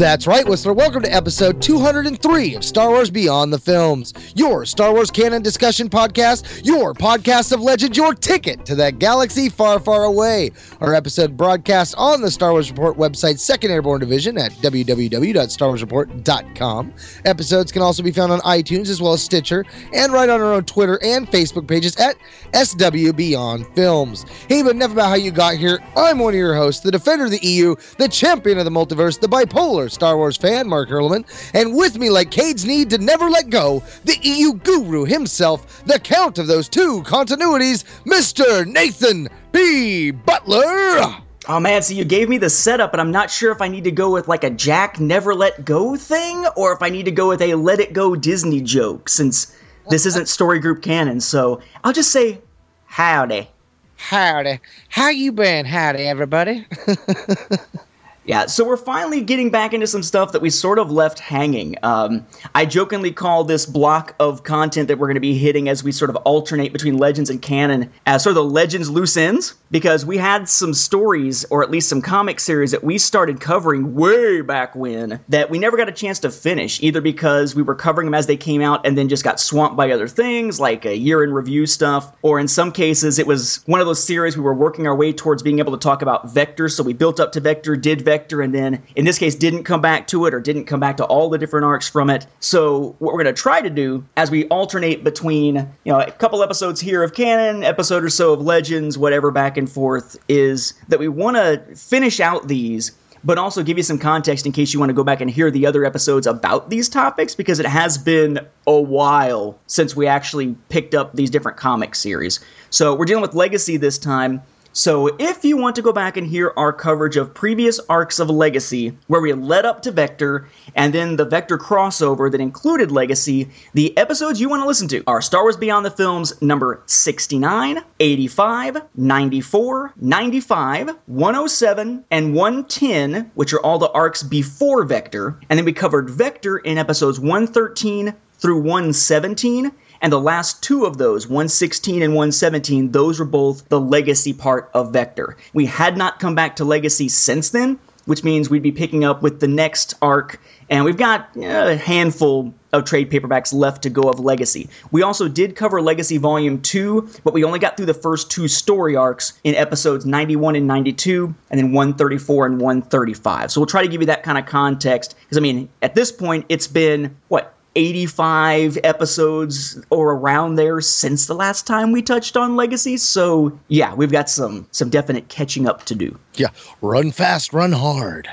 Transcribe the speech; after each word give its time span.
That's 0.00 0.26
right, 0.26 0.48
Whistler. 0.48 0.72
Welcome 0.72 1.02
to 1.02 1.14
episode 1.14 1.60
203 1.60 2.54
of 2.54 2.64
Star 2.64 2.88
Wars 2.88 3.10
Beyond 3.10 3.52
the 3.52 3.58
Films, 3.58 4.14
your 4.34 4.64
Star 4.64 4.94
Wars 4.94 5.10
canon 5.10 5.42
discussion 5.42 5.90
podcast, 5.90 6.64
your 6.64 6.94
podcast 6.94 7.52
of 7.52 7.60
legend, 7.60 7.98
your 7.98 8.14
ticket 8.14 8.64
to 8.64 8.74
that 8.76 8.98
galaxy 8.98 9.50
far, 9.50 9.78
far 9.78 10.04
away. 10.04 10.52
Our 10.80 10.94
episode 10.94 11.36
broadcast 11.36 11.94
on 11.98 12.22
the 12.22 12.30
Star 12.30 12.52
Wars 12.52 12.70
Report 12.70 12.96
website, 12.96 13.38
Second 13.38 13.72
Airborne 13.72 14.00
Division 14.00 14.38
at 14.38 14.52
www.starwarsreport.com. 14.52 16.94
Episodes 17.26 17.70
can 17.70 17.82
also 17.82 18.02
be 18.02 18.10
found 18.10 18.32
on 18.32 18.40
iTunes 18.40 18.88
as 18.88 19.02
well 19.02 19.12
as 19.12 19.22
Stitcher 19.22 19.66
and 19.92 20.14
right 20.14 20.30
on 20.30 20.40
our 20.40 20.54
own 20.54 20.64
Twitter 20.64 20.98
and 21.04 21.28
Facebook 21.28 21.68
pages 21.68 21.94
at 21.96 22.16
SW 22.54 23.12
Beyond 23.14 23.66
Films. 23.74 24.24
Hey, 24.48 24.62
but 24.62 24.76
enough 24.76 24.92
about 24.92 25.10
how 25.10 25.16
you 25.16 25.30
got 25.30 25.56
here. 25.56 25.78
I'm 25.94 26.20
one 26.20 26.32
of 26.32 26.38
your 26.38 26.54
hosts, 26.54 26.80
the 26.80 26.90
defender 26.90 27.26
of 27.26 27.32
the 27.32 27.46
EU, 27.46 27.76
the 27.98 28.08
champion 28.08 28.56
of 28.56 28.64
the 28.64 28.70
multiverse, 28.70 29.20
the 29.20 29.28
bipolar 29.28 29.89
Star 29.90 30.16
Wars 30.16 30.36
fan, 30.36 30.68
Mark 30.68 30.88
Hurlman, 30.88 31.24
and 31.54 31.74
with 31.74 31.98
me, 31.98 32.10
like 32.10 32.30
Cade's 32.30 32.64
need 32.64 32.90
to 32.90 32.98
never 32.98 33.28
let 33.28 33.50
go, 33.50 33.82
the 34.04 34.18
EU 34.22 34.54
guru 34.54 35.04
himself, 35.04 35.84
the 35.84 35.98
count 35.98 36.38
of 36.38 36.46
those 36.46 36.68
two 36.68 37.02
continuities, 37.02 37.84
Mr. 38.04 38.66
Nathan 38.66 39.28
P. 39.52 40.10
Butler. 40.10 41.22
Oh 41.48 41.58
man, 41.58 41.82
so 41.82 41.94
you 41.94 42.04
gave 42.04 42.28
me 42.28 42.38
the 42.38 42.50
setup, 42.50 42.92
and 42.92 43.00
I'm 43.00 43.10
not 43.10 43.30
sure 43.30 43.50
if 43.50 43.60
I 43.62 43.68
need 43.68 43.84
to 43.84 43.90
go 43.90 44.10
with 44.12 44.28
like 44.28 44.44
a 44.44 44.50
Jack 44.50 45.00
Never 45.00 45.34
Let 45.34 45.64
Go 45.64 45.96
thing, 45.96 46.46
or 46.56 46.72
if 46.72 46.82
I 46.82 46.90
need 46.90 47.04
to 47.06 47.10
go 47.10 47.28
with 47.28 47.42
a 47.42 47.54
Let 47.54 47.80
It 47.80 47.92
Go 47.92 48.14
Disney 48.14 48.60
joke, 48.60 49.08
since 49.08 49.56
this 49.88 50.06
isn't 50.06 50.28
story 50.28 50.60
group 50.60 50.82
canon. 50.82 51.20
So 51.20 51.60
I'll 51.82 51.92
just 51.92 52.12
say, 52.12 52.40
howdy. 52.86 53.48
Howdy. 53.96 54.60
How 54.88 55.08
you 55.08 55.32
been? 55.32 55.66
Howdy, 55.66 56.04
everybody. 56.04 56.66
Yeah, 58.30 58.46
so 58.46 58.64
we're 58.64 58.76
finally 58.76 59.22
getting 59.22 59.50
back 59.50 59.74
into 59.74 59.88
some 59.88 60.04
stuff 60.04 60.30
that 60.30 60.40
we 60.40 60.50
sort 60.50 60.78
of 60.78 60.88
left 60.88 61.18
hanging. 61.18 61.74
Um, 61.82 62.24
I 62.54 62.64
jokingly 62.64 63.10
call 63.10 63.42
this 63.42 63.66
block 63.66 64.14
of 64.20 64.44
content 64.44 64.86
that 64.86 65.00
we're 65.00 65.08
going 65.08 65.16
to 65.16 65.20
be 65.20 65.36
hitting 65.36 65.68
as 65.68 65.82
we 65.82 65.90
sort 65.90 66.10
of 66.10 66.16
alternate 66.18 66.72
between 66.72 66.96
Legends 66.96 67.28
and 67.28 67.42
canon 67.42 67.90
as 68.06 68.22
sort 68.22 68.36
of 68.36 68.44
the 68.44 68.48
Legends 68.48 68.88
loose 68.88 69.16
ends, 69.16 69.56
because 69.72 70.06
we 70.06 70.16
had 70.16 70.48
some 70.48 70.74
stories, 70.74 71.44
or 71.46 71.64
at 71.64 71.72
least 71.72 71.88
some 71.88 72.00
comic 72.00 72.38
series 72.38 72.70
that 72.70 72.84
we 72.84 72.98
started 72.98 73.40
covering 73.40 73.96
way 73.96 74.42
back 74.42 74.76
when 74.76 75.18
that 75.28 75.50
we 75.50 75.58
never 75.58 75.76
got 75.76 75.88
a 75.88 75.92
chance 75.92 76.20
to 76.20 76.30
finish, 76.30 76.80
either 76.84 77.00
because 77.00 77.56
we 77.56 77.62
were 77.62 77.74
covering 77.74 78.06
them 78.06 78.14
as 78.14 78.28
they 78.28 78.36
came 78.36 78.62
out 78.62 78.86
and 78.86 78.96
then 78.96 79.08
just 79.08 79.24
got 79.24 79.40
swamped 79.40 79.76
by 79.76 79.90
other 79.90 80.06
things, 80.06 80.60
like 80.60 80.84
a 80.84 80.96
year 80.96 81.24
in 81.24 81.32
review 81.32 81.66
stuff, 81.66 82.16
or 82.22 82.38
in 82.38 82.46
some 82.46 82.70
cases 82.70 83.18
it 83.18 83.26
was 83.26 83.60
one 83.66 83.80
of 83.80 83.88
those 83.88 84.04
series 84.04 84.36
we 84.36 84.44
were 84.44 84.54
working 84.54 84.86
our 84.86 84.94
way 84.94 85.12
towards 85.12 85.42
being 85.42 85.58
able 85.58 85.72
to 85.72 85.82
talk 85.82 86.00
about 86.00 86.30
Vector, 86.30 86.68
so 86.68 86.84
we 86.84 86.92
built 86.92 87.18
up 87.18 87.32
to 87.32 87.40
Vector, 87.40 87.74
did 87.74 88.02
Vector 88.02 88.19
and 88.30 88.54
then 88.54 88.82
in 88.96 89.04
this 89.04 89.18
case 89.18 89.34
didn't 89.34 89.64
come 89.64 89.80
back 89.80 90.06
to 90.08 90.26
it 90.26 90.34
or 90.34 90.40
didn't 90.40 90.64
come 90.64 90.80
back 90.80 90.96
to 90.98 91.04
all 91.04 91.28
the 91.28 91.38
different 91.38 91.64
arcs 91.64 91.88
from 91.88 92.10
it. 92.10 92.26
So 92.40 92.94
what 92.98 93.14
we're 93.14 93.22
going 93.22 93.34
to 93.34 93.40
try 93.40 93.60
to 93.60 93.70
do 93.70 94.04
as 94.16 94.30
we 94.30 94.46
alternate 94.48 95.02
between, 95.02 95.56
you 95.84 95.92
know, 95.92 96.00
a 96.00 96.10
couple 96.10 96.42
episodes 96.42 96.80
here 96.80 97.02
of 97.02 97.14
canon, 97.14 97.64
episode 97.64 98.04
or 98.04 98.10
so 98.10 98.32
of 98.32 98.40
legends, 98.40 98.98
whatever 98.98 99.30
back 99.30 99.56
and 99.56 99.70
forth 99.70 100.18
is 100.28 100.74
that 100.88 100.98
we 100.98 101.08
want 101.08 101.36
to 101.36 101.58
finish 101.74 102.20
out 102.20 102.48
these 102.48 102.92
but 103.24 103.38
also 103.38 103.62
give 103.62 103.76
you 103.76 103.82
some 103.82 103.98
context 103.98 104.46
in 104.46 104.52
case 104.52 104.72
you 104.72 104.80
want 104.80 104.88
to 104.88 104.94
go 104.94 105.04
back 105.04 105.20
and 105.20 105.30
hear 105.30 105.50
the 105.50 105.66
other 105.66 105.84
episodes 105.84 106.26
about 106.26 106.70
these 106.70 106.88
topics 106.88 107.34
because 107.34 107.60
it 107.60 107.66
has 107.66 107.98
been 107.98 108.40
a 108.66 108.80
while 108.80 109.58
since 109.66 109.94
we 109.94 110.06
actually 110.06 110.54
picked 110.68 110.94
up 110.94 111.14
these 111.14 111.30
different 111.30 111.58
comic 111.58 111.94
series. 111.94 112.40
So 112.70 112.94
we're 112.94 113.04
dealing 113.04 113.22
with 113.22 113.34
Legacy 113.34 113.76
this 113.76 113.98
time. 113.98 114.42
So, 114.72 115.08
if 115.18 115.44
you 115.44 115.56
want 115.56 115.74
to 115.76 115.82
go 115.82 115.92
back 115.92 116.16
and 116.16 116.24
hear 116.24 116.52
our 116.56 116.72
coverage 116.72 117.16
of 117.16 117.34
previous 117.34 117.80
arcs 117.88 118.20
of 118.20 118.30
Legacy, 118.30 118.96
where 119.08 119.20
we 119.20 119.32
led 119.32 119.64
up 119.64 119.82
to 119.82 119.90
Vector, 119.90 120.48
and 120.76 120.94
then 120.94 121.16
the 121.16 121.24
Vector 121.24 121.58
crossover 121.58 122.30
that 122.30 122.40
included 122.40 122.92
Legacy, 122.92 123.48
the 123.74 123.96
episodes 123.98 124.40
you 124.40 124.48
want 124.48 124.62
to 124.62 124.68
listen 124.68 124.86
to 124.86 125.02
are 125.08 125.20
Star 125.20 125.42
Wars 125.42 125.56
Beyond 125.56 125.84
the 125.84 125.90
Films 125.90 126.40
number 126.40 126.82
69, 126.86 127.82
85, 127.98 128.82
94, 128.94 129.92
95, 129.96 130.96
107, 131.06 132.04
and 132.12 132.34
110, 132.34 133.32
which 133.34 133.52
are 133.52 133.60
all 133.62 133.80
the 133.80 133.90
arcs 133.90 134.22
before 134.22 134.84
Vector. 134.84 135.36
And 135.50 135.58
then 135.58 135.66
we 135.66 135.72
covered 135.72 136.08
Vector 136.08 136.58
in 136.58 136.78
episodes 136.78 137.18
113 137.18 138.14
through 138.38 138.58
117 138.58 139.72
and 140.00 140.12
the 140.12 140.20
last 140.20 140.62
two 140.62 140.84
of 140.84 140.98
those, 140.98 141.26
116 141.26 142.02
and 142.02 142.14
117, 142.14 142.92
those 142.92 143.18
were 143.18 143.26
both 143.26 143.68
the 143.68 143.80
legacy 143.80 144.32
part 144.32 144.70
of 144.74 144.92
Vector. 144.92 145.36
We 145.52 145.66
had 145.66 145.96
not 145.96 146.20
come 146.20 146.34
back 146.34 146.56
to 146.56 146.64
legacy 146.64 147.08
since 147.08 147.50
then, 147.50 147.78
which 148.06 148.24
means 148.24 148.48
we'd 148.48 148.62
be 148.62 148.72
picking 148.72 149.04
up 149.04 149.22
with 149.22 149.40
the 149.40 149.46
next 149.46 149.94
arc, 150.02 150.40
and 150.68 150.84
we've 150.84 150.96
got 150.96 151.28
a 151.36 151.76
handful 151.76 152.52
of 152.72 152.84
trade 152.84 153.10
paperbacks 153.10 153.52
left 153.52 153.82
to 153.82 153.90
go 153.90 154.02
of 154.02 154.20
Legacy. 154.20 154.68
We 154.90 155.02
also 155.02 155.28
did 155.28 155.54
cover 155.56 155.82
Legacy 155.82 156.16
Volume 156.16 156.62
2, 156.62 157.08
but 157.24 157.34
we 157.34 157.44
only 157.44 157.58
got 157.58 157.76
through 157.76 157.86
the 157.86 157.94
first 157.94 158.30
two 158.30 158.48
story 158.48 158.96
arcs 158.96 159.38
in 159.44 159.54
episodes 159.54 160.06
91 160.06 160.56
and 160.56 160.66
92, 160.66 161.34
and 161.50 161.58
then 161.58 161.72
134 161.72 162.46
and 162.46 162.60
135. 162.60 163.50
So 163.50 163.60
we'll 163.60 163.66
try 163.66 163.82
to 163.82 163.88
give 163.88 164.00
you 164.00 164.06
that 164.06 164.22
kind 164.22 164.38
of 164.38 164.46
context, 164.46 165.16
because 165.20 165.36
I 165.36 165.40
mean, 165.40 165.68
at 165.82 165.94
this 165.94 166.10
point, 166.10 166.46
it's 166.48 166.66
been, 166.66 167.16
what, 167.28 167.54
85 167.76 168.78
episodes 168.82 169.80
or 169.90 170.12
around 170.12 170.56
there 170.56 170.80
since 170.80 171.26
the 171.26 171.34
last 171.34 171.66
time 171.66 171.92
we 171.92 172.02
touched 172.02 172.36
on 172.36 172.56
legacy. 172.56 172.96
So 172.96 173.58
yeah 173.68 173.94
we've 173.94 174.12
got 174.12 174.28
some 174.28 174.66
some 174.72 174.90
definite 174.90 175.28
catching 175.28 175.66
up 175.68 175.84
to 175.84 175.94
do. 175.94 176.18
Yeah 176.34 176.48
run 176.80 177.10
fast 177.10 177.52
run 177.52 177.72
hard 177.72 178.28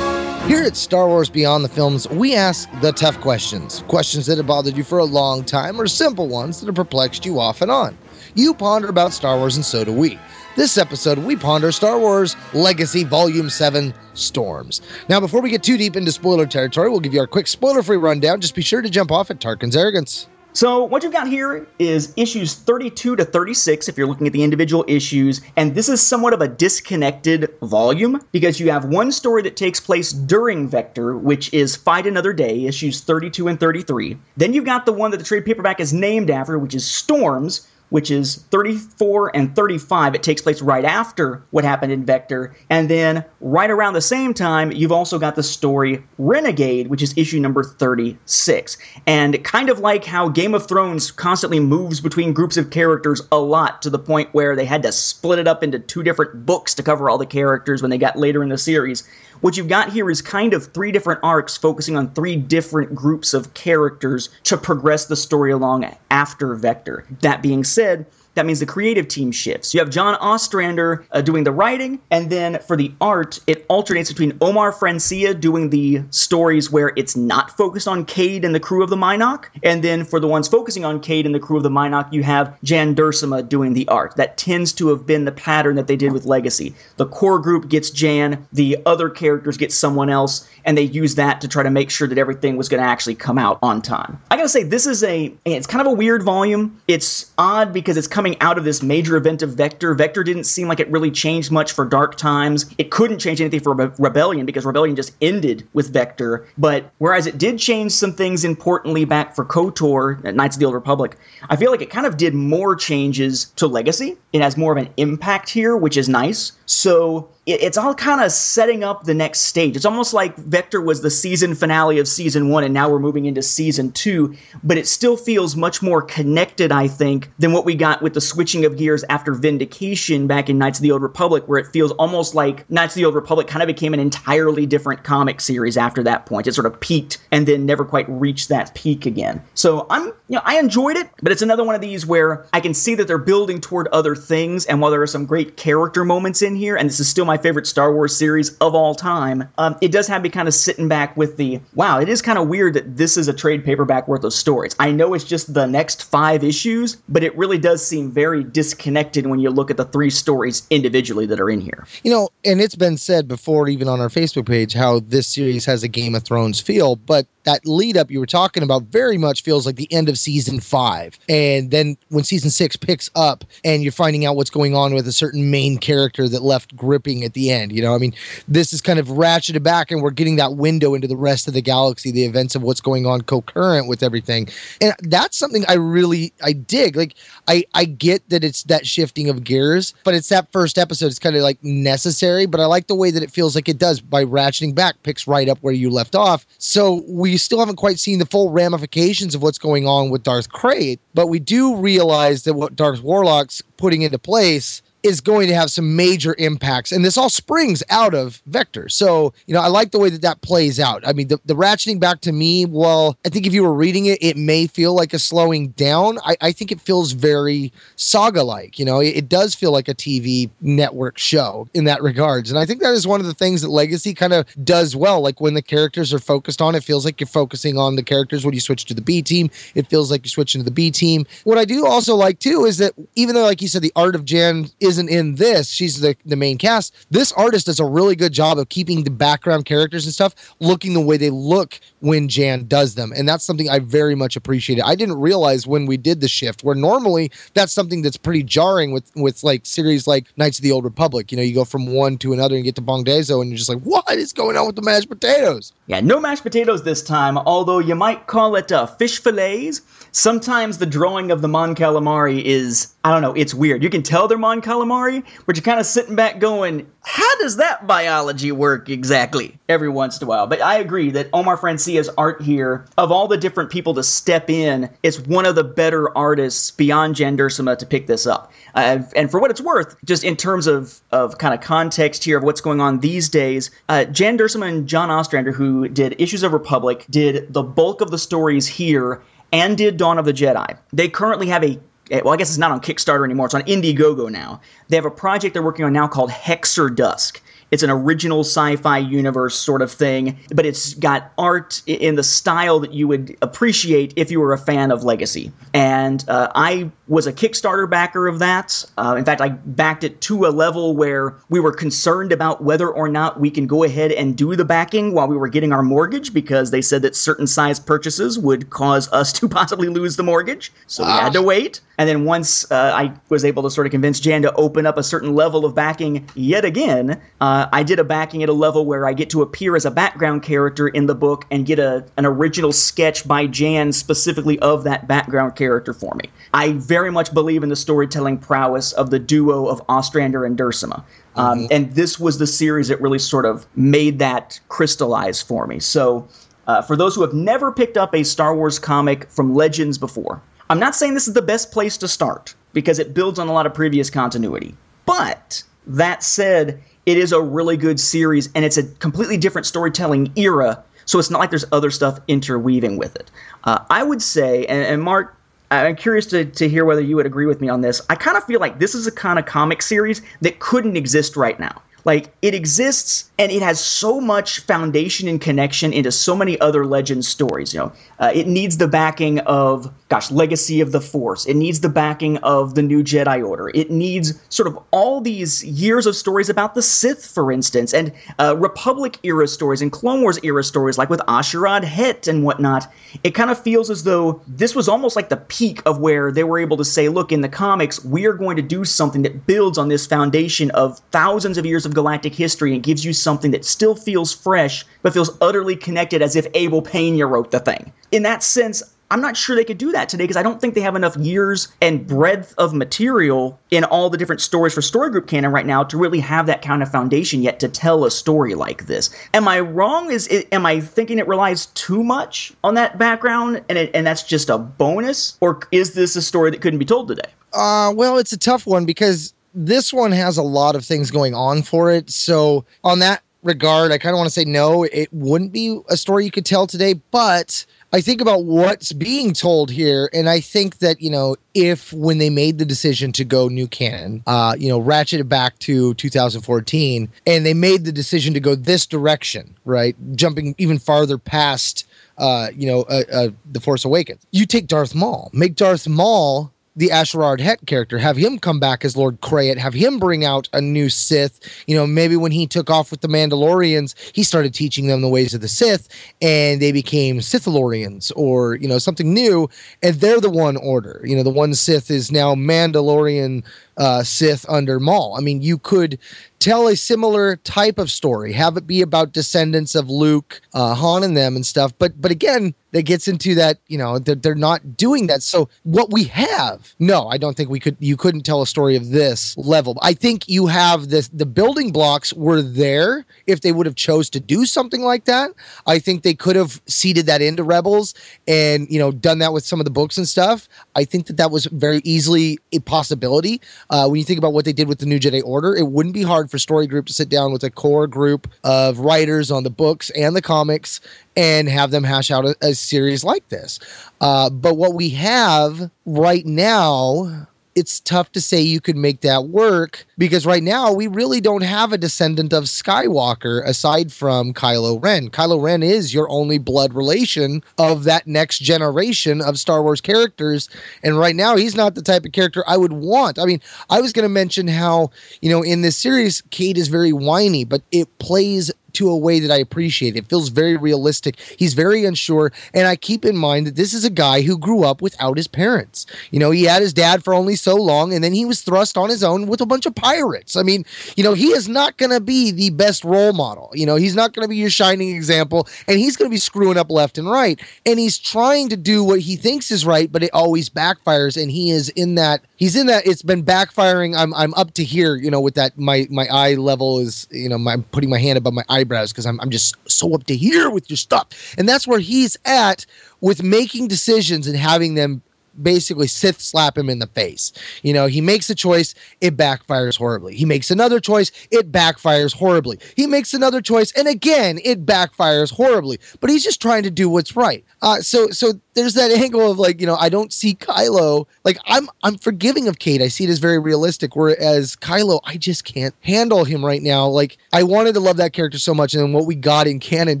Here 0.48 0.62
at 0.62 0.78
Star 0.78 1.08
Wars 1.08 1.28
Beyond 1.28 1.62
the 1.62 1.68
Films, 1.68 2.08
we 2.08 2.34
ask 2.34 2.70
the 2.80 2.90
tough 2.90 3.20
questions. 3.20 3.84
Questions 3.86 4.24
that 4.24 4.38
have 4.38 4.46
bothered 4.46 4.78
you 4.78 4.82
for 4.82 4.96
a 4.96 5.04
long 5.04 5.44
time, 5.44 5.78
or 5.78 5.86
simple 5.86 6.26
ones 6.26 6.58
that 6.58 6.66
have 6.66 6.74
perplexed 6.74 7.26
you 7.26 7.38
off 7.38 7.60
and 7.60 7.70
on. 7.70 7.98
You 8.34 8.54
ponder 8.54 8.88
about 8.88 9.12
Star 9.12 9.36
Wars, 9.36 9.56
and 9.56 9.64
so 9.64 9.84
do 9.84 9.92
we. 9.92 10.18
This 10.56 10.78
episode, 10.78 11.18
we 11.18 11.36
ponder 11.36 11.70
Star 11.70 11.98
Wars 11.98 12.34
Legacy 12.54 13.04
Volume 13.04 13.50
7 13.50 13.92
Storms. 14.14 14.80
Now, 15.10 15.20
before 15.20 15.42
we 15.42 15.50
get 15.50 15.62
too 15.62 15.76
deep 15.76 15.96
into 15.96 16.12
spoiler 16.12 16.46
territory, 16.46 16.88
we'll 16.88 17.00
give 17.00 17.12
you 17.12 17.20
our 17.20 17.26
quick 17.26 17.46
spoiler 17.46 17.82
free 17.82 17.98
rundown. 17.98 18.40
Just 18.40 18.54
be 18.54 18.62
sure 18.62 18.80
to 18.80 18.88
jump 18.88 19.12
off 19.12 19.30
at 19.30 19.40
Tarkin's 19.40 19.76
Arrogance. 19.76 20.28
So, 20.54 20.82
what 20.82 21.02
you've 21.02 21.12
got 21.12 21.28
here 21.28 21.66
is 21.78 22.14
issues 22.16 22.54
32 22.54 23.16
to 23.16 23.24
36 23.24 23.88
if 23.88 23.98
you're 23.98 24.06
looking 24.06 24.26
at 24.26 24.32
the 24.32 24.42
individual 24.42 24.84
issues, 24.88 25.42
and 25.56 25.74
this 25.74 25.88
is 25.88 26.00
somewhat 26.00 26.32
of 26.32 26.40
a 26.40 26.48
disconnected 26.48 27.54
volume 27.62 28.20
because 28.32 28.58
you 28.58 28.70
have 28.70 28.86
one 28.86 29.12
story 29.12 29.42
that 29.42 29.56
takes 29.56 29.78
place 29.78 30.10
during 30.10 30.66
Vector, 30.66 31.16
which 31.16 31.52
is 31.52 31.76
Fight 31.76 32.06
Another 32.06 32.32
Day, 32.32 32.64
issues 32.64 33.02
32 33.02 33.46
and 33.46 33.60
33. 33.60 34.18
Then 34.38 34.54
you've 34.54 34.64
got 34.64 34.86
the 34.86 34.92
one 34.92 35.10
that 35.10 35.18
the 35.18 35.24
trade 35.24 35.44
paperback 35.44 35.80
is 35.80 35.92
named 35.92 36.30
after, 36.30 36.58
which 36.58 36.74
is 36.74 36.84
Storms, 36.86 37.68
which 37.90 38.10
is 38.10 38.36
34 38.50 39.34
and 39.34 39.54
35. 39.54 40.14
It 40.14 40.22
takes 40.22 40.42
place 40.42 40.62
right 40.62 40.84
after 40.84 41.42
what 41.50 41.64
happened 41.64 41.92
in 41.92 42.04
Vector. 42.04 42.54
And 42.70 42.88
then 42.88 43.24
right 43.40 43.70
around 43.70 43.94
the 43.94 44.00
same 44.00 44.34
time, 44.34 44.72
you've 44.72 44.92
also 44.92 45.18
got 45.18 45.36
the 45.36 45.42
story 45.42 46.02
Renegade, 46.18 46.88
which 46.88 47.02
is 47.02 47.16
issue 47.16 47.40
number 47.40 47.62
36. 47.64 48.76
And 49.06 49.42
kind 49.44 49.70
of 49.70 49.80
like 49.80 50.04
how 50.04 50.28
Game 50.28 50.54
of 50.54 50.66
Thrones 50.66 51.10
constantly 51.10 51.60
moves 51.60 52.00
between 52.00 52.32
groups 52.32 52.56
of 52.56 52.70
characters 52.70 53.22
a 53.32 53.38
lot 53.38 53.82
to 53.82 53.90
the 53.90 53.98
point 53.98 54.28
where 54.32 54.54
they 54.54 54.64
had 54.64 54.82
to 54.82 54.92
split 54.92 55.38
it 55.38 55.48
up 55.48 55.62
into 55.62 55.78
two 55.78 56.02
different 56.02 56.44
books 56.44 56.74
to 56.74 56.82
cover 56.82 57.08
all 57.08 57.18
the 57.18 57.26
characters 57.26 57.82
when 57.82 57.90
they 57.90 57.98
got 57.98 58.16
later 58.16 58.42
in 58.42 58.48
the 58.48 58.58
series. 58.58 59.08
What 59.40 59.56
you've 59.56 59.68
got 59.68 59.92
here 59.92 60.10
is 60.10 60.20
kind 60.20 60.52
of 60.52 60.66
three 60.66 60.90
different 60.90 61.20
arcs 61.22 61.56
focusing 61.56 61.96
on 61.96 62.12
three 62.12 62.34
different 62.34 62.94
groups 62.94 63.34
of 63.34 63.54
characters 63.54 64.30
to 64.44 64.56
progress 64.56 65.06
the 65.06 65.16
story 65.16 65.52
along 65.52 65.86
after 66.10 66.54
Vector. 66.54 67.04
That 67.20 67.40
being 67.40 67.62
said, 67.62 68.06
that 68.38 68.46
means 68.46 68.60
the 68.60 68.66
creative 68.66 69.08
team 69.08 69.32
shifts. 69.32 69.74
You 69.74 69.80
have 69.80 69.90
John 69.90 70.14
Ostrander 70.20 71.04
uh, 71.10 71.20
doing 71.20 71.42
the 71.42 71.50
writing, 71.50 71.98
and 72.10 72.30
then 72.30 72.60
for 72.60 72.76
the 72.76 72.92
art, 73.00 73.40
it 73.48 73.66
alternates 73.68 74.10
between 74.10 74.38
Omar 74.40 74.70
Francia 74.70 75.34
doing 75.34 75.70
the 75.70 76.02
stories 76.10 76.70
where 76.70 76.92
it's 76.96 77.16
not 77.16 77.56
focused 77.56 77.88
on 77.88 78.04
Cade 78.04 78.44
and 78.44 78.54
the 78.54 78.60
crew 78.60 78.82
of 78.82 78.90
the 78.90 78.96
Mynock, 78.96 79.46
and 79.64 79.82
then 79.82 80.04
for 80.04 80.20
the 80.20 80.28
ones 80.28 80.46
focusing 80.46 80.84
on 80.84 81.00
Cade 81.00 81.26
and 81.26 81.34
the 81.34 81.40
crew 81.40 81.56
of 81.56 81.64
the 81.64 81.68
Mynock, 81.68 82.12
you 82.12 82.22
have 82.22 82.56
Jan 82.62 82.94
Duursema 82.94 83.48
doing 83.48 83.72
the 83.72 83.88
art. 83.88 84.14
That 84.16 84.36
tends 84.36 84.72
to 84.74 84.88
have 84.88 85.04
been 85.04 85.24
the 85.24 85.32
pattern 85.32 85.74
that 85.74 85.88
they 85.88 85.96
did 85.96 86.12
with 86.12 86.24
Legacy. 86.24 86.74
The 86.96 87.06
core 87.06 87.40
group 87.40 87.68
gets 87.68 87.90
Jan, 87.90 88.46
the 88.52 88.78
other 88.86 89.10
characters 89.10 89.56
get 89.56 89.72
someone 89.72 90.10
else, 90.10 90.48
and 90.64 90.78
they 90.78 90.82
use 90.82 91.16
that 91.16 91.40
to 91.40 91.48
try 91.48 91.62
to 91.62 91.70
make 91.70 91.90
sure 91.90 92.06
that 92.06 92.18
everything 92.18 92.56
was 92.56 92.68
going 92.68 92.82
to 92.82 92.88
actually 92.88 93.16
come 93.16 93.38
out 93.38 93.58
on 93.62 93.82
time. 93.82 94.20
I 94.30 94.36
gotta 94.36 94.48
say, 94.48 94.62
this 94.62 94.86
is 94.86 95.02
a 95.02 95.32
it's 95.44 95.66
kind 95.66 95.80
of 95.84 95.92
a 95.92 95.96
weird 95.96 96.22
volume. 96.22 96.80
It's 96.86 97.32
odd 97.38 97.72
because 97.72 97.96
it's 97.96 98.06
coming 98.06 98.27
out 98.40 98.58
of 98.58 98.64
this 98.64 98.82
major 98.82 99.16
event 99.16 99.42
of 99.42 99.50
Vector. 99.54 99.94
Vector 99.94 100.24
didn't 100.24 100.44
seem 100.44 100.68
like 100.68 100.80
it 100.80 100.90
really 100.90 101.10
changed 101.10 101.50
much 101.50 101.72
for 101.72 101.84
Dark 101.84 102.16
Times. 102.16 102.66
It 102.78 102.90
couldn't 102.90 103.18
change 103.18 103.40
anything 103.40 103.60
for 103.60 103.74
Re- 103.74 103.90
Rebellion 103.98 104.46
because 104.46 104.64
Rebellion 104.64 104.96
just 104.96 105.14
ended 105.20 105.66
with 105.72 105.92
Vector. 105.92 106.46
But 106.56 106.90
whereas 106.98 107.26
it 107.26 107.38
did 107.38 107.58
change 107.58 107.92
some 107.92 108.12
things 108.12 108.44
importantly 108.44 109.04
back 109.04 109.34
for 109.34 109.44
KOTOR 109.44 110.24
at 110.24 110.34
Knights 110.34 110.56
of 110.56 110.60
the 110.60 110.66
Old 110.66 110.74
Republic, 110.74 111.16
I 111.48 111.56
feel 111.56 111.70
like 111.70 111.82
it 111.82 111.90
kind 111.90 112.06
of 112.06 112.16
did 112.16 112.34
more 112.34 112.74
changes 112.74 113.46
to 113.56 113.66
Legacy. 113.66 114.16
It 114.32 114.42
has 114.42 114.56
more 114.56 114.72
of 114.72 114.78
an 114.78 114.92
impact 114.96 115.48
here, 115.48 115.76
which 115.76 115.96
is 115.96 116.08
nice. 116.08 116.52
So 116.66 117.28
it's 117.48 117.78
all 117.78 117.94
kind 117.94 118.20
of 118.20 118.30
setting 118.30 118.84
up 118.84 119.04
the 119.04 119.14
next 119.14 119.40
stage. 119.40 119.74
It's 119.74 119.84
almost 119.84 120.12
like 120.12 120.36
Vector 120.36 120.80
was 120.80 121.00
the 121.00 121.10
season 121.10 121.54
finale 121.54 121.98
of 121.98 122.06
season 122.06 122.50
one, 122.50 122.62
and 122.62 122.74
now 122.74 122.90
we're 122.90 122.98
moving 122.98 123.24
into 123.24 123.42
season 123.42 123.90
two, 123.92 124.36
but 124.62 124.76
it 124.76 124.86
still 124.86 125.16
feels 125.16 125.56
much 125.56 125.82
more 125.82 126.02
connected, 126.02 126.70
I 126.70 126.88
think, 126.88 127.30
than 127.38 127.52
what 127.52 127.64
we 127.64 127.74
got 127.74 128.02
with 128.02 128.14
the 128.14 128.20
switching 128.20 128.66
of 128.66 128.76
gears 128.76 129.02
after 129.08 129.32
Vindication 129.32 130.26
back 130.26 130.50
in 130.50 130.58
Knights 130.58 130.78
of 130.78 130.82
the 130.82 130.92
Old 130.92 131.02
Republic, 131.02 131.44
where 131.46 131.58
it 131.58 131.68
feels 131.68 131.92
almost 131.92 132.34
like 132.34 132.70
Knights 132.70 132.94
of 132.94 132.98
the 132.98 133.06
Old 133.06 133.14
Republic 133.14 133.46
kind 133.46 133.62
of 133.62 133.66
became 133.66 133.94
an 133.94 134.00
entirely 134.00 134.66
different 134.66 135.02
comic 135.02 135.40
series 135.40 135.76
after 135.78 136.02
that 136.02 136.26
point. 136.26 136.46
It 136.46 136.54
sort 136.54 136.66
of 136.66 136.78
peaked 136.80 137.18
and 137.32 137.48
then 137.48 137.64
never 137.64 137.84
quite 137.84 138.06
reached 138.08 138.50
that 138.50 138.74
peak 138.74 139.06
again. 139.06 139.42
So 139.54 139.86
I'm, 139.88 140.04
you 140.04 140.36
know, 140.36 140.42
I 140.44 140.58
enjoyed 140.58 140.96
it, 140.96 141.08
but 141.22 141.32
it's 141.32 141.42
another 141.42 141.64
one 141.64 141.74
of 141.74 141.80
these 141.80 142.04
where 142.04 142.46
I 142.52 142.60
can 142.60 142.74
see 142.74 142.94
that 142.96 143.08
they're 143.08 143.16
building 143.16 143.60
toward 143.62 143.88
other 143.88 144.14
things, 144.14 144.66
and 144.66 144.82
while 144.82 144.90
there 144.90 145.00
are 145.00 145.06
some 145.06 145.24
great 145.24 145.56
character 145.56 146.04
moments 146.04 146.42
in 146.42 146.54
here, 146.54 146.76
and 146.76 146.86
this 146.88 147.00
is 147.00 147.08
still 147.08 147.24
my 147.24 147.37
favorite 147.38 147.66
Star 147.66 147.92
Wars 147.92 148.16
series 148.16 148.56
of 148.58 148.74
all 148.74 148.94
time. 148.94 149.48
Um, 149.58 149.76
it 149.80 149.92
does 149.92 150.06
have 150.08 150.22
me 150.22 150.28
kind 150.28 150.48
of 150.48 150.54
sitting 150.54 150.88
back 150.88 151.16
with 151.16 151.36
the 151.36 151.60
wow, 151.74 151.98
it 151.98 152.08
is 152.08 152.20
kind 152.22 152.38
of 152.38 152.48
weird 152.48 152.74
that 152.74 152.96
this 152.96 153.16
is 153.16 153.28
a 153.28 153.32
trade 153.32 153.64
paperback 153.64 154.08
worth 154.08 154.24
of 154.24 154.32
stories. 154.32 154.74
I 154.78 154.90
know 154.90 155.14
it's 155.14 155.24
just 155.24 155.54
the 155.54 155.66
next 155.66 156.04
five 156.04 156.44
issues, 156.44 156.96
but 157.08 157.22
it 157.22 157.36
really 157.36 157.58
does 157.58 157.86
seem 157.86 158.10
very 158.10 158.44
disconnected 158.44 159.26
when 159.26 159.38
you 159.38 159.50
look 159.50 159.70
at 159.70 159.76
the 159.76 159.84
three 159.84 160.10
stories 160.10 160.66
individually 160.70 161.26
that 161.26 161.40
are 161.40 161.50
in 161.50 161.60
here. 161.60 161.86
You 162.02 162.10
know, 162.10 162.28
and 162.44 162.60
it's 162.60 162.76
been 162.76 162.96
said 162.96 163.28
before, 163.28 163.68
even 163.68 163.88
on 163.88 164.00
our 164.00 164.08
Facebook 164.08 164.46
page, 164.46 164.74
how 164.74 165.00
this 165.00 165.26
series 165.26 165.64
has 165.64 165.82
a 165.82 165.88
Game 165.88 166.14
of 166.14 166.24
Thrones 166.24 166.60
feel, 166.60 166.96
but 166.96 167.26
that 167.48 167.66
lead 167.66 167.96
up 167.96 168.10
you 168.10 168.20
were 168.20 168.26
talking 168.26 168.62
about 168.62 168.82
very 168.82 169.16
much 169.16 169.42
feels 169.42 169.64
like 169.64 169.76
the 169.76 169.90
end 169.90 170.10
of 170.10 170.18
season 170.18 170.60
five. 170.60 171.18
And 171.30 171.70
then 171.70 171.96
when 172.10 172.22
season 172.22 172.50
six 172.50 172.76
picks 172.76 173.08
up 173.14 173.42
and 173.64 173.82
you're 173.82 173.90
finding 173.90 174.26
out 174.26 174.36
what's 174.36 174.50
going 174.50 174.74
on 174.74 174.92
with 174.92 175.08
a 175.08 175.12
certain 175.12 175.50
main 175.50 175.78
character 175.78 176.28
that 176.28 176.42
left 176.42 176.76
gripping 176.76 177.24
at 177.24 177.32
the 177.32 177.50
end, 177.50 177.72
you 177.72 177.80
know, 177.80 177.94
I 177.94 177.98
mean, 177.98 178.12
this 178.48 178.74
is 178.74 178.82
kind 178.82 178.98
of 178.98 179.06
ratcheted 179.06 179.62
back 179.62 179.90
and 179.90 180.02
we're 180.02 180.10
getting 180.10 180.36
that 180.36 180.56
window 180.56 180.92
into 180.92 181.08
the 181.08 181.16
rest 181.16 181.48
of 181.48 181.54
the 181.54 181.62
galaxy, 181.62 182.10
the 182.10 182.26
events 182.26 182.54
of 182.54 182.60
what's 182.60 182.82
going 182.82 183.06
on 183.06 183.22
concurrent 183.22 183.88
with 183.88 184.02
everything. 184.02 184.50
And 184.82 184.92
that's 185.04 185.38
something 185.38 185.64
I 185.68 185.74
really 185.74 186.34
I 186.42 186.52
dig. 186.52 186.96
Like 186.96 187.14
I 187.46 187.64
I 187.72 187.86
get 187.86 188.28
that 188.28 188.44
it's 188.44 188.64
that 188.64 188.86
shifting 188.86 189.30
of 189.30 189.42
gears, 189.42 189.94
but 190.04 190.14
it's 190.14 190.28
that 190.28 190.52
first 190.52 190.76
episode. 190.76 191.06
It's 191.06 191.18
kind 191.18 191.34
of 191.34 191.40
like 191.40 191.64
necessary, 191.64 192.44
but 192.44 192.60
I 192.60 192.66
like 192.66 192.88
the 192.88 192.94
way 192.94 193.10
that 193.10 193.22
it 193.22 193.30
feels 193.30 193.54
like 193.54 193.70
it 193.70 193.78
does 193.78 194.02
by 194.02 194.22
ratcheting 194.22 194.74
back, 194.74 195.02
picks 195.02 195.26
right 195.26 195.48
up 195.48 195.56
where 195.62 195.72
you 195.72 195.88
left 195.88 196.14
off. 196.14 196.44
So 196.58 197.02
we 197.08 197.37
still 197.38 197.58
haven't 197.58 197.76
quite 197.76 197.98
seen 197.98 198.18
the 198.18 198.26
full 198.26 198.50
ramifications 198.50 199.34
of 199.34 199.42
what's 199.42 199.58
going 199.58 199.86
on 199.86 200.10
with 200.10 200.22
Darth 200.22 200.50
Krayt, 200.50 200.98
but 201.14 201.28
we 201.28 201.38
do 201.38 201.76
realize 201.76 202.44
that 202.44 202.54
what 202.54 202.76
Darth 202.76 203.00
Wyyrlok's 203.00 203.62
putting 203.76 204.02
into 204.02 204.18
place 204.18 204.82
is 205.02 205.20
going 205.20 205.48
to 205.48 205.54
have 205.54 205.70
some 205.70 205.96
major 205.96 206.34
impacts. 206.38 206.92
And 206.92 207.04
this 207.04 207.16
all 207.16 207.28
springs 207.28 207.82
out 207.90 208.14
of 208.14 208.42
Vector. 208.46 208.88
So, 208.88 209.32
you 209.46 209.54
know, 209.54 209.60
I 209.60 209.68
like 209.68 209.92
the 209.92 209.98
way 209.98 210.10
that 210.10 210.22
that 210.22 210.40
plays 210.42 210.80
out. 210.80 211.06
I 211.06 211.12
mean, 211.12 211.28
the, 211.28 211.38
the 211.44 211.54
ratcheting 211.54 212.00
back 212.00 212.20
to 212.22 212.32
me, 212.32 212.66
well, 212.66 213.16
I 213.24 213.28
think 213.28 213.46
if 213.46 213.52
you 213.52 213.62
were 213.62 213.74
reading 213.74 214.06
it, 214.06 214.18
it 214.20 214.36
may 214.36 214.66
feel 214.66 214.94
like 214.94 215.14
a 215.14 215.18
slowing 215.18 215.68
down. 215.68 216.18
I, 216.24 216.36
I 216.40 216.52
think 216.52 216.72
it 216.72 216.80
feels 216.80 217.12
very 217.12 217.72
saga 217.96 218.42
like. 218.42 218.78
You 218.78 218.84
know, 218.84 219.00
it, 219.00 219.16
it, 219.16 219.28
does 219.28 219.54
feel 219.54 219.72
like 219.72 219.88
a 219.88 219.94
TV 219.94 220.48
network 220.62 221.18
show 221.18 221.68
in 221.74 221.84
that 221.84 222.02
regards. 222.02 222.50
And 222.50 222.58
I 222.58 222.64
think 222.64 222.80
that 222.80 222.94
is 222.94 223.06
one 223.06 223.20
of 223.20 223.26
the 223.26 223.34
things 223.34 223.60
that 223.60 223.68
Legacy 223.68 224.14
kind 224.14 224.32
of 224.32 224.46
does 224.64 224.96
well. 224.96 225.20
Like 225.20 225.40
when 225.40 225.52
the 225.52 225.62
characters 225.62 226.14
are 226.14 226.18
focused 226.18 226.62
on, 226.62 226.74
it 226.74 226.82
feels 226.82 227.04
like 227.04 227.20
you're 227.20 227.28
focusing 227.28 227.76
on 227.76 227.96
the 227.96 228.02
characters. 228.02 228.44
When 228.44 228.54
you 228.54 228.60
switch 228.60 228.86
to 228.86 228.94
the 228.94 229.02
B 229.02 229.20
team, 229.20 229.50
it 229.74 229.86
feels 229.88 230.10
like 230.10 230.24
you're 230.24 230.30
switching 230.30 230.60
to 230.60 230.64
the 230.64 230.70
B 230.70 230.90
team. 230.90 231.26
What 231.44 231.58
I 231.58 231.66
do 231.66 231.86
also 231.86 232.14
like 232.16 232.38
too 232.38 232.64
is 232.64 232.78
that 232.78 232.94
even 233.16 233.34
though, 233.34 233.44
like 233.44 233.60
you 233.60 233.68
said, 233.68 233.82
the 233.82 233.92
art 233.94 234.14
of 234.14 234.24
Jan 234.24 234.68
isn't 234.88 235.08
in 235.08 235.36
this, 235.36 235.68
she's 235.68 236.00
the, 236.00 236.16
the 236.24 236.36
main 236.36 236.58
cast. 236.58 236.94
This 237.10 237.30
artist 237.32 237.66
does 237.66 237.78
a 237.78 237.84
really 237.84 238.16
good 238.16 238.32
job 238.32 238.58
of 238.58 238.68
keeping 238.68 239.04
the 239.04 239.10
background 239.10 239.66
characters 239.66 240.04
and 240.04 240.12
stuff 240.12 240.34
looking 240.58 240.94
the 240.94 241.00
way 241.00 241.16
they 241.16 241.30
look 241.30 241.78
when 242.00 242.28
Jan 242.28 242.66
does 242.66 242.94
them. 242.94 243.12
And 243.14 243.28
that's 243.28 243.44
something 243.44 243.68
I 243.68 243.78
very 243.78 244.14
much 244.14 244.36
appreciated. 244.36 244.82
I 244.84 244.94
didn't 244.94 245.20
realize 245.20 245.66
when 245.66 245.86
we 245.86 245.96
did 245.96 246.20
the 246.20 246.28
shift, 246.28 246.64
where 246.64 246.74
normally 246.74 247.30
that's 247.54 247.72
something 247.72 248.02
that's 248.02 248.16
pretty 248.16 248.42
jarring 248.42 248.92
with 248.92 249.10
with 249.14 249.42
like 249.44 249.66
series 249.66 250.06
like 250.06 250.26
Knights 250.36 250.58
of 250.58 250.62
the 250.62 250.72
Old 250.72 250.84
Republic. 250.84 251.30
You 251.30 251.36
know, 251.36 251.42
you 251.42 251.54
go 251.54 251.64
from 251.64 251.94
one 251.94 252.18
to 252.18 252.32
another 252.32 252.56
and 252.56 252.64
get 252.64 252.74
to 252.76 252.80
Bong 252.80 253.04
Dazo, 253.04 253.40
and 253.40 253.50
you're 253.50 253.58
just 253.58 253.68
like, 253.68 253.80
what 253.80 254.10
is 254.10 254.32
going 254.32 254.56
on 254.56 254.66
with 254.66 254.76
the 254.76 254.82
mashed 254.82 255.08
potatoes? 255.08 255.72
Yeah, 255.86 256.00
no 256.00 256.20
mashed 256.20 256.42
potatoes 256.42 256.82
this 256.82 257.02
time, 257.02 257.38
although 257.38 257.78
you 257.78 257.94
might 257.94 258.26
call 258.26 258.56
it 258.56 258.72
uh, 258.72 258.86
fish 258.86 259.20
fillets 259.20 259.82
sometimes 260.18 260.78
the 260.78 260.86
drawing 260.86 261.30
of 261.30 261.42
the 261.42 261.48
Mon 261.48 261.76
Calamari 261.76 262.42
is, 262.42 262.92
I 263.04 263.12
don't 263.12 263.22
know, 263.22 263.32
it's 263.34 263.54
weird. 263.54 263.84
You 263.84 263.88
can 263.88 264.02
tell 264.02 264.26
they're 264.26 264.36
Mon 264.36 264.60
Calamari, 264.60 265.24
but 265.46 265.56
you're 265.56 265.62
kind 265.62 265.78
of 265.78 265.86
sitting 265.86 266.16
back 266.16 266.40
going, 266.40 266.90
how 267.02 267.38
does 267.38 267.56
that 267.56 267.86
biology 267.86 268.50
work 268.50 268.88
exactly? 268.88 269.56
Every 269.68 269.88
once 269.88 270.20
in 270.20 270.24
a 270.24 270.28
while. 270.28 270.48
But 270.48 270.60
I 270.60 270.76
agree 270.78 271.12
that 271.12 271.28
Omar 271.32 271.56
Francia's 271.56 272.10
art 272.18 272.42
here, 272.42 272.84
of 272.98 273.12
all 273.12 273.28
the 273.28 273.36
different 273.36 273.70
people 273.70 273.94
to 273.94 274.02
step 274.02 274.50
in, 274.50 274.90
is 275.04 275.20
one 275.20 275.46
of 275.46 275.54
the 275.54 275.62
better 275.62 276.16
artists 276.18 276.72
beyond 276.72 277.14
Jan 277.14 277.36
Duursema 277.36 277.78
to 277.78 277.86
pick 277.86 278.08
this 278.08 278.26
up. 278.26 278.52
Uh, 278.74 278.98
and 279.14 279.30
for 279.30 279.38
what 279.38 279.52
it's 279.52 279.60
worth, 279.60 279.96
just 280.04 280.24
in 280.24 280.36
terms 280.36 280.66
of, 280.66 281.00
of 281.12 281.38
kind 281.38 281.54
of 281.54 281.60
context 281.60 282.24
here 282.24 282.38
of 282.38 282.42
what's 282.42 282.60
going 282.60 282.80
on 282.80 282.98
these 282.98 283.28
days, 283.28 283.70
uh, 283.88 284.04
Jan 284.06 284.36
Duursema 284.36 284.68
and 284.68 284.88
John 284.88 285.10
Ostrander, 285.10 285.52
who 285.52 285.88
did 285.88 286.20
Issues 286.20 286.42
of 286.42 286.52
Republic, 286.52 287.06
did 287.08 287.52
the 287.52 287.62
bulk 287.62 288.00
of 288.00 288.10
the 288.10 288.18
stories 288.18 288.66
here 288.66 289.22
and 289.52 289.76
did 289.76 289.96
Dawn 289.96 290.18
of 290.18 290.24
the 290.24 290.32
Jedi. 290.32 290.76
They 290.92 291.08
currently 291.08 291.48
have 291.48 291.64
a 291.64 291.78
well, 292.10 292.30
I 292.32 292.36
guess 292.38 292.48
it's 292.48 292.58
not 292.58 292.70
on 292.70 292.80
Kickstarter 292.80 293.24
anymore. 293.24 293.46
It's 293.46 293.54
on 293.54 293.62
Indiegogo 293.62 294.30
now. 294.30 294.62
They 294.88 294.96
have 294.96 295.04
a 295.04 295.10
project 295.10 295.52
they're 295.52 295.62
working 295.62 295.84
on 295.84 295.92
now 295.92 296.08
called 296.08 296.30
Hexer 296.30 296.94
Dusk. 296.94 297.42
It's 297.70 297.82
an 297.82 297.90
original 297.90 298.40
sci-fi 298.40 298.98
universe 298.98 299.54
sort 299.54 299.82
of 299.82 299.92
thing, 299.92 300.38
but 300.54 300.64
it's 300.64 300.94
got 300.94 301.32
art 301.36 301.82
in 301.86 302.14
the 302.14 302.22
style 302.22 302.80
that 302.80 302.92
you 302.92 303.06
would 303.08 303.36
appreciate 303.42 304.14
if 304.16 304.30
you 304.30 304.40
were 304.40 304.52
a 304.52 304.58
fan 304.58 304.90
of 304.90 305.04
Legacy. 305.04 305.52
And 305.74 306.24
uh, 306.28 306.50
I 306.54 306.90
was 307.08 307.26
a 307.26 307.32
Kickstarter 307.32 307.88
backer 307.88 308.26
of 308.26 308.38
that. 308.38 308.84
Uh, 308.96 309.16
in 309.18 309.24
fact, 309.24 309.40
I 309.40 309.50
backed 309.50 310.04
it 310.04 310.20
to 310.22 310.46
a 310.46 310.48
level 310.48 310.96
where 310.96 311.34
we 311.48 311.60
were 311.60 311.72
concerned 311.72 312.32
about 312.32 312.62
whether 312.62 312.88
or 312.88 313.08
not 313.08 313.40
we 313.40 313.50
can 313.50 313.66
go 313.66 313.84
ahead 313.84 314.12
and 314.12 314.36
do 314.36 314.56
the 314.56 314.64
backing 314.64 315.12
while 315.12 315.28
we 315.28 315.36
were 315.36 315.48
getting 315.48 315.72
our 315.72 315.82
mortgage 315.82 316.32
because 316.32 316.70
they 316.70 316.82
said 316.82 317.02
that 317.02 317.16
certain 317.16 317.46
size 317.46 317.78
purchases 317.78 318.38
would 318.38 318.70
cause 318.70 319.10
us 319.12 319.32
to 319.38 319.48
possibly 319.48 319.88
lose 319.88 320.16
the 320.16 320.22
mortgage. 320.22 320.72
So 320.86 321.04
we 321.04 321.10
had 321.10 321.32
to 321.34 321.42
wait. 321.42 321.80
And 321.98 322.08
then 322.08 322.24
once 322.24 322.70
uh, 322.70 322.92
I 322.94 323.12
was 323.28 323.44
able 323.44 323.64
to 323.64 323.70
sort 323.70 323.86
of 323.86 323.90
convince 323.90 324.20
Jan 324.20 324.42
to 324.42 324.54
open 324.54 324.86
up 324.86 324.96
a 324.96 325.02
certain 325.02 325.34
level 325.34 325.64
of 325.64 325.74
backing 325.74 326.28
yet 326.34 326.64
again, 326.64 327.20
uh, 327.40 327.57
I 327.72 327.82
did 327.82 327.98
a 327.98 328.04
backing 328.04 328.42
at 328.42 328.48
a 328.48 328.52
level 328.52 328.84
where 328.84 329.06
I 329.06 329.12
get 329.12 329.30
to 329.30 329.42
appear 329.42 329.74
as 329.74 329.84
a 329.84 329.90
background 329.90 330.42
character 330.42 330.88
in 330.88 331.06
the 331.06 331.14
book 331.14 331.46
and 331.50 331.64
get 331.64 331.78
a 331.78 332.04
an 332.16 332.26
original 332.26 332.72
sketch 332.72 333.26
by 333.26 333.46
Jan 333.46 333.92
specifically 333.92 334.58
of 334.60 334.84
that 334.84 335.08
background 335.08 335.56
character 335.56 335.92
for 335.92 336.14
me. 336.14 336.30
I 336.52 336.72
very 336.72 337.10
much 337.10 337.32
believe 337.32 337.62
in 337.62 337.68
the 337.68 337.76
storytelling 337.76 338.38
prowess 338.38 338.92
of 338.92 339.10
the 339.10 339.18
duo 339.18 339.66
of 339.66 339.82
Ostrander 339.88 340.44
and 340.44 340.58
Duursema. 340.58 341.02
Um, 341.36 341.60
mm-hmm. 341.60 341.66
And 341.70 341.94
this 341.94 342.18
was 342.18 342.38
the 342.38 342.46
series 342.46 342.88
that 342.88 343.00
really 343.00 343.18
sort 343.18 343.44
of 343.44 343.66
made 343.76 344.18
that 344.18 344.60
crystallize 344.68 345.40
for 345.40 345.66
me. 345.66 345.78
So, 345.78 346.28
uh, 346.66 346.82
for 346.82 346.96
those 346.96 347.14
who 347.14 347.22
have 347.22 347.32
never 347.32 347.72
picked 347.72 347.96
up 347.96 348.14
a 348.14 348.24
Star 348.24 348.54
Wars 348.54 348.78
comic 348.78 349.30
from 349.30 349.54
Legends 349.54 349.96
before, 349.96 350.42
I'm 350.68 350.78
not 350.78 350.94
saying 350.94 351.14
this 351.14 351.28
is 351.28 351.34
the 351.34 351.40
best 351.40 351.72
place 351.72 351.96
to 351.98 352.08
start 352.08 352.54
because 352.74 352.98
it 352.98 353.14
builds 353.14 353.38
on 353.38 353.48
a 353.48 353.52
lot 353.52 353.64
of 353.64 353.72
previous 353.72 354.10
continuity. 354.10 354.74
But 355.06 355.62
that 355.86 356.22
said, 356.22 356.82
it 357.08 357.16
is 357.16 357.32
a 357.32 357.40
really 357.40 357.78
good 357.78 357.98
series 357.98 358.50
and 358.54 358.66
it's 358.66 358.76
a 358.76 358.82
completely 358.82 359.38
different 359.38 359.66
storytelling 359.66 360.30
era. 360.36 360.84
So 361.06 361.18
it's 361.18 361.30
not 361.30 361.38
like 361.38 361.48
there's 361.48 361.64
other 361.72 361.90
stuff 361.90 362.20
interweaving 362.28 362.98
with 362.98 363.16
it. 363.16 363.30
Uh, 363.64 363.78
I 363.88 364.02
would 364.02 364.20
say, 364.20 364.66
and, 364.66 364.84
and 364.84 365.02
Mark, 365.02 365.34
I'm 365.70 365.96
curious 365.96 366.26
to, 366.26 366.44
to 366.44 366.68
hear 366.68 366.84
whether 366.84 367.00
you 367.00 367.16
would 367.16 367.24
agree 367.24 367.46
with 367.46 367.62
me 367.62 367.70
on 367.70 367.80
this. 367.80 368.02
I 368.10 368.14
kind 368.14 368.36
of 368.36 368.44
feel 368.44 368.60
like 368.60 368.78
this 368.78 368.94
is 368.94 369.06
a 369.06 369.10
kind 369.10 369.38
of 369.38 369.46
comic 369.46 369.80
series 369.80 370.20
that 370.42 370.58
couldn't 370.58 370.98
exist 370.98 371.34
right 371.34 371.58
now. 371.58 371.80
Like 372.08 372.32
it 372.40 372.54
exists 372.54 373.30
and 373.38 373.52
it 373.52 373.60
has 373.60 373.78
so 373.84 374.18
much 374.18 374.60
foundation 374.60 375.28
and 375.28 375.38
connection 375.38 375.92
into 375.92 376.10
so 376.10 376.34
many 376.34 376.58
other 376.58 376.86
legend 376.86 377.26
stories. 377.26 377.74
You 377.74 377.80
know, 377.80 377.92
uh, 378.18 378.32
it 378.34 378.46
needs 378.46 378.78
the 378.78 378.88
backing 378.88 379.40
of, 379.40 379.92
gosh, 380.08 380.30
Legacy 380.30 380.80
of 380.80 380.92
the 380.92 381.02
Force. 381.02 381.44
It 381.44 381.52
needs 381.52 381.80
the 381.80 381.90
backing 381.90 382.38
of 382.38 382.74
the 382.76 382.82
New 382.82 383.04
Jedi 383.04 383.46
Order. 383.46 383.70
It 383.74 383.90
needs 383.90 384.40
sort 384.48 384.66
of 384.68 384.78
all 384.90 385.20
these 385.20 385.62
years 385.66 386.06
of 386.06 386.16
stories 386.16 386.48
about 386.48 386.74
the 386.74 386.80
Sith, 386.80 387.26
for 387.26 387.52
instance, 387.52 387.92
and 387.92 388.10
uh, 388.38 388.56
Republic 388.56 389.18
era 389.22 389.46
stories 389.46 389.82
and 389.82 389.92
Clone 389.92 390.22
Wars 390.22 390.38
era 390.42 390.64
stories, 390.64 390.96
like 390.96 391.10
with 391.10 391.20
A'Sharad 391.28 391.84
Hett 391.84 392.26
and 392.26 392.42
whatnot. 392.42 392.90
It 393.22 393.32
kind 393.32 393.50
of 393.50 393.62
feels 393.62 393.90
as 393.90 394.04
though 394.04 394.40
this 394.48 394.74
was 394.74 394.88
almost 394.88 395.14
like 395.14 395.28
the 395.28 395.36
peak 395.36 395.82
of 395.84 395.98
where 395.98 396.32
they 396.32 396.44
were 396.44 396.58
able 396.58 396.78
to 396.78 396.86
say, 396.86 397.10
look, 397.10 397.32
in 397.32 397.42
the 397.42 397.50
comics, 397.50 398.02
we 398.02 398.24
are 398.24 398.32
going 398.32 398.56
to 398.56 398.62
do 398.62 398.86
something 398.86 399.20
that 399.24 399.46
builds 399.46 399.76
on 399.76 399.88
this 399.88 400.06
foundation 400.06 400.70
of 400.70 401.00
thousands 401.10 401.58
of 401.58 401.66
years 401.66 401.84
of 401.84 401.97
galactic 401.98 402.32
history 402.32 402.74
and 402.74 402.84
gives 402.84 403.04
you 403.04 403.12
something 403.12 403.50
that 403.50 403.64
still 403.64 403.96
feels 403.96 404.32
fresh, 404.32 404.84
but 405.02 405.12
feels 405.12 405.36
utterly 405.40 405.74
connected 405.74 406.22
as 406.22 406.36
if 406.36 406.46
Abel 406.54 406.80
Pena 406.80 407.26
wrote 407.26 407.50
the 407.50 407.58
thing. 407.58 407.92
In 408.12 408.22
that 408.22 408.44
sense, 408.44 408.84
I'm 409.10 409.20
not 409.20 409.36
sure 409.36 409.56
they 409.56 409.64
could 409.64 409.78
do 409.78 409.90
that 409.90 410.08
today 410.08 410.22
because 410.22 410.36
I 410.36 410.44
don't 410.44 410.60
think 410.60 410.74
they 410.74 410.80
have 410.80 410.94
enough 410.94 411.16
years 411.16 411.66
and 411.82 412.06
breadth 412.06 412.54
of 412.56 412.72
material 412.72 413.58
in 413.72 413.82
all 413.82 414.10
the 414.10 414.16
different 414.16 414.40
stories 414.40 414.74
for 414.74 414.80
story 414.80 415.10
group 415.10 415.26
canon 415.26 415.50
right 415.50 415.66
now 415.66 415.82
to 415.82 415.96
really 415.96 416.20
have 416.20 416.46
that 416.46 416.62
kind 416.62 416.84
of 416.84 416.90
foundation 416.92 417.42
yet 417.42 417.58
to 417.60 417.68
tell 417.68 418.04
a 418.04 418.12
story 418.12 418.54
like 418.54 418.86
this. 418.86 419.10
Am 419.34 419.48
I 419.48 419.58
wrong? 419.58 420.12
Is 420.12 420.28
it, 420.28 420.46
am 420.52 420.64
I 420.64 420.78
thinking 420.78 421.18
it 421.18 421.26
relies 421.26 421.66
too 421.66 422.04
much 422.04 422.52
on 422.62 422.74
that 422.74 422.96
background 422.96 423.60
and 423.68 423.76
it, 423.76 423.90
and 423.92 424.06
that's 424.06 424.22
just 424.22 424.50
a 424.50 424.58
bonus, 424.58 425.36
or 425.40 425.58
is 425.72 425.94
this 425.94 426.14
a 426.14 426.22
story 426.22 426.52
that 426.52 426.60
couldn't 426.60 426.78
be 426.78 426.84
told 426.84 427.08
today? 427.08 427.30
Uh, 427.54 427.92
well, 427.96 428.18
it's 428.18 428.32
a 428.32 428.38
tough 428.38 428.66
one 428.66 428.84
because 428.84 429.32
this 429.54 429.92
one 429.92 430.12
has 430.12 430.36
a 430.36 430.42
lot 430.42 430.76
of 430.76 430.84
things 430.84 431.10
going 431.10 431.34
on 431.34 431.62
for 431.62 431.90
it. 431.90 432.10
So 432.10 432.64
on 432.84 432.98
that 433.00 433.22
regard, 433.42 433.92
I 433.92 433.98
kind 433.98 434.14
of 434.14 434.18
want 434.18 434.28
to 434.28 434.32
say 434.32 434.44
no, 434.44 434.84
it 434.84 435.12
wouldn't 435.12 435.52
be 435.52 435.80
a 435.88 435.96
story 435.96 436.24
you 436.24 436.30
could 436.30 436.46
tell 436.46 436.66
today, 436.66 436.94
but 437.10 437.64
I 437.92 438.02
think 438.02 438.20
about 438.20 438.44
what's 438.44 438.92
being 438.92 439.32
told 439.32 439.70
here, 439.70 440.10
and 440.12 440.28
I 440.28 440.40
think 440.40 440.78
that 440.78 441.00
you 441.00 441.10
know 441.10 441.36
if 441.54 441.92
when 441.92 442.18
they 442.18 442.28
made 442.28 442.58
the 442.58 442.66
decision 442.66 443.12
to 443.12 443.24
go 443.24 443.48
new 443.48 443.66
canon, 443.66 444.22
uh, 444.26 444.54
you 444.58 444.68
know, 444.68 444.78
ratchet 444.78 445.20
it 445.20 445.28
back 445.28 445.58
to 445.60 445.94
2014, 445.94 447.08
and 447.26 447.46
they 447.46 447.54
made 447.54 447.84
the 447.84 447.92
decision 447.92 448.34
to 448.34 448.40
go 448.40 448.54
this 448.54 448.84
direction, 448.84 449.56
right, 449.64 449.96
jumping 450.14 450.54
even 450.58 450.78
farther 450.78 451.16
past, 451.16 451.88
uh, 452.18 452.48
you 452.54 452.66
know, 452.66 452.82
uh, 452.82 453.04
uh, 453.10 453.28
the 453.52 453.60
Force 453.60 453.86
Awakens. 453.86 454.20
You 454.32 454.44
take 454.44 454.66
Darth 454.66 454.94
Maul, 454.94 455.30
make 455.32 455.56
Darth 455.56 455.88
Maul 455.88 456.52
the 456.78 456.88
A'Sharad 456.90 457.40
Hett 457.40 457.66
character, 457.66 457.98
have 457.98 458.16
him 458.16 458.38
come 458.38 458.60
back 458.60 458.84
as 458.84 458.96
Lord 458.96 459.20
Krayt, 459.20 459.58
have 459.58 459.74
him 459.74 459.98
bring 459.98 460.24
out 460.24 460.48
a 460.52 460.60
new 460.60 460.88
Sith. 460.88 461.40
You 461.66 461.74
know, 461.74 461.88
maybe 461.88 462.16
when 462.16 462.30
he 462.30 462.46
took 462.46 462.70
off 462.70 462.92
with 462.92 463.00
the 463.00 463.08
Mandalorians, 463.08 463.96
he 464.14 464.22
started 464.22 464.54
teaching 464.54 464.86
them 464.86 465.02
the 465.02 465.08
ways 465.08 465.34
of 465.34 465.40
the 465.40 465.48
Sith, 465.48 465.88
and 466.22 466.62
they 466.62 466.70
became 466.70 467.18
Sithalorians 467.18 468.12
or 468.14 468.54
you 468.54 468.68
know 468.68 468.78
something 468.78 469.12
new, 469.12 469.50
and 469.82 469.96
they're 469.96 470.20
the 470.20 470.30
one 470.30 470.56
order. 470.56 471.00
You 471.04 471.16
know, 471.16 471.24
the 471.24 471.30
one 471.30 471.52
Sith 471.54 471.90
is 471.90 472.12
now 472.12 472.36
Mandalorian 472.36 473.42
uh, 473.76 474.04
Sith 474.04 474.46
under 474.48 474.78
Maul. 474.78 475.16
I 475.18 475.20
mean, 475.20 475.42
you 475.42 475.58
could 475.58 475.98
tell 476.38 476.68
a 476.68 476.76
similar 476.76 477.36
type 477.36 477.78
of 477.78 477.90
story, 477.90 478.32
have 478.32 478.56
it 478.56 478.66
be 478.66 478.82
about 478.82 479.12
descendants 479.12 479.74
of 479.74 479.90
Luke, 479.90 480.40
uh, 480.54 480.74
Han, 480.74 481.02
and 481.02 481.16
them 481.16 481.36
and 481.36 481.44
stuff. 481.44 481.72
But 481.78 482.00
but 482.00 482.10
again, 482.10 482.54
that 482.72 482.82
gets 482.82 483.08
into 483.08 483.34
that 483.34 483.58
you 483.66 483.78
know 483.78 483.98
they're, 483.98 484.14
they're 484.14 484.34
not 484.34 484.76
doing 484.76 485.06
that. 485.06 485.22
So 485.22 485.48
what 485.62 485.92
we 485.92 486.04
have, 486.04 486.74
no, 486.78 487.08
I 487.08 487.18
don't 487.18 487.36
think 487.36 487.50
we 487.50 487.60
could. 487.60 487.76
You 487.80 487.96
couldn't 487.96 488.22
tell 488.22 488.42
a 488.42 488.46
story 488.46 488.76
of 488.76 488.90
this 488.90 489.36
level. 489.38 489.78
I 489.82 489.94
think 489.94 490.28
you 490.28 490.46
have 490.46 490.88
this. 490.88 491.08
The 491.08 491.26
building 491.26 491.72
blocks 491.72 492.12
were 492.12 492.42
there 492.42 493.04
if 493.26 493.40
they 493.40 493.52
would 493.52 493.66
have 493.66 493.76
chose 493.76 494.10
to 494.10 494.20
do 494.20 494.46
something 494.46 494.82
like 494.82 495.04
that. 495.06 495.32
I 495.66 495.78
think 495.78 496.02
they 496.02 496.14
could 496.14 496.36
have 496.36 496.60
seeded 496.66 497.06
that 497.06 497.22
into 497.22 497.42
Rebels 497.42 497.94
and 498.26 498.68
you 498.70 498.78
know 498.78 498.92
done 498.92 499.18
that 499.20 499.32
with 499.32 499.44
some 499.44 499.60
of 499.60 499.64
the 499.64 499.70
books 499.70 499.96
and 499.96 500.08
stuff. 500.08 500.48
I 500.74 500.84
think 500.84 501.06
that 501.06 501.16
that 501.16 501.30
was 501.30 501.46
very 501.46 501.80
easily 501.84 502.38
a 502.52 502.60
possibility. 502.60 503.40
Uh, 503.70 503.88
when 503.88 503.98
you 503.98 504.04
think 504.04 504.18
about 504.18 504.32
what 504.32 504.44
they 504.44 504.52
did 504.52 504.68
with 504.68 504.78
the 504.78 504.86
New 504.86 504.98
Jedi 504.98 505.22
Order, 505.24 505.54
it 505.54 505.68
wouldn't 505.68 505.94
be 505.94 506.02
hard 506.02 506.30
for 506.30 506.37
Story 506.38 506.66
Group 506.66 506.86
to 506.86 506.92
sit 506.92 507.08
down 507.08 507.32
with 507.32 507.42
a 507.44 507.50
core 507.50 507.86
group 507.86 508.28
of 508.44 508.78
writers 508.80 509.30
on 509.30 509.42
the 509.42 509.50
books 509.50 509.90
and 509.90 510.14
the 510.16 510.22
comics 510.22 510.80
and 511.16 511.48
have 511.48 511.70
them 511.70 511.84
hash 511.84 512.10
out 512.10 512.24
a, 512.24 512.34
a 512.42 512.54
series 512.54 513.04
like 513.04 513.28
this. 513.28 513.58
Uh, 514.00 514.30
but 514.30 514.56
what 514.56 514.74
we 514.74 514.88
have 514.90 515.70
right 515.86 516.24
now 516.26 517.27
it's 517.58 517.80
tough 517.80 518.12
to 518.12 518.20
say 518.20 518.40
you 518.40 518.60
could 518.60 518.76
make 518.76 519.00
that 519.00 519.24
work 519.24 519.84
because 519.98 520.24
right 520.24 520.44
now 520.44 520.72
we 520.72 520.86
really 520.86 521.20
don't 521.20 521.42
have 521.42 521.72
a 521.72 521.78
descendant 521.78 522.32
of 522.32 522.44
Skywalker 522.44 523.44
aside 523.44 523.92
from 523.92 524.32
Kylo 524.32 524.80
Ren. 524.80 525.10
Kylo 525.10 525.42
Ren 525.42 525.64
is 525.64 525.92
your 525.92 526.08
only 526.08 526.38
blood 526.38 526.72
relation 526.72 527.42
of 527.58 527.82
that 527.82 528.06
next 528.06 528.38
generation 528.38 529.20
of 529.20 529.40
Star 529.40 529.60
Wars 529.60 529.80
characters. 529.80 530.48
And 530.84 531.00
right 531.00 531.16
now 531.16 531.34
he's 531.34 531.56
not 531.56 531.74
the 531.74 531.82
type 531.82 532.04
of 532.06 532.12
character 532.12 532.44
I 532.46 532.56
would 532.56 532.74
want. 532.74 533.18
I 533.18 533.24
mean, 533.24 533.40
I 533.70 533.80
was 533.80 533.92
going 533.92 534.04
to 534.04 534.08
mention 534.08 534.46
how, 534.46 534.92
you 535.20 535.28
know, 535.28 535.42
in 535.42 535.62
this 535.62 535.76
series, 535.76 536.22
Cade 536.30 536.58
is 536.58 536.68
very 536.68 536.92
whiny, 536.92 537.44
but 537.44 537.62
it 537.72 537.98
plays 537.98 538.52
to 538.78 538.88
a 538.88 538.96
way 538.96 539.18
that 539.20 539.30
I 539.30 539.36
appreciate. 539.36 539.96
It 539.96 540.06
feels 540.08 540.28
very 540.28 540.56
realistic. 540.56 541.18
He's 541.36 541.54
very 541.54 541.84
unsure. 541.84 542.32
And 542.54 542.66
I 542.66 542.76
keep 542.76 543.04
in 543.04 543.16
mind 543.16 543.46
that 543.46 543.56
this 543.56 543.74
is 543.74 543.84
a 543.84 543.90
guy 543.90 544.22
who 544.22 544.38
grew 544.38 544.64
up 544.64 544.80
without 544.80 545.16
his 545.16 545.26
parents. 545.26 545.86
You 546.10 546.20
know, 546.20 546.30
he 546.30 546.44
had 546.44 546.62
his 546.62 546.72
dad 546.72 547.04
for 547.04 547.12
only 547.12 547.36
so 547.36 547.56
long, 547.56 547.92
and 547.92 548.02
then 548.02 548.12
he 548.12 548.24
was 548.24 548.42
thrust 548.42 548.78
on 548.78 548.88
his 548.88 549.04
own 549.04 549.26
with 549.26 549.40
a 549.40 549.46
bunch 549.46 549.66
of 549.66 549.74
pirates. 549.74 550.36
I 550.36 550.42
mean, 550.42 550.64
you 550.96 551.04
know, 551.04 551.12
he 551.12 551.28
is 551.28 551.48
not 551.48 551.76
going 551.76 551.90
to 551.90 552.00
be 552.00 552.30
the 552.30 552.50
best 552.50 552.84
role 552.84 553.12
model. 553.12 553.50
You 553.52 553.66
know, 553.66 553.76
he's 553.76 553.96
not 553.96 554.14
going 554.14 554.24
to 554.24 554.28
be 554.28 554.36
your 554.36 554.50
shining 554.50 554.94
example, 554.94 555.48
and 555.66 555.78
he's 555.78 555.96
going 555.96 556.08
to 556.08 556.14
be 556.14 556.18
screwing 556.18 556.56
up 556.56 556.70
left 556.70 556.98
and 556.98 557.10
right. 557.10 557.40
And 557.66 557.78
he's 557.78 557.98
trying 557.98 558.48
to 558.50 558.56
do 558.56 558.84
what 558.84 559.00
he 559.00 559.16
thinks 559.16 559.50
is 559.50 559.66
right, 559.66 559.90
but 559.90 560.02
it 560.02 560.10
always 560.12 560.48
backfires. 560.48 561.20
And 561.20 561.30
he 561.30 561.50
is 561.50 561.68
in 561.70 561.96
that, 561.96 562.22
he's 562.36 562.54
in 562.54 562.66
that, 562.68 562.86
it's 562.86 563.02
been 563.02 563.24
backfiring. 563.24 563.96
I'm, 563.96 564.14
I'm 564.14 564.34
up 564.34 564.54
to 564.54 564.64
here, 564.64 564.94
you 564.94 565.10
know, 565.10 565.20
with 565.20 565.34
that, 565.34 565.58
my, 565.58 565.86
my 565.90 566.06
eye 566.06 566.34
level 566.34 566.78
is, 566.78 567.08
you 567.10 567.28
know, 567.28 567.38
my, 567.38 567.54
I'm 567.54 567.64
putting 567.64 567.90
my 567.90 567.98
hand 567.98 568.18
above 568.18 568.34
my 568.34 568.44
eyebrows 568.68 568.92
because 568.92 569.06
I'm, 569.06 569.20
I'm 569.20 569.30
just 569.30 569.56
so 569.70 569.94
up 569.94 570.04
to 570.04 570.16
here 570.16 570.50
with 570.50 570.68
your 570.70 570.76
stuff. 570.76 571.34
And 571.38 571.48
that's 571.48 571.66
where 571.66 571.80
he's 571.80 572.16
at 572.24 572.66
with 573.00 573.22
making 573.22 573.68
decisions 573.68 574.26
and 574.26 574.36
having 574.36 574.74
them 574.74 575.02
basically 575.42 575.86
Sith 575.86 576.20
slap 576.20 576.56
him 576.56 576.68
in 576.70 576.78
the 576.78 576.86
face. 576.86 577.32
You 577.62 577.72
know, 577.72 577.86
he 577.86 578.00
makes 578.00 578.28
a 578.30 578.34
choice, 578.34 578.74
it 579.00 579.16
backfires 579.16 579.76
horribly. 579.76 580.14
He 580.14 580.24
makes 580.24 580.50
another 580.50 580.80
choice, 580.80 581.10
it 581.30 581.52
backfires 581.52 582.14
horribly. 582.14 582.58
He 582.76 582.86
makes 582.86 583.14
another 583.14 583.40
choice, 583.40 583.72
and 583.72 583.88
again, 583.88 584.38
it 584.44 584.66
backfires 584.66 585.32
horribly. 585.32 585.78
But 586.00 586.10
he's 586.10 586.24
just 586.24 586.42
trying 586.42 586.62
to 586.64 586.70
do 586.70 586.88
what's 586.88 587.16
right. 587.16 587.44
Uh, 587.62 587.80
so, 587.80 588.08
so 588.08 588.32
there's 588.54 588.74
that 588.74 588.90
angle 588.98 589.30
of 589.30 589.38
like, 589.38 589.60
you 589.60 589.66
know, 589.66 589.76
I 589.76 589.88
don't 589.88 590.12
see 590.12 590.34
Kylo 590.34 591.06
like 591.24 591.38
I'm 591.46 591.68
I'm 591.82 591.98
forgiving 591.98 592.48
of 592.48 592.58
Cade. 592.58 592.82
I 592.82 592.88
see 592.88 593.04
it 593.04 593.10
as 593.10 593.18
very 593.18 593.38
realistic. 593.38 593.94
Whereas 593.94 594.56
Kylo, 594.56 595.00
I 595.04 595.16
just 595.16 595.44
can't 595.44 595.74
handle 595.82 596.24
him 596.24 596.44
right 596.44 596.62
now. 596.62 596.86
Like 596.86 597.18
I 597.32 597.42
wanted 597.42 597.74
to 597.74 597.80
love 597.80 597.98
that 597.98 598.12
character 598.12 598.38
so 598.38 598.54
much, 598.54 598.74
and 598.74 598.94
what 598.94 599.06
we 599.06 599.14
got 599.14 599.46
in 599.46 599.60
canon 599.60 600.00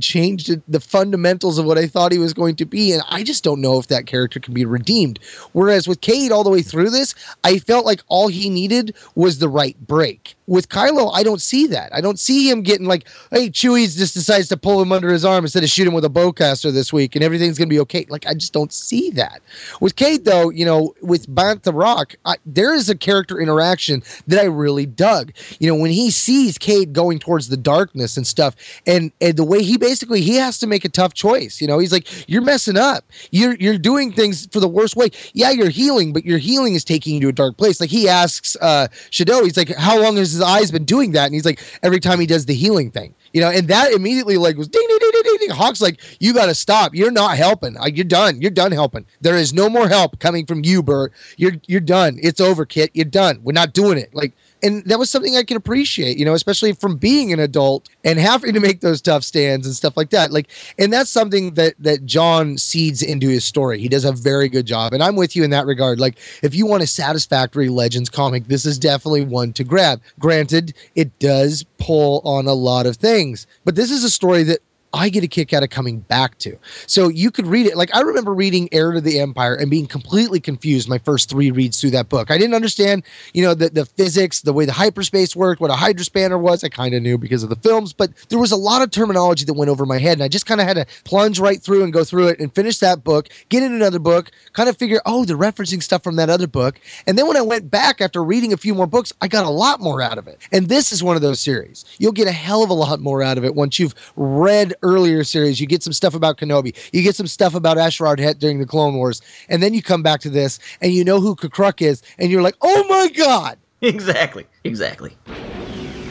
changed 0.00 0.50
the 0.68 0.80
fundamentals 0.80 1.58
of 1.58 1.66
what 1.66 1.78
I 1.78 1.86
thought 1.86 2.12
he 2.12 2.18
was 2.18 2.32
going 2.32 2.56
to 2.56 2.64
be, 2.64 2.92
and 2.92 3.02
I 3.08 3.22
just 3.22 3.44
don't 3.44 3.60
know 3.60 3.78
if 3.78 3.88
that 3.88 4.06
character 4.06 4.40
can 4.40 4.54
be 4.54 4.64
redeemed. 4.64 5.18
Whereas 5.52 5.88
with 5.88 6.00
Cade 6.00 6.32
all 6.32 6.44
the 6.44 6.50
way 6.50 6.62
through 6.62 6.90
this, 6.90 7.14
I 7.44 7.58
felt 7.58 7.86
like 7.86 8.02
all 8.08 8.28
he 8.28 8.48
needed 8.48 8.94
was 9.14 9.38
the 9.38 9.48
right 9.48 9.76
break. 9.86 10.34
With 10.46 10.68
Kylo, 10.70 11.10
I 11.14 11.22
don't 11.22 11.42
see 11.42 11.66
that. 11.66 11.94
I 11.94 12.00
don't 12.00 12.18
see 12.18 12.48
him 12.48 12.62
getting 12.62 12.86
like, 12.86 13.06
hey, 13.30 13.50
Chewie's 13.50 13.96
just 13.96 14.14
decides 14.14 14.48
to 14.48 14.56
pull 14.56 14.80
him 14.80 14.92
under 14.92 15.12
his 15.12 15.24
arm 15.24 15.44
instead 15.44 15.62
of 15.62 15.68
shoot 15.68 15.86
him 15.86 15.92
with 15.92 16.06
a 16.06 16.10
bowcaster 16.10 16.72
this 16.72 16.92
week, 16.92 17.14
and 17.14 17.22
everything's 17.22 17.58
gonna 17.58 17.68
be 17.68 17.80
okay. 17.80 18.06
Like 18.08 18.26
I 18.26 18.34
just 18.34 18.54
don't 18.54 18.72
see 18.72 19.10
that. 19.10 19.42
With 19.80 19.96
Cade, 19.96 20.24
though, 20.24 20.48
you 20.48 20.64
know, 20.64 20.94
with 21.02 21.28
Bantha 21.34 21.72
Rawk, 21.72 22.16
I, 22.24 22.36
there 22.46 22.74
is 22.74 22.88
a 22.88 22.96
character 22.96 23.38
interaction 23.40 24.02
that 24.26 24.40
I 24.40 24.44
really 24.44 24.86
dug. 24.86 25.32
You 25.58 25.68
know, 25.68 25.74
when 25.74 25.90
he 25.90 26.10
sees 26.10 26.56
Cade 26.56 26.92
going 26.92 27.18
towards 27.18 27.48
the 27.48 27.56
darkness 27.56 28.16
and 28.16 28.26
stuff, 28.26 28.54
and 28.86 29.12
and 29.20 29.36
the 29.36 29.44
way 29.44 29.62
he 29.62 29.76
basically 29.76 30.22
he 30.22 30.36
has 30.36 30.58
to 30.58 30.66
make 30.66 30.84
a 30.84 30.88
tough 30.88 31.14
choice. 31.14 31.60
You 31.60 31.66
know, 31.66 31.78
he's 31.78 31.92
like, 31.92 32.28
you're 32.28 32.42
messing 32.42 32.76
up. 32.76 33.04
You're 33.30 33.54
you're 33.56 33.78
doing 33.78 34.12
things 34.12 34.46
for 34.46 34.60
the 34.60 34.68
worst 34.68 34.96
way. 34.96 35.10
Yeah, 35.32 35.50
you're 35.50 35.68
healing, 35.68 36.12
but 36.12 36.24
your 36.24 36.38
healing 36.38 36.74
is 36.74 36.84
taking 36.84 37.14
you 37.14 37.20
to 37.20 37.28
a 37.28 37.32
dark 37.32 37.56
place. 37.56 37.80
Like 37.80 37.90
he 37.90 38.08
asks 38.08 38.56
uh 38.60 38.88
Shado, 39.10 39.42
he's 39.44 39.56
like, 39.56 39.74
how 39.76 40.00
long 40.00 40.16
has 40.16 40.32
his 40.32 40.42
eyes 40.42 40.70
been 40.70 40.84
doing 40.84 41.12
that? 41.12 41.26
And 41.26 41.34
he's 41.34 41.44
like, 41.44 41.60
every 41.82 42.00
time 42.00 42.20
he 42.20 42.26
does 42.26 42.46
the 42.46 42.54
healing 42.54 42.90
thing. 42.90 43.14
You 43.34 43.42
know, 43.42 43.50
and 43.50 43.68
that 43.68 43.92
immediately 43.92 44.38
like 44.38 44.56
was 44.56 44.68
ding 44.68 44.84
ding 44.88 44.98
ding 44.98 45.22
ding 45.22 45.36
ding. 45.40 45.50
Hawk's 45.50 45.82
like, 45.82 46.00
you 46.18 46.32
got 46.32 46.46
to 46.46 46.54
stop. 46.54 46.94
You're 46.94 47.10
not 47.10 47.36
helping. 47.36 47.76
You're 47.92 48.04
done. 48.04 48.40
You're 48.40 48.50
done 48.50 48.72
helping. 48.72 49.04
There 49.20 49.36
is 49.36 49.52
no 49.52 49.68
more 49.68 49.86
help 49.88 50.18
coming 50.18 50.46
from 50.46 50.64
you, 50.64 50.82
Bert. 50.82 51.12
You're 51.36 51.52
you're 51.66 51.80
done. 51.80 52.18
It's 52.22 52.40
over, 52.40 52.64
Kit. 52.64 52.90
You're 52.94 53.04
done. 53.04 53.40
We're 53.42 53.52
not 53.52 53.74
doing 53.74 53.98
it. 53.98 54.14
Like 54.14 54.32
and 54.62 54.84
that 54.84 54.98
was 54.98 55.10
something 55.10 55.36
I 55.36 55.42
can 55.42 55.56
appreciate, 55.56 56.18
you 56.18 56.24
know, 56.24 56.34
especially 56.34 56.72
from 56.72 56.96
being 56.96 57.32
an 57.32 57.40
adult 57.40 57.88
and 58.04 58.18
having 58.18 58.52
to 58.54 58.60
make 58.60 58.80
those 58.80 59.00
tough 59.00 59.24
stands 59.24 59.66
and 59.66 59.74
stuff 59.74 59.96
like 59.96 60.10
that. 60.10 60.32
Like, 60.32 60.48
and 60.78 60.92
that's 60.92 61.10
something 61.10 61.54
that 61.54 61.74
that 61.78 62.04
John 62.06 62.58
seeds 62.58 63.02
into 63.02 63.28
his 63.28 63.44
story. 63.44 63.78
He 63.78 63.88
does 63.88 64.04
a 64.04 64.12
very 64.12 64.48
good 64.48 64.66
job, 64.66 64.92
and 64.92 65.02
I'm 65.02 65.16
with 65.16 65.36
you 65.36 65.44
in 65.44 65.50
that 65.50 65.66
regard. 65.66 66.00
Like, 66.00 66.18
if 66.42 66.54
you 66.54 66.66
want 66.66 66.82
a 66.82 66.86
satisfactory 66.86 67.68
Legends 67.68 68.08
comic, 68.08 68.48
this 68.48 68.64
is 68.66 68.78
definitely 68.78 69.24
one 69.24 69.52
to 69.54 69.64
grab. 69.64 70.00
Granted, 70.18 70.74
it 70.94 71.16
does 71.18 71.64
pull 71.78 72.20
on 72.24 72.46
a 72.46 72.54
lot 72.54 72.86
of 72.86 72.96
things, 72.96 73.46
but 73.64 73.74
this 73.74 73.90
is 73.90 74.04
a 74.04 74.10
story 74.10 74.42
that 74.44 74.58
I 74.92 75.10
get 75.10 75.22
a 75.22 75.28
kick 75.28 75.52
out 75.52 75.62
of 75.62 75.70
coming 75.70 76.00
back 76.00 76.38
to. 76.38 76.56
So 76.86 77.08
you 77.08 77.30
could 77.30 77.46
read 77.46 77.66
it. 77.66 77.76
Like 77.76 77.94
I 77.94 78.00
remember 78.00 78.32
reading 78.32 78.68
Heir 78.72 78.92
to 78.92 79.00
the 79.00 79.20
Empire 79.20 79.54
and 79.54 79.70
being 79.70 79.86
completely 79.86 80.40
confused 80.40 80.88
my 80.88 80.98
first 80.98 81.28
three 81.28 81.50
reads 81.50 81.80
through 81.80 81.90
that 81.90 82.08
book. 82.08 82.30
I 82.30 82.38
didn't 82.38 82.54
understand, 82.54 83.02
you 83.34 83.42
know, 83.42 83.54
the, 83.54 83.68
the 83.68 83.84
physics, 83.84 84.40
the 84.40 84.52
way 84.52 84.64
the 84.64 84.72
hyperspace 84.72 85.36
worked, 85.36 85.60
what 85.60 85.70
a 85.70 85.74
hydrospanner 85.74 86.40
was. 86.40 86.64
I 86.64 86.68
kind 86.68 86.94
of 86.94 87.02
knew 87.02 87.18
because 87.18 87.42
of 87.42 87.50
the 87.50 87.56
films, 87.56 87.92
but 87.92 88.10
there 88.30 88.38
was 88.38 88.52
a 88.52 88.56
lot 88.56 88.80
of 88.80 88.90
terminology 88.90 89.44
that 89.44 89.54
went 89.54 89.70
over 89.70 89.84
my 89.84 89.98
head. 89.98 90.14
And 90.14 90.22
I 90.22 90.28
just 90.28 90.46
kind 90.46 90.60
of 90.60 90.66
had 90.66 90.74
to 90.74 90.86
plunge 91.04 91.38
right 91.38 91.60
through 91.60 91.84
and 91.84 91.92
go 91.92 92.02
through 92.02 92.28
it 92.28 92.40
and 92.40 92.54
finish 92.54 92.78
that 92.78 93.04
book, 93.04 93.28
get 93.50 93.62
in 93.62 93.74
another 93.74 93.98
book, 93.98 94.30
kind 94.54 94.68
of 94.68 94.76
figure, 94.78 95.00
oh, 95.04 95.24
they're 95.24 95.36
referencing 95.36 95.82
stuff 95.82 96.02
from 96.02 96.16
that 96.16 96.30
other 96.30 96.46
book. 96.46 96.80
And 97.06 97.18
then 97.18 97.26
when 97.26 97.36
I 97.36 97.42
went 97.42 97.70
back 97.70 98.00
after 98.00 98.24
reading 98.24 98.52
a 98.54 98.56
few 98.56 98.74
more 98.74 98.86
books, 98.86 99.12
I 99.20 99.28
got 99.28 99.44
a 99.44 99.50
lot 99.50 99.80
more 99.80 100.00
out 100.00 100.16
of 100.16 100.26
it. 100.28 100.40
And 100.50 100.68
this 100.68 100.92
is 100.92 101.02
one 101.02 101.16
of 101.16 101.22
those 101.22 101.40
series. 101.40 101.84
You'll 101.98 102.12
get 102.12 102.26
a 102.26 102.32
hell 102.32 102.62
of 102.62 102.70
a 102.70 102.74
lot 102.74 103.00
more 103.00 103.22
out 103.22 103.36
of 103.36 103.44
it 103.44 103.54
once 103.54 103.78
you've 103.78 103.94
read 104.16 104.74
earlier 104.82 105.24
series. 105.24 105.60
You 105.60 105.66
get 105.66 105.82
some 105.82 105.92
stuff 105.92 106.14
about 106.14 106.38
Kenobi. 106.38 106.76
You 106.92 107.02
get 107.02 107.16
some 107.16 107.26
stuff 107.26 107.54
about 107.54 107.76
A'Sharad 107.76 108.18
Hett 108.18 108.38
during 108.38 108.58
the 108.58 108.66
Clone 108.66 108.94
Wars. 108.94 109.20
And 109.48 109.62
then 109.62 109.74
you 109.74 109.82
come 109.82 110.02
back 110.02 110.20
to 110.20 110.30
this 110.30 110.58
and 110.80 110.92
you 110.92 111.04
know 111.04 111.20
who 111.20 111.34
Kukruk 111.34 111.82
is. 111.82 112.02
And 112.18 112.30
you're 112.30 112.42
like, 112.42 112.56
oh 112.62 112.84
my 112.88 113.08
God. 113.08 113.58
Exactly. 113.80 114.44
Exactly. 114.64 115.16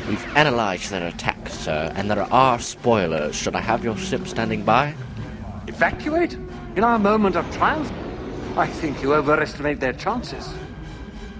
We've 0.07 0.25
analyzed 0.37 0.89
their 0.89 1.05
attack, 1.05 1.49
sir, 1.49 1.91
and 1.97 2.09
there 2.09 2.21
are 2.21 2.59
spoilers. 2.59 3.35
Should 3.35 3.57
I 3.57 3.59
have 3.59 3.83
your 3.83 3.97
ship 3.97 4.25
standing 4.25 4.63
by? 4.63 4.95
Evacuate? 5.67 6.37
In 6.77 6.85
our 6.85 6.97
moment 6.97 7.35
of 7.35 7.45
triumph? 7.53 7.91
I 8.55 8.67
think 8.67 9.01
you 9.01 9.13
overestimate 9.13 9.81
their 9.81 9.91
chances. 9.91 10.47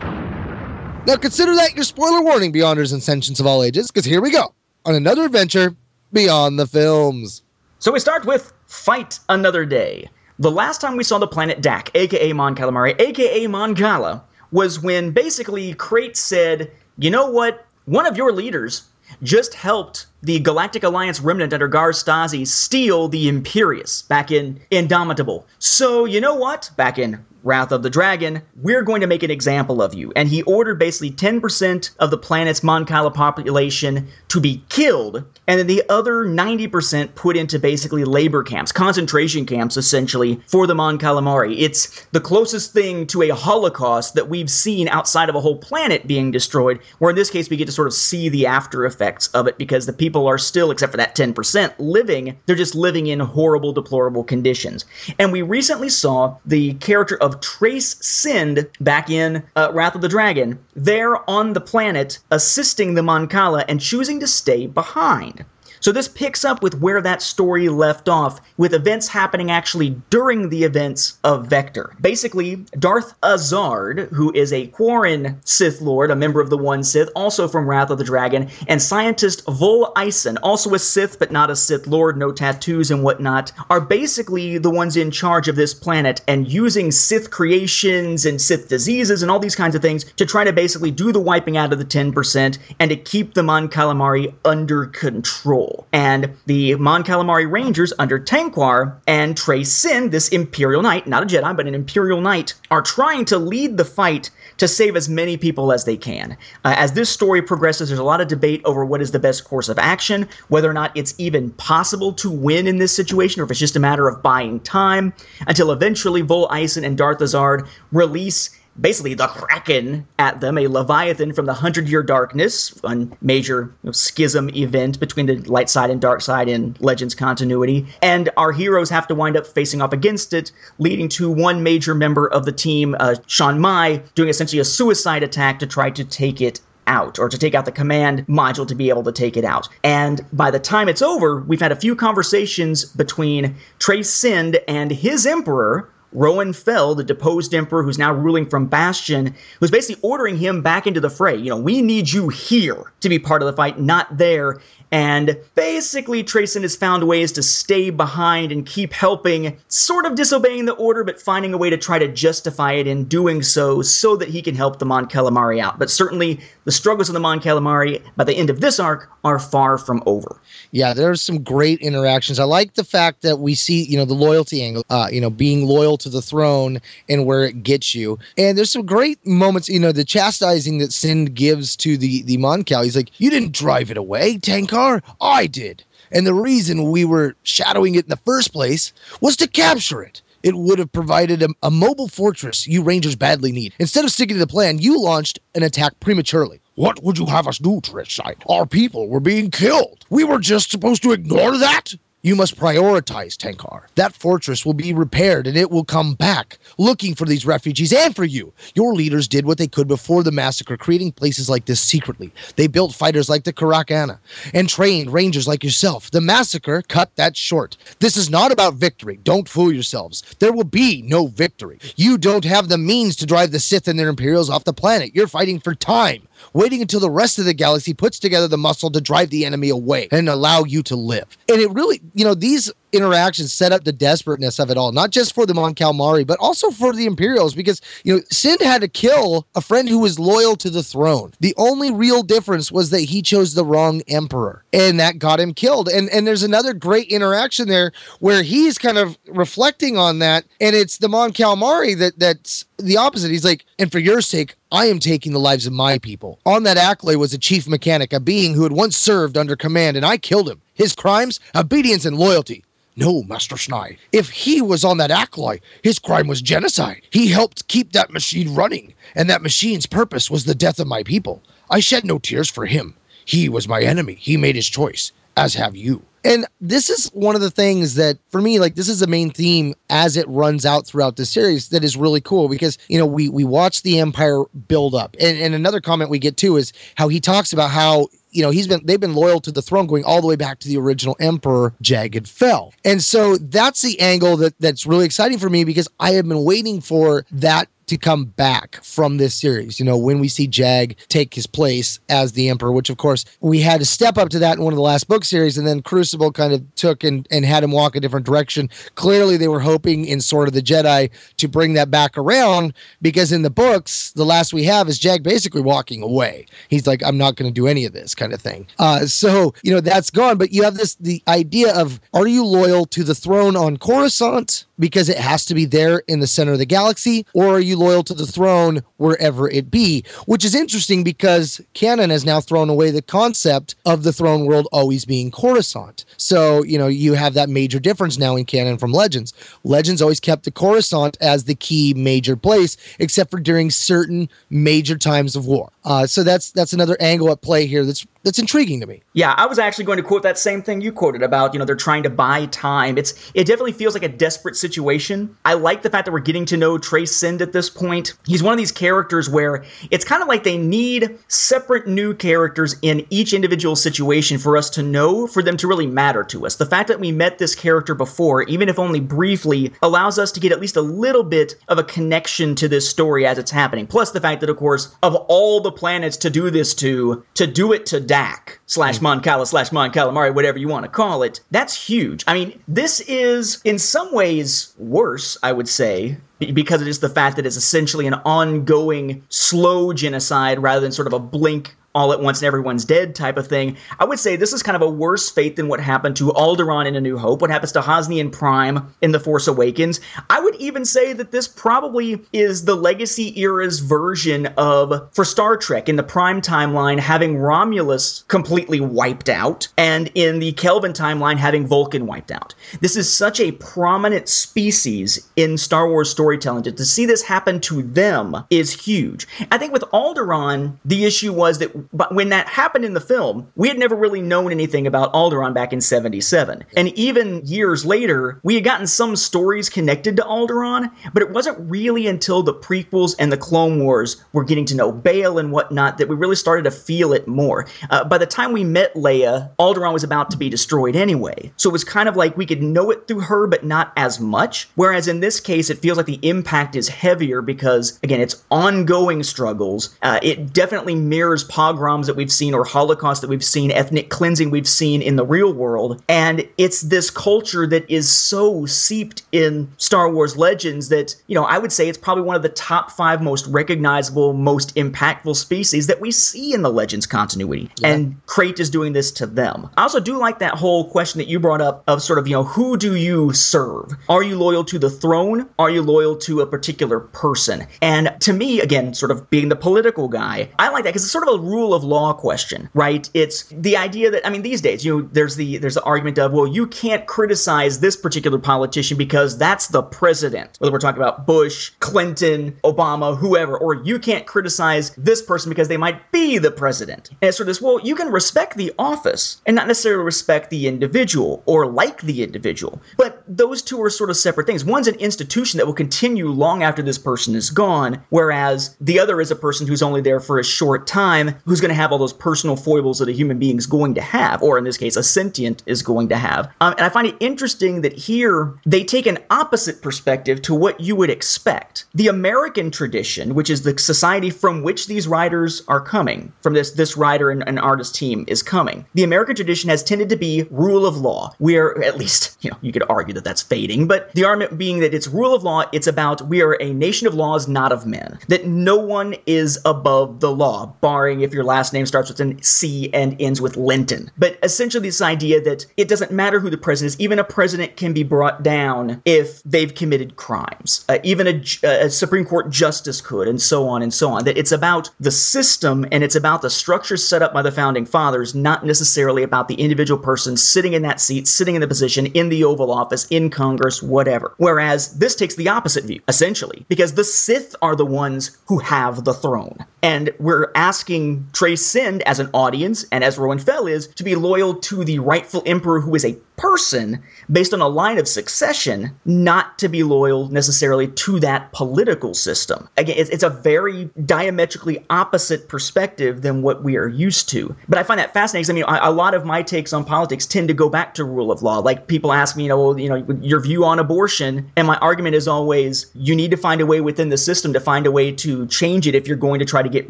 Now 0.01 1.15
consider 1.15 1.55
that 1.55 1.75
your 1.75 1.86
spoiler 1.86 2.22
warning, 2.22 2.51
Beyonders 2.51 2.91
and 2.91 3.01
Sentients 3.01 3.39
of 3.39 3.48
all 3.48 3.63
ages, 3.63 3.88
because 3.88 4.03
here 4.03 4.19
we 4.19 4.29
go 4.29 4.53
on 4.86 4.96
another 4.96 5.24
adventure 5.24 5.74
beyond 6.14 6.60
the 6.60 6.68
films. 6.68 7.42
So 7.80 7.92
we 7.92 8.00
start 8.00 8.26
with 8.26 8.54
Fight 8.66 9.20
Another 9.30 9.66
Day. 9.66 10.10
The 10.40 10.52
last 10.52 10.82
time 10.82 10.98
we 10.98 11.04
saw 11.04 11.18
the 11.18 11.28
planet 11.28 11.62
Dac, 11.62 11.90
aka 11.96 12.34
Mon 12.34 12.56
Calamari, 12.56 13.00
aka 13.00 13.48
Mon 13.48 13.76
Cala, 13.76 14.24
was 14.52 14.82
when 14.82 15.12
basically 15.12 15.74
Krayt 15.74 16.16
said, 16.16 16.72
you 16.98 17.10
know 17.10 17.30
what? 17.30 17.66
One 17.86 18.06
of 18.06 18.18
your 18.18 18.32
leaders 18.32 18.84
just 19.24 19.54
helped 19.54 20.06
the 20.22 20.40
Galactic 20.40 20.84
Alliance 20.84 21.22
remnant 21.22 21.54
under 21.54 21.68
Gar 21.68 21.92
Stazi 21.92 22.46
steal 22.46 23.08
the 23.08 23.28
Imperius 23.28 24.08
back 24.08 24.32
in 24.32 24.60
Indomitable. 24.72 25.46
So, 25.60 26.06
you 26.06 26.20
know 26.20 26.36
what? 26.36 26.70
Back 26.76 27.00
in 27.00 27.24
Wrath 27.44 27.72
of 27.72 27.84
the 27.84 27.89
Dragon, 27.89 28.41
we're 28.62 28.84
going 28.84 29.01
to 29.01 29.08
make 29.08 29.24
an 29.24 29.32
example 29.32 29.82
of 29.82 29.94
you. 29.94 30.12
And 30.15 30.27
he 30.27 30.41
ordered 30.44 30.79
basically 30.79 31.12
10% 31.12 31.91
of 32.00 32.12
the 32.12 32.17
planet's 32.17 32.63
Mon 32.63 32.86
Cala 32.86 33.12
population 33.12 34.08
to 34.29 34.39
be 34.39 34.63
killed, 34.70 35.24
and 35.48 35.60
then 35.60 35.67
the 35.67 35.84
other 35.89 36.25
90% 36.25 37.15
put 37.15 37.38
into 37.38 37.60
basically 37.60 38.03
labor 38.03 38.44
camps, 38.44 38.72
concentration 38.72 39.46
camps 39.46 39.77
essentially, 39.77 40.41
for 40.48 40.67
the 40.67 40.75
Mon 40.75 40.98
Calamari. 40.98 41.56
It's 41.60 42.06
the 42.12 42.20
closest 42.20 42.74
thing 42.74 43.08
to 43.08 43.22
a 43.24 43.29
Holocaust 43.29 44.15
that 44.15 44.29
we've 44.29 44.50
seen 44.50 44.88
outside 44.89 45.29
of 45.29 45.36
a 45.36 45.41
whole 45.41 45.58
planet 45.58 46.08
being 46.08 46.32
destroyed, 46.32 46.79
where 47.00 47.10
in 47.10 47.15
this 47.15 47.29
case 47.29 47.50
we 47.50 47.58
get 47.58 47.65
to 47.65 47.72
sort 47.72 47.88
of 47.88 47.94
see 47.94 48.29
the 48.29 48.46
after 48.46 48.86
effects 48.86 49.27
of 49.29 49.48
it 49.48 49.58
because 49.58 49.86
the 49.86 49.94
people 49.94 50.27
are 50.27 50.38
still, 50.38 50.72
except 50.72 50.91
for 50.91 50.98
that 50.98 51.15
10%, 51.15 51.74
living, 51.79 52.38
they're 52.46 52.56
just 52.56 52.75
living 52.75 53.08
in 53.08 53.20
horrible, 53.20 53.72
deplorable 53.72 54.24
conditions. 54.24 54.86
And 55.20 55.32
we 55.32 55.41
recently 55.41 55.89
saw 55.89 56.36
the 56.46 56.74
character 56.75 57.17
of 57.22 57.26
Treis 57.36 58.01
Sinde 58.03 58.67
back 58.79 59.10
in 59.10 59.43
uh, 59.55 59.69
Wrath 59.74 59.96
of 59.96 60.01
the 60.01 60.07
Dragon, 60.07 60.60
there 60.75 61.29
on 61.29 61.53
the 61.53 61.62
planet, 61.62 62.19
assisting 62.31 62.93
the 62.93 63.03
Mon 63.03 63.27
Cala 63.27 63.65
and 63.67 63.81
choosing 63.81 64.19
to 64.19 64.27
stay 64.27 64.67
behind. 64.67 65.46
So 65.79 65.91
this 65.91 66.07
picks 66.07 66.43
up 66.43 66.63
with 66.63 66.79
where 66.81 67.01
that 67.01 67.22
story 67.22 67.69
left 67.69 68.10
off, 68.10 68.41
with 68.57 68.74
events 68.74 69.07
happening 69.07 69.51
actually 69.51 69.91
during 70.10 70.50
the 70.50 70.63
events 70.63 71.19
of 71.24 71.48
Vector. 71.48 71.96
Basically, 72.01 72.55
Darth 72.79 73.13
Azard, 73.22 74.10
who 74.12 74.31
is 74.34 74.51
a 74.51 74.67
Quarren 74.67 75.39
Sith 75.45 75.82
Lord, 75.82 76.10
a 76.10 76.15
member 76.15 76.41
of 76.41 76.49
the 76.49 76.58
One 76.58 76.84
Sith, 76.84 77.10
also 77.15 77.47
from 77.47 77.69
Wrath 77.69 77.89
of 77.89 77.97
the 77.97 78.04
Dragon, 78.04 78.49
and 78.67 78.82
scientist 78.82 79.45
Vul 79.45 79.91
Isen, 79.95 80.38
also 80.41 80.73
a 80.73 80.80
Sith 80.80 81.19
but 81.19 81.32
not 81.32 81.49
a 81.49 81.56
Sith 81.56 81.88
Lord, 81.88 82.17
no 82.17 82.32
tattoos 82.32 82.89
and 82.89 83.04
whatnot, 83.04 83.52
are 83.69 83.82
basically 83.82 84.58
the 84.58 84.71
ones 84.71 84.97
in 84.97 85.12
charge 85.12 85.47
of 85.47 85.56
this 85.56 85.73
planet 85.73 86.21
and 86.28 86.47
using 86.47 86.91
Sith 86.91 87.30
creations 87.30 88.25
and 88.25 88.41
Sith 88.41 88.67
diseases 88.67 89.21
and 89.21 89.30
all 89.30 89.39
these 89.39 89.56
kinds 89.56 89.75
of 89.75 89.82
things 89.82 90.06
to 90.13 90.25
try 90.25 90.43
to 90.43 90.54
basically 90.54 90.91
do 90.91 91.12
the 91.12 91.19
wiping 91.19 91.58
out 91.58 91.71
of 91.71 91.80
the 91.80 91.86
10% 91.86 92.58
and 92.80 92.89
to 92.89 92.95
keep 92.95 93.34
the 93.34 93.43
Mon 93.43 93.67
Calamari 93.67 94.34
under 94.43 94.86
control. 94.88 95.66
And 95.91 96.34
the 96.45 96.75
Mon 96.75 97.03
Calamari 97.03 97.49
Rangers 97.49 97.93
under 97.99 98.19
Tanquar 98.19 98.95
and 99.08 99.36
Treis 99.36 99.67
Sinde, 99.67 100.12
this 100.12 100.30
Imperial 100.30 100.82
Knight, 100.82 101.08
not 101.08 101.23
a 101.23 101.25
Jedi, 101.25 101.56
but 101.56 101.67
an 101.67 101.75
Imperial 101.75 102.21
Knight, 102.21 102.53
are 102.71 102.82
trying 102.82 103.25
to 103.25 103.38
lead 103.38 103.77
the 103.77 103.86
fight 103.86 104.30
to 104.58 104.67
save 104.67 104.95
as 104.95 105.08
many 105.08 105.38
people 105.38 105.71
as 105.71 105.86
they 105.86 105.97
can. 105.97 106.38
Uh, 106.65 106.73
as 106.77 106.93
this 106.93 107.10
story 107.10 107.41
progresses, 107.41 107.89
there's 107.89 107.99
a 107.99 108.03
lot 108.03 108.21
of 108.21 108.27
debate 108.27 108.62
over 108.65 108.86
what 108.86 109.01
is 109.01 109.12
the 109.12 109.19
best 109.19 109.45
course 109.45 109.69
of 109.69 109.77
action, 109.80 110.27
whether 110.49 110.69
or 110.69 110.73
not 110.73 110.91
it's 110.95 111.13
even 111.17 111.51
possible 111.51 112.12
to 112.13 112.30
win 112.30 112.67
in 112.67 112.77
this 112.77 112.95
situation, 112.95 113.41
or 113.41 113.45
if 113.45 113.51
it's 113.51 113.60
just 113.60 113.75
a 113.75 113.80
matter 113.80 114.08
of 114.08 114.21
buying 114.21 114.60
time, 114.62 115.13
until 115.47 115.71
eventually 115.71 116.21
Vul 116.21 116.47
Isen 116.49 116.86
and 116.86 116.97
Darth 116.97 117.19
Azard 117.19 117.67
release 117.91 118.57
basically 118.80 119.13
the 119.13 119.28
Kraken 119.28 120.08
at 120.20 120.42
them, 120.42 120.58
a 120.58 120.68
Leviathan 120.68 121.34
from 121.34 121.46
the 121.46 121.54
Hundred 121.54 121.90
Year 121.90 122.04
Darkness, 122.04 122.80
a 122.84 123.08
major 123.22 123.74
you 123.84 123.88
know, 123.88 123.92
schism 123.92 124.50
event 124.56 125.00
between 125.00 125.26
the 125.26 125.36
light 125.50 125.70
side 125.70 125.90
and 125.90 126.02
dark 126.02 126.22
side 126.22 126.48
in 126.48 126.76
Legends 126.80 127.16
continuity. 127.16 127.86
And 128.02 128.30
our 128.38 128.52
heroes 128.52 128.90
have 128.90 129.08
to 129.08 129.16
wind 129.16 129.38
up 129.38 129.48
facing 129.48 129.82
off 129.82 129.94
against 129.94 130.34
it, 130.34 130.52
leading 130.80 131.10
to 131.10 131.30
one 131.30 131.63
major 131.63 131.96
member 131.96 132.28
of 132.28 132.46
the 132.46 132.52
team, 132.52 132.96
uh, 133.00 133.16
Sean 133.28 133.60
Mai, 133.60 134.02
doing 134.16 134.30
essentially 134.30 134.60
a 134.60 134.66
suicide 134.66 135.24
attack 135.24 135.60
to 135.60 135.68
try 135.68 135.90
to 135.90 136.04
take 136.04 136.42
it 136.42 136.62
out 136.88 137.20
or 137.20 137.30
to 137.30 137.38
take 137.38 137.54
out 137.54 137.66
the 137.66 137.72
command 137.72 138.26
module 138.28 138.68
to 138.68 138.74
be 138.74 138.90
able 138.90 139.04
to 139.04 139.12
take 139.12 139.38
it 139.38 139.44
out. 139.44 139.68
And 139.84 140.26
by 140.34 140.50
the 140.50 140.60
time 140.60 140.90
it's 140.90 141.02
over, 141.02 141.42
we've 141.42 141.60
had 141.60 141.72
a 141.72 141.76
few 141.76 141.96
conversations 141.96 142.86
between 142.86 143.56
Treis 143.80 144.06
Sinde 144.06 144.60
and 144.68 144.90
his 144.90 145.26
emperor, 145.26 145.90
Roan 146.13 146.54
Fel, 146.54 146.96
the 146.96 147.04
deposed 147.04 147.54
emperor 147.54 147.84
who's 147.84 147.98
now 147.98 148.13
ruling 148.13 148.46
from 148.46 148.65
Bastion, 148.65 149.36
who's 149.60 149.72
basically 149.72 150.02
ordering 150.02 150.38
him 150.38 150.62
back 150.62 150.88
into 150.88 151.00
the 151.00 151.10
fray. 151.10 151.36
You 151.36 151.50
know, 151.50 151.58
we 151.58 151.82
need 151.82 152.12
you 152.12 152.30
here 152.30 152.91
to 153.02 153.10
be 153.10 153.20
part 153.20 153.41
of 153.41 153.46
the 153.46 153.54
fight, 153.54 153.80
not 153.80 154.17
there. 154.17 154.60
And 154.91 155.38
basically, 155.56 156.23
Treis 156.23 156.50
Sinde 156.50 156.63
has 156.63 156.76
found 156.76 157.08
ways 157.08 157.32
to 157.34 157.43
stay 157.43 157.89
behind 157.89 158.52
and 158.52 158.65
keep 158.65 158.93
helping, 158.93 159.58
sort 159.67 160.06
of 160.06 160.15
disobeying 160.15 160.65
the 160.65 160.73
order, 160.73 161.04
but 161.04 161.21
finding 161.21 161.54
a 161.54 161.58
way 161.58 161.69
to 161.69 161.78
try 161.78 162.00
to 162.00 162.08
justify 162.08 162.73
it 162.73 162.88
in 162.88 163.04
doing 163.06 163.41
so, 163.41 163.82
so 163.82 164.15
that 164.15 164.30
he 164.30 164.41
can 164.41 164.56
help 164.56 164.80
the 164.80 164.86
Mon 164.86 165.08
Calamari 165.08 165.60
out. 165.60 165.78
But 165.78 165.89
certainly, 165.89 166.39
the 166.63 166.71
struggles 166.71 167.10
of 167.10 167.13
the 167.13 167.19
Mon 167.19 167.39
Calamari 167.39 168.02
by 168.15 168.23
the 168.23 168.36
end 168.36 168.50
of 168.50 168.62
this 168.62 168.80
arc 168.80 169.10
are 169.23 169.39
far 169.39 169.78
from 169.78 170.02
over. 170.06 170.39
Yeah, 170.71 170.93
there's 170.93 171.21
some 171.21 171.43
great 171.43 171.80
interactions. 171.80 172.39
I 172.39 172.45
like 172.45 172.76
the 172.76 172.84
fact 172.84 173.21
that 173.23 173.39
we 173.39 173.56
see, 173.56 173.84
you 173.84 173.97
know, 173.97 174.06
the 174.06 174.13
loyalty 174.13 174.63
angle, 174.63 174.86
uh, 174.89 175.10
you 175.12 175.19
know, 175.19 175.30
being 175.30 175.65
loyal 175.65 175.97
to 175.97 176.10
the 176.10 176.21
throne 176.21 176.80
and 177.10 177.26
where 177.26 177.43
it 177.43 177.63
gets 177.63 177.93
you. 177.93 178.19
And 178.38 178.58
there's 178.58 178.71
some 178.71 178.86
great 178.86 179.26
moments, 179.26 179.67
you 179.67 179.80
know, 179.80 179.91
the 179.91 180.06
chastising 180.06 180.78
that 180.78 180.93
Sin 180.93 181.26
gives 181.26 181.76
to 181.78 181.97
the 181.97 182.21
the 182.23 182.38
Mon 182.38 182.63
Cal. 182.63 182.84
He's 182.84 182.95
like, 182.95 183.12
"You 183.17 183.30
didn't 183.30 183.52
drive 183.52 183.91
it 183.91 183.97
away, 183.97 184.38
Tanquar. 184.78 185.02
I 185.20 185.48
did." 185.48 185.84
And 186.12 186.26
the 186.26 186.34
reason 186.34 186.92
we 186.92 187.04
were 187.04 187.36
shadowing 187.44 187.96
it 187.96 188.06
in 188.06 188.10
the 188.10 188.18
first 188.18 188.54
place 188.54 188.94
was 189.22 189.36
to 189.38 189.48
capture 189.48 190.02
it. 190.04 190.22
It 190.44 190.56
would 190.56 190.80
have 190.80 190.92
provided 190.92 191.42
a, 191.42 191.50
a 191.63 191.72
mobile 191.72 192.08
fortress 192.08 192.68
you 192.68 192.84
Rangers 192.84 193.16
badly 193.16 193.52
need. 193.52 193.74
Instead 193.80 194.06
of 194.06 194.12
sticking 194.12 194.36
to 194.36 194.40
the 194.40 194.48
plan, 194.48 194.80
you 194.80 195.02
launched 195.02 195.40
an 195.56 195.63
attack 195.63 196.00
prematurely. 196.00 196.62
What 196.76 197.04
would 197.04 197.18
you 197.18 197.26
have 197.26 197.48
us 197.48 197.58
do, 197.58 197.82
Trishite? 197.82 198.44
Our 198.48 198.66
people 198.68 199.10
were 199.10 199.20
being 199.20 199.50
killed. 199.50 200.06
We 200.10 200.24
were 200.24 200.40
just 200.40 200.70
supposed 200.70 201.02
to 201.04 201.12
ignore 201.12 201.58
that? 201.58 201.96
You 202.28 202.36
must 202.36 202.58
prioritize 202.58 203.38
Tanquar. 203.38 203.84
That 203.96 204.13
fortress 204.13 204.66
will 204.66 204.74
be 204.74 204.92
repaired 204.92 205.48
and 205.48 205.56
it 205.56 205.72
will 205.72 205.86
come 205.86 206.13
back, 206.13 206.58
looking 206.78 207.16
for 207.16 207.24
these 207.24 207.46
refugees 207.46 207.94
and 207.94 208.13
for 208.13 208.26
you. 208.26 208.52
Your 208.76 208.94
leaders 208.94 209.30
did 209.30 209.46
what 209.46 209.58
they 209.58 209.68
could 209.70 209.88
before 209.88 210.24
the 210.24 210.32
massacre, 210.34 210.76
creating 210.76 211.13
places 211.13 211.50
like 211.50 211.68
this 211.68 211.80
secretly. 211.80 212.34
They 212.58 212.68
built 212.68 212.94
fighters 212.94 213.30
like 213.30 213.46
the 213.46 213.54
Karakana 213.54 214.20
and 214.54 214.68
trained 214.68 215.13
rangers 215.13 215.48
like 215.48 215.63
yourself. 215.63 216.12
The 216.12 216.20
massacre 216.20 216.82
cut 216.82 217.16
that 217.16 217.38
short. 217.38 217.78
This 218.00 218.18
is 218.18 218.30
not 218.30 218.52
about 218.52 218.74
victory. 218.74 219.22
Don't 219.24 219.48
fool 219.48 219.72
yourselves. 219.72 220.22
There 220.40 220.52
will 220.52 220.66
be 220.66 221.04
no 221.04 221.28
victory. 221.28 221.80
You 221.96 222.18
don't 222.18 222.44
have 222.44 222.68
the 222.68 222.78
means 222.78 223.16
to 223.16 223.26
drive 223.26 223.52
the 223.52 223.60
Sith 223.62 223.88
and 223.88 223.98
their 223.98 224.10
Imperials 224.10 224.50
off 224.50 224.66
the 224.66 224.74
planet. 224.74 225.16
You're 225.16 225.28
fighting 225.28 225.62
for 225.62 225.74
time 225.76 226.28
waiting 226.54 226.82
until 226.82 227.00
the 227.00 227.10
rest 227.10 227.39
of 227.39 227.45
the 227.45 227.54
galaxy 227.54 227.93
puts 227.93 228.19
together 228.19 228.47
the 228.47 228.58
muscle 228.58 228.91
to 228.91 229.02
drive 229.02 229.30
the 229.30 229.45
enemy 229.45 229.69
away 229.69 230.08
and 230.12 230.30
allow 230.30 230.63
you 230.63 230.84
to 230.84 230.95
live. 230.95 231.38
And 231.50 231.60
it 231.60 231.71
really, 231.71 232.02
you 232.13 232.26
know, 232.26 232.34
these 232.34 232.71
interactions 232.93 233.52
set 233.52 233.71
up 233.71 233.84
the 233.84 233.91
desperateness 233.91 234.60
of 234.60 234.71
it 234.71 234.78
all, 234.78 234.91
not 234.91 235.12
just 235.12 235.36
for 235.36 235.45
the 235.45 235.54
Mon 235.54 235.76
Calamari, 235.76 236.26
but 236.26 236.39
also 236.39 236.71
for 236.71 236.93
the 236.93 237.06
Imperials, 237.06 237.54
because, 237.54 237.82
you 238.04 238.15
know, 238.15 238.21
Sin 238.32 238.58
had 238.62 238.82
to 238.82 238.88
kill 238.88 239.45
a 239.56 239.62
friend 239.62 239.89
who 239.89 240.00
was 240.00 240.19
loyal 240.19 240.56
to 240.56 240.69
the 240.69 240.84
throne. 240.84 241.34
The 241.39 241.54
only 241.58 241.91
real 241.91 242.23
difference 242.23 242.71
was 242.71 242.89
that 242.91 243.02
he 243.02 243.21
chose 243.21 243.54
the 243.54 243.65
wrong 243.65 244.02
emperor, 244.08 244.63
and 244.73 245.00
that 245.00 245.19
got 245.19 245.39
him 245.39 245.54
killed. 245.54 245.89
And 245.89 246.10
and 246.10 246.26
there's 246.26 246.43
another 246.43 246.73
great 246.73 247.08
interaction 247.10 247.67
there 247.67 247.91
where 248.19 248.41
he's 248.41 248.78
kind 248.78 248.97
of 248.97 249.17
reflecting 249.28 249.97
on 249.97 250.19
that, 250.19 250.45
and 250.62 250.76
it's 250.76 251.00
the 251.00 251.10
Mon 251.10 251.32
Calamari 251.32 251.97
that 251.97 252.17
that's 252.19 252.65
the 252.78 252.97
opposite. 252.97 253.32
He's 253.32 253.45
like, 253.45 253.65
and 253.80 253.91
for 253.91 254.00
your 254.00 254.21
sake, 254.21 254.56
I 254.71 254.88
am 254.88 254.99
taking 254.99 255.32
the 255.32 255.39
lives 255.39 255.65
of 255.65 255.71
my 255.71 255.97
people. 255.97 256.39
On 256.45 256.63
that 256.63 256.75
Acklay 256.75 257.15
was 257.15 257.34
a 257.34 257.38
chief 257.38 257.69
mechanic, 257.69 258.12
a 258.12 258.19
being 258.19 258.53
who 258.53 258.63
had 258.63 258.73
once 258.73 258.97
served 258.97 259.38
under 259.38 259.56
command, 259.56 259.95
and 259.95 260.06
I 260.06 260.17
killed 260.17 260.49
him. 260.49 260.62
His 260.73 260.93
crimes? 260.93 261.39
Obedience 261.56 262.03
and 262.03 262.17
loyalty. 262.17 262.65
No, 262.97 263.23
Master 263.23 263.56
Schnai. 263.56 263.97
If 264.12 264.30
he 264.30 264.62
was 264.62 264.84
on 264.84 264.97
that 264.97 265.10
Acklay, 265.10 265.62
his 265.84 265.99
crime 265.99 266.27
was 266.27 266.41
genocide. 266.41 267.03
He 267.12 267.27
helped 267.27 267.69
keep 267.69 267.93
that 267.93 268.12
machine 268.12 268.56
running, 268.56 268.93
and 269.15 269.30
that 269.30 269.41
machine's 269.41 269.86
purpose 269.86 270.30
was 270.30 270.43
the 270.43 270.56
death 270.56 270.80
of 270.80 270.88
my 270.88 271.01
people. 271.01 271.41
I 271.69 271.80
shed 271.80 272.03
no 272.03 272.17
tears 272.19 272.49
for 272.49 272.65
him. 272.65 272.93
He 273.23 273.47
was 273.47 273.69
my 273.69 273.82
enemy. 273.82 274.15
He 274.15 274.36
made 274.36 274.56
his 274.56 274.67
choice, 274.67 275.13
as 275.38 275.53
have 275.53 275.77
you. 275.77 276.01
And 276.23 276.45
this 276.60 276.89
is 276.89 277.08
one 277.13 277.36
of 277.36 277.41
the 277.41 277.51
things 277.51 277.95
that, 277.95 278.17
for 278.30 278.41
me, 278.41 278.60
like 278.60 278.75
this 278.75 278.89
is 278.89 278.99
the 278.99 279.08
main 279.08 279.32
theme 279.32 279.73
as 279.89 280.17
it 280.17 280.27
runs 280.27 280.65
out 280.65 280.86
throughout 280.86 281.15
the 281.15 281.25
series 281.25 281.69
that 281.69 281.84
is 281.84 281.95
really 281.95 282.21
cool 282.21 282.49
because 282.49 282.77
you 282.89 282.97
know 282.97 283.06
we 283.06 283.30
we 283.30 283.43
watch 283.43 283.84
the 283.84 283.99
empire 283.99 284.43
build 284.67 284.95
up. 284.95 285.15
And, 285.19 285.38
and 285.38 285.53
another 285.53 285.80
comment 285.82 286.10
we 286.10 286.19
get 286.19 286.38
too 286.38 286.58
is 286.58 286.73
how 286.95 287.08
he 287.08 287.19
talks 287.19 287.53
about 287.53 287.69
how 287.69 288.08
you 288.32 288.43
know 288.43 288.49
he's 288.49 288.67
been 288.67 288.82
they've 288.86 288.99
been 288.99 289.15
loyal 289.15 289.39
to 289.41 289.51
the 289.51 289.62
throne 289.62 289.88
going 289.88 290.03
all 290.03 290.21
the 290.21 290.27
way 290.27 290.36
back 290.36 290.60
to 290.60 290.67
the 290.67 290.77
original 290.77 291.15
emperor 291.19 291.73
Jagged 291.82 292.27
Fel 292.27 292.73
and 292.86 293.01
so 293.01 293.38
that's 293.38 293.82
the 293.82 293.99
angle 293.99 294.38
that 294.38 294.53
that's 294.60 294.86
really 294.86 295.06
exciting 295.06 295.39
for 295.39 295.49
me 295.49 295.63
because 295.63 295.88
i 295.99 296.12
have 296.12 296.27
been 296.27 296.43
waiting 296.43 296.82
for 296.82 297.25
that 297.32 297.67
to 297.88 297.97
come 297.97 298.26
back 298.26 298.82
from 298.84 299.17
this 299.17 299.34
series. 299.34 299.80
You 299.80 299.86
know, 299.86 299.97
when 299.97 300.19
we 300.19 300.28
see 300.28 300.47
Jag 300.47 300.95
take 301.08 301.34
his 301.34 301.47
place 301.47 302.00
as 302.10 302.34
the 302.34 302.50
Emperor, 302.50 302.71
which 302.71 302.89
of 302.89 302.97
course 302.97 303.26
we 303.39 303.60
had 303.60 303.80
to 303.80 303.86
step 303.86 304.17
up 304.17 304.30
to 304.30 304.39
that 304.39 304.58
in 304.58 304.63
one 304.63 304.73
of 304.73 304.78
the 304.78 304.84
last 304.84 305.08
book 305.08 305.23
series, 305.23 305.58
and 305.58 305.65
then 305.65 305.82
Crucible 305.82 306.32
kind 306.32 306.54
of 306.54 306.63
took 306.76 307.04
and, 307.04 307.28
and 307.32 307.45
had 307.45 307.63
him 307.63 307.71
walk 307.71 307.95
a 307.95 308.00
different 308.00 308.26
direction. 308.26 308.69
Clearly, 308.95 309.38
they 309.38 309.47
were 309.47 309.60
hoping 309.60 310.06
in 310.06 310.21
Sword 310.21 310.47
of 310.47 310.54
the 310.54 310.62
Jedi 310.62 311.10
to 311.38 311.47
bring 311.47 311.73
that 311.73 311.89
back 311.89 312.17
around 312.17 312.73
because 313.02 313.32
in 313.32 313.41
the 313.41 313.50
books, 313.50 314.12
the 314.12 314.26
last 314.26 314.54
we 314.54 314.63
have 314.63 314.89
is 314.89 315.00
Jag 315.00 315.23
basically 315.23 315.62
walking 315.62 316.02
away. 316.04 316.45
He's 316.69 316.88
like, 316.88 317.02
I'm 317.04 317.17
not 317.17 317.36
going 317.36 317.50
to 317.50 317.54
do 317.54 317.67
any 317.67 317.86
of 317.86 317.93
this 317.93 318.13
kind 318.13 318.34
of 318.34 318.41
thing. 318.41 318.67
Uh, 318.80 319.06
so, 319.06 319.54
you 319.63 319.73
know, 319.73 319.82
that's 319.82 320.10
gone. 320.10 320.38
But 320.38 320.52
you 320.52 320.63
have 320.63 320.76
this 320.76 320.95
the 320.95 321.23
idea 321.28 321.73
of 321.73 322.00
are 322.13 322.28
you 322.28 322.43
loyal 322.43 322.86
to 322.88 323.04
the 323.04 323.15
throne 323.15 323.56
on 323.56 323.78
Coruscant 323.78 324.65
because 324.80 325.10
it 325.10 325.17
has 325.17 325.45
to 325.45 325.56
be 325.56 325.65
there 325.65 326.04
in 326.08 326.19
the 326.19 326.28
center 326.28 326.52
of 326.52 326.60
the 326.60 326.65
galaxy, 326.65 327.26
or 327.34 327.56
are 327.56 327.60
you 327.60 327.77
loyal 327.78 328.04
to 328.04 328.13
the 328.13 328.26
throne 328.26 328.82
wherever 328.98 329.50
it 329.50 329.72
be? 329.72 330.04
Which 330.26 330.44
is 330.44 330.56
interesting 330.56 331.04
because 331.04 331.62
canon 331.74 332.10
has 332.10 332.26
now 332.26 332.42
thrown 332.42 332.70
away 332.70 332.92
the 332.92 333.02
concept 333.02 333.76
of 333.86 334.04
the 334.04 334.13
throne 334.13 334.46
world 334.46 334.68
always 334.72 335.06
being 335.06 335.32
Coruscant. 335.32 336.06
So, 336.18 336.63
you 336.63 336.78
know, 336.78 336.88
you 336.88 337.13
have 337.13 337.34
that 337.36 337.50
major 337.50 337.80
difference 337.80 338.18
now 338.18 338.36
in 338.36 338.46
canon 338.46 338.78
from 338.78 338.92
Legends. 338.92 339.34
Legends 339.63 340.02
always 340.02 340.20
kept 340.20 340.44
the 340.44 340.52
Coruscant 340.52 341.18
as 341.22 341.46
the 341.46 341.56
key 341.56 341.94
major 341.94 342.36
place, 342.36 342.78
except 343.00 343.32
for 343.32 343.40
during 343.40 343.72
certain 343.72 344.30
major 344.50 344.98
times 344.98 345.36
of 345.36 345.46
war. 345.46 345.72
Uh, 345.86 346.06
so 346.06 346.24
that's 346.24 346.52
that's 346.52 346.74
another 346.74 346.98
angle 347.00 347.32
at 347.32 347.42
play 347.42 347.66
here 347.66 347.86
that's 347.86 348.06
that's 348.24 348.40
intriguing 348.40 348.82
to 348.82 348.86
me. 348.86 349.02
Yeah, 349.13 349.34
I 349.38 349.46
was 349.46 349.58
actually 349.58 349.86
going 349.86 349.98
to 349.98 350.04
quote 350.04 350.22
that 350.24 350.38
same 350.38 350.62
thing 350.62 350.82
you 350.82 350.92
quoted 350.92 351.24
about, 351.24 351.54
you 351.54 351.60
know, 351.60 351.66
they're 351.66 351.78
trying 351.78 352.04
to 352.04 352.10
buy 352.10 352.48
time. 352.48 352.98
It's 352.98 353.32
it 353.34 353.46
definitely 353.46 353.72
feels 353.72 353.94
like 353.94 354.04
a 354.04 354.10
desperate 354.10 354.58
situation. 354.58 355.36
I 355.46 355.54
like 355.54 355.82
the 355.82 355.90
fact 355.90 356.06
that 356.06 356.12
we're 356.12 356.20
getting 356.20 356.46
to 356.48 356.58
know 356.58 356.78
Treis 356.78 357.10
Sinde 357.10 357.42
at 357.42 357.54
this 357.54 357.66
point. 357.69 358.13
He's 358.25 358.43
one 358.43 358.53
of 358.53 358.58
these 358.58 358.71
characters 358.71 359.30
where 359.30 359.63
it's 359.91 360.06
kind 360.06 360.21
of 360.21 360.27
like 360.27 360.43
they 360.43 360.58
need 360.58 361.17
separate 361.27 361.88
new 361.88 362.13
characters 362.13 362.75
in 362.82 363.06
each 363.10 363.34
individual 363.34 363.75
situation 363.75 364.38
for 364.38 364.58
us 364.58 364.69
to 364.71 364.84
know, 364.84 365.27
for 365.27 365.41
them 365.41 365.58
to 365.58 365.67
really 365.67 365.88
matter 365.88 366.23
to 366.25 366.45
us. 366.45 366.56
The 366.56 366.65
fact 366.65 366.88
that 366.88 366.99
we 366.99 367.12
met 367.12 367.38
this 367.38 367.56
character 367.56 367.95
before, 367.95 368.43
even 368.43 368.69
if 368.69 368.80
only 368.80 368.99
briefly, 368.99 369.73
allows 369.82 370.19
us 370.19 370.32
to 370.34 370.39
get 370.39 370.51
at 370.51 370.62
least 370.62 370.75
a 370.75 370.82
little 370.82 371.23
bit 371.23 371.56
of 371.67 371.77
a 371.77 371.84
connection 371.84 372.56
to 372.56 372.67
this 372.67 372.89
story 372.89 373.25
as 373.25 373.38
it's 373.38 373.51
happening. 373.51 373.88
Plus 373.88 374.12
the 374.12 374.21
fact 374.21 374.41
that, 374.41 374.49
of 374.49 374.58
course, 374.58 374.95
of 375.03 375.15
all 375.27 375.62
the 375.62 375.71
planets 375.71 376.17
to 376.17 376.30
do 376.30 376.49
this 376.49 376.73
to, 376.75 377.23
to 377.36 377.47
do 377.47 377.73
it 377.73 377.86
to 377.88 377.99
Dac 377.99 378.60
slash 378.65 378.95
mm-hmm. 378.95 379.03
Mon 379.03 379.21
Cala 379.21 379.45
slash 379.45 379.71
Mon 379.71 379.91
Calamari, 379.91 380.34
whatever 380.34 380.58
you 380.58 380.67
want 380.67 380.84
to 380.84 380.91
call 380.91 381.23
it, 381.23 381.39
that's 381.51 381.88
huge. 381.88 382.23
I 382.27 382.34
mean, 382.34 382.60
this 382.67 382.99
is 383.01 383.62
in 383.63 383.80
some 383.80 384.13
ways 384.13 384.73
worse, 384.77 385.38
I 385.43 385.51
would 385.51 385.67
say, 385.67 386.17
because 386.39 386.82
it 386.82 386.88
is 386.88 387.00
the 387.00 387.10
fact 387.10 387.36
that 387.38 387.45
it's 387.45 387.56
essentially 387.58 388.08
an 388.08 388.13
ongoing 388.13 389.23
slow 389.30 389.93
genocide 389.93 390.60
rather 390.62 390.82
than 390.82 390.91
sort 390.91 391.08
of 391.08 391.13
a 391.13 391.19
blink 391.19 391.76
all 391.97 392.13
at 392.13 392.21
once 392.21 392.41
and 392.41 392.47
everyone's 392.47 392.86
dead 392.86 393.15
type 393.15 393.38
of 393.38 393.47
thing. 393.47 393.75
I 393.99 394.05
would 394.05 394.19
say 394.19 394.36
this 394.36 394.53
is 394.53 394.62
kind 394.62 394.75
of 394.75 394.83
a 394.83 394.89
worse 394.89 395.31
fate 395.31 395.55
than 395.55 395.67
what 395.67 395.79
happened 395.79 396.15
to 396.17 396.25
Alderaan 396.33 396.86
in 396.86 396.95
A 396.95 397.01
New 397.01 397.17
Hope, 397.17 397.41
what 397.41 397.49
happens 397.49 397.71
to 397.71 397.81
Hosnian 397.81 398.31
Prime 398.31 398.93
in 399.01 399.13
The 399.13 399.19
Force 399.19 399.47
Awakens. 399.47 399.99
I 400.29 400.39
would 400.39 400.55
even 400.57 400.86
say 400.86 401.13
that 401.13 401.31
this 401.31 401.47
probably 401.47 402.21
is 402.33 402.65
the 402.65 402.75
Legacy 402.75 403.38
era's 403.39 403.79
version 403.79 404.45
of, 404.57 405.10
for 405.12 405.25
Star 405.25 405.57
Trek, 405.57 405.89
in 405.89 405.95
the 405.95 406.03
Prime 406.03 406.39
timeline, 406.39 406.99
having 406.99 407.39
Romulus 407.39 408.23
completely 408.27 408.79
wiped 408.79 409.27
out, 409.27 409.67
and 409.75 410.12
in 410.13 410.38
the 410.38 410.51
Kelvin 410.51 410.93
timeline, 410.93 411.38
having 411.38 411.65
Vulcan 411.65 412.05
wiped 412.05 412.29
out. 412.29 412.53
This 412.79 412.95
is 412.95 413.12
such 413.12 413.39
a 413.39 413.53
prominent 413.53 414.29
species 414.29 415.27
in 415.36 415.57
Star 415.57 415.89
Wars 415.89 416.12
storytelling. 416.12 416.62
To, 416.63 416.86
see 416.86 417.07
this 417.07 417.23
happen 417.23 417.60
to 417.62 417.81
them 417.81 418.36
is 418.51 418.71
huge. 418.71 419.27
I 419.51 419.57
think 419.57 419.73
with 419.73 419.83
Alderaan, 419.93 420.77
the 420.86 421.05
issue 421.05 421.33
was 421.33 421.57
that 421.57 421.71
but 421.93 422.13
when 422.13 422.30
that 422.30 422.47
happened 422.47 422.86
in 422.86 422.93
the 422.93 423.00
film, 423.00 423.52
we 423.56 423.67
had 423.67 423.78
never 423.78 423.95
really 423.95 424.21
known 424.21 424.52
anything 424.52 424.88
about 424.88 425.13
Alderaan 425.13 425.54
back 425.54 425.73
in 425.73 425.82
77. 425.82 426.63
And 426.76 426.88
even 426.89 427.41
years 427.45 427.86
later, 427.86 428.39
we 428.43 428.56
had 428.56 428.63
gotten 428.63 428.88
some 428.88 429.15
stories 429.15 429.69
connected 429.69 430.15
to 430.17 430.23
Alderaan, 430.23 430.91
but 431.13 431.23
it 431.23 431.32
wasn't 431.32 431.58
really 431.69 432.08
until 432.08 432.43
the 432.43 432.54
prequels 432.54 433.15
and 433.19 433.32
the 433.32 433.38
Clone 433.38 433.84
Wars 433.84 434.23
were 434.34 434.43
getting 434.43 434.65
to 434.65 434.76
know 434.76 434.91
Bail 434.91 435.38
and 435.38 435.52
whatnot 435.52 435.97
that 435.97 436.08
we 436.08 436.15
really 436.15 436.36
started 436.36 436.63
to 436.63 436.71
feel 436.71 437.13
it 437.13 437.28
more. 437.28 437.67
Uh, 437.89 438.04
by 438.04 438.17
the 438.17 438.26
time 438.26 438.52
we 438.52 438.63
met 438.63 438.93
Leia, 438.95 439.50
Alderaan 439.60 439.93
was 439.93 440.04
about 440.04 440.32
to 440.32 440.38
be 440.38 440.50
destroyed 440.50 440.95
anyway. 440.95 441.52
So 441.58 441.69
it 441.69 441.73
was 441.73 441.84
kind 441.84 442.10
of 442.10 442.15
like 442.15 442.38
we 442.38 442.45
could 442.45 442.63
know 442.63 442.91
it 442.91 443.08
through 443.08 443.21
her, 443.21 443.47
but 443.47 443.65
not 443.65 443.93
as 443.97 444.19
much. 444.19 444.69
Whereas 444.76 445.08
in 445.08 445.19
this 445.19 445.39
case, 445.39 445.69
it 445.69 445.80
feels 445.80 445.97
like 445.97 446.06
the 446.06 446.19
impact 446.21 446.76
is 446.76 446.88
heavier 446.88 447.41
because, 447.41 448.00
again, 448.04 448.21
it's 448.21 448.43
ongoing 448.52 449.23
struggles. 449.23 449.95
Uh, 450.02 450.19
it 450.21 450.54
definitely 450.54 450.95
mirrors 450.95 451.43
pogroms 451.67 452.08
that 452.08 452.15
we've 452.15 452.32
seen 452.32 452.53
or 452.53 452.63
holocaust 452.63 453.21
that 453.21 453.30
we've 453.30 453.43
seen, 453.43 453.71
ethnic 453.71 454.10
cleansing 454.10 454.51
we've 454.51 454.67
seen 454.67 455.01
in 455.01 455.17
the 455.17 455.25
real 455.25 455.53
world. 455.53 456.01
And 456.08 456.47
it's 456.58 456.82
this 456.82 457.10
culture 457.10 457.67
that 457.67 457.89
is 457.89 458.10
so 458.10 458.65
seeped 458.65 459.23
in 459.34 459.69
Star 459.77 460.10
Wars 460.10 460.38
legends 460.38 460.88
that, 460.89 461.13
you 461.27 461.36
know, 461.36 461.43
I 461.43 461.58
would 461.58 461.73
say 461.73 461.89
it's 461.89 461.97
probably 461.97 462.23
one 462.23 462.38
of 462.38 462.41
the 462.41 462.49
top 462.49 462.89
five 462.91 463.21
most 463.21 463.45
recognizable, 463.47 464.34
most 464.34 464.73
impactful 464.75 465.36
species 465.36 465.88
that 465.88 465.99
we 465.99 466.12
see 466.12 466.53
in 466.53 466.62
the 466.62 466.71
Legends 466.71 467.06
continuity. 467.06 467.69
Yeah. 467.80 467.89
And 467.89 468.25
Krayt 468.27 468.60
is 468.62 468.69
doing 468.69 468.93
this 468.93 469.12
to 469.12 469.25
them. 469.25 469.69
I 469.77 469.82
also 469.82 469.99
do 469.99 470.17
like 470.17 470.39
that 470.39 470.53
whole 470.53 470.89
question 470.89 471.19
that 471.19 471.27
you 471.27 471.39
brought 471.39 471.62
up 471.62 471.84
of 471.88 472.01
sort 472.01 472.17
of, 472.17 472.27
you 472.27 472.34
know, 472.34 472.43
who 472.43 472.77
do 472.77 472.95
you 472.95 473.34
serve? 473.34 473.91
Are 474.08 474.23
you 474.23 474.38
loyal 474.38 474.63
to 474.65 474.80
the 474.80 474.89
throne? 474.89 475.49
Are 475.60 475.69
you 475.69 475.82
loyal 475.82 476.15
to 476.19 476.39
a 476.39 476.47
particular 476.47 477.01
person? 477.01 477.67
And 477.82 478.15
to 478.21 478.32
me, 478.32 478.62
again, 478.62 478.93
sort 478.93 479.12
of 479.12 479.30
being 479.30 479.49
the 479.49 479.56
political 479.56 480.08
guy, 480.08 480.49
I 480.60 480.69
like 480.69 480.86
that 480.86 480.91
because 480.91 481.03
it's 481.03 481.12
sort 481.12 481.27
of 481.27 481.36
a 481.36 481.39
rule 481.39 481.57
of 481.74 481.84
law 481.84 482.13
question, 482.13 482.70
right? 482.74 483.10
It's 483.13 483.43
the 483.46 483.78
idea 483.78 484.12
that 484.12 484.26
I 484.26 484.30
mean 484.30 484.41
these 484.41 484.62
days, 484.62 484.86
you 484.86 485.02
know, 485.02 485.10
there's 485.12 485.36
the 485.36 485.58
there's 485.58 485.76
the 485.76 485.84
argument 485.84 486.17
of 486.20 486.32
well, 486.34 486.48
you 486.48 486.67
can't 486.67 487.06
criticize 487.06 487.80
this 487.80 487.96
particular 487.96 488.39
politician 488.39 488.98
because 488.98 489.38
that's 489.38 489.67
the 489.67 489.84
president, 489.84 490.58
whether 490.60 490.72
we're 490.72 490.80
talking 490.80 491.02
about 491.02 491.26
Bush, 491.26 491.72
Clinton, 491.80 492.52
Obama, 492.63 493.17
whoever, 493.17 493.58
or 493.58 493.76
you 493.76 494.00
can't 494.00 494.26
criticize 494.26 494.91
this 494.91 495.22
person 495.22 495.50
because 495.50 495.67
they 495.67 495.78
might 495.78 496.12
be 496.12 496.38
the 496.38 496.52
president. 496.52 497.10
And 497.22 497.30
it's 497.30 497.38
sort 497.38 497.46
of 497.46 497.56
this, 497.56 497.62
well, 497.62 497.80
you 497.82 497.96
can 497.96 498.12
respect 498.12 498.56
the 498.58 498.74
office 498.80 499.41
and 499.46 499.56
not 499.56 499.67
necessarily 499.67 500.04
respect 500.04 500.50
the 500.50 500.67
individual 500.67 501.43
or 501.46 501.65
like 501.67 502.02
the 502.02 502.24
individual. 502.24 502.82
But 502.98 503.24
those 503.28 503.62
two 503.62 503.82
are 503.82 503.89
sort 503.89 504.10
of 504.10 504.17
separate 504.17 504.48
things. 504.48 504.65
One's 504.65 504.88
an 504.88 504.96
institution 504.96 505.58
that 505.58 505.65
will 505.65 505.74
continue 505.74 506.30
long 506.30 506.63
after 506.63 506.82
this 506.82 506.98
person 506.98 507.36
is 507.36 507.50
gone, 507.50 508.04
whereas 508.10 508.76
the 508.82 509.00
other 509.00 509.22
is 509.22 509.32
a 509.32 509.36
person 509.36 509.67
who's 509.67 509.82
only 509.82 510.02
there 510.02 510.20
for 510.20 510.39
a 510.39 510.43
short 510.43 510.88
time, 510.88 511.36
who's 511.47 511.62
going 511.62 511.69
to 511.69 511.75
have 511.75 511.91
all 511.91 511.97
those 511.97 512.13
personal 512.13 512.55
foibles 512.55 512.99
that 512.99 513.10
a 513.10 513.13
human 513.13 513.39
being 513.39 513.57
is 513.57 513.65
going 513.65 513.95
to 513.95 514.01
have, 514.01 514.43
or 514.43 514.57
in 514.57 514.65
this 514.65 514.77
case, 514.77 514.95
a 514.95 515.03
sentient 515.03 515.63
is 515.65 515.81
going 515.81 516.10
to 516.10 516.17
have. 516.17 516.45
Um, 516.62 516.73
and 516.73 516.81
I 516.81 516.89
find 516.89 517.07
it 517.07 517.15
interesting 517.19 517.81
that 517.81 517.93
here 517.93 518.53
they 518.65 518.83
take 518.83 519.05
an 519.05 519.17
opposite 519.29 519.81
perspective 519.81 520.41
to 520.43 520.53
what 520.53 520.79
you 520.79 520.95
would 520.95 521.10
expect. 521.10 521.86
The 521.95 522.07
American 522.07 522.69
tradition, 522.69 523.33
which 523.33 523.49
is 523.49 523.63
the 523.63 523.77
society 523.79 524.29
from 524.29 524.62
which 524.62 524.88
these 524.88 525.07
writers 525.07 525.63
are 525.67 525.79
coming, 525.79 526.31
from 526.41 526.53
this 526.53 526.71
this 526.71 526.97
writer 526.97 527.31
and, 527.31 527.47
and 527.47 527.60
artist 527.60 527.95
team 527.95 528.25
is 528.27 528.43
coming. 528.43 528.86
The 528.93 529.03
American 529.03 529.36
tradition 529.36 529.69
has 529.69 529.83
tended 529.83 530.10
to 530.10 530.17
be 530.17 530.45
rule 530.51 530.86
of 530.86 530.97
law, 530.97 531.33
where 531.38 531.81
at 531.83 531.97
least 531.97 532.38
you 532.41 532.51
know 532.51 532.57
you 532.62 532.73
could 532.73 532.83
argue 532.89 533.13
that 533.13 533.23
that's 533.23 533.41
fading, 533.41 533.88
but 533.88 534.12
the 534.13 534.25
argument 534.25 534.57
being 534.57 534.79
that 534.79 534.93
it's 534.93 535.07
rule 535.07 535.33
of 535.33 535.43
law. 535.43 535.63
It's 535.71 535.88
about 535.88 536.27
we 536.27 536.41
are 536.41 536.62
a 536.62 536.73
nation 536.73 537.07
of 537.07 537.13
laws, 537.13 537.47
not 537.47 537.71
of 537.71 537.86
men. 537.86 538.19
That 538.27 538.45
no 538.45 538.75
one 538.75 539.15
is 539.25 539.60
above 539.65 540.19
the 540.19 540.31
law, 540.31 540.73
barring 540.81 541.21
if 541.21 541.33
your 541.38 541.45
last 541.45 541.71
name 541.71 541.86
starts 541.86 542.10
with 542.10 542.19
an 542.19 542.41
C 542.41 542.89
and 542.93 543.15
ends 543.21 543.39
with 543.39 543.56
Linton. 543.56 544.12
But 544.17 544.38
essentially, 544.43 544.88
this 544.88 545.02
idea 545.02 545.39
that 545.41 545.65
it 545.78 545.88
doesn't 545.88 546.12
matter 546.12 546.39
who 546.39 546.50
the 546.50 546.58
president 546.58 546.95
is, 546.95 547.00
even 547.00 547.19
a 547.19 547.23
president 547.23 547.78
can 547.78 547.93
be 547.93 548.04
brought 548.04 548.43
down 548.43 549.02
if 549.06 549.43
they've 549.43 549.73
committed 549.73 550.15
crimes. 550.15 550.84
Uh, 550.89 550.97
even 551.04 551.28
a, 551.28 551.67
a 551.67 551.89
Supreme 551.89 552.26
Court 552.26 552.50
justice 552.50 553.02
could, 553.02 553.28
and 553.28 553.41
so 553.41 553.67
on 553.67 553.82
and 553.82 553.93
so 553.93 554.10
on. 554.10 554.26
That 554.26 554.38
it's 554.38 554.52
about 554.52 554.89
the 555.00 555.12
system 555.12 555.86
and 555.91 556.04
it's 556.04 556.15
about 556.15 556.41
the 556.41 556.50
structure 556.50 556.97
set 556.97 557.21
up 557.21 557.34
by 557.34 557.43
the 557.43 557.52
founding 557.52 557.86
fathers, 557.86 558.34
not 558.34 558.65
necessarily 558.65 559.23
about 559.23 559.47
the 559.47 559.56
individual 559.56 560.02
person 560.02 560.36
sitting 560.38 560.73
in 560.73 560.82
that 560.82 561.00
seat, 561.00 561.28
sitting 561.28 561.56
in 561.56 561.62
the 561.62 561.67
position, 561.67 562.08
in 562.08 562.30
the 562.30 562.43
Oval 562.43 562.71
Office, 562.71 563.06
in 563.12 563.30
Congress, 563.30 563.84
whatever. 563.84 564.34
Whereas 564.38 564.97
this 564.97 565.15
takes 565.15 565.36
the 565.36 565.50
opposite 565.50 565.84
view, 565.84 566.02
essentially, 566.08 566.65
because 566.67 566.93
the 566.93 567.04
Sith 567.04 567.56
are 567.62 567.76
the 567.76 567.86
ones 567.86 568.38
who 568.47 568.58
have 568.60 569.04
the 569.04 569.13
throne. 569.13 569.58
And 569.84 570.12
we're 570.19 570.52
asking 570.56 571.27
Treis 571.34 571.60
Sinde 571.60 572.02
as 572.04 572.20
an 572.20 572.30
audience, 572.34 572.86
and 572.92 573.04
as 573.04 573.18
Roan 573.18 573.40
Fel 573.40 573.68
is, 573.68 573.88
to 573.88 574.04
be 574.04 574.16
loyal 574.16 574.56
to 574.56 574.84
the 574.84 575.00
rightful 575.00 575.44
emperor 575.46 575.80
who 575.80 575.96
is 575.96 576.06
a 576.06 576.18
person 576.38 577.04
based 577.32 577.54
on 577.54 577.62
a 577.62 577.67
line 577.67 577.97
of 577.97 578.08
succession, 578.08 578.91
not 579.06 579.58
to 579.60 579.67
be 579.67 579.84
loyal 579.84 580.30
necessarily 580.30 580.88
to 580.88 581.19
that 581.19 581.52
political 581.52 582.13
system. 582.13 582.69
Again, 582.78 582.95
it's, 582.97 583.23
a 583.23 583.30
very 583.30 583.89
diametrically 584.06 584.86
opposite 584.89 585.50
perspective 585.50 586.21
than 586.21 586.43
what 586.43 586.63
we 586.63 586.78
are 586.78 586.88
used 586.88 587.28
to. 587.30 587.54
But 587.67 587.80
I 587.80 587.84
find 587.84 588.00
that 588.00 588.13
fascinating. 588.13 588.52
I 588.52 588.56
mean, 588.56 588.63
a 588.67 588.91
lot 588.91 589.15
of 589.15 589.26
my 589.26 589.41
takes 589.41 589.73
on 589.73 589.84
politics 589.84 590.26
tend 590.26 590.47
to 590.47 590.54
go 590.54 590.69
back 590.69 590.93
to 590.93 591.04
rule 591.04 591.32
of 591.32 591.41
law. 591.41 591.58
Like 591.58 591.88
people 591.88 592.13
ask 592.13 592.38
me, 592.38 592.43
you 592.43 592.50
know, 592.50 592.62
well, 592.62 592.80
you 592.80 592.88
know, 592.88 593.19
your 593.21 593.41
view 593.41 593.65
on 593.65 593.80
abortion, 593.80 594.50
and 594.56 594.67
my 594.67 594.78
argument 594.78 595.15
is 595.15 595.28
always 595.28 595.91
you 595.95 596.15
need 596.15 596.32
to 596.32 596.38
find 596.38 596.62
a 596.62 596.65
way 596.65 596.80
within 596.80 597.10
the 597.10 597.17
system 597.17 597.52
to 597.54 597.60
find 597.60 597.86
a 597.86 597.91
way 597.91 598.12
to 598.12 598.45
change 598.47 598.88
it 598.88 598.95
if 598.95 599.08
you're 599.08 599.17
going 599.17 599.39
to 599.39 599.45
try 599.45 599.62
to 599.62 599.69
get 599.69 599.89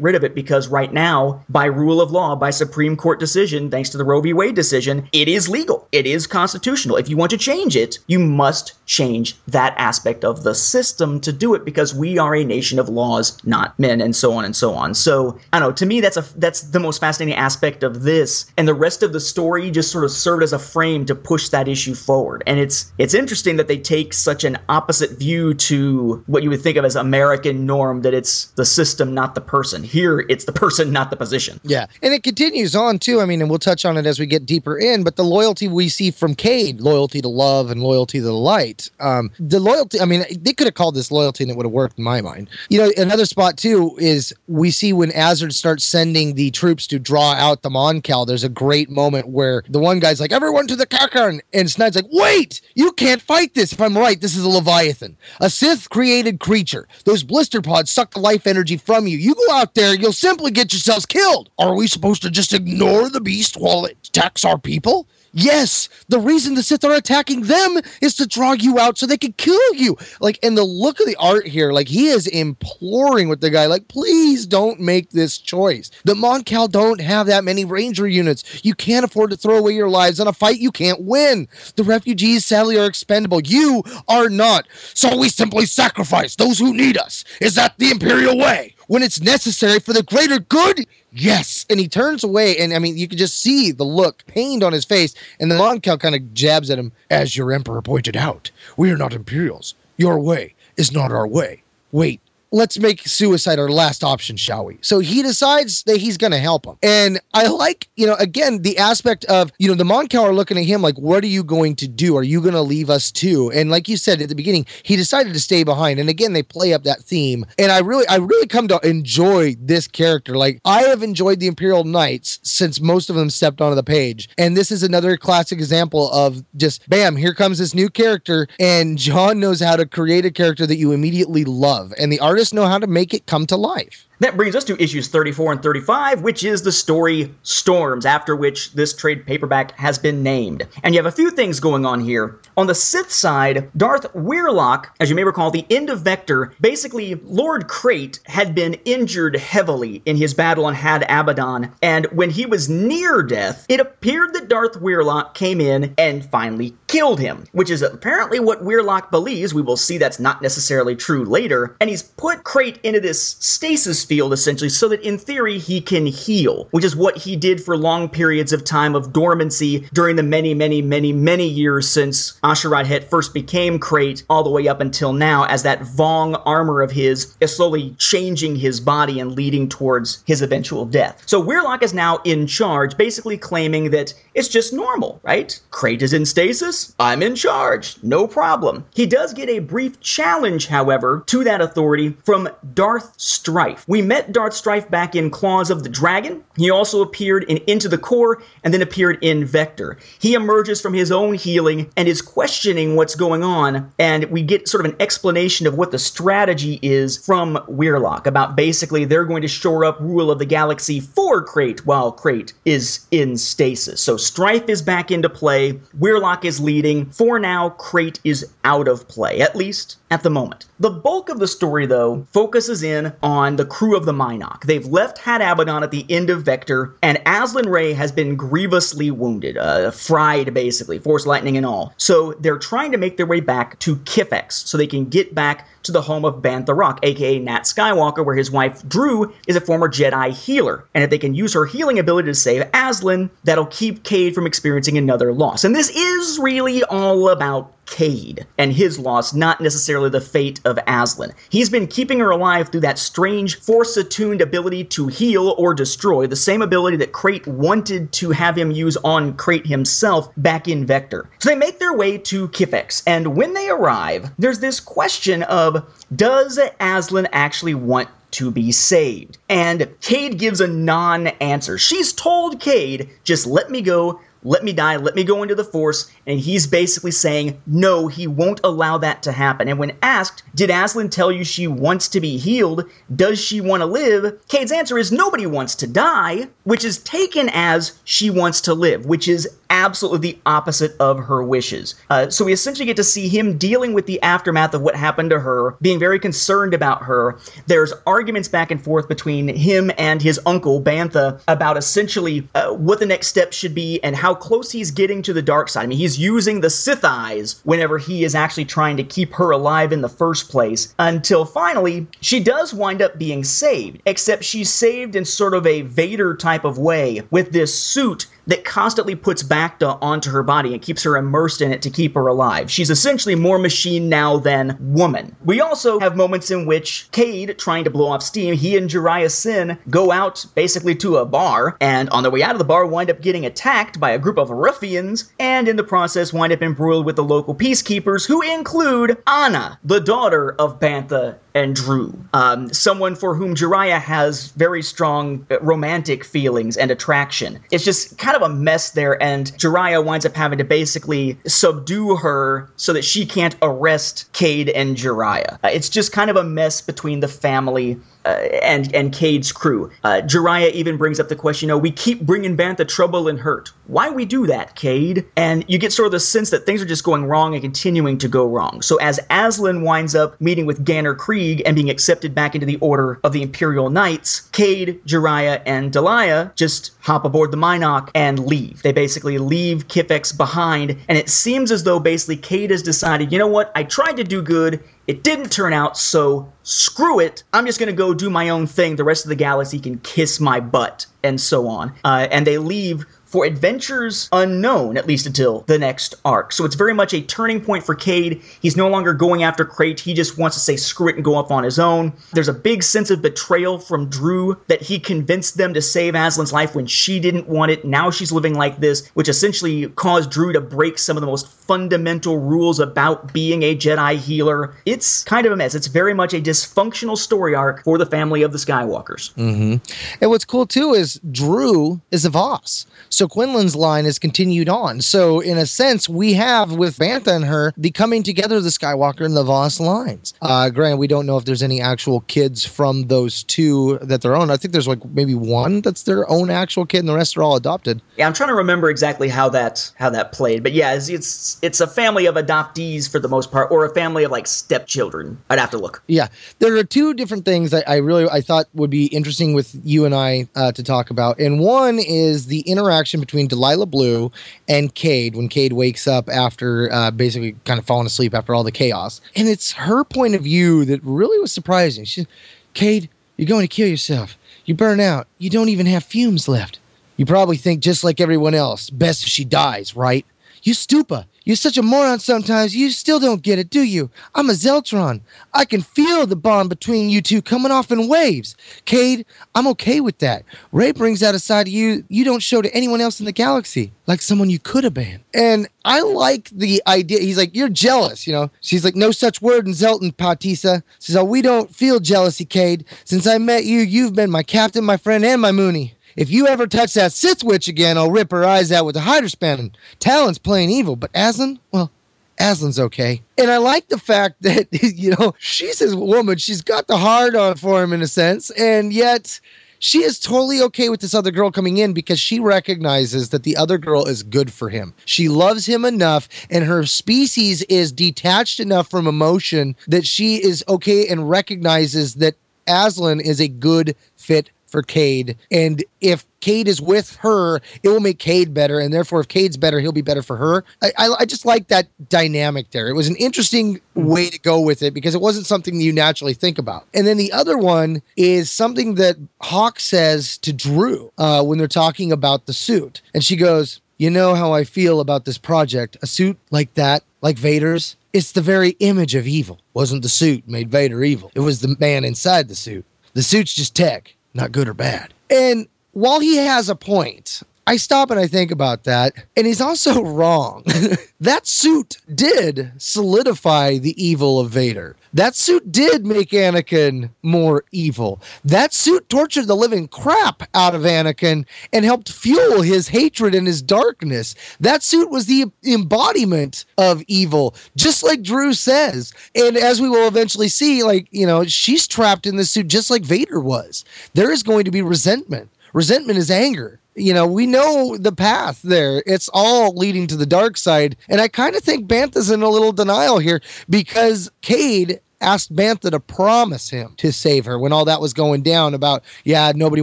rid 0.00 0.14
of 0.14 0.24
it. 0.24 0.34
Because 0.34 0.68
right 0.68 0.92
now, 0.92 1.44
by 1.48 1.66
rule 1.66 2.00
of 2.00 2.10
law, 2.10 2.34
by 2.34 2.50
Supreme 2.50 2.96
Court 2.96 3.20
decision, 3.20 3.70
thanks 3.70 3.90
to 3.90 3.98
the 3.98 4.04
Roe 4.04 4.20
v. 4.20 4.32
Wade 4.32 4.54
decision, 4.54 5.08
it 5.12 5.28
is 5.28 5.48
legal. 5.48 5.86
It 5.92 6.06
is 6.06 6.26
constitutional. 6.38 6.96
If 6.96 7.08
you 7.08 7.16
want 7.16 7.30
to 7.30 7.36
change 7.36 7.74
it, 7.74 7.98
you 8.06 8.20
must 8.20 8.74
change 8.86 9.34
that 9.48 9.74
aspect 9.76 10.24
of 10.24 10.44
the 10.44 10.54
system 10.54 11.20
to 11.22 11.32
do 11.32 11.52
it 11.54 11.64
because 11.64 11.92
we 11.92 12.16
are 12.16 12.32
a 12.36 12.44
nation 12.44 12.78
of 12.78 12.88
laws, 12.88 13.36
not 13.44 13.76
men, 13.76 14.00
and 14.00 14.14
so 14.14 14.32
on 14.32 14.44
and 14.44 14.54
so 14.54 14.72
on. 14.72 14.94
So 14.94 15.36
I 15.52 15.58
don't 15.58 15.68
know. 15.68 15.74
To 15.74 15.84
me, 15.84 16.00
that's 16.00 16.16
a 16.16 16.24
that's 16.38 16.60
the 16.60 16.78
most 16.78 17.00
fascinating 17.00 17.36
aspect 17.36 17.82
of 17.82 18.02
this, 18.04 18.46
and 18.56 18.68
the 18.68 18.74
rest 18.86 19.02
of 19.02 19.12
the 19.12 19.18
story 19.18 19.68
just 19.72 19.90
sort 19.90 20.04
of 20.04 20.12
served 20.12 20.44
as 20.44 20.52
a 20.52 20.60
frame 20.60 21.04
to 21.06 21.14
push 21.16 21.48
that 21.48 21.66
issue 21.66 21.94
forward. 21.94 22.44
And 22.46 22.60
it's 22.60 22.92
it's 22.98 23.14
interesting 23.14 23.56
that 23.56 23.66
they 23.66 23.78
take 23.78 24.14
such 24.14 24.44
an 24.44 24.58
opposite 24.68 25.18
view 25.18 25.54
to 25.54 26.22
what 26.28 26.44
you 26.44 26.50
would 26.50 26.62
think 26.62 26.76
of 26.76 26.84
as 26.84 26.94
American 26.94 27.66
norm 27.66 28.02
that 28.02 28.14
it's 28.14 28.46
the 28.52 28.64
system, 28.64 29.12
not 29.12 29.34
the 29.34 29.40
person. 29.40 29.82
Here, 29.82 30.20
it's 30.28 30.44
the 30.44 30.52
person, 30.52 30.92
not 30.92 31.10
the 31.10 31.16
position. 31.16 31.58
Yeah, 31.64 31.86
and 32.00 32.14
it 32.14 32.22
continues 32.22 32.76
on 32.76 33.00
too. 33.00 33.20
I 33.20 33.24
mean, 33.24 33.40
and 33.40 33.50
we'll 33.50 33.58
touch 33.58 33.84
on 33.84 33.96
it 33.96 34.06
as 34.06 34.20
we 34.20 34.26
get 34.26 34.46
deeper 34.46 34.78
in. 34.78 35.02
But 35.02 35.16
the 35.16 35.24
loyalty 35.24 35.66
we 35.66 35.88
see 35.88 36.12
from 36.12 36.27
Cade, 36.34 36.80
loyalty 36.80 37.20
to 37.20 37.28
love 37.28 37.70
and 37.70 37.82
loyalty 37.82 38.18
to 38.18 38.24
the 38.24 38.32
light. 38.32 38.90
Um, 39.00 39.30
the 39.38 39.60
loyalty. 39.60 40.00
I 40.00 40.04
mean, 40.04 40.24
they 40.30 40.52
could 40.52 40.66
have 40.66 40.74
called 40.74 40.94
this 40.94 41.10
loyalty, 41.10 41.44
and 41.44 41.50
it 41.50 41.56
would 41.56 41.66
have 41.66 41.72
worked 41.72 41.98
in 41.98 42.04
my 42.04 42.20
mind. 42.20 42.48
You 42.68 42.78
know, 42.78 42.92
another 42.96 43.26
spot 43.26 43.56
too 43.56 43.96
is 43.98 44.34
we 44.46 44.70
see 44.70 44.92
when 44.92 45.10
Azard 45.10 45.52
starts 45.52 45.84
sending 45.84 46.34
the 46.34 46.50
troops 46.50 46.86
to 46.88 46.98
draw 46.98 47.32
out 47.34 47.62
the 47.62 47.70
Mon 47.70 48.00
Cal. 48.00 48.26
There's 48.26 48.44
a 48.44 48.48
great 48.48 48.90
moment 48.90 49.28
where 49.28 49.62
the 49.68 49.78
one 49.78 50.00
guy's 50.00 50.20
like, 50.20 50.32
"Everyone 50.32 50.66
to 50.66 50.76
the 50.76 50.86
Kakarn," 50.86 51.40
and 51.52 51.70
Snide's 51.70 51.96
like, 51.96 52.08
"Wait, 52.10 52.60
you 52.74 52.92
can't 52.92 53.22
fight 53.22 53.54
this. 53.54 53.72
If 53.72 53.80
I'm 53.80 53.96
right, 53.96 54.20
this 54.20 54.36
is 54.36 54.44
a 54.44 54.48
Leviathan, 54.48 55.16
a 55.40 55.50
Sith-created 55.50 56.40
creature. 56.40 56.88
Those 57.04 57.22
blister 57.22 57.60
pods 57.60 57.90
suck 57.90 58.14
the 58.14 58.20
life 58.20 58.46
energy 58.46 58.76
from 58.76 59.06
you. 59.06 59.18
You 59.18 59.34
go 59.34 59.52
out 59.52 59.74
there, 59.74 59.94
you'll 59.94 60.12
simply 60.12 60.50
get 60.50 60.72
yourselves 60.72 61.06
killed. 61.06 61.50
Are 61.58 61.74
we 61.74 61.86
supposed 61.86 62.22
to 62.22 62.30
just 62.30 62.52
ignore 62.52 63.08
the 63.08 63.20
beast 63.20 63.56
while 63.56 63.84
it 63.84 63.96
attacks 64.08 64.44
our 64.44 64.58
people?" 64.58 65.06
Yes, 65.32 65.88
the 66.08 66.18
reason 66.18 66.54
the 66.54 66.62
Sith 66.62 66.84
are 66.84 66.94
attacking 66.94 67.42
them 67.42 67.78
is 68.00 68.14
to 68.16 68.26
draw 68.26 68.52
you 68.52 68.78
out 68.78 68.98
so 68.98 69.06
they 69.06 69.18
can 69.18 69.32
kill 69.32 69.74
you. 69.74 69.96
Like, 70.20 70.38
and 70.42 70.56
the 70.56 70.64
look 70.64 71.00
of 71.00 71.06
the 71.06 71.16
art 71.16 71.46
here, 71.46 71.72
like 71.72 71.88
he 71.88 72.08
is 72.08 72.26
imploring 72.26 73.28
with 73.28 73.40
the 73.40 73.50
guy, 73.50 73.66
like, 73.66 73.88
please 73.88 74.46
don't 74.46 74.80
make 74.80 75.10
this 75.10 75.38
choice. 75.38 75.90
The 76.04 76.14
Mon 76.14 76.44
Cal 76.44 76.68
don't 76.68 77.00
have 77.00 77.26
that 77.26 77.44
many 77.44 77.64
Ranger 77.64 78.08
units. 78.08 78.64
You 78.64 78.74
can't 78.74 79.04
afford 79.04 79.30
to 79.30 79.36
throw 79.36 79.58
away 79.58 79.72
your 79.72 79.90
lives 79.90 80.20
on 80.20 80.28
a 80.28 80.32
fight 80.32 80.58
you 80.58 80.72
can't 80.72 81.02
win. 81.02 81.46
The 81.76 81.84
refugees 81.84 82.44
sadly 82.44 82.78
are 82.78 82.86
expendable. 82.86 83.40
You 83.42 83.82
are 84.08 84.28
not. 84.30 84.66
So 84.94 85.16
we 85.16 85.28
simply 85.28 85.66
sacrifice 85.66 86.36
those 86.36 86.58
who 86.58 86.72
need 86.72 86.96
us. 86.96 87.24
Is 87.40 87.54
that 87.56 87.78
the 87.78 87.90
Imperial 87.90 88.38
way? 88.38 88.74
When 88.88 89.02
it's 89.02 89.20
necessary 89.20 89.80
for 89.80 89.92
the 89.92 90.02
greater 90.02 90.38
good? 90.38 90.86
Yes. 91.12 91.66
And 91.70 91.78
he 91.78 91.88
turns 91.88 92.24
away, 92.24 92.56
and 92.56 92.72
I 92.74 92.78
mean, 92.78 92.96
you 92.96 93.06
can 93.06 93.18
just 93.18 93.40
see 93.40 93.70
the 93.70 93.84
look 93.84 94.26
pained 94.26 94.62
on 94.62 94.72
his 94.72 94.84
face. 94.84 95.14
And 95.38 95.50
the 95.50 95.56
Mon 95.56 95.80
Cal 95.80 95.98
kind 95.98 96.14
of 96.14 96.34
jabs 96.34 96.70
at 96.70 96.78
him, 96.78 96.90
as 97.10 97.36
your 97.36 97.52
emperor 97.52 97.82
pointed 97.82 98.16
out. 98.16 98.50
We 98.76 98.90
are 98.90 98.96
not 98.96 99.12
Imperials. 99.12 99.74
Your 99.98 100.18
way 100.18 100.54
is 100.76 100.90
not 100.90 101.12
our 101.12 101.26
way. 101.26 101.62
Wait, 101.92 102.20
let's 102.50 102.78
make 102.78 103.06
suicide 103.06 103.58
our 103.58 103.68
last 103.68 104.02
option, 104.02 104.36
shall 104.36 104.64
we? 104.64 104.78
So 104.80 105.00
he 105.00 105.22
decides 105.22 105.82
that 105.84 105.98
he's 105.98 106.16
going 106.16 106.32
to 106.32 106.38
help 106.38 106.66
him. 106.66 106.76
And 106.82 107.20
I 107.34 107.46
like, 107.48 107.88
you 107.96 108.06
know, 108.06 108.14
again, 108.14 108.62
the 108.62 108.78
aspect 108.78 109.24
of, 109.26 109.52
you 109.58 109.68
know, 109.68 109.74
the 109.74 109.84
Mon 109.84 110.06
Cal 110.08 110.24
are 110.24 110.34
looking 110.34 110.58
at 110.58 110.64
him 110.64 110.82
like, 110.82 110.96
what 110.96 111.22
are 111.24 111.28
you 111.28 111.44
going 111.44 111.76
to 111.76 111.88
do? 111.88 112.16
Are 112.16 112.22
you 112.22 112.40
going 112.40 112.54
to 112.54 112.62
leave 112.62 112.90
us 112.90 113.10
too? 113.10 113.50
And 113.52 113.70
like 113.70 113.88
you 113.88 113.96
said 113.96 114.22
at 114.22 114.28
the 114.28 114.34
beginning, 114.34 114.66
he 114.82 114.96
decided 114.96 115.32
to 115.34 115.40
stay 115.40 115.62
behind. 115.62 116.00
And 116.00 116.08
again, 116.08 116.32
they 116.32 116.42
play 116.42 116.72
up 116.72 116.84
that 116.84 117.02
theme. 117.02 117.44
And 117.58 117.70
I 117.70 117.78
really, 117.80 118.06
I 118.08 118.16
really 118.16 118.46
come 118.46 118.68
to 118.68 118.80
enjoy 118.82 119.54
this 119.60 119.86
character. 119.86 120.36
Like, 120.36 120.60
I 120.64 120.82
have 120.82 121.02
enjoyed 121.02 121.40
the 121.40 121.46
Imperial 121.46 121.84
Knights 121.84 122.38
since 122.42 122.80
most 122.80 123.10
of 123.10 123.16
them 123.16 123.30
stepped 123.30 123.60
onto 123.60 123.74
the 123.74 123.82
page. 123.82 124.28
And 124.38 124.56
this 124.56 124.70
is 124.70 124.82
another 124.82 125.16
classic 125.16 125.58
example 125.58 126.10
of 126.12 126.42
just, 126.56 126.88
bam, 126.88 127.16
here 127.16 127.34
comes 127.34 127.58
this 127.58 127.74
new 127.74 127.88
character. 127.88 128.46
And 128.58 128.96
John 128.96 129.40
knows 129.40 129.60
how 129.60 129.76
to 129.76 129.86
create 129.86 130.24
a 130.24 130.30
character 130.30 130.66
that 130.66 130.76
you 130.76 130.92
immediately 130.92 131.44
love. 131.44 131.92
And 131.98 132.12
the 132.12 132.20
artists 132.38 132.54
know 132.54 132.66
how 132.66 132.78
to 132.78 132.86
make 132.86 133.12
it 133.12 133.26
come 133.26 133.46
to 133.48 133.56
life. 133.56 134.07
That 134.20 134.36
brings 134.36 134.56
us 134.56 134.64
to 134.64 134.82
issues 134.82 135.06
34 135.06 135.52
and 135.52 135.62
35, 135.62 136.22
which 136.22 136.42
is 136.42 136.62
the 136.62 136.72
story 136.72 137.32
Storms, 137.44 138.04
after 138.04 138.34
which 138.34 138.72
this 138.72 138.92
trade 138.92 139.24
paperback 139.24 139.78
has 139.78 139.96
been 139.96 140.24
named. 140.24 140.66
And 140.82 140.92
you 140.92 140.98
have 140.98 141.06
a 141.06 141.14
few 141.14 141.30
things 141.30 141.60
going 141.60 141.86
on 141.86 142.00
here. 142.00 142.40
On 142.56 142.66
the 142.66 142.74
Sith 142.74 143.12
side, 143.12 143.70
Darth 143.76 144.12
Wyyrlok, 144.14 144.86
as 144.98 145.08
you 145.08 145.14
may 145.14 145.22
recall, 145.22 145.52
the 145.52 145.66
end 145.70 145.88
of 145.88 146.00
Vector, 146.00 146.52
basically, 146.60 147.14
Lord 147.26 147.68
Krayt 147.68 148.18
had 148.26 148.56
been 148.56 148.74
injured 148.84 149.36
heavily 149.36 150.02
in 150.04 150.16
his 150.16 150.34
battle 150.34 150.64
on 150.64 150.74
Had 150.74 151.04
Abaddon, 151.08 151.70
and 151.80 152.06
when 152.06 152.30
he 152.30 152.44
was 152.44 152.68
near 152.68 153.22
death, 153.22 153.66
it 153.68 153.78
appeared 153.78 154.34
that 154.34 154.48
Darth 154.48 154.80
Wyyrlok 154.80 155.34
came 155.34 155.60
in 155.60 155.94
and 155.96 156.24
finally 156.24 156.74
killed 156.88 157.20
him, 157.20 157.44
which 157.52 157.70
is 157.70 157.82
apparently 157.82 158.40
what 158.40 158.64
Wyyrlok 158.64 159.12
believes. 159.12 159.54
We 159.54 159.62
will 159.62 159.76
see 159.76 159.96
that's 159.96 160.18
not 160.18 160.42
necessarily 160.42 160.96
true 160.96 161.24
later. 161.24 161.76
And 161.80 161.88
he's 161.88 162.02
put 162.02 162.42
Krayt 162.42 162.80
into 162.82 162.98
this 162.98 163.36
stasis 163.38 164.07
field 164.08 164.32
essentially 164.32 164.70
so 164.70 164.88
that 164.88 165.02
in 165.02 165.18
theory 165.18 165.58
he 165.58 165.80
can 165.80 166.06
heal, 166.06 166.66
which 166.70 166.84
is 166.84 166.96
what 166.96 167.16
he 167.16 167.36
did 167.36 167.62
for 167.62 167.76
long 167.76 168.08
periods 168.08 168.52
of 168.52 168.64
time 168.64 168.94
of 168.94 169.12
dormancy 169.12 169.86
during 169.92 170.16
the 170.16 170.22
many, 170.22 170.54
many, 170.54 170.82
many, 170.82 171.12
many 171.12 171.46
years 171.46 171.88
since 171.88 172.38
A'Sharad 172.42 172.86
Hett 172.86 173.10
first 173.10 173.34
became 173.34 173.78
Krayt 173.78 174.24
all 174.30 174.42
the 174.42 174.50
way 174.50 174.66
up 174.66 174.80
until 174.80 175.12
now 175.12 175.44
as 175.44 175.62
that 175.62 175.80
Vong 175.80 176.40
armor 176.46 176.82
of 176.82 176.90
his 176.90 177.36
is 177.40 177.54
slowly 177.54 177.94
changing 177.98 178.56
his 178.56 178.80
body 178.80 179.20
and 179.20 179.32
leading 179.32 179.68
towards 179.68 180.22
his 180.26 180.42
eventual 180.42 180.84
death. 180.86 181.22
So 181.26 181.42
Wyyrlok 181.42 181.82
is 181.82 181.92
now 181.92 182.18
in 182.24 182.46
charge, 182.46 182.96
basically 182.96 183.36
claiming 183.36 183.90
that 183.90 184.14
it's 184.34 184.48
just 184.48 184.72
normal, 184.72 185.20
right? 185.22 185.60
Krayt 185.70 186.02
is 186.02 186.12
in 186.12 186.24
stasis, 186.24 186.94
I'm 186.98 187.22
in 187.22 187.34
charge, 187.34 187.96
no 188.02 188.26
problem. 188.26 188.84
He 188.94 189.06
does 189.06 189.34
get 189.34 189.48
a 189.48 189.58
brief 189.58 190.00
challenge, 190.00 190.66
however, 190.66 191.22
to 191.26 191.44
that 191.44 191.60
authority 191.60 192.16
from 192.24 192.48
Darth 192.74 193.12
Strife. 193.16 193.84
We 193.88 193.97
met 194.02 194.32
Darth 194.32 194.52
Stryfe 194.52 194.90
back 194.90 195.14
in 195.14 195.30
Claws 195.30 195.70
of 195.70 195.82
the 195.82 195.88
Dragon. 195.88 196.42
He 196.56 196.70
also 196.70 197.02
appeared 197.02 197.44
in 197.44 197.58
Into 197.66 197.88
the 197.88 197.98
Core 197.98 198.42
and 198.64 198.74
then 198.74 198.82
appeared 198.82 199.18
in 199.22 199.44
Vector. 199.44 199.98
He 200.18 200.34
emerges 200.34 200.80
from 200.80 200.94
his 200.94 201.12
own 201.12 201.34
healing 201.34 201.90
and 201.96 202.08
is 202.08 202.22
questioning 202.22 202.96
what's 202.96 203.14
going 203.14 203.42
on, 203.42 203.92
and 203.98 204.24
we 204.24 204.42
get 204.42 204.68
sort 204.68 204.84
of 204.84 204.92
an 204.92 205.00
explanation 205.00 205.66
of 205.66 205.76
what 205.76 205.90
the 205.90 205.98
strategy 205.98 206.78
is 206.82 207.16
from 207.16 207.56
Wyyrlok 207.68 208.26
about 208.26 208.56
basically 208.56 209.04
they're 209.04 209.24
going 209.24 209.42
to 209.42 209.48
shore 209.48 209.84
up 209.84 209.98
rule 210.00 210.30
of 210.30 210.38
the 210.38 210.46
galaxy 210.46 211.00
for 211.00 211.44
Krayt 211.44 211.80
while 211.80 212.12
Krayt 212.12 212.52
is 212.64 213.06
in 213.10 213.36
stasis. 213.36 214.00
So 214.00 214.16
Stryfe 214.16 214.68
is 214.68 214.82
back 214.82 215.10
into 215.10 215.28
play, 215.28 215.74
Wyyrlok 215.98 216.44
is 216.44 216.60
leading. 216.60 217.06
For 217.10 217.38
now, 217.38 217.70
Krayt 217.78 218.18
is 218.24 218.46
out 218.64 218.88
of 218.88 219.06
play, 219.08 219.40
at 219.40 219.56
least 219.56 219.96
at 220.10 220.22
the 220.22 220.30
moment. 220.30 220.66
The 220.80 220.90
bulk 220.90 221.28
of 221.28 221.38
the 221.38 221.48
story, 221.48 221.86
though, 221.86 222.26
focuses 222.32 222.82
in 222.82 223.12
on 223.22 223.56
the 223.56 223.64
crew 223.64 223.96
of 223.96 224.06
the 224.06 224.12
Mynock. 224.12 224.64
They've 224.64 224.86
left 224.86 225.18
Had 225.18 225.40
Abaddon 225.40 225.82
at 225.82 225.90
the 225.90 226.06
end 226.08 226.30
of 226.30 226.42
Vector, 226.42 226.94
and 227.02 227.18
Azlyn 227.24 227.68
Rae 227.68 227.92
has 227.92 228.12
been 228.12 228.36
grievously 228.36 229.10
wounded, 229.10 229.56
uh, 229.56 229.90
fried 229.90 230.54
basically, 230.54 230.98
force 230.98 231.26
lightning 231.26 231.56
and 231.56 231.66
all. 231.66 231.92
So 231.96 232.34
they're 232.40 232.58
trying 232.58 232.92
to 232.92 232.98
make 232.98 233.16
their 233.16 233.26
way 233.26 233.40
back 233.40 233.78
to 233.80 233.96
Kiffex 233.96 234.52
so 234.66 234.78
they 234.78 234.86
can 234.86 235.06
get 235.06 235.34
back 235.34 235.68
to 235.84 235.92
the 235.92 236.02
home 236.02 236.24
of 236.24 236.42
Bantha 236.42 236.76
Rawk, 236.76 236.98
aka 237.02 237.38
Nat 237.38 237.62
Skywalker, 237.62 238.24
where 238.24 238.36
his 238.36 238.50
wife 238.50 238.86
Drew 238.88 239.32
is 239.46 239.56
a 239.56 239.60
former 239.60 239.88
Jedi 239.88 240.30
healer. 240.30 240.84
And 240.94 241.02
if 241.02 241.10
they 241.10 241.18
can 241.18 241.34
use 241.34 241.54
her 241.54 241.64
healing 241.64 241.98
ability 241.98 242.28
to 242.28 242.34
save 242.34 242.62
Azlyn, 242.72 243.30
that'll 243.44 243.66
keep 243.66 244.04
Cade 244.04 244.34
from 244.34 244.46
experiencing 244.46 244.98
another 244.98 245.32
loss. 245.32 245.64
And 245.64 245.74
this 245.74 245.90
is 245.90 246.38
really 246.38 246.84
all 246.84 247.30
about 247.30 247.72
Cade 247.90 248.46
and 248.58 248.72
his 248.72 248.98
loss, 248.98 249.34
not 249.34 249.60
necessarily 249.60 250.10
the 250.10 250.20
fate 250.20 250.60
of 250.64 250.76
Azlyn. 250.86 251.32
He's 251.50 251.70
been 251.70 251.86
keeping 251.86 252.20
her 252.20 252.30
alive 252.30 252.68
through 252.68 252.82
that 252.82 252.98
strange, 252.98 253.58
force 253.60 253.96
attuned 253.96 254.40
ability 254.40 254.84
to 254.84 255.08
heal 255.08 255.54
or 255.58 255.74
destroy, 255.74 256.26
the 256.26 256.36
same 256.36 256.62
ability 256.62 256.96
that 256.98 257.12
Krayt 257.12 257.46
wanted 257.46 258.12
to 258.12 258.30
have 258.30 258.56
him 258.56 258.70
use 258.70 258.96
on 259.04 259.34
Krayt 259.34 259.66
himself 259.66 260.30
back 260.36 260.68
in 260.68 260.86
Vector. 260.86 261.28
So 261.38 261.50
they 261.50 261.56
make 261.56 261.78
their 261.78 261.94
way 261.94 262.18
to 262.18 262.48
Kiffex, 262.48 263.02
and 263.06 263.36
when 263.36 263.54
they 263.54 263.68
arrive, 263.68 264.30
there's 264.38 264.60
this 264.60 264.80
question 264.80 265.42
of 265.44 265.84
does 266.14 266.58
Azlyn 266.80 267.28
actually 267.32 267.74
want 267.74 268.08
to 268.30 268.50
be 268.50 268.72
saved. 268.72 269.38
And 269.48 269.88
Cade 270.00 270.38
gives 270.38 270.60
a 270.60 270.66
non 270.66 271.28
answer. 271.40 271.78
She's 271.78 272.12
told 272.12 272.60
Cade, 272.60 273.08
just 273.24 273.46
let 273.46 273.70
me 273.70 273.80
go, 273.80 274.20
let 274.48 274.64
me 274.64 274.72
die, 274.72 274.96
let 274.96 275.14
me 275.14 275.24
go 275.24 275.42
into 275.42 275.54
the 275.54 275.62
Force, 275.62 276.10
and 276.26 276.40
he's 276.40 276.66
basically 276.66 277.10
saying, 277.10 277.60
no, 277.66 278.08
he 278.08 278.26
won't 278.26 278.62
allow 278.64 278.96
that 278.96 279.22
to 279.24 279.32
happen. 279.32 279.68
And 279.68 279.78
when 279.78 279.92
asked, 280.00 280.42
did 280.54 280.70
Azlyn 280.70 281.10
tell 281.10 281.30
you 281.30 281.44
she 281.44 281.66
wants 281.66 282.08
to 282.08 282.20
be 282.20 282.38
healed? 282.38 282.88
Does 283.14 283.38
she 283.38 283.60
want 283.60 283.82
to 283.82 283.86
live? 283.86 284.40
Cade's 284.48 284.72
answer 284.72 284.96
is 284.96 285.12
nobody 285.12 285.44
wants 285.44 285.74
to 285.76 285.86
die, 285.86 286.48
which 286.64 286.82
is 286.82 286.96
taken 287.00 287.50
as 287.52 287.98
she 288.04 288.30
wants 288.30 288.62
to 288.62 288.72
live, 288.72 289.04
which 289.04 289.28
is 289.28 289.46
absolutely 289.70 290.32
the 290.32 290.38
opposite 290.46 290.94
of 291.00 291.18
her 291.18 291.42
wishes. 291.42 291.94
Uh, 292.10 292.28
so 292.30 292.44
we 292.44 292.52
essentially 292.52 292.86
get 292.86 292.96
to 292.96 293.04
see 293.04 293.28
him 293.28 293.58
dealing 293.58 293.92
with 293.92 294.06
the 294.06 294.20
aftermath 294.22 294.74
of 294.74 294.82
what 294.82 294.96
happened 294.96 295.30
to 295.30 295.40
her, 295.40 295.76
being 295.82 295.98
very 295.98 296.18
concerned 296.18 296.74
about 296.74 297.02
her. 297.02 297.38
There's 297.66 297.92
arguments 298.06 298.48
back 298.48 298.70
and 298.70 298.82
forth 298.82 299.08
between 299.08 299.48
him 299.48 299.90
and 299.98 300.22
his 300.22 300.40
uncle, 300.46 300.80
Bantha, 300.80 301.40
about 301.48 301.76
essentially 301.76 302.46
uh, 302.54 302.70
what 302.70 302.98
the 302.98 303.06
next 303.06 303.28
step 303.28 303.52
should 303.52 303.74
be 303.74 304.02
and 304.02 304.16
how 304.16 304.34
close 304.34 304.70
he's 304.70 304.90
getting 304.90 305.22
to 305.22 305.32
the 305.32 305.42
dark 305.42 305.68
side. 305.68 305.84
I 305.84 305.86
mean, 305.86 305.98
he's 305.98 306.18
using 306.18 306.60
the 306.60 306.70
Sith 306.70 307.04
eyes 307.04 307.60
whenever 307.64 307.98
he 307.98 308.24
is 308.24 308.34
actually 308.34 308.64
trying 308.64 308.96
to 308.96 309.04
keep 309.04 309.32
her 309.34 309.50
alive 309.50 309.92
in 309.92 310.02
the 310.02 310.08
first 310.08 310.50
place, 310.50 310.94
until 310.98 311.44
finally, 311.44 312.06
she 312.20 312.40
does 312.40 312.74
wind 312.74 313.02
up 313.02 313.18
being 313.18 313.44
saved, 313.44 314.00
except 314.06 314.44
she's 314.44 314.70
saved 314.70 315.14
in 315.16 315.24
sort 315.24 315.54
of 315.54 315.66
a 315.66 315.82
Vader 315.82 316.34
type 316.34 316.64
of 316.64 316.78
way 316.78 317.22
with 317.30 317.52
this 317.52 317.74
suit 317.74 318.26
that 318.48 318.64
constantly 318.64 319.14
puts 319.14 319.42
Bacta 319.42 319.98
onto 320.02 320.30
her 320.30 320.42
body 320.42 320.72
and 320.72 320.82
keeps 320.82 321.02
her 321.04 321.16
immersed 321.16 321.60
in 321.60 321.70
it 321.70 321.82
to 321.82 321.90
keep 321.90 322.14
her 322.14 322.26
alive. 322.26 322.70
She's 322.70 322.90
essentially 322.90 323.34
more 323.34 323.58
machine 323.58 324.08
now 324.08 324.38
than 324.38 324.76
woman. 324.80 325.36
We 325.44 325.60
also 325.60 326.00
have 326.00 326.16
moments 326.16 326.50
in 326.50 326.66
which 326.66 327.08
Cade, 327.12 327.56
trying 327.58 327.84
to 327.84 327.90
blow 327.90 328.08
off 328.08 328.22
steam, 328.22 328.54
he 328.54 328.76
and 328.76 328.90
Jariah 328.90 329.30
Syn 329.30 329.78
go 329.90 330.10
out 330.10 330.44
basically 330.54 330.94
to 330.96 331.18
a 331.18 331.26
bar, 331.26 331.76
and 331.80 332.08
on 332.10 332.22
their 332.22 332.32
way 332.32 332.42
out 332.42 332.52
of 332.52 332.58
the 332.58 332.64
bar 332.64 332.86
wind 332.86 333.10
up 333.10 333.20
getting 333.20 333.46
attacked 333.46 334.00
by 334.00 334.10
a 334.10 334.18
group 334.18 334.38
of 334.38 334.50
ruffians, 334.50 335.30
and 335.38 335.68
in 335.68 335.76
the 335.76 335.84
process 335.84 336.32
wind 336.32 336.52
up 336.52 336.62
embroiled 336.62 337.04
with 337.04 337.16
the 337.16 337.24
local 337.24 337.54
peacekeepers, 337.54 338.26
who 338.26 338.40
include 338.40 339.18
Anna, 339.26 339.78
the 339.84 340.00
daughter 340.00 340.54
of 340.58 340.80
Bantha 340.80 341.36
and 341.58 341.74
Drew. 341.74 342.18
Um, 342.32 342.72
someone 342.72 343.14
for 343.14 343.34
whom 343.34 343.54
Jariah 343.54 344.00
has 344.00 344.48
very 344.52 344.82
strong 344.82 345.46
romantic 345.60 346.24
feelings 346.24 346.76
and 346.76 346.90
attraction. 346.90 347.58
It's 347.70 347.84
just 347.84 348.18
kind 348.18 348.36
of 348.36 348.42
a 348.42 348.48
mess 348.48 348.90
there, 348.90 349.20
and 349.22 349.52
Jariah 349.58 350.04
winds 350.04 350.24
up 350.24 350.34
having 350.34 350.58
to 350.58 350.64
basically 350.64 351.38
subdue 351.46 352.16
her 352.16 352.70
so 352.76 352.92
that 352.92 353.04
she 353.04 353.26
can't 353.26 353.56
arrest 353.62 354.32
Cade 354.32 354.68
and 354.70 354.96
Jariah. 354.96 355.58
Uh, 355.64 355.68
it's 355.68 355.88
just 355.88 356.12
kind 356.12 356.30
of 356.30 356.36
a 356.36 356.44
mess 356.44 356.80
between 356.80 357.20
the 357.20 357.28
family 357.28 357.98
uh, 358.17 358.17
and 358.62 358.94
and 358.94 359.12
Cade's 359.12 359.52
crew. 359.52 359.90
Uh, 360.04 360.20
Jariah 360.24 360.72
even 360.72 360.96
brings 360.96 361.20
up 361.20 361.28
the 361.28 361.36
question, 361.36 361.68
you 361.68 361.74
know, 361.74 361.78
we 361.78 361.90
keep 361.90 362.22
bringing 362.22 362.56
Bantha 362.56 362.86
trouble 362.86 363.28
and 363.28 363.38
hurt. 363.38 363.72
Why 363.86 364.10
we 364.10 364.24
do 364.24 364.46
that, 364.46 364.76
Cade? 364.76 365.24
And 365.36 365.64
you 365.68 365.78
get 365.78 365.92
sort 365.92 366.06
of 366.06 366.12
the 366.12 366.20
sense 366.20 366.50
that 366.50 366.66
things 366.66 366.82
are 366.82 366.86
just 366.86 367.04
going 367.04 367.24
wrong 367.24 367.54
and 367.54 367.62
continuing 367.62 368.18
to 368.18 368.28
go 368.28 368.46
wrong. 368.46 368.82
So 368.82 368.96
as 368.96 369.18
Azlyn 369.30 369.82
winds 369.82 370.14
up 370.14 370.40
meeting 370.40 370.66
with 370.66 370.84
Ganner 370.84 371.16
Krieg 371.16 371.62
and 371.64 371.74
being 371.74 371.90
accepted 371.90 372.34
back 372.34 372.54
into 372.54 372.66
the 372.66 372.76
Order 372.76 373.20
of 373.24 373.32
the 373.32 373.42
Imperial 373.42 373.90
Knights, 373.90 374.40
Cade, 374.52 375.00
Jariah, 375.06 375.62
and 375.66 375.92
Delia 375.92 376.52
just 376.54 376.92
hop 377.00 377.24
aboard 377.24 377.50
the 377.50 377.56
Mynock 377.56 378.10
and 378.14 378.44
leave. 378.46 378.82
They 378.82 378.92
basically 378.92 379.38
leave 379.38 379.88
Kiffex 379.88 380.36
behind, 380.36 380.96
and 381.08 381.16
it 381.16 381.28
seems 381.28 381.70
as 381.70 381.84
though 381.84 381.98
basically 381.98 382.36
Cade 382.36 382.70
has 382.70 382.82
decided, 382.82 383.32
you 383.32 383.38
know 383.38 383.46
what, 383.46 383.72
I 383.74 383.84
tried 383.84 384.16
to 384.16 384.24
do 384.24 384.42
good, 384.42 384.82
it 385.08 385.24
didn't 385.24 385.50
turn 385.50 385.72
out, 385.72 385.96
so 385.96 386.52
screw 386.62 387.18
it. 387.18 387.42
I'm 387.54 387.64
just 387.64 387.78
to 387.88 387.96
go 387.96 388.12
do 388.12 388.28
my 388.28 388.50
own 388.50 388.66
thing. 388.66 388.96
The 388.96 389.04
rest 389.04 389.24
of 389.24 389.30
the 389.30 389.36
galaxy 389.36 389.80
can 389.80 389.98
kiss 390.00 390.38
my 390.38 390.60
butt, 390.60 391.06
and 391.24 391.40
so 391.40 391.66
on. 391.66 391.94
Uh, 392.04 392.28
and 392.30 392.46
they 392.46 392.58
leave 392.58 393.06
for 393.28 393.44
adventures 393.44 394.28
unknown, 394.32 394.96
at 394.96 395.06
least 395.06 395.26
until 395.26 395.60
the 395.66 395.78
next 395.78 396.14
arc. 396.24 396.50
So 396.50 396.64
it's 396.64 396.74
very 396.74 396.94
much 396.94 397.12
a 397.12 397.20
turning 397.20 397.60
point 397.60 397.84
for 397.84 397.94
Cade. 397.94 398.42
He's 398.62 398.76
no 398.76 398.88
longer 398.88 399.12
going 399.12 399.42
after 399.42 399.64
Krayt. 399.64 400.00
He 400.00 400.14
just 400.14 400.38
wants 400.38 400.56
to 400.56 400.60
say 400.60 400.76
screw 400.76 401.08
it 401.08 401.16
and 401.16 401.24
go 401.24 401.34
off 401.34 401.50
on 401.50 401.62
his 401.62 401.78
own. 401.78 402.12
There's 402.32 402.48
a 402.48 402.54
big 402.54 402.82
sense 402.82 403.10
of 403.10 403.20
betrayal 403.20 403.78
from 403.78 404.08
Drew 404.08 404.56
that 404.68 404.80
he 404.80 404.98
convinced 404.98 405.58
them 405.58 405.74
to 405.74 405.82
save 405.82 406.14
Azlyn's 406.14 406.52
life 406.52 406.74
when 406.74 406.86
she 406.86 407.20
didn't 407.20 407.48
want 407.48 407.70
it. 407.70 407.84
Now 407.84 408.10
she's 408.10 408.32
living 408.32 408.54
like 408.54 408.80
this, 408.80 409.06
which 409.08 409.28
essentially 409.28 409.88
caused 409.90 410.30
Drew 410.30 410.52
to 410.54 410.60
break 410.60 410.98
some 410.98 411.16
of 411.16 411.20
the 411.20 411.26
most 411.26 411.46
fundamental 411.46 412.38
rules 412.38 412.80
about 412.80 413.32
being 413.34 413.62
a 413.62 413.76
Jedi 413.76 414.16
healer. 414.16 414.74
It's 414.86 415.22
kind 415.24 415.46
of 415.46 415.52
a 415.52 415.56
mess. 415.56 415.74
It's 415.74 415.86
very 415.86 416.14
much 416.14 416.32
a 416.32 416.40
dysfunctional 416.40 417.18
story 417.18 417.54
arc 417.54 417.84
for 417.84 417.98
the 417.98 418.06
family 418.06 418.40
of 418.42 418.52
the 418.52 418.58
Skywalkers. 418.58 419.34
Mm-hmm. 419.34 419.76
And 420.22 420.30
what's 420.30 420.46
cool 420.46 420.66
too 420.66 420.94
is 420.94 421.20
Drew 421.30 422.00
is 422.10 422.24
a 422.24 422.30
Vos. 422.30 422.86
Quinlan's 423.26 423.74
line 423.74 424.06
is 424.06 424.18
continued 424.18 424.68
on. 424.68 425.00
So 425.00 425.40
in 425.40 425.58
a 425.58 425.66
sense, 425.66 426.08
we 426.08 426.34
have 426.34 426.72
with 426.72 426.98
Bantha 426.98 427.34
and 427.34 427.44
her 427.44 427.72
the 427.76 427.90
coming 427.90 428.22
together 428.22 428.56
of 428.56 428.64
the 428.64 428.70
Skywalker 428.70 429.24
and 429.24 429.36
the 429.36 429.42
Vos 429.42 429.80
lines. 429.80 430.34
Uh, 430.42 430.70
granted, 430.70 430.98
we 430.98 431.06
don't 431.06 431.26
know 431.26 431.36
if 431.36 431.44
there's 431.44 431.62
any 431.62 431.80
actual 431.80 432.20
kids 432.22 432.64
from 432.64 433.08
those 433.08 433.42
two 433.44 433.98
that 434.02 434.22
they're 434.22 434.36
own. 434.36 434.50
I 434.50 434.56
think 434.56 434.72
there's 434.72 434.86
like 434.86 435.04
maybe 435.06 435.34
one 435.34 435.80
that's 435.80 436.02
their 436.04 436.28
own 436.30 436.50
actual 436.50 436.86
kid, 436.86 437.00
and 437.00 437.08
the 437.08 437.14
rest 437.14 437.36
are 437.36 437.42
all 437.42 437.56
adopted. 437.56 438.00
Yeah, 438.16 438.26
I'm 438.26 438.32
trying 438.32 438.50
to 438.50 438.54
remember 438.54 438.90
exactly 438.90 439.28
how 439.28 439.48
that 439.50 439.90
how 439.96 440.10
that 440.10 440.32
played, 440.32 440.62
but 440.62 440.72
yeah, 440.72 440.94
it's 440.94 441.08
it's, 441.08 441.58
it's 441.62 441.80
a 441.80 441.86
family 441.86 442.26
of 442.26 442.34
adoptees 442.36 443.10
for 443.10 443.18
the 443.18 443.28
most 443.28 443.50
part, 443.50 443.70
or 443.70 443.84
a 443.84 443.94
family 443.94 444.24
of 444.24 444.30
like 444.30 444.46
stepchildren. 444.46 445.38
I'd 445.50 445.58
have 445.58 445.70
to 445.70 445.78
look. 445.78 446.02
Yeah, 446.06 446.28
there 446.58 446.76
are 446.76 446.84
two 446.84 447.14
different 447.14 447.44
things 447.44 447.70
that 447.70 447.88
I 447.88 447.96
really 447.96 448.28
I 448.28 448.40
thought 448.40 448.66
would 448.74 448.90
be 448.90 449.06
interesting 449.06 449.54
with 449.54 449.74
you 449.82 450.04
and 450.04 450.14
I 450.14 450.48
uh, 450.54 450.72
to 450.72 450.82
talk 450.82 451.10
about, 451.10 451.38
and 451.38 451.58
one 451.60 451.98
is 451.98 452.46
the 452.46 452.60
interaction 452.60 453.07
between 453.16 453.48
Delilah 453.48 453.86
Blue 453.86 454.30
and 454.68 454.94
Cade 454.94 455.34
when 455.34 455.48
Cade 455.48 455.72
wakes 455.72 456.06
up 456.06 456.28
after 456.28 456.92
uh, 456.92 457.10
basically 457.10 457.56
kind 457.64 457.78
of 457.78 457.86
falling 457.86 458.06
asleep 458.06 458.34
after 458.34 458.54
all 458.54 458.64
the 458.64 458.72
chaos. 458.72 459.20
And 459.34 459.48
it's 459.48 459.72
her 459.72 460.04
point 460.04 460.34
of 460.34 460.42
view 460.42 460.84
that 460.84 461.00
really 461.02 461.38
was 461.38 461.52
surprising. 461.52 462.04
She, 462.04 462.26
Cade, 462.74 463.08
You're 463.36 463.48
going 463.48 463.66
to 463.66 463.68
kill 463.68 463.88
yourself. 463.88 464.36
You 464.66 464.74
burn 464.74 465.00
out. 465.00 465.26
You 465.38 465.48
don't 465.48 465.70
even 465.70 465.86
have 465.86 466.04
fumes 466.04 466.48
left. 466.48 466.78
You 467.16 467.26
probably 467.26 467.56
think 467.56 467.80
just 467.80 468.04
like 468.04 468.20
everyone 468.20 468.54
else, 468.54 468.90
best 468.90 469.24
if 469.24 469.28
she 469.28 469.44
dies, 469.44 469.96
right? 469.96 470.24
You 470.68 470.74
stupa. 470.74 471.24
You're 471.46 471.56
such 471.56 471.78
a 471.78 471.82
moron 471.82 472.18
sometimes. 472.18 472.76
You 472.76 472.90
still 472.90 473.18
don't 473.18 473.40
get 473.40 473.58
it, 473.58 473.70
do 473.70 473.80
you? 473.80 474.10
I'm 474.34 474.50
a 474.50 474.52
Zeltron. 474.52 475.22
I 475.54 475.64
can 475.64 475.80
feel 475.80 476.26
the 476.26 476.36
bond 476.36 476.68
between 476.68 477.08
you 477.08 477.22
two 477.22 477.40
coming 477.40 477.72
off 477.72 477.90
in 477.90 478.06
waves. 478.06 478.54
Cade, 478.84 479.24
I'm 479.54 479.66
okay 479.68 480.02
with 480.02 480.18
that. 480.18 480.44
Rae 480.72 480.92
brings 480.92 481.22
out 481.22 481.34
a 481.34 481.38
side 481.38 481.68
of 481.68 481.72
you 481.72 482.04
you 482.10 482.22
don't 482.22 482.42
show 482.42 482.60
to 482.60 482.70
anyone 482.74 483.00
else 483.00 483.18
in 483.18 483.24
the 483.24 483.32
galaxy, 483.32 483.90
like 484.06 484.20
someone 484.20 484.50
you 484.50 484.58
could 484.58 484.84
have 484.84 484.92
been. 484.92 485.20
And 485.32 485.68
I 485.86 486.02
like 486.02 486.50
the 486.50 486.82
idea. 486.86 487.20
He's 487.20 487.38
like, 487.38 487.56
You're 487.56 487.70
jealous, 487.70 488.26
you 488.26 488.34
know? 488.34 488.50
She's 488.60 488.84
like, 488.84 488.94
No 488.94 489.10
such 489.10 489.40
word 489.40 489.66
in 489.66 489.72
Zeltron, 489.72 490.14
Patisa. 490.14 490.82
Says, 490.98 491.16
Oh, 491.16 491.24
we 491.24 491.40
don't 491.40 491.74
feel 491.74 491.98
jealousy, 491.98 492.44
Cade. 492.44 492.84
Since 493.06 493.26
I 493.26 493.38
met 493.38 493.64
you, 493.64 493.80
you've 493.80 494.12
been 494.14 494.30
my 494.30 494.42
captain, 494.42 494.84
my 494.84 494.98
friend, 494.98 495.24
and 495.24 495.40
my 495.40 495.52
Mooney. 495.52 495.94
If 496.18 496.32
you 496.32 496.48
ever 496.48 496.66
touch 496.66 496.94
that 496.94 497.12
Sith 497.12 497.44
witch 497.44 497.68
again, 497.68 497.96
I'll 497.96 498.10
rip 498.10 498.32
her 498.32 498.44
eyes 498.44 498.72
out 498.72 498.84
with 498.84 498.96
a 498.96 499.00
hydro 499.00 499.28
span. 499.28 499.70
Talon's 500.00 500.36
playing 500.36 500.68
evil, 500.68 500.96
but 500.96 501.12
Azlyn, 501.12 501.60
well, 501.70 501.92
Azlyn's 502.40 502.80
okay. 502.80 503.22
And 503.38 503.52
I 503.52 503.58
like 503.58 503.86
the 503.86 503.98
fact 503.98 504.34
that, 504.42 504.66
you 504.72 505.14
know, 505.16 505.36
she's 505.38 505.78
his 505.78 505.94
woman. 505.94 506.36
She's 506.36 506.60
got 506.60 506.88
the 506.88 506.96
hard 506.96 507.36
on 507.36 507.54
for 507.54 507.80
him 507.80 507.92
in 507.92 508.02
a 508.02 508.08
sense. 508.08 508.50
And 508.50 508.92
yet 508.92 509.38
she 509.78 510.02
is 510.02 510.18
totally 510.18 510.60
okay 510.62 510.88
with 510.88 511.02
this 511.02 511.14
other 511.14 511.30
girl 511.30 511.52
coming 511.52 511.78
in 511.78 511.92
because 511.92 512.18
she 512.18 512.40
recognizes 512.40 513.28
that 513.28 513.44
the 513.44 513.56
other 513.56 513.78
girl 513.78 514.04
is 514.04 514.24
good 514.24 514.52
for 514.52 514.68
him. 514.68 514.94
She 515.04 515.28
loves 515.28 515.66
him 515.66 515.84
enough 515.84 516.28
and 516.50 516.64
her 516.64 516.84
species 516.84 517.62
is 517.68 517.92
detached 517.92 518.58
enough 518.58 518.90
from 518.90 519.06
emotion 519.06 519.76
that 519.86 520.04
she 520.04 520.42
is 520.42 520.64
okay 520.68 521.06
and 521.06 521.30
recognizes 521.30 522.14
that 522.14 522.34
Azlyn 522.66 523.20
is 523.20 523.40
a 523.40 523.46
good 523.46 523.94
fit 524.16 524.50
for 524.68 524.82
Cade. 524.82 525.36
And 525.50 525.84
if 526.00 526.24
Cade 526.40 526.68
is 526.68 526.80
with 526.80 527.16
her, 527.16 527.56
it 527.82 527.88
will 527.88 528.00
make 528.00 528.18
Cade 528.18 528.54
better. 528.54 528.78
And 528.78 528.92
therefore, 528.92 529.20
if 529.20 529.28
Cade's 529.28 529.56
better, 529.56 529.80
he'll 529.80 529.92
be 529.92 530.02
better 530.02 530.22
for 530.22 530.36
her. 530.36 530.64
I, 530.82 530.92
I, 530.96 531.14
I 531.20 531.24
just 531.24 531.44
like 531.44 531.68
that 531.68 531.88
dynamic 532.08 532.70
there. 532.70 532.88
It 532.88 532.94
was 532.94 533.08
an 533.08 533.16
interesting 533.16 533.80
way 533.94 534.30
to 534.30 534.38
go 534.38 534.60
with 534.60 534.82
it 534.82 534.94
because 534.94 535.14
it 535.14 535.20
wasn't 535.20 535.46
something 535.46 535.80
you 535.80 535.92
naturally 535.92 536.34
think 536.34 536.58
about. 536.58 536.86
And 536.94 537.06
then 537.06 537.16
the 537.16 537.32
other 537.32 537.58
one 537.58 538.02
is 538.16 538.50
something 538.50 538.94
that 538.96 539.16
Hawk 539.40 539.80
says 539.80 540.38
to 540.38 540.52
Drew 540.52 541.10
uh, 541.18 541.42
when 541.44 541.58
they're 541.58 541.68
talking 541.68 542.12
about 542.12 542.46
the 542.46 542.52
suit. 542.52 543.02
And 543.14 543.24
she 543.24 543.36
goes, 543.36 543.80
You 543.98 544.10
know 544.10 544.34
how 544.34 544.52
I 544.52 544.64
feel 544.64 545.00
about 545.00 545.24
this 545.24 545.38
project. 545.38 545.96
A 546.02 546.06
suit 546.06 546.38
like 546.50 546.72
that, 546.74 547.02
like 547.20 547.36
Vader's, 547.36 547.96
it's 548.12 548.32
the 548.32 548.40
very 548.40 548.70
image 548.80 549.14
of 549.14 549.26
evil. 549.26 549.60
Wasn't 549.74 550.02
the 550.02 550.08
suit 550.08 550.48
made 550.48 550.70
Vader 550.70 551.04
evil? 551.04 551.30
It 551.34 551.40
was 551.40 551.60
the 551.60 551.76
man 551.78 552.04
inside 552.04 552.48
the 552.48 552.54
suit. 552.54 552.84
The 553.14 553.22
suit's 553.22 553.54
just 553.54 553.74
tech 553.74 554.14
not 554.38 554.52
good 554.52 554.68
or 554.68 554.74
bad. 554.74 555.12
And 555.28 555.66
while 555.92 556.20
he 556.20 556.36
has 556.36 556.68
a 556.68 556.76
point, 556.76 557.42
I 557.68 557.76
stop 557.76 558.10
and 558.10 558.18
I 558.18 558.26
think 558.26 558.50
about 558.50 558.84
that, 558.84 559.12
and 559.36 559.46
he's 559.46 559.60
also 559.60 560.02
wrong. 560.02 560.64
that 561.20 561.46
suit 561.46 561.98
did 562.14 562.72
solidify 562.78 563.76
the 563.76 563.94
evil 564.02 564.40
of 564.40 564.48
Vader. 564.48 564.96
That 565.12 565.36
suit 565.36 565.70
did 565.70 566.06
make 566.06 566.30
Anakin 566.30 567.10
more 567.22 567.64
evil. 567.70 568.22
That 568.42 568.72
suit 568.72 569.06
tortured 569.10 569.48
the 569.48 569.54
living 569.54 569.86
crap 569.86 570.44
out 570.54 570.74
of 570.74 570.80
Anakin 570.86 571.44
and 571.70 571.84
helped 571.84 572.10
fuel 572.10 572.62
his 572.62 572.88
hatred 572.88 573.34
and 573.34 573.46
his 573.46 573.60
darkness. 573.60 574.34
That 574.60 574.82
suit 574.82 575.10
was 575.10 575.26
the 575.26 575.44
embodiment 575.62 576.64
of 576.78 577.02
evil, 577.06 577.54
just 577.76 578.02
like 578.02 578.22
Drew 578.22 578.54
says. 578.54 579.12
And 579.34 579.58
as 579.58 579.78
we 579.78 579.90
will 579.90 580.08
eventually 580.08 580.48
see, 580.48 580.82
like, 580.84 581.06
you 581.10 581.26
know, 581.26 581.44
she's 581.44 581.86
trapped 581.86 582.26
in 582.26 582.36
the 582.36 582.46
suit 582.46 582.68
just 582.68 582.90
like 582.90 583.02
Vader 583.02 583.40
was. 583.40 583.84
There 584.14 584.32
is 584.32 584.42
going 584.42 584.64
to 584.64 584.70
be 584.70 584.80
resentment. 584.80 585.50
Resentment 585.74 586.18
is 586.18 586.30
anger 586.30 586.80
you 586.98 587.14
know, 587.14 587.26
we 587.26 587.46
know 587.46 587.96
the 587.96 588.12
path 588.12 588.60
there. 588.62 589.02
It's 589.06 589.28
all 589.32 589.74
leading 589.76 590.06
to 590.08 590.16
the 590.16 590.26
dark 590.26 590.56
side. 590.56 590.96
And 591.08 591.20
I 591.20 591.28
kind 591.28 591.54
of 591.56 591.62
think 591.62 591.88
Bantha's 591.88 592.30
in 592.30 592.42
a 592.42 592.48
little 592.48 592.72
denial 592.72 593.18
here 593.18 593.40
because 593.68 594.30
Cade 594.42 595.00
asked 595.20 595.54
Bantha 595.54 595.90
to 595.90 596.00
promise 596.00 596.70
him 596.70 596.94
to 596.98 597.12
save 597.12 597.44
her 597.44 597.58
when 597.58 597.72
all 597.72 597.84
that 597.84 598.00
was 598.00 598.12
going 598.12 598.42
down 598.42 598.74
about, 598.74 599.04
yeah, 599.24 599.52
nobody 599.54 599.82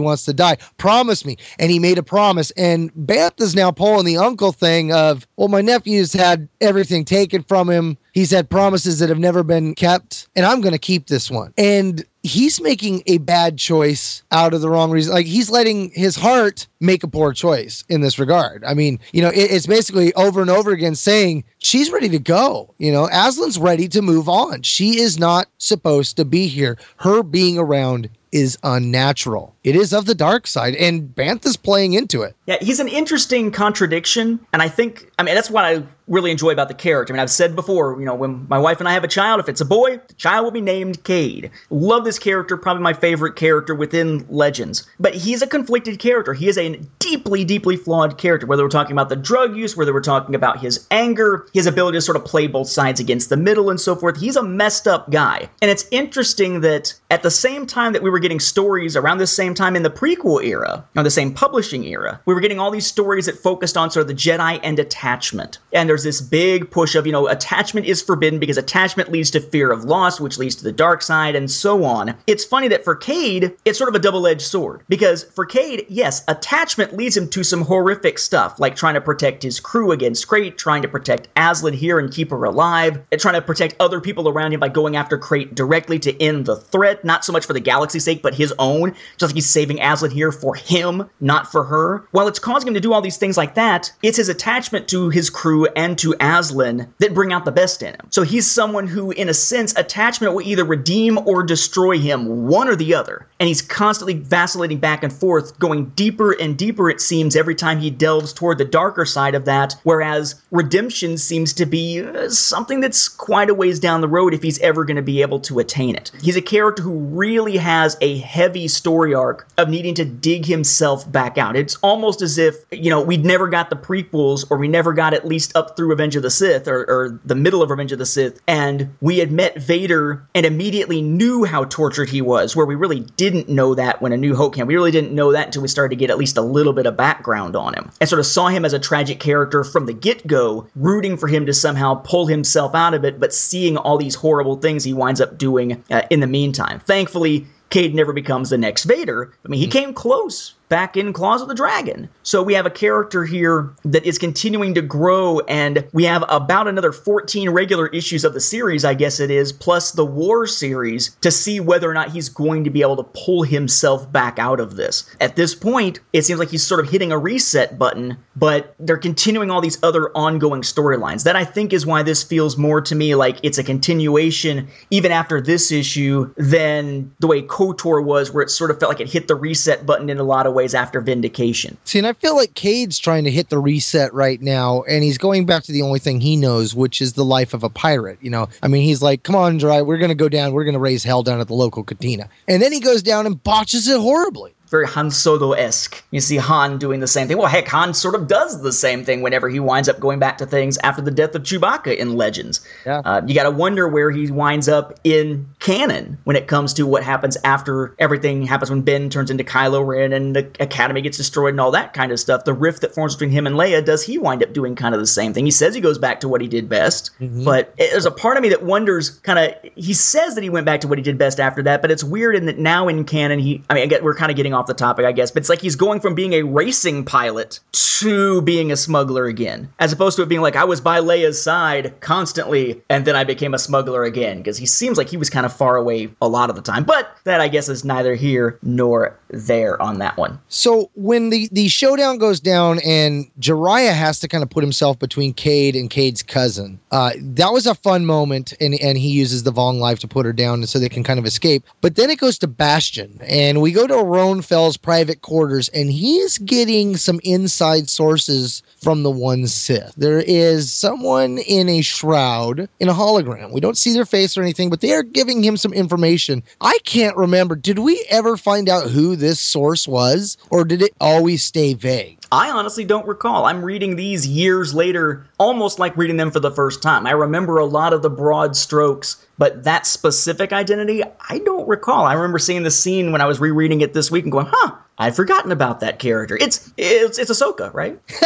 wants 0.00 0.24
to 0.24 0.32
die. 0.32 0.56
Promise 0.78 1.24
me. 1.24 1.36
And 1.58 1.70
he 1.70 1.78
made 1.78 1.98
a 1.98 2.02
promise. 2.02 2.50
And 2.52 2.92
Bantha's 2.94 3.54
now 3.54 3.70
pulling 3.70 4.06
the 4.06 4.16
uncle 4.16 4.52
thing 4.52 4.92
of, 4.92 5.26
well, 5.36 5.48
my 5.48 5.60
nephew's 5.60 6.12
had 6.12 6.48
everything 6.60 7.04
taken 7.04 7.42
from 7.42 7.68
him. 7.68 7.98
He's 8.16 8.30
had 8.30 8.48
promises 8.48 8.98
that 9.00 9.10
have 9.10 9.18
never 9.18 9.42
been 9.42 9.74
kept, 9.74 10.26
and 10.34 10.46
I'm 10.46 10.62
going 10.62 10.72
to 10.72 10.78
keep 10.78 11.08
this 11.08 11.30
one. 11.30 11.52
And 11.58 12.02
he's 12.22 12.62
making 12.62 13.02
a 13.06 13.18
bad 13.18 13.58
choice 13.58 14.22
out 14.32 14.54
of 14.54 14.62
the 14.62 14.70
wrong 14.70 14.90
reason. 14.90 15.12
Like 15.12 15.26
he's 15.26 15.50
letting 15.50 15.90
his 15.90 16.16
heart 16.16 16.66
make 16.80 17.04
a 17.04 17.08
poor 17.08 17.34
choice 17.34 17.84
in 17.90 18.00
this 18.00 18.18
regard. 18.18 18.64
I 18.64 18.72
mean, 18.72 19.00
you 19.12 19.20
know, 19.20 19.28
it, 19.28 19.50
it's 19.50 19.66
basically 19.66 20.14
over 20.14 20.40
and 20.40 20.48
over 20.48 20.70
again 20.70 20.94
saying 20.94 21.44
she's 21.58 21.90
ready 21.90 22.08
to 22.08 22.18
go. 22.18 22.72
You 22.78 22.90
know, 22.90 23.06
Azlyn's 23.08 23.58
ready 23.58 23.86
to 23.88 24.00
move 24.00 24.30
on. 24.30 24.62
She 24.62 24.98
is 24.98 25.18
not 25.18 25.48
supposed 25.58 26.16
to 26.16 26.24
be 26.24 26.46
here. 26.46 26.78
Her 26.96 27.22
being 27.22 27.58
around 27.58 28.08
is 28.32 28.58
unnatural. 28.62 29.54
It 29.62 29.76
is 29.76 29.92
of 29.92 30.06
the 30.06 30.14
dark 30.14 30.46
side, 30.46 30.74
and 30.76 31.02
Bantha's 31.14 31.56
playing 31.58 31.92
into 31.92 32.22
it. 32.22 32.34
Yeah, 32.46 32.56
he's 32.62 32.80
an 32.80 32.88
interesting 32.88 33.50
contradiction, 33.50 34.40
and 34.54 34.62
I 34.62 34.70
think 34.70 35.10
I 35.18 35.22
mean 35.22 35.34
that's 35.34 35.50
what 35.50 35.64
I 35.64 35.82
really 36.08 36.30
enjoy 36.30 36.50
about 36.50 36.68
the 36.68 36.74
character. 36.74 37.12
I 37.12 37.14
mean, 37.14 37.20
I've 37.20 37.30
said 37.30 37.56
before, 37.56 37.98
you 37.98 38.06
know, 38.06 38.14
when 38.14 38.46
my 38.48 38.58
wife 38.58 38.80
and 38.80 38.88
I 38.88 38.92
have 38.92 39.04
a 39.04 39.08
child, 39.08 39.40
if 39.40 39.48
it's 39.48 39.60
a 39.60 39.64
boy, 39.64 39.98
the 40.06 40.14
child 40.14 40.44
will 40.44 40.50
be 40.50 40.60
named 40.60 41.02
Cade. 41.04 41.50
Love 41.70 42.04
this 42.04 42.18
character, 42.18 42.56
probably 42.56 42.82
my 42.82 42.92
favorite 42.92 43.36
character 43.36 43.74
within 43.74 44.26
Legends. 44.28 44.88
But 45.00 45.14
he's 45.14 45.42
a 45.42 45.46
conflicted 45.46 45.98
character. 45.98 46.32
He 46.32 46.48
is 46.48 46.58
a 46.58 46.76
deeply, 46.98 47.44
deeply 47.44 47.76
flawed 47.76 48.18
character. 48.18 48.46
Whether 48.46 48.62
we're 48.62 48.68
talking 48.68 48.92
about 48.92 49.08
the 49.08 49.16
drug 49.16 49.56
use, 49.56 49.76
whether 49.76 49.92
we're 49.92 50.00
talking 50.00 50.34
about 50.34 50.60
his 50.60 50.86
anger, 50.90 51.46
his 51.52 51.66
ability 51.66 51.98
to 51.98 52.02
sort 52.02 52.16
of 52.16 52.24
play 52.24 52.46
both 52.46 52.68
sides 52.68 53.00
against 53.00 53.28
the 53.28 53.36
middle, 53.36 53.70
and 53.70 53.80
so 53.80 53.96
forth. 53.96 54.18
He's 54.18 54.36
a 54.36 54.42
messed 54.42 54.86
up 54.86 55.10
guy. 55.10 55.48
And 55.60 55.70
it's 55.70 55.86
interesting 55.90 56.60
that 56.60 56.94
at 57.10 57.22
the 57.22 57.30
same 57.30 57.66
time 57.66 57.92
that 57.92 58.02
we 58.02 58.10
were 58.10 58.18
getting 58.18 58.40
stories 58.40 58.96
around 58.96 59.18
the 59.18 59.26
same 59.26 59.54
time 59.54 59.74
in 59.76 59.82
the 59.82 59.90
prequel 59.90 60.44
era, 60.44 60.84
or 60.96 61.02
the 61.02 61.10
same 61.10 61.32
publishing 61.32 61.84
era, 61.84 62.20
we 62.26 62.34
were 62.34 62.40
getting 62.40 62.60
all 62.60 62.70
these 62.70 62.86
stories 62.86 63.26
that 63.26 63.36
focused 63.36 63.76
on 63.76 63.90
sort 63.90 64.02
of 64.02 64.08
the 64.08 64.14
Jedi 64.14 64.60
and 64.62 64.78
attachment. 64.78 65.58
And 65.72 65.90
there's 65.96 66.04
this 66.04 66.20
big 66.20 66.70
push 66.70 66.94
of, 66.94 67.06
you 67.06 67.12
know, 67.12 67.26
attachment 67.26 67.86
is 67.86 68.02
forbidden 68.02 68.38
because 68.38 68.58
attachment 68.58 69.10
leads 69.10 69.30
to 69.30 69.40
fear 69.40 69.72
of 69.72 69.84
loss, 69.84 70.20
which 70.20 70.36
leads 70.36 70.54
to 70.56 70.62
the 70.62 70.70
dark 70.70 71.00
side, 71.00 71.34
and 71.34 71.50
so 71.50 71.84
on. 71.84 72.14
It's 72.26 72.44
funny 72.44 72.68
that 72.68 72.84
for 72.84 72.94
Cade, 72.94 73.56
it's 73.64 73.78
sort 73.78 73.88
of 73.88 73.94
a 73.94 73.98
double 73.98 74.26
edged 74.26 74.42
sword. 74.42 74.82
Because 74.90 75.24
for 75.24 75.46
Cade, 75.46 75.86
yes, 75.88 76.22
attachment 76.28 76.94
leads 76.94 77.16
him 77.16 77.30
to 77.30 77.42
some 77.42 77.62
horrific 77.62 78.18
stuff, 78.18 78.60
like 78.60 78.76
trying 78.76 78.92
to 78.92 79.00
protect 79.00 79.42
his 79.42 79.58
crew 79.58 79.90
against 79.90 80.28
Krayt, 80.28 80.58
trying 80.58 80.82
to 80.82 80.88
protect 80.88 81.32
Azlyn 81.34 81.72
here 81.72 81.98
and 81.98 82.12
keep 82.12 82.28
her 82.28 82.44
alive, 82.44 83.02
and 83.10 83.18
trying 83.18 83.36
to 83.36 83.40
protect 83.40 83.74
other 83.80 83.98
people 83.98 84.28
around 84.28 84.52
him 84.52 84.60
by 84.60 84.68
going 84.68 84.96
after 84.96 85.16
Krayt 85.16 85.54
directly 85.54 85.98
to 86.00 86.22
end 86.22 86.44
the 86.44 86.56
threat, 86.56 87.06
not 87.06 87.24
so 87.24 87.32
much 87.32 87.46
for 87.46 87.54
the 87.54 87.60
galaxy's 87.60 88.04
sake, 88.04 88.20
but 88.20 88.34
his 88.34 88.52
own, 88.58 88.92
just 89.16 89.30
like 89.30 89.34
he's 89.34 89.48
saving 89.48 89.78
Azlyn 89.78 90.12
here 90.12 90.30
for 90.30 90.54
him, 90.54 91.08
not 91.20 91.50
for 91.50 91.64
her. 91.64 92.06
While 92.10 92.28
it's 92.28 92.38
causing 92.38 92.68
him 92.68 92.74
to 92.74 92.80
do 92.80 92.92
all 92.92 93.00
these 93.00 93.16
things 93.16 93.38
like 93.38 93.54
that, 93.54 93.90
it's 94.02 94.18
his 94.18 94.28
attachment 94.28 94.88
to 94.88 95.08
his 95.08 95.30
crew 95.30 95.66
and 95.76 95.85
to 95.94 96.14
Azlyn 96.14 96.88
that 96.98 97.14
bring 97.14 97.32
out 97.32 97.44
the 97.44 97.52
best 97.52 97.82
in 97.82 97.94
him. 97.94 98.08
So 98.10 98.22
he's 98.22 98.50
someone 98.50 98.88
who, 98.88 99.12
in 99.12 99.28
a 99.28 99.34
sense, 99.34 99.76
attachment 99.76 100.34
will 100.34 100.42
either 100.42 100.64
redeem 100.64 101.18
or 101.28 101.44
destroy 101.44 101.98
him, 101.98 102.48
one 102.48 102.66
or 102.66 102.74
the 102.74 102.94
other. 102.94 103.26
And 103.38 103.46
he's 103.46 103.62
constantly 103.62 104.14
vacillating 104.14 104.78
back 104.78 105.04
and 105.04 105.12
forth, 105.12 105.58
going 105.58 105.90
deeper 105.90 106.32
and 106.32 106.56
deeper, 106.56 106.90
it 106.90 107.00
seems, 107.00 107.36
every 107.36 107.54
time 107.54 107.78
he 107.78 107.90
delves 107.90 108.32
toward 108.32 108.58
the 108.58 108.64
darker 108.64 109.04
side 109.04 109.34
of 109.34 109.44
that. 109.44 109.76
Whereas 109.84 110.34
redemption 110.50 111.18
seems 111.18 111.52
to 111.54 111.66
be 111.66 112.02
uh, 112.02 112.28
something 112.30 112.80
that's 112.80 113.08
quite 113.08 113.50
a 113.50 113.54
ways 113.54 113.78
down 113.78 114.00
the 114.00 114.08
road 114.08 114.34
if 114.34 114.42
he's 114.42 114.58
ever 114.60 114.84
going 114.84 114.96
to 114.96 115.02
be 115.02 115.22
able 115.22 115.40
to 115.40 115.58
attain 115.58 115.94
it. 115.94 116.10
He's 116.22 116.36
a 116.36 116.42
character 116.42 116.82
who 116.82 116.98
really 116.98 117.58
has 117.58 117.96
a 118.00 118.18
heavy 118.18 118.68
story 118.68 119.14
arc 119.14 119.46
of 119.58 119.68
needing 119.68 119.94
to 119.96 120.04
dig 120.04 120.46
himself 120.46 121.10
back 121.12 121.38
out. 121.38 121.56
It's 121.56 121.76
almost 121.76 122.22
as 122.22 122.38
if, 122.38 122.56
you 122.70 122.90
know, 122.90 123.02
we'd 123.02 123.24
never 123.24 123.48
got 123.48 123.70
the 123.70 123.76
prequels 123.76 124.44
or 124.50 124.56
we 124.56 124.68
never 124.68 124.92
got 124.92 125.12
at 125.12 125.26
least 125.26 125.54
up 125.54 125.75
through 125.76 125.88
Revenge 125.88 126.16
of 126.16 126.22
the 126.22 126.30
Sith 126.30 126.68
or, 126.68 126.84
or 126.88 127.20
the 127.24 127.34
middle 127.34 127.62
of 127.62 127.70
Revenge 127.70 127.92
of 127.92 127.98
the 127.98 128.06
Sith, 128.06 128.40
and 128.46 128.94
we 129.00 129.18
had 129.18 129.30
met 129.30 129.60
Vader 129.60 130.26
and 130.34 130.46
immediately 130.46 131.02
knew 131.02 131.44
how 131.44 131.64
tortured 131.64 132.08
he 132.08 132.22
was, 132.22 132.56
where 132.56 132.66
we 132.66 132.74
really 132.74 133.00
didn't 133.00 133.48
know 133.48 133.74
that 133.74 134.00
when 134.00 134.12
A 134.12 134.16
New 134.16 134.34
Hope 134.34 134.54
came. 134.54 134.66
We 134.66 134.74
really 134.74 134.90
didn't 134.90 135.12
know 135.12 135.32
that 135.32 135.46
until 135.46 135.62
we 135.62 135.68
started 135.68 135.90
to 135.90 135.96
get 135.96 136.10
at 136.10 136.18
least 136.18 136.36
a 136.36 136.42
little 136.42 136.72
bit 136.72 136.86
of 136.86 136.96
background 136.96 137.56
on 137.56 137.74
him. 137.74 137.90
And 138.00 138.08
sort 138.08 138.20
of 138.20 138.26
saw 138.26 138.48
him 138.48 138.64
as 138.64 138.72
a 138.72 138.78
tragic 138.78 139.20
character 139.20 139.64
from 139.64 139.86
the 139.86 139.92
get 139.92 140.26
go, 140.26 140.66
rooting 140.74 141.16
for 141.16 141.28
him 141.28 141.46
to 141.46 141.54
somehow 141.54 141.96
pull 141.96 142.26
himself 142.26 142.74
out 142.74 142.94
of 142.94 143.04
it, 143.04 143.20
but 143.20 143.34
seeing 143.34 143.76
all 143.76 143.98
these 143.98 144.14
horrible 144.14 144.56
things 144.56 144.84
he 144.84 144.94
winds 144.94 145.20
up 145.20 145.38
doing 145.38 145.82
uh, 145.90 146.02
in 146.10 146.20
the 146.20 146.26
meantime. 146.26 146.80
Thankfully, 146.80 147.46
Cade 147.70 147.94
never 147.94 148.12
becomes 148.12 148.50
the 148.50 148.58
next 148.58 148.84
Vader. 148.84 149.32
I 149.44 149.48
mean, 149.48 149.60
he 149.60 149.66
hmm. 149.66 149.72
came 149.72 149.94
close 149.94 150.54
back 150.68 150.96
in 150.96 151.12
Claws 151.12 151.42
of 151.42 151.48
the 151.48 151.54
Dragon. 151.54 152.08
So 152.22 152.42
we 152.42 152.54
have 152.54 152.66
a 152.66 152.70
character 152.70 153.24
here 153.24 153.70
that 153.84 154.04
is 154.04 154.18
continuing 154.18 154.74
to 154.74 154.82
grow, 154.82 155.40
and 155.40 155.86
we 155.92 156.04
have 156.04 156.24
about 156.28 156.68
another 156.68 156.92
14 156.92 157.50
regular 157.50 157.86
issues 157.88 158.24
of 158.24 158.34
the 158.34 158.40
series, 158.40 158.84
I 158.84 158.94
guess 158.94 159.20
it 159.20 159.30
is, 159.30 159.52
plus 159.52 159.92
the 159.92 160.04
War 160.04 160.46
series 160.46 161.16
to 161.20 161.30
see 161.30 161.60
whether 161.60 161.90
or 161.90 161.94
not 161.94 162.10
he's 162.10 162.28
going 162.28 162.64
to 162.64 162.70
be 162.70 162.82
able 162.82 162.96
to 162.96 163.04
pull 163.04 163.42
himself 163.42 164.10
back 164.10 164.38
out 164.38 164.60
of 164.60 164.76
this. 164.76 165.14
At 165.20 165.36
this 165.36 165.54
point, 165.54 166.00
it 166.12 166.22
seems 166.22 166.38
like 166.38 166.50
he's 166.50 166.66
sort 166.66 166.80
of 166.80 166.90
hitting 166.90 167.12
a 167.12 167.18
reset 167.18 167.78
button, 167.78 168.16
but 168.34 168.74
they're 168.80 168.96
continuing 168.96 169.50
all 169.50 169.60
these 169.60 169.82
other 169.82 170.10
ongoing 170.16 170.62
storylines. 170.62 171.24
That 171.24 171.36
I 171.36 171.44
think 171.44 171.72
is 171.72 171.86
why 171.86 172.02
this 172.02 172.22
feels 172.22 172.56
more 172.56 172.80
to 172.80 172.94
me 172.94 173.14
like 173.14 173.38
it's 173.42 173.58
a 173.58 173.64
continuation, 173.64 174.68
even 174.90 175.12
after 175.12 175.40
this 175.40 175.70
issue, 175.70 176.32
than 176.36 177.12
the 177.20 177.26
way 177.26 177.42
KOTOR 177.56 178.04
was, 178.04 178.34
where 178.34 178.42
it 178.42 178.50
sort 178.50 178.70
of 178.70 178.78
felt 178.78 178.90
like 178.90 179.00
it 179.00 179.10
hit 179.10 179.28
the 179.28 179.34
reset 179.34 179.86
button 179.86 180.10
in 180.10 180.18
a 180.18 180.22
lot 180.22 180.46
of 180.46 180.52
ways 180.52 180.74
after 180.74 181.00
Vindication. 181.00 181.78
See, 181.84 181.96
and 181.96 182.06
I 182.06 182.12
feel 182.12 182.36
like 182.36 182.52
Cade's 182.52 182.98
trying 182.98 183.24
to 183.24 183.30
hit 183.30 183.48
the 183.48 183.58
reset 183.58 184.12
right 184.12 184.42
now, 184.42 184.82
and 184.82 185.02
he's 185.02 185.16
going 185.16 185.46
back 185.46 185.62
to 185.62 185.72
the 185.72 185.80
only 185.80 185.98
thing 185.98 186.20
he 186.20 186.36
knows, 186.36 186.74
which 186.74 187.00
is 187.00 187.14
the 187.14 187.24
life 187.24 187.54
of 187.54 187.64
a 187.64 187.70
pirate. 187.70 188.18
You 188.20 188.28
know, 188.28 188.50
I 188.62 188.68
mean, 188.68 188.82
he's 188.82 189.00
like, 189.00 189.22
"Come 189.22 189.36
on, 189.36 189.56
Dry, 189.56 189.80
we're 189.80 189.96
gonna 189.96 190.14
go 190.14 190.28
down. 190.28 190.52
We're 190.52 190.66
gonna 190.66 190.78
raise 190.78 191.02
hell 191.02 191.22
down 191.22 191.40
at 191.40 191.46
the 191.46 191.54
local 191.54 191.82
cantina," 191.82 192.28
and 192.46 192.60
then 192.60 192.72
he 192.72 192.80
goes 192.80 193.02
down 193.02 193.24
and 193.24 193.42
botches 193.42 193.88
it 193.88 193.98
horribly 193.98 194.52
very 194.68 194.86
Han 194.86 195.10
Solo 195.10 195.52
esque. 195.52 196.02
You 196.10 196.20
see 196.20 196.36
Han 196.36 196.78
doing 196.78 197.00
the 197.00 197.06
same 197.06 197.28
thing. 197.28 197.38
Well, 197.38 197.46
heck, 197.46 197.68
Han 197.68 197.94
sort 197.94 198.14
of 198.14 198.26
does 198.28 198.62
the 198.62 198.72
same 198.72 199.04
thing 199.04 199.22
whenever 199.22 199.48
he 199.48 199.60
winds 199.60 199.88
up 199.88 200.00
going 200.00 200.18
back 200.18 200.38
to 200.38 200.46
things 200.46 200.76
after 200.78 201.02
the 201.02 201.10
death 201.10 201.34
of 201.34 201.42
Chewbacca 201.42 201.96
in 201.96 202.16
Legends. 202.16 202.66
Yeah. 202.84 203.00
Uh, 203.04 203.22
you 203.26 203.34
got 203.34 203.44
to 203.44 203.50
wonder 203.50 203.88
where 203.88 204.10
he 204.10 204.30
winds 204.30 204.68
up 204.68 204.98
in 205.04 205.46
canon 205.60 206.18
when 206.24 206.36
it 206.36 206.46
comes 206.46 206.72
to 206.74 206.86
what 206.86 207.02
happens 207.02 207.36
after 207.44 207.94
everything 207.98 208.42
happens 208.46 208.70
when 208.70 208.82
Ben 208.82 209.10
turns 209.10 209.30
into 209.30 209.44
Kylo 209.44 209.86
Ren 209.86 210.12
and 210.12 210.34
the 210.36 210.48
Academy 210.60 211.00
gets 211.00 211.16
destroyed 211.16 211.50
and 211.54 211.60
all 211.60 211.70
that 211.72 211.92
kind 211.94 212.12
of 212.12 212.20
stuff. 212.20 212.44
The 212.44 212.54
rift 212.54 212.82
that 212.82 212.94
forms 212.94 213.14
between 213.14 213.30
him 213.30 213.46
and 213.46 213.56
Leia, 213.56 213.84
does 213.84 214.02
he 214.02 214.18
wind 214.18 214.42
up 214.42 214.52
doing 214.52 214.74
kind 214.76 214.94
of 214.94 215.00
the 215.00 215.06
same 215.06 215.32
thing? 215.32 215.44
He 215.44 215.50
says 215.50 215.74
he 215.74 215.80
goes 215.80 215.98
back 215.98 216.20
to 216.20 216.28
what 216.28 216.40
he 216.40 216.48
did 216.48 216.68
best, 216.68 217.10
Mm-hmm. 217.20 217.44
but 217.44 217.72
it- 217.78 217.90
there's 217.92 218.04
a 218.06 218.10
part 218.10 218.36
of 218.36 218.42
me 218.42 218.48
that 218.50 218.62
wonders 218.62 219.10
kind 219.10 219.38
of, 219.38 219.70
he 219.74 219.92
says 219.94 220.34
that 220.34 220.42
he 220.44 220.50
went 220.50 220.66
back 220.66 220.80
to 220.82 220.88
what 220.88 220.98
he 220.98 221.02
did 221.02 221.16
best 221.18 221.40
after 221.40 221.62
that, 221.62 221.80
but 221.82 221.90
it's 221.90 222.04
weird 222.04 222.34
in 222.36 222.46
that 222.46 222.58
now 222.58 222.88
in 222.88 223.04
canon, 223.04 223.38
he, 223.38 223.62
I 223.70 223.74
mean, 223.74 223.82
I 223.84 223.86
get, 223.86 224.02
we're 224.04 224.14
kind 224.14 224.30
of 224.30 224.36
getting 224.36 224.52
off 224.56 224.66
the 224.66 224.74
topic, 224.74 225.06
I 225.06 225.12
guess, 225.12 225.30
but 225.30 225.40
it's 225.40 225.48
like 225.48 225.60
he's 225.60 225.76
going 225.76 226.00
from 226.00 226.14
being 226.14 226.32
a 226.32 226.42
racing 226.42 227.04
pilot 227.04 227.60
to 227.72 228.42
being 228.42 228.72
a 228.72 228.76
smuggler 228.76 229.26
again, 229.26 229.68
as 229.78 229.92
opposed 229.92 230.16
to 230.16 230.22
it 230.22 230.28
being 230.28 230.40
like 230.40 230.56
I 230.56 230.64
was 230.64 230.80
by 230.80 230.98
Leia's 230.98 231.40
side 231.40 231.98
constantly 232.00 232.82
and 232.90 233.04
then 233.04 233.14
I 233.14 233.24
became 233.24 233.54
a 233.54 233.58
smuggler 233.58 234.04
again, 234.04 234.38
because 234.38 234.56
he 234.56 234.66
seems 234.66 234.98
like 234.98 235.08
he 235.08 235.16
was 235.16 235.30
kind 235.30 235.46
of 235.46 235.52
far 235.52 235.76
away 235.76 236.08
a 236.20 236.28
lot 236.28 236.50
of 236.50 236.56
the 236.56 236.62
time. 236.62 236.84
But 236.84 237.16
that 237.24 237.40
I 237.40 237.48
guess 237.48 237.68
is 237.68 237.84
neither 237.84 238.14
here 238.14 238.58
nor 238.62 239.18
there 239.28 239.80
on 239.80 239.98
that 239.98 240.16
one. 240.16 240.40
So 240.48 240.90
when 240.94 241.30
the 241.30 241.48
the 241.52 241.68
showdown 241.68 242.18
goes 242.18 242.40
down 242.40 242.80
and 242.84 243.30
Jariah 243.40 243.94
has 243.94 244.20
to 244.20 244.28
kind 244.28 244.42
of 244.42 244.50
put 244.50 244.62
himself 244.62 244.98
between 244.98 245.34
Cade 245.34 245.76
and 245.76 245.90
Cade's 245.90 246.22
cousin, 246.22 246.80
uh, 246.90 247.12
that 247.18 247.52
was 247.52 247.66
a 247.66 247.74
fun 247.74 248.06
moment, 248.06 248.52
and 248.60 248.74
and 248.80 248.96
he 248.96 249.08
uses 249.08 249.42
the 249.42 249.52
Vong 249.52 249.78
life 249.78 249.98
to 250.00 250.08
put 250.08 250.24
her 250.24 250.32
down 250.32 250.66
so 250.66 250.78
they 250.78 250.88
can 250.88 251.04
kind 251.04 251.18
of 251.18 251.26
escape. 251.26 251.64
But 251.80 251.96
then 251.96 252.10
it 252.10 252.18
goes 252.18 252.38
to 252.38 252.46
Bastion, 252.46 253.20
and 253.22 253.60
we 253.60 253.72
go 253.72 253.86
to 253.86 253.96
Roan 253.96 254.42
Fel's 254.46 254.76
private 254.76 255.22
quarters, 255.22 255.68
and 255.70 255.90
he's 255.90 256.38
getting 256.38 256.96
some 256.96 257.20
inside 257.24 257.90
sources 257.90 258.62
from 258.82 259.02
the 259.02 259.10
One 259.10 259.46
Sith. 259.46 259.94
There 259.96 260.20
is 260.20 260.72
someone 260.72 261.38
in 261.38 261.68
a 261.68 261.82
shroud 261.82 262.68
in 262.80 262.88
a 262.88 262.94
hologram. 262.94 263.52
We 263.52 263.60
don't 263.60 263.76
see 263.76 263.92
their 263.92 264.06
face 264.06 264.36
or 264.36 264.42
anything, 264.42 264.70
but 264.70 264.80
they 264.80 264.92
are 264.92 265.02
giving 265.02 265.42
him 265.42 265.56
some 265.56 265.72
information. 265.72 266.42
I 266.60 266.78
can't 266.84 267.16
remember. 267.16 267.56
Did 267.56 267.80
we 267.80 268.04
ever 268.08 268.36
find 268.36 268.68
out 268.68 268.90
who 268.90 269.16
this 269.16 269.40
source 269.40 269.88
was, 269.88 270.36
or 270.50 270.64
did 270.64 270.82
it 270.82 270.94
always 271.00 271.42
stay 271.42 271.74
vague? 271.74 272.18
I 272.36 272.50
honestly 272.50 272.84
don't 272.84 273.06
recall. 273.06 273.46
I'm 273.46 273.64
reading 273.64 273.96
these 273.96 274.26
years 274.26 274.74
later, 274.74 275.26
almost 275.38 275.78
like 275.78 275.96
reading 275.96 276.18
them 276.18 276.30
for 276.30 276.38
the 276.38 276.50
first 276.50 276.82
time. 276.82 277.06
I 277.06 277.12
remember 277.12 277.56
a 277.56 277.64
lot 277.64 277.94
of 277.94 278.02
the 278.02 278.10
broad 278.10 278.54
strokes, 278.54 279.26
but 279.38 279.64
that 279.64 279.86
specific 279.86 280.52
identity, 280.52 281.02
I 281.30 281.38
don't 281.38 281.66
recall. 281.66 282.04
I 282.04 282.12
remember 282.12 282.38
seeing 282.38 282.62
the 282.62 282.70
scene 282.70 283.10
when 283.10 283.22
I 283.22 283.24
was 283.24 283.40
rereading 283.40 283.80
it 283.80 283.94
this 283.94 284.10
week 284.10 284.24
and 284.24 284.32
going, 284.32 284.48
"Huh, 284.50 284.72
I'd 284.98 285.16
forgotten 285.16 285.50
about 285.50 285.80
that 285.80 285.98
character." 285.98 286.36
It's 286.38 286.70
it's 286.76 287.18
it's 287.18 287.30
Ahsoka, 287.30 287.72
right? 287.72 287.98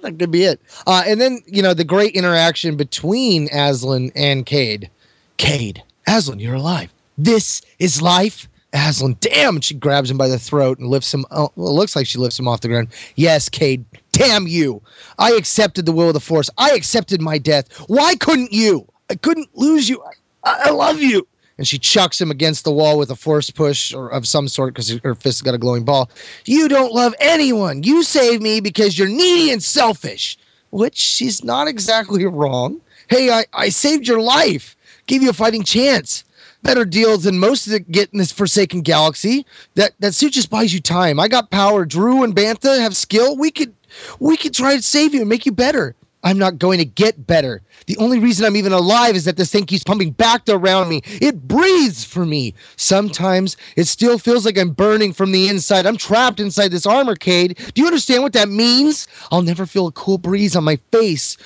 that 0.00 0.16
could 0.18 0.30
be 0.30 0.44
it. 0.44 0.58
Uh, 0.86 1.02
and 1.06 1.20
then, 1.20 1.40
you 1.44 1.60
know, 1.60 1.74
the 1.74 1.84
great 1.84 2.14
interaction 2.14 2.78
between 2.78 3.48
Azlyn 3.50 4.10
and 4.16 4.46
Cade. 4.46 4.88
Cade, 5.36 5.82
Azlyn, 6.08 6.40
you're 6.40 6.54
alive. 6.54 6.90
This 7.18 7.60
is 7.78 8.00
life. 8.00 8.48
Azlyn, 8.72 9.18
damn. 9.20 9.56
And 9.56 9.64
she 9.64 9.74
grabs 9.74 10.10
him 10.10 10.18
by 10.18 10.28
the 10.28 10.38
throat 10.38 10.78
and 10.78 10.88
lifts 10.88 11.12
him. 11.12 11.24
Oh, 11.30 11.50
well, 11.56 11.68
it 11.68 11.74
looks 11.74 11.96
like 11.96 12.06
she 12.06 12.18
lifts 12.18 12.38
him 12.38 12.48
off 12.48 12.60
the 12.60 12.68
ground. 12.68 12.88
Yes, 13.16 13.48
Cade, 13.48 13.84
damn 14.12 14.46
you. 14.46 14.80
I 15.18 15.32
accepted 15.32 15.86
the 15.86 15.92
will 15.92 16.08
of 16.08 16.14
the 16.14 16.20
Force. 16.20 16.50
I 16.58 16.70
accepted 16.72 17.20
my 17.20 17.38
death. 17.38 17.72
Why 17.88 18.14
couldn't 18.16 18.52
you? 18.52 18.86
I 19.10 19.16
couldn't 19.16 19.48
lose 19.54 19.88
you. 19.88 20.02
I, 20.44 20.66
I 20.66 20.70
love 20.70 21.00
you. 21.00 21.26
And 21.58 21.68
she 21.68 21.78
chucks 21.78 22.18
him 22.18 22.30
against 22.30 22.64
the 22.64 22.72
wall 22.72 22.96
with 22.96 23.10
a 23.10 23.16
force 23.16 23.50
push 23.50 23.92
or 23.92 24.08
of 24.08 24.26
some 24.26 24.48
sort 24.48 24.72
because 24.72 24.98
her 25.00 25.14
fist's 25.14 25.42
got 25.42 25.52
a 25.52 25.58
glowing 25.58 25.84
ball. 25.84 26.10
You 26.46 26.68
don't 26.68 26.94
love 26.94 27.14
anyone. 27.20 27.82
You 27.82 28.02
save 28.02 28.40
me 28.40 28.60
because 28.60 28.98
you're 28.98 29.08
needy 29.08 29.52
and 29.52 29.62
selfish. 29.62 30.38
Which 30.70 30.96
she's 30.96 31.44
not 31.44 31.68
exactly 31.68 32.24
wrong. 32.24 32.80
Hey, 33.08 33.28
I, 33.30 33.44
I 33.52 33.68
saved 33.68 34.08
your 34.08 34.22
life, 34.22 34.74
gave 35.06 35.22
you 35.22 35.28
a 35.28 35.34
fighting 35.34 35.64
chance. 35.64 36.24
Better 36.62 36.84
deals 36.84 37.24
than 37.24 37.38
most 37.38 37.66
of 37.66 37.90
get 37.90 38.10
in 38.12 38.18
this 38.18 38.32
forsaken 38.32 38.82
galaxy. 38.82 39.46
That 39.74 39.92
that 40.00 40.14
suit 40.14 40.32
just 40.32 40.50
buys 40.50 40.74
you 40.74 40.80
time. 40.80 41.18
I 41.18 41.28
got 41.28 41.50
power. 41.50 41.84
Drew 41.84 42.22
and 42.22 42.34
Bantha 42.34 42.78
have 42.78 42.96
skill. 42.96 43.36
We 43.36 43.50
could 43.50 43.74
we 44.18 44.36
could 44.36 44.54
try 44.54 44.76
to 44.76 44.82
save 44.82 45.14
you 45.14 45.20
and 45.20 45.28
make 45.28 45.46
you 45.46 45.52
better. 45.52 45.94
I'm 46.22 46.38
not 46.38 46.58
going 46.58 46.78
to 46.78 46.84
get 46.84 47.26
better. 47.26 47.62
The 47.86 47.96
only 47.96 48.18
reason 48.18 48.44
I'm 48.44 48.56
even 48.56 48.72
alive 48.72 49.16
is 49.16 49.24
that 49.24 49.36
this 49.36 49.50
thing 49.50 49.64
keeps 49.64 49.84
pumping 49.84 50.10
back 50.10 50.42
around 50.48 50.88
me. 50.88 51.00
It 51.04 51.48
breathes 51.48 52.04
for 52.04 52.26
me. 52.26 52.54
Sometimes 52.76 53.56
it 53.76 53.84
still 53.84 54.18
feels 54.18 54.44
like 54.44 54.58
I'm 54.58 54.70
burning 54.70 55.12
from 55.12 55.32
the 55.32 55.48
inside. 55.48 55.86
I'm 55.86 55.96
trapped 55.96 56.40
inside 56.40 56.72
this 56.72 56.86
armor, 56.86 57.16
Cade. 57.16 57.58
Do 57.74 57.80
you 57.80 57.86
understand 57.86 58.22
what 58.22 58.34
that 58.34 58.48
means? 58.50 59.08
I'll 59.30 59.42
never 59.42 59.64
feel 59.64 59.86
a 59.86 59.92
cool 59.92 60.18
breeze 60.18 60.54
on 60.54 60.64
my 60.64 60.78
face 60.92 61.38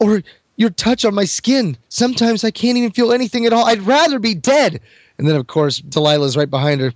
or 0.00 0.22
your 0.56 0.70
touch 0.70 1.04
on 1.04 1.14
my 1.14 1.24
skin. 1.24 1.76
Sometimes 1.88 2.44
I 2.44 2.50
can't 2.50 2.78
even 2.78 2.90
feel 2.90 3.12
anything 3.12 3.46
at 3.46 3.52
all. 3.52 3.66
I'd 3.66 3.82
rather 3.82 4.18
be 4.18 4.34
dead. 4.34 4.80
And 5.18 5.28
then, 5.28 5.36
of 5.36 5.46
course, 5.46 5.80
Delilah's 5.80 6.36
right 6.36 6.50
behind 6.50 6.80
her. 6.80 6.92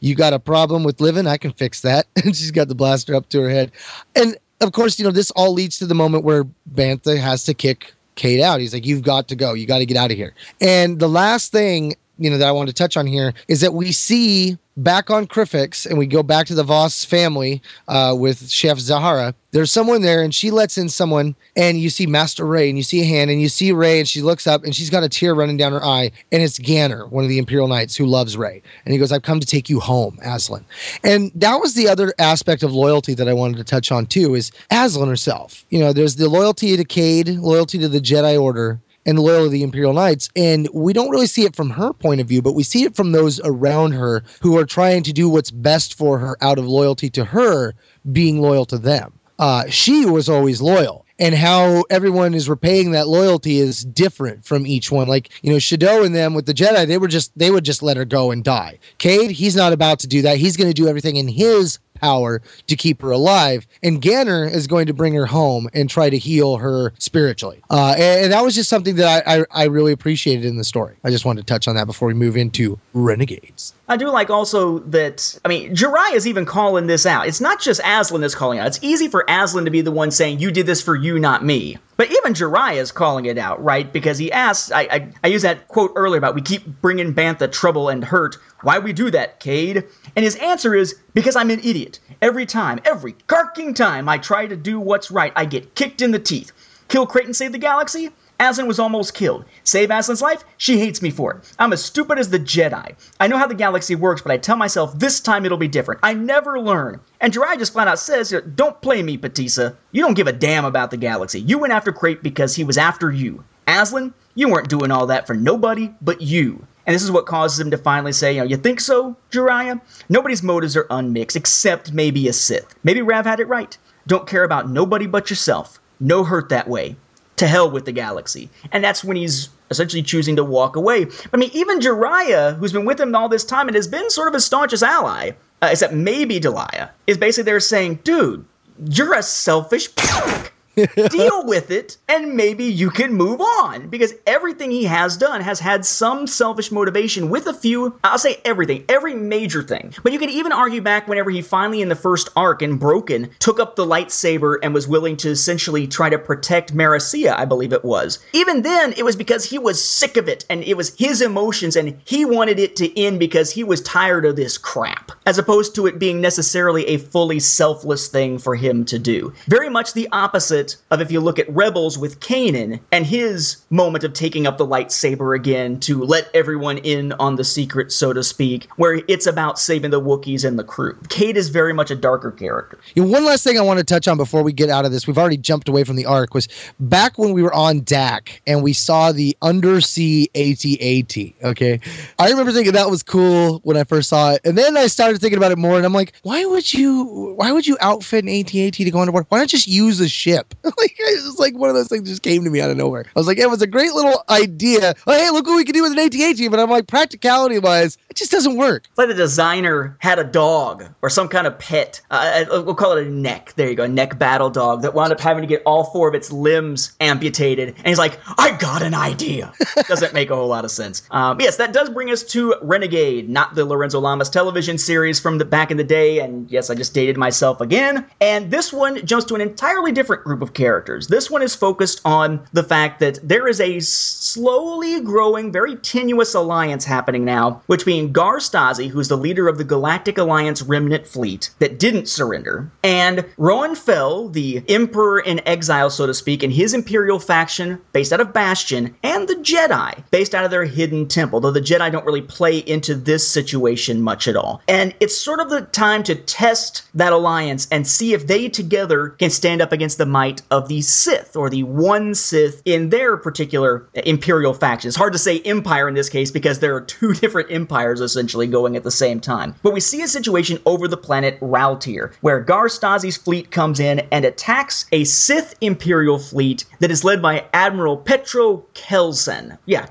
You 0.00 0.14
got 0.14 0.32
a 0.32 0.38
problem 0.38 0.84
with 0.84 1.00
living? 1.00 1.26
I 1.26 1.36
can 1.36 1.52
fix 1.52 1.80
that. 1.82 2.06
And 2.24 2.36
she's 2.36 2.50
got 2.50 2.68
the 2.68 2.74
blaster 2.74 3.14
up 3.14 3.28
to 3.30 3.40
her 3.40 3.48
head. 3.48 3.72
And 4.14 4.36
of 4.60 4.72
course, 4.72 4.98
you 4.98 5.04
know, 5.04 5.10
this 5.10 5.30
all 5.32 5.52
leads 5.52 5.78
to 5.78 5.86
the 5.86 5.94
moment 5.94 6.24
where 6.24 6.44
Bantha 6.74 7.18
has 7.18 7.44
to 7.44 7.54
kick 7.54 7.92
Cade 8.14 8.40
out. 8.40 8.60
He's 8.60 8.72
like, 8.72 8.86
You've 8.86 9.02
got 9.02 9.28
to 9.28 9.36
go. 9.36 9.54
You 9.54 9.66
got 9.66 9.78
to 9.78 9.86
get 9.86 9.96
out 9.96 10.10
of 10.10 10.16
here. 10.16 10.34
And 10.60 11.00
the 11.00 11.08
last 11.08 11.52
thing, 11.52 11.94
you 12.18 12.30
know, 12.30 12.38
that 12.38 12.48
I 12.48 12.52
wanted 12.52 12.74
to 12.76 12.82
touch 12.82 12.96
on 12.96 13.06
here 13.06 13.34
is 13.48 13.60
that 13.60 13.74
we 13.74 13.92
see 13.92 14.56
back 14.76 15.10
on 15.10 15.26
Kiffex 15.26 15.86
and 15.86 15.98
we 15.98 16.06
go 16.06 16.22
back 16.22 16.46
to 16.46 16.54
the 16.54 16.64
Vos 16.64 17.04
family 17.04 17.62
uh, 17.88 18.14
with 18.16 18.50
Chef 18.50 18.78
Zahara. 18.78 19.34
There's 19.52 19.70
someone 19.70 20.02
there 20.02 20.22
and 20.22 20.34
she 20.34 20.50
lets 20.50 20.76
in 20.76 20.88
someone 20.88 21.36
and 21.56 21.78
you 21.78 21.90
see 21.90 22.06
Master 22.06 22.44
Rae 22.44 22.68
and 22.68 22.76
you 22.76 22.82
see 22.82 23.00
a 23.02 23.04
hand 23.04 23.30
and 23.30 23.40
you 23.40 23.48
see 23.48 23.70
Rae 23.70 24.00
and 24.00 24.08
she 24.08 24.20
looks 24.20 24.46
up 24.46 24.64
and 24.64 24.74
she's 24.74 24.90
got 24.90 25.04
a 25.04 25.08
tear 25.08 25.34
running 25.34 25.56
down 25.56 25.72
her 25.72 25.84
eye 25.84 26.10
and 26.32 26.42
it's 26.42 26.58
Ganner, 26.58 27.08
one 27.10 27.22
of 27.22 27.30
the 27.30 27.38
Imperial 27.38 27.68
Knights 27.68 27.94
who 27.96 28.06
loves 28.06 28.36
Rae. 28.36 28.62
And 28.84 28.92
he 28.92 28.98
goes, 28.98 29.12
I've 29.12 29.22
come 29.22 29.38
to 29.38 29.46
take 29.46 29.68
you 29.68 29.78
home, 29.78 30.18
Azlyn. 30.24 30.64
And 31.04 31.30
that 31.36 31.56
was 31.56 31.74
the 31.74 31.88
other 31.88 32.12
aspect 32.18 32.62
of 32.62 32.72
loyalty 32.72 33.14
that 33.14 33.28
I 33.28 33.32
wanted 33.32 33.58
to 33.58 33.64
touch 33.64 33.92
on 33.92 34.06
too 34.06 34.34
is 34.34 34.50
Azlyn 34.72 35.08
herself. 35.08 35.64
You 35.70 35.78
know, 35.78 35.92
there's 35.92 36.16
the 36.16 36.28
loyalty 36.28 36.76
to 36.76 36.84
Cade, 36.84 37.28
loyalty 37.28 37.78
to 37.78 37.88
the 37.88 38.00
Jedi 38.00 38.40
Order, 38.40 38.80
and 39.06 39.18
the 39.18 39.22
loyalty 39.22 39.46
of 39.46 39.52
the 39.52 39.62
Imperial 39.62 39.92
Knights. 39.92 40.28
And 40.36 40.68
we 40.72 40.92
don't 40.92 41.10
really 41.10 41.26
see 41.26 41.44
it 41.44 41.56
from 41.56 41.70
her 41.70 41.92
point 41.92 42.20
of 42.20 42.28
view, 42.28 42.42
but 42.42 42.54
we 42.54 42.62
see 42.62 42.84
it 42.84 42.96
from 42.96 43.12
those 43.12 43.40
around 43.44 43.92
her 43.92 44.22
who 44.40 44.56
are 44.58 44.64
trying 44.64 45.02
to 45.04 45.12
do 45.12 45.28
what's 45.28 45.50
best 45.50 45.96
for 45.96 46.18
her 46.18 46.36
out 46.40 46.58
of 46.58 46.66
loyalty 46.66 47.10
to 47.10 47.24
her, 47.24 47.74
being 48.12 48.40
loyal 48.40 48.66
to 48.66 48.78
them. 48.78 49.12
Uh, 49.38 49.64
she 49.68 50.06
was 50.06 50.28
always 50.28 50.62
loyal. 50.62 51.04
And 51.20 51.34
how 51.36 51.84
everyone 51.90 52.34
is 52.34 52.48
repaying 52.48 52.90
that 52.90 53.06
loyalty 53.06 53.58
is 53.58 53.84
different 53.84 54.44
from 54.44 54.66
each 54.66 54.90
one. 54.90 55.06
Like, 55.06 55.30
you 55.42 55.52
know, 55.52 55.58
Shado 55.58 56.04
and 56.04 56.12
them 56.12 56.34
with 56.34 56.46
the 56.46 56.54
Jedi, 56.54 56.88
they 56.88 56.98
were 56.98 57.06
just 57.06 57.36
they 57.38 57.52
would 57.52 57.64
just 57.64 57.84
let 57.84 57.96
her 57.96 58.04
go 58.04 58.32
and 58.32 58.42
die. 58.42 58.80
Cade, 58.98 59.30
he's 59.30 59.54
not 59.54 59.72
about 59.72 60.00
to 60.00 60.08
do 60.08 60.22
that. 60.22 60.38
He's 60.38 60.56
gonna 60.56 60.74
do 60.74 60.88
everything 60.88 61.14
in 61.14 61.28
his 61.28 61.78
power 62.04 62.42
to 62.66 62.76
keep 62.76 63.00
her 63.00 63.10
alive. 63.10 63.66
And 63.82 64.02
Ganner 64.02 64.50
is 64.50 64.66
going 64.66 64.86
to 64.86 64.92
bring 64.92 65.14
her 65.14 65.24
home 65.24 65.68
and 65.72 65.88
try 65.88 66.10
to 66.10 66.18
heal 66.18 66.58
her 66.58 66.92
spiritually. 66.98 67.62
Uh, 67.70 67.94
and, 67.96 68.24
and 68.24 68.32
that 68.32 68.44
was 68.44 68.54
just 68.54 68.68
something 68.68 68.96
that 68.96 69.26
I, 69.26 69.38
I, 69.38 69.44
I 69.50 69.64
really 69.64 69.92
appreciated 69.92 70.44
in 70.44 70.56
the 70.56 70.64
story. 70.64 70.96
I 71.02 71.10
just 71.10 71.24
wanted 71.24 71.46
to 71.46 71.46
touch 71.46 71.66
on 71.66 71.76
that 71.76 71.86
before 71.86 72.08
we 72.08 72.14
move 72.14 72.36
into 72.36 72.78
Renegades. 72.92 73.74
I 73.88 73.96
do 73.96 74.08
like 74.10 74.30
also 74.30 74.78
that, 74.80 75.38
I 75.44 75.48
mean, 75.48 75.74
Jariah 75.74 76.14
is 76.14 76.26
even 76.26 76.44
calling 76.46 76.86
this 76.86 77.06
out. 77.06 77.26
It's 77.26 77.40
not 77.40 77.60
just 77.60 77.80
Azlyn 77.82 78.20
that's 78.20 78.34
calling 78.34 78.58
out. 78.58 78.66
It's 78.66 78.82
easy 78.82 79.08
for 79.08 79.24
Azlyn 79.28 79.64
to 79.64 79.70
be 79.70 79.80
the 79.80 79.90
one 79.90 80.10
saying, 80.10 80.40
You 80.40 80.50
did 80.50 80.66
this 80.66 80.80
for 80.80 80.96
you, 80.96 81.18
not 81.18 81.44
me. 81.44 81.76
But 81.96 82.10
even 82.10 82.32
Jariah 82.32 82.76
is 82.76 82.90
calling 82.90 83.26
it 83.26 83.38
out, 83.38 83.62
right? 83.62 83.92
Because 83.92 84.18
he 84.18 84.32
asks, 84.32 84.72
I, 84.72 84.82
I, 84.82 85.08
I 85.22 85.26
used 85.28 85.44
that 85.44 85.68
quote 85.68 85.92
earlier 85.96 86.18
about 86.18 86.34
we 86.34 86.42
keep 86.42 86.66
bringing 86.80 87.14
Bantha 87.14 87.50
trouble 87.50 87.88
and 87.88 88.02
hurt. 88.02 88.36
Why 88.62 88.78
we 88.78 88.92
do 88.92 89.10
that, 89.10 89.38
Cade? 89.40 89.84
And 90.16 90.24
his 90.24 90.36
answer 90.36 90.74
is, 90.74 90.96
because 91.12 91.36
I'm 91.36 91.50
an 91.50 91.60
idiot. 91.60 91.93
Every 92.22 92.46
time, 92.46 92.80
every 92.84 93.12
carking 93.26 93.74
time 93.74 94.08
I 94.08 94.18
try 94.18 94.46
to 94.46 94.56
do 94.56 94.80
what's 94.80 95.10
right, 95.10 95.32
I 95.36 95.44
get 95.44 95.74
kicked 95.74 96.02
in 96.02 96.10
the 96.10 96.18
teeth. 96.18 96.52
Kill 96.88 97.06
Krayt, 97.06 97.34
save 97.34 97.52
the 97.52 97.58
galaxy? 97.58 98.10
Azlyn 98.40 98.66
was 98.66 98.80
almost 98.80 99.14
killed. 99.14 99.44
Save 99.62 99.90
Azlyn's 99.90 100.20
life? 100.20 100.44
She 100.56 100.78
hates 100.78 101.00
me 101.00 101.10
for 101.10 101.32
it. 101.32 101.54
I'm 101.58 101.72
as 101.72 101.84
stupid 101.84 102.18
as 102.18 102.30
the 102.30 102.38
Jedi. 102.38 102.94
I 103.20 103.28
know 103.28 103.38
how 103.38 103.46
the 103.46 103.54
galaxy 103.54 103.94
works, 103.94 104.22
but 104.22 104.32
I 104.32 104.38
tell 104.38 104.56
myself 104.56 104.98
this 104.98 105.20
time 105.20 105.46
it'll 105.46 105.56
be 105.56 105.68
different. 105.68 106.00
I 106.02 106.14
never 106.14 106.60
learn. 106.60 107.00
And 107.20 107.32
Jariah 107.32 107.58
just 107.58 107.72
flat 107.72 107.88
out 107.88 107.98
says, 107.98 108.34
Don't 108.56 108.80
play 108.82 109.02
me, 109.02 109.16
Patissa. 109.16 109.76
You 109.92 110.02
don't 110.02 110.14
give 110.14 110.26
a 110.26 110.32
damn 110.32 110.64
about 110.64 110.90
the 110.90 110.96
galaxy. 110.96 111.40
You 111.40 111.58
went 111.58 111.72
after 111.72 111.92
Krayt 111.92 112.22
because 112.22 112.56
he 112.56 112.64
was 112.64 112.76
after 112.76 113.10
you. 113.10 113.44
Azlyn, 113.68 114.12
you 114.34 114.48
weren't 114.48 114.68
doing 114.68 114.90
all 114.90 115.06
that 115.06 115.26
for 115.26 115.34
nobody 115.34 115.94
but 116.02 116.20
you. 116.20 116.66
And 116.86 116.94
this 116.94 117.02
is 117.02 117.10
what 117.10 117.26
causes 117.26 117.58
him 117.58 117.70
to 117.70 117.78
finally 117.78 118.12
say, 118.12 118.34
you 118.34 118.40
know, 118.40 118.46
you 118.46 118.56
think 118.56 118.80
so, 118.80 119.16
Jariah? 119.30 119.80
Nobody's 120.08 120.42
motives 120.42 120.76
are 120.76 120.86
unmixed, 120.90 121.36
except 121.36 121.92
maybe 121.92 122.28
a 122.28 122.32
Sith. 122.32 122.74
Maybe 122.84 123.00
Rav 123.00 123.24
had 123.24 123.40
it 123.40 123.48
right. 123.48 123.76
Don't 124.06 124.26
care 124.26 124.44
about 124.44 124.68
nobody 124.68 125.06
but 125.06 125.30
yourself. 125.30 125.80
No 126.00 126.24
hurt 126.24 126.50
that 126.50 126.68
way 126.68 126.96
to 127.36 127.46
hell 127.46 127.70
with 127.70 127.84
the 127.84 127.92
galaxy. 127.92 128.50
And 128.72 128.84
that's 128.84 129.02
when 129.02 129.16
he's 129.16 129.48
essentially 129.70 130.02
choosing 130.02 130.36
to 130.36 130.44
walk 130.44 130.76
away. 130.76 131.06
I 131.32 131.36
mean, 131.36 131.50
even 131.52 131.80
Jariah, 131.80 132.56
who's 132.56 132.72
been 132.72 132.84
with 132.84 133.00
him 133.00 133.14
all 133.14 133.28
this 133.28 133.44
time 133.44 133.66
and 133.68 133.74
has 133.74 133.88
been 133.88 134.08
sort 134.10 134.28
of 134.28 134.34
his 134.34 134.44
staunchest 134.44 134.82
ally, 134.82 135.32
uh, 135.62 135.68
except 135.70 135.94
maybe 135.94 136.38
Delia, 136.38 136.92
is 137.06 137.18
basically 137.18 137.44
there 137.44 137.60
saying, 137.60 138.00
dude, 138.04 138.44
you're 138.90 139.14
a 139.14 139.22
selfish 139.22 139.94
prick. 139.96 140.53
Deal 140.76 141.46
with 141.46 141.70
it, 141.70 141.96
and 142.08 142.34
maybe 142.34 142.64
you 142.64 142.90
can 142.90 143.14
move 143.14 143.40
on. 143.40 143.88
Because 143.88 144.14
everything 144.26 144.70
he 144.70 144.84
has 144.84 145.16
done 145.16 145.40
has 145.40 145.60
had 145.60 145.84
some 145.84 146.26
selfish 146.26 146.70
motivation 146.72 147.30
with 147.30 147.46
a 147.46 147.54
few, 147.54 147.98
I'll 148.02 148.18
say 148.18 148.40
everything, 148.44 148.84
every 148.88 149.14
major 149.14 149.62
thing. 149.62 149.94
But 150.02 150.12
you 150.12 150.18
can 150.18 150.30
even 150.30 150.52
argue 150.52 150.80
back 150.80 151.08
whenever 151.08 151.30
he 151.30 151.42
finally, 151.42 151.82
in 151.82 151.88
the 151.88 151.94
first 151.94 152.28
arc 152.36 152.62
in 152.62 152.76
Broken, 152.76 153.30
took 153.38 153.60
up 153.60 153.76
the 153.76 153.86
lightsaber 153.86 154.56
and 154.62 154.74
was 154.74 154.88
willing 154.88 155.16
to 155.18 155.30
essentially 155.30 155.86
try 155.86 156.08
to 156.08 156.18
protect 156.18 156.74
Marisia, 156.74 157.36
I 157.36 157.44
believe 157.44 157.72
it 157.72 157.84
was. 157.84 158.18
Even 158.32 158.62
then, 158.62 158.92
it 158.96 159.04
was 159.04 159.16
because 159.16 159.44
he 159.44 159.58
was 159.58 159.82
sick 159.82 160.16
of 160.16 160.28
it, 160.28 160.44
and 160.50 160.62
it 160.64 160.76
was 160.76 160.94
his 160.96 161.20
emotions, 161.20 161.76
and 161.76 162.00
he 162.04 162.24
wanted 162.24 162.58
it 162.58 162.76
to 162.76 162.98
end 163.00 163.18
because 163.18 163.50
he 163.50 163.64
was 163.64 163.80
tired 163.82 164.24
of 164.24 164.36
this 164.36 164.58
crap, 164.58 165.12
as 165.26 165.38
opposed 165.38 165.74
to 165.74 165.86
it 165.86 165.98
being 165.98 166.20
necessarily 166.20 166.86
a 166.86 166.98
fully 166.98 167.40
selfless 167.40 168.08
thing 168.08 168.38
for 168.38 168.54
him 168.54 168.84
to 168.84 168.98
do. 168.98 169.32
Very 169.46 169.68
much 169.68 169.92
the 169.92 170.08
opposite 170.12 170.63
of 170.90 171.00
if 171.00 171.10
you 171.10 171.20
look 171.20 171.38
at 171.38 171.48
Rebels 171.48 171.98
with 171.98 172.20
Kanan 172.20 172.80
and 172.92 173.06
his 173.06 173.62
moment 173.70 174.04
of 174.04 174.12
taking 174.12 174.46
up 174.46 174.58
the 174.58 174.66
lightsaber 174.66 175.36
again 175.36 175.80
to 175.80 176.02
let 176.02 176.30
everyone 176.34 176.78
in 176.78 177.12
on 177.14 177.36
the 177.36 177.44
secret, 177.44 177.92
so 177.92 178.12
to 178.12 178.22
speak, 178.22 178.68
where 178.76 179.02
it's 179.08 179.26
about 179.26 179.58
saving 179.58 179.90
the 179.90 180.00
Wookiees 180.00 180.44
and 180.44 180.58
the 180.58 180.64
crew. 180.64 180.98
Cade 181.08 181.36
is 181.36 181.48
very 181.48 181.72
much 181.72 181.90
a 181.90 181.96
darker 181.96 182.30
character. 182.30 182.78
Know, 182.96 183.04
one 183.04 183.24
last 183.24 183.44
thing 183.44 183.58
I 183.58 183.62
want 183.62 183.78
to 183.78 183.84
touch 183.84 184.08
on 184.08 184.16
before 184.16 184.42
we 184.42 184.52
get 184.52 184.70
out 184.70 184.84
of 184.84 184.92
this, 184.92 185.06
we've 185.06 185.18
already 185.18 185.36
jumped 185.36 185.68
away 185.68 185.84
from 185.84 185.96
the 185.96 186.06
arc, 186.06 186.34
was 186.34 186.48
back 186.80 187.18
when 187.18 187.32
we 187.32 187.42
were 187.42 187.54
on 187.54 187.80
Dac 187.80 188.42
and 188.46 188.62
we 188.62 188.72
saw 188.72 189.12
the 189.12 189.36
undersea 189.42 190.28
AT-AT. 190.34 191.16
Okay. 191.44 191.80
I 192.18 192.30
remember 192.30 192.52
thinking 192.52 192.72
that 192.72 192.90
was 192.90 193.02
cool 193.02 193.60
when 193.64 193.76
I 193.76 193.84
first 193.84 194.08
saw 194.08 194.32
it. 194.32 194.40
And 194.44 194.56
then 194.56 194.76
I 194.76 194.86
started 194.86 195.20
thinking 195.20 195.38
about 195.38 195.52
it 195.52 195.58
more 195.58 195.76
and 195.76 195.84
I'm 195.84 195.92
like, 195.92 196.14
why 196.22 196.44
would 196.44 196.72
you 196.72 197.34
why 197.36 197.52
would 197.52 197.66
you 197.66 197.76
outfit 197.80 198.24
an 198.24 198.30
AT-AT 198.30 198.74
to 198.74 198.90
go 198.90 199.00
underwater? 199.00 199.26
Why 199.28 199.38
not 199.38 199.48
just 199.48 199.66
use 199.66 200.00
a 200.00 200.08
ship? 200.08 200.53
like 200.64 200.94
it's 200.98 201.38
like 201.38 201.56
one 201.56 201.68
of 201.68 201.74
those 201.74 201.88
things 201.88 202.08
just 202.08 202.22
came 202.22 202.44
to 202.44 202.50
me 202.50 202.60
out 202.60 202.70
of 202.70 202.76
nowhere. 202.76 203.04
I 203.14 203.18
was 203.18 203.26
like, 203.26 203.38
it 203.38 203.48
was 203.48 203.62
a 203.62 203.66
great 203.66 203.92
little 203.92 204.24
idea. 204.28 204.94
Oh, 205.06 205.12
hey, 205.12 205.30
look 205.30 205.46
what 205.46 205.56
we 205.56 205.64
can 205.64 205.74
do 205.74 205.82
with 205.82 205.92
an 205.92 205.98
AT-AT. 205.98 206.50
But 206.50 206.60
I'm 206.60 206.70
like, 206.70 206.86
practicality 206.86 207.58
wise, 207.58 207.98
it 208.08 208.16
just 208.16 208.30
doesn't 208.30 208.56
work. 208.56 208.84
It's 208.88 208.98
like 208.98 209.08
the 209.08 209.14
designer 209.14 209.96
had 210.00 210.18
a 210.18 210.24
dog 210.24 210.84
or 211.02 211.10
some 211.10 211.28
kind 211.28 211.46
of 211.46 211.58
pet. 211.58 212.00
Uh, 212.10 212.44
we'll 212.50 212.74
call 212.74 212.96
it 212.96 213.06
a 213.06 213.10
neck. 213.10 213.52
There 213.56 213.68
you 213.68 213.74
go, 213.74 213.84
a 213.84 213.88
neck 213.88 214.18
battle 214.18 214.50
dog 214.50 214.82
that 214.82 214.94
wound 214.94 215.12
up 215.12 215.20
having 215.20 215.42
to 215.42 215.46
get 215.46 215.62
all 215.64 215.84
four 215.84 216.08
of 216.08 216.14
its 216.14 216.30
limbs 216.32 216.94
amputated. 217.00 217.74
And 217.76 217.86
he's 217.86 217.98
like, 217.98 218.18
I 218.38 218.56
got 218.56 218.82
an 218.82 218.94
idea. 218.94 219.52
Doesn't 219.88 220.14
make 220.14 220.30
a 220.30 220.36
whole 220.36 220.48
lot 220.48 220.64
of 220.64 220.70
sense. 220.70 221.02
Um, 221.10 221.40
yes, 221.40 221.56
that 221.56 221.72
does 221.72 221.90
bring 221.90 222.10
us 222.10 222.22
to 222.24 222.54
Renegade, 222.62 223.28
not 223.28 223.54
the 223.54 223.64
Lorenzo 223.64 224.00
Lamas 224.00 224.30
television 224.30 224.78
series 224.78 225.18
from 225.20 225.38
the 225.38 225.44
back 225.44 225.70
in 225.70 225.76
the 225.76 225.84
day. 225.84 226.20
And 226.20 226.50
yes, 226.50 226.70
I 226.70 226.74
just 226.74 226.94
dated 226.94 227.16
myself 227.16 227.60
again. 227.60 228.06
And 228.20 228.50
this 228.50 228.72
one 228.72 229.04
jumps 229.04 229.24
to 229.26 229.34
an 229.34 229.40
entirely 229.40 229.92
different 229.92 230.24
group 230.24 230.42
of 230.44 230.54
characters. 230.54 231.08
This 231.08 231.28
one 231.28 231.42
is 231.42 231.56
focused 231.56 232.00
on 232.04 232.46
the 232.52 232.62
fact 232.62 233.00
that 233.00 233.18
there 233.26 233.48
is 233.48 233.60
a 233.60 233.80
slowly 233.80 235.00
growing, 235.00 235.50
very 235.50 235.74
tenuous 235.76 236.34
alliance 236.34 236.84
happening 236.84 237.24
now 237.24 237.62
between 237.66 238.12
Gar 238.12 238.38
Stazi, 238.38 238.88
who's 238.88 239.08
the 239.08 239.16
leader 239.16 239.48
of 239.48 239.58
the 239.58 239.64
Galactic 239.64 240.18
Alliance 240.18 240.62
remnant 240.62 241.06
fleet 241.06 241.50
that 241.58 241.80
didn't 241.80 242.08
surrender, 242.08 242.70
and 242.84 243.24
Roan 243.38 243.74
Fel, 243.74 244.28
the 244.28 244.62
emperor 244.68 245.18
in 245.18 245.40
exile, 245.48 245.90
so 245.90 246.06
to 246.06 246.14
speak, 246.14 246.42
and 246.42 246.52
his 246.52 246.74
imperial 246.74 247.18
faction 247.18 247.80
based 247.92 248.12
out 248.12 248.20
of 248.20 248.32
Bastion, 248.32 248.94
and 249.02 249.26
the 249.26 249.36
Jedi 249.36 250.04
based 250.10 250.34
out 250.34 250.44
of 250.44 250.50
their 250.50 250.64
hidden 250.64 251.08
temple, 251.08 251.40
though 251.40 251.50
the 251.50 251.60
Jedi 251.60 251.90
don't 251.90 252.04
really 252.04 252.20
play 252.20 252.58
into 252.58 252.94
this 252.94 253.26
situation 253.26 254.02
much 254.02 254.28
at 254.28 254.36
all. 254.36 254.62
And 254.68 254.94
it's 255.00 255.16
sort 255.16 255.40
of 255.40 255.48
the 255.48 255.62
time 255.62 256.02
to 256.04 256.14
test 256.14 256.82
that 256.94 257.12
alliance 257.14 257.66
and 257.70 257.86
see 257.86 258.12
if 258.12 258.26
they 258.26 258.48
together 258.48 259.08
can 259.08 259.30
stand 259.30 259.62
up 259.62 259.72
against 259.72 259.98
the 259.98 260.06
might 260.06 260.33
of 260.50 260.68
the 260.68 260.80
Sith, 260.80 261.36
or 261.36 261.50
the 261.50 261.62
one 261.62 262.14
Sith 262.14 262.62
in 262.64 262.90
their 262.90 263.16
particular 263.16 263.88
imperial 263.94 264.54
faction. 264.54 264.88
It's 264.88 264.96
hard 264.96 265.12
to 265.12 265.18
say 265.18 265.40
empire 265.40 265.88
in 265.88 265.94
this 265.94 266.08
case 266.08 266.30
because 266.30 266.60
there 266.60 266.74
are 266.74 266.80
two 266.80 267.12
different 267.24 267.50
empires 267.50 268.00
essentially 268.00 268.46
going 268.46 268.76
at 268.76 268.84
the 268.84 268.90
same 268.90 269.20
time. 269.20 269.54
But 269.62 269.72
we 269.72 269.80
see 269.80 270.02
a 270.02 270.08
situation 270.08 270.58
over 270.66 270.88
the 270.88 270.96
planet 270.96 271.38
Ralltiir, 271.40 272.12
where 272.20 272.40
Gar 272.40 272.68
Stazi's 272.68 273.16
fleet 273.16 273.50
comes 273.50 273.80
in 273.80 274.00
and 274.12 274.24
attacks 274.24 274.86
a 274.92 275.04
Sith 275.04 275.54
imperial 275.60 276.18
fleet 276.18 276.64
that 276.80 276.90
is 276.90 277.04
led 277.04 277.22
by 277.22 277.44
Admiral 277.52 277.96
Petro 277.96 278.64
Kelsan. 278.74 279.58
Yeah. 279.66 279.86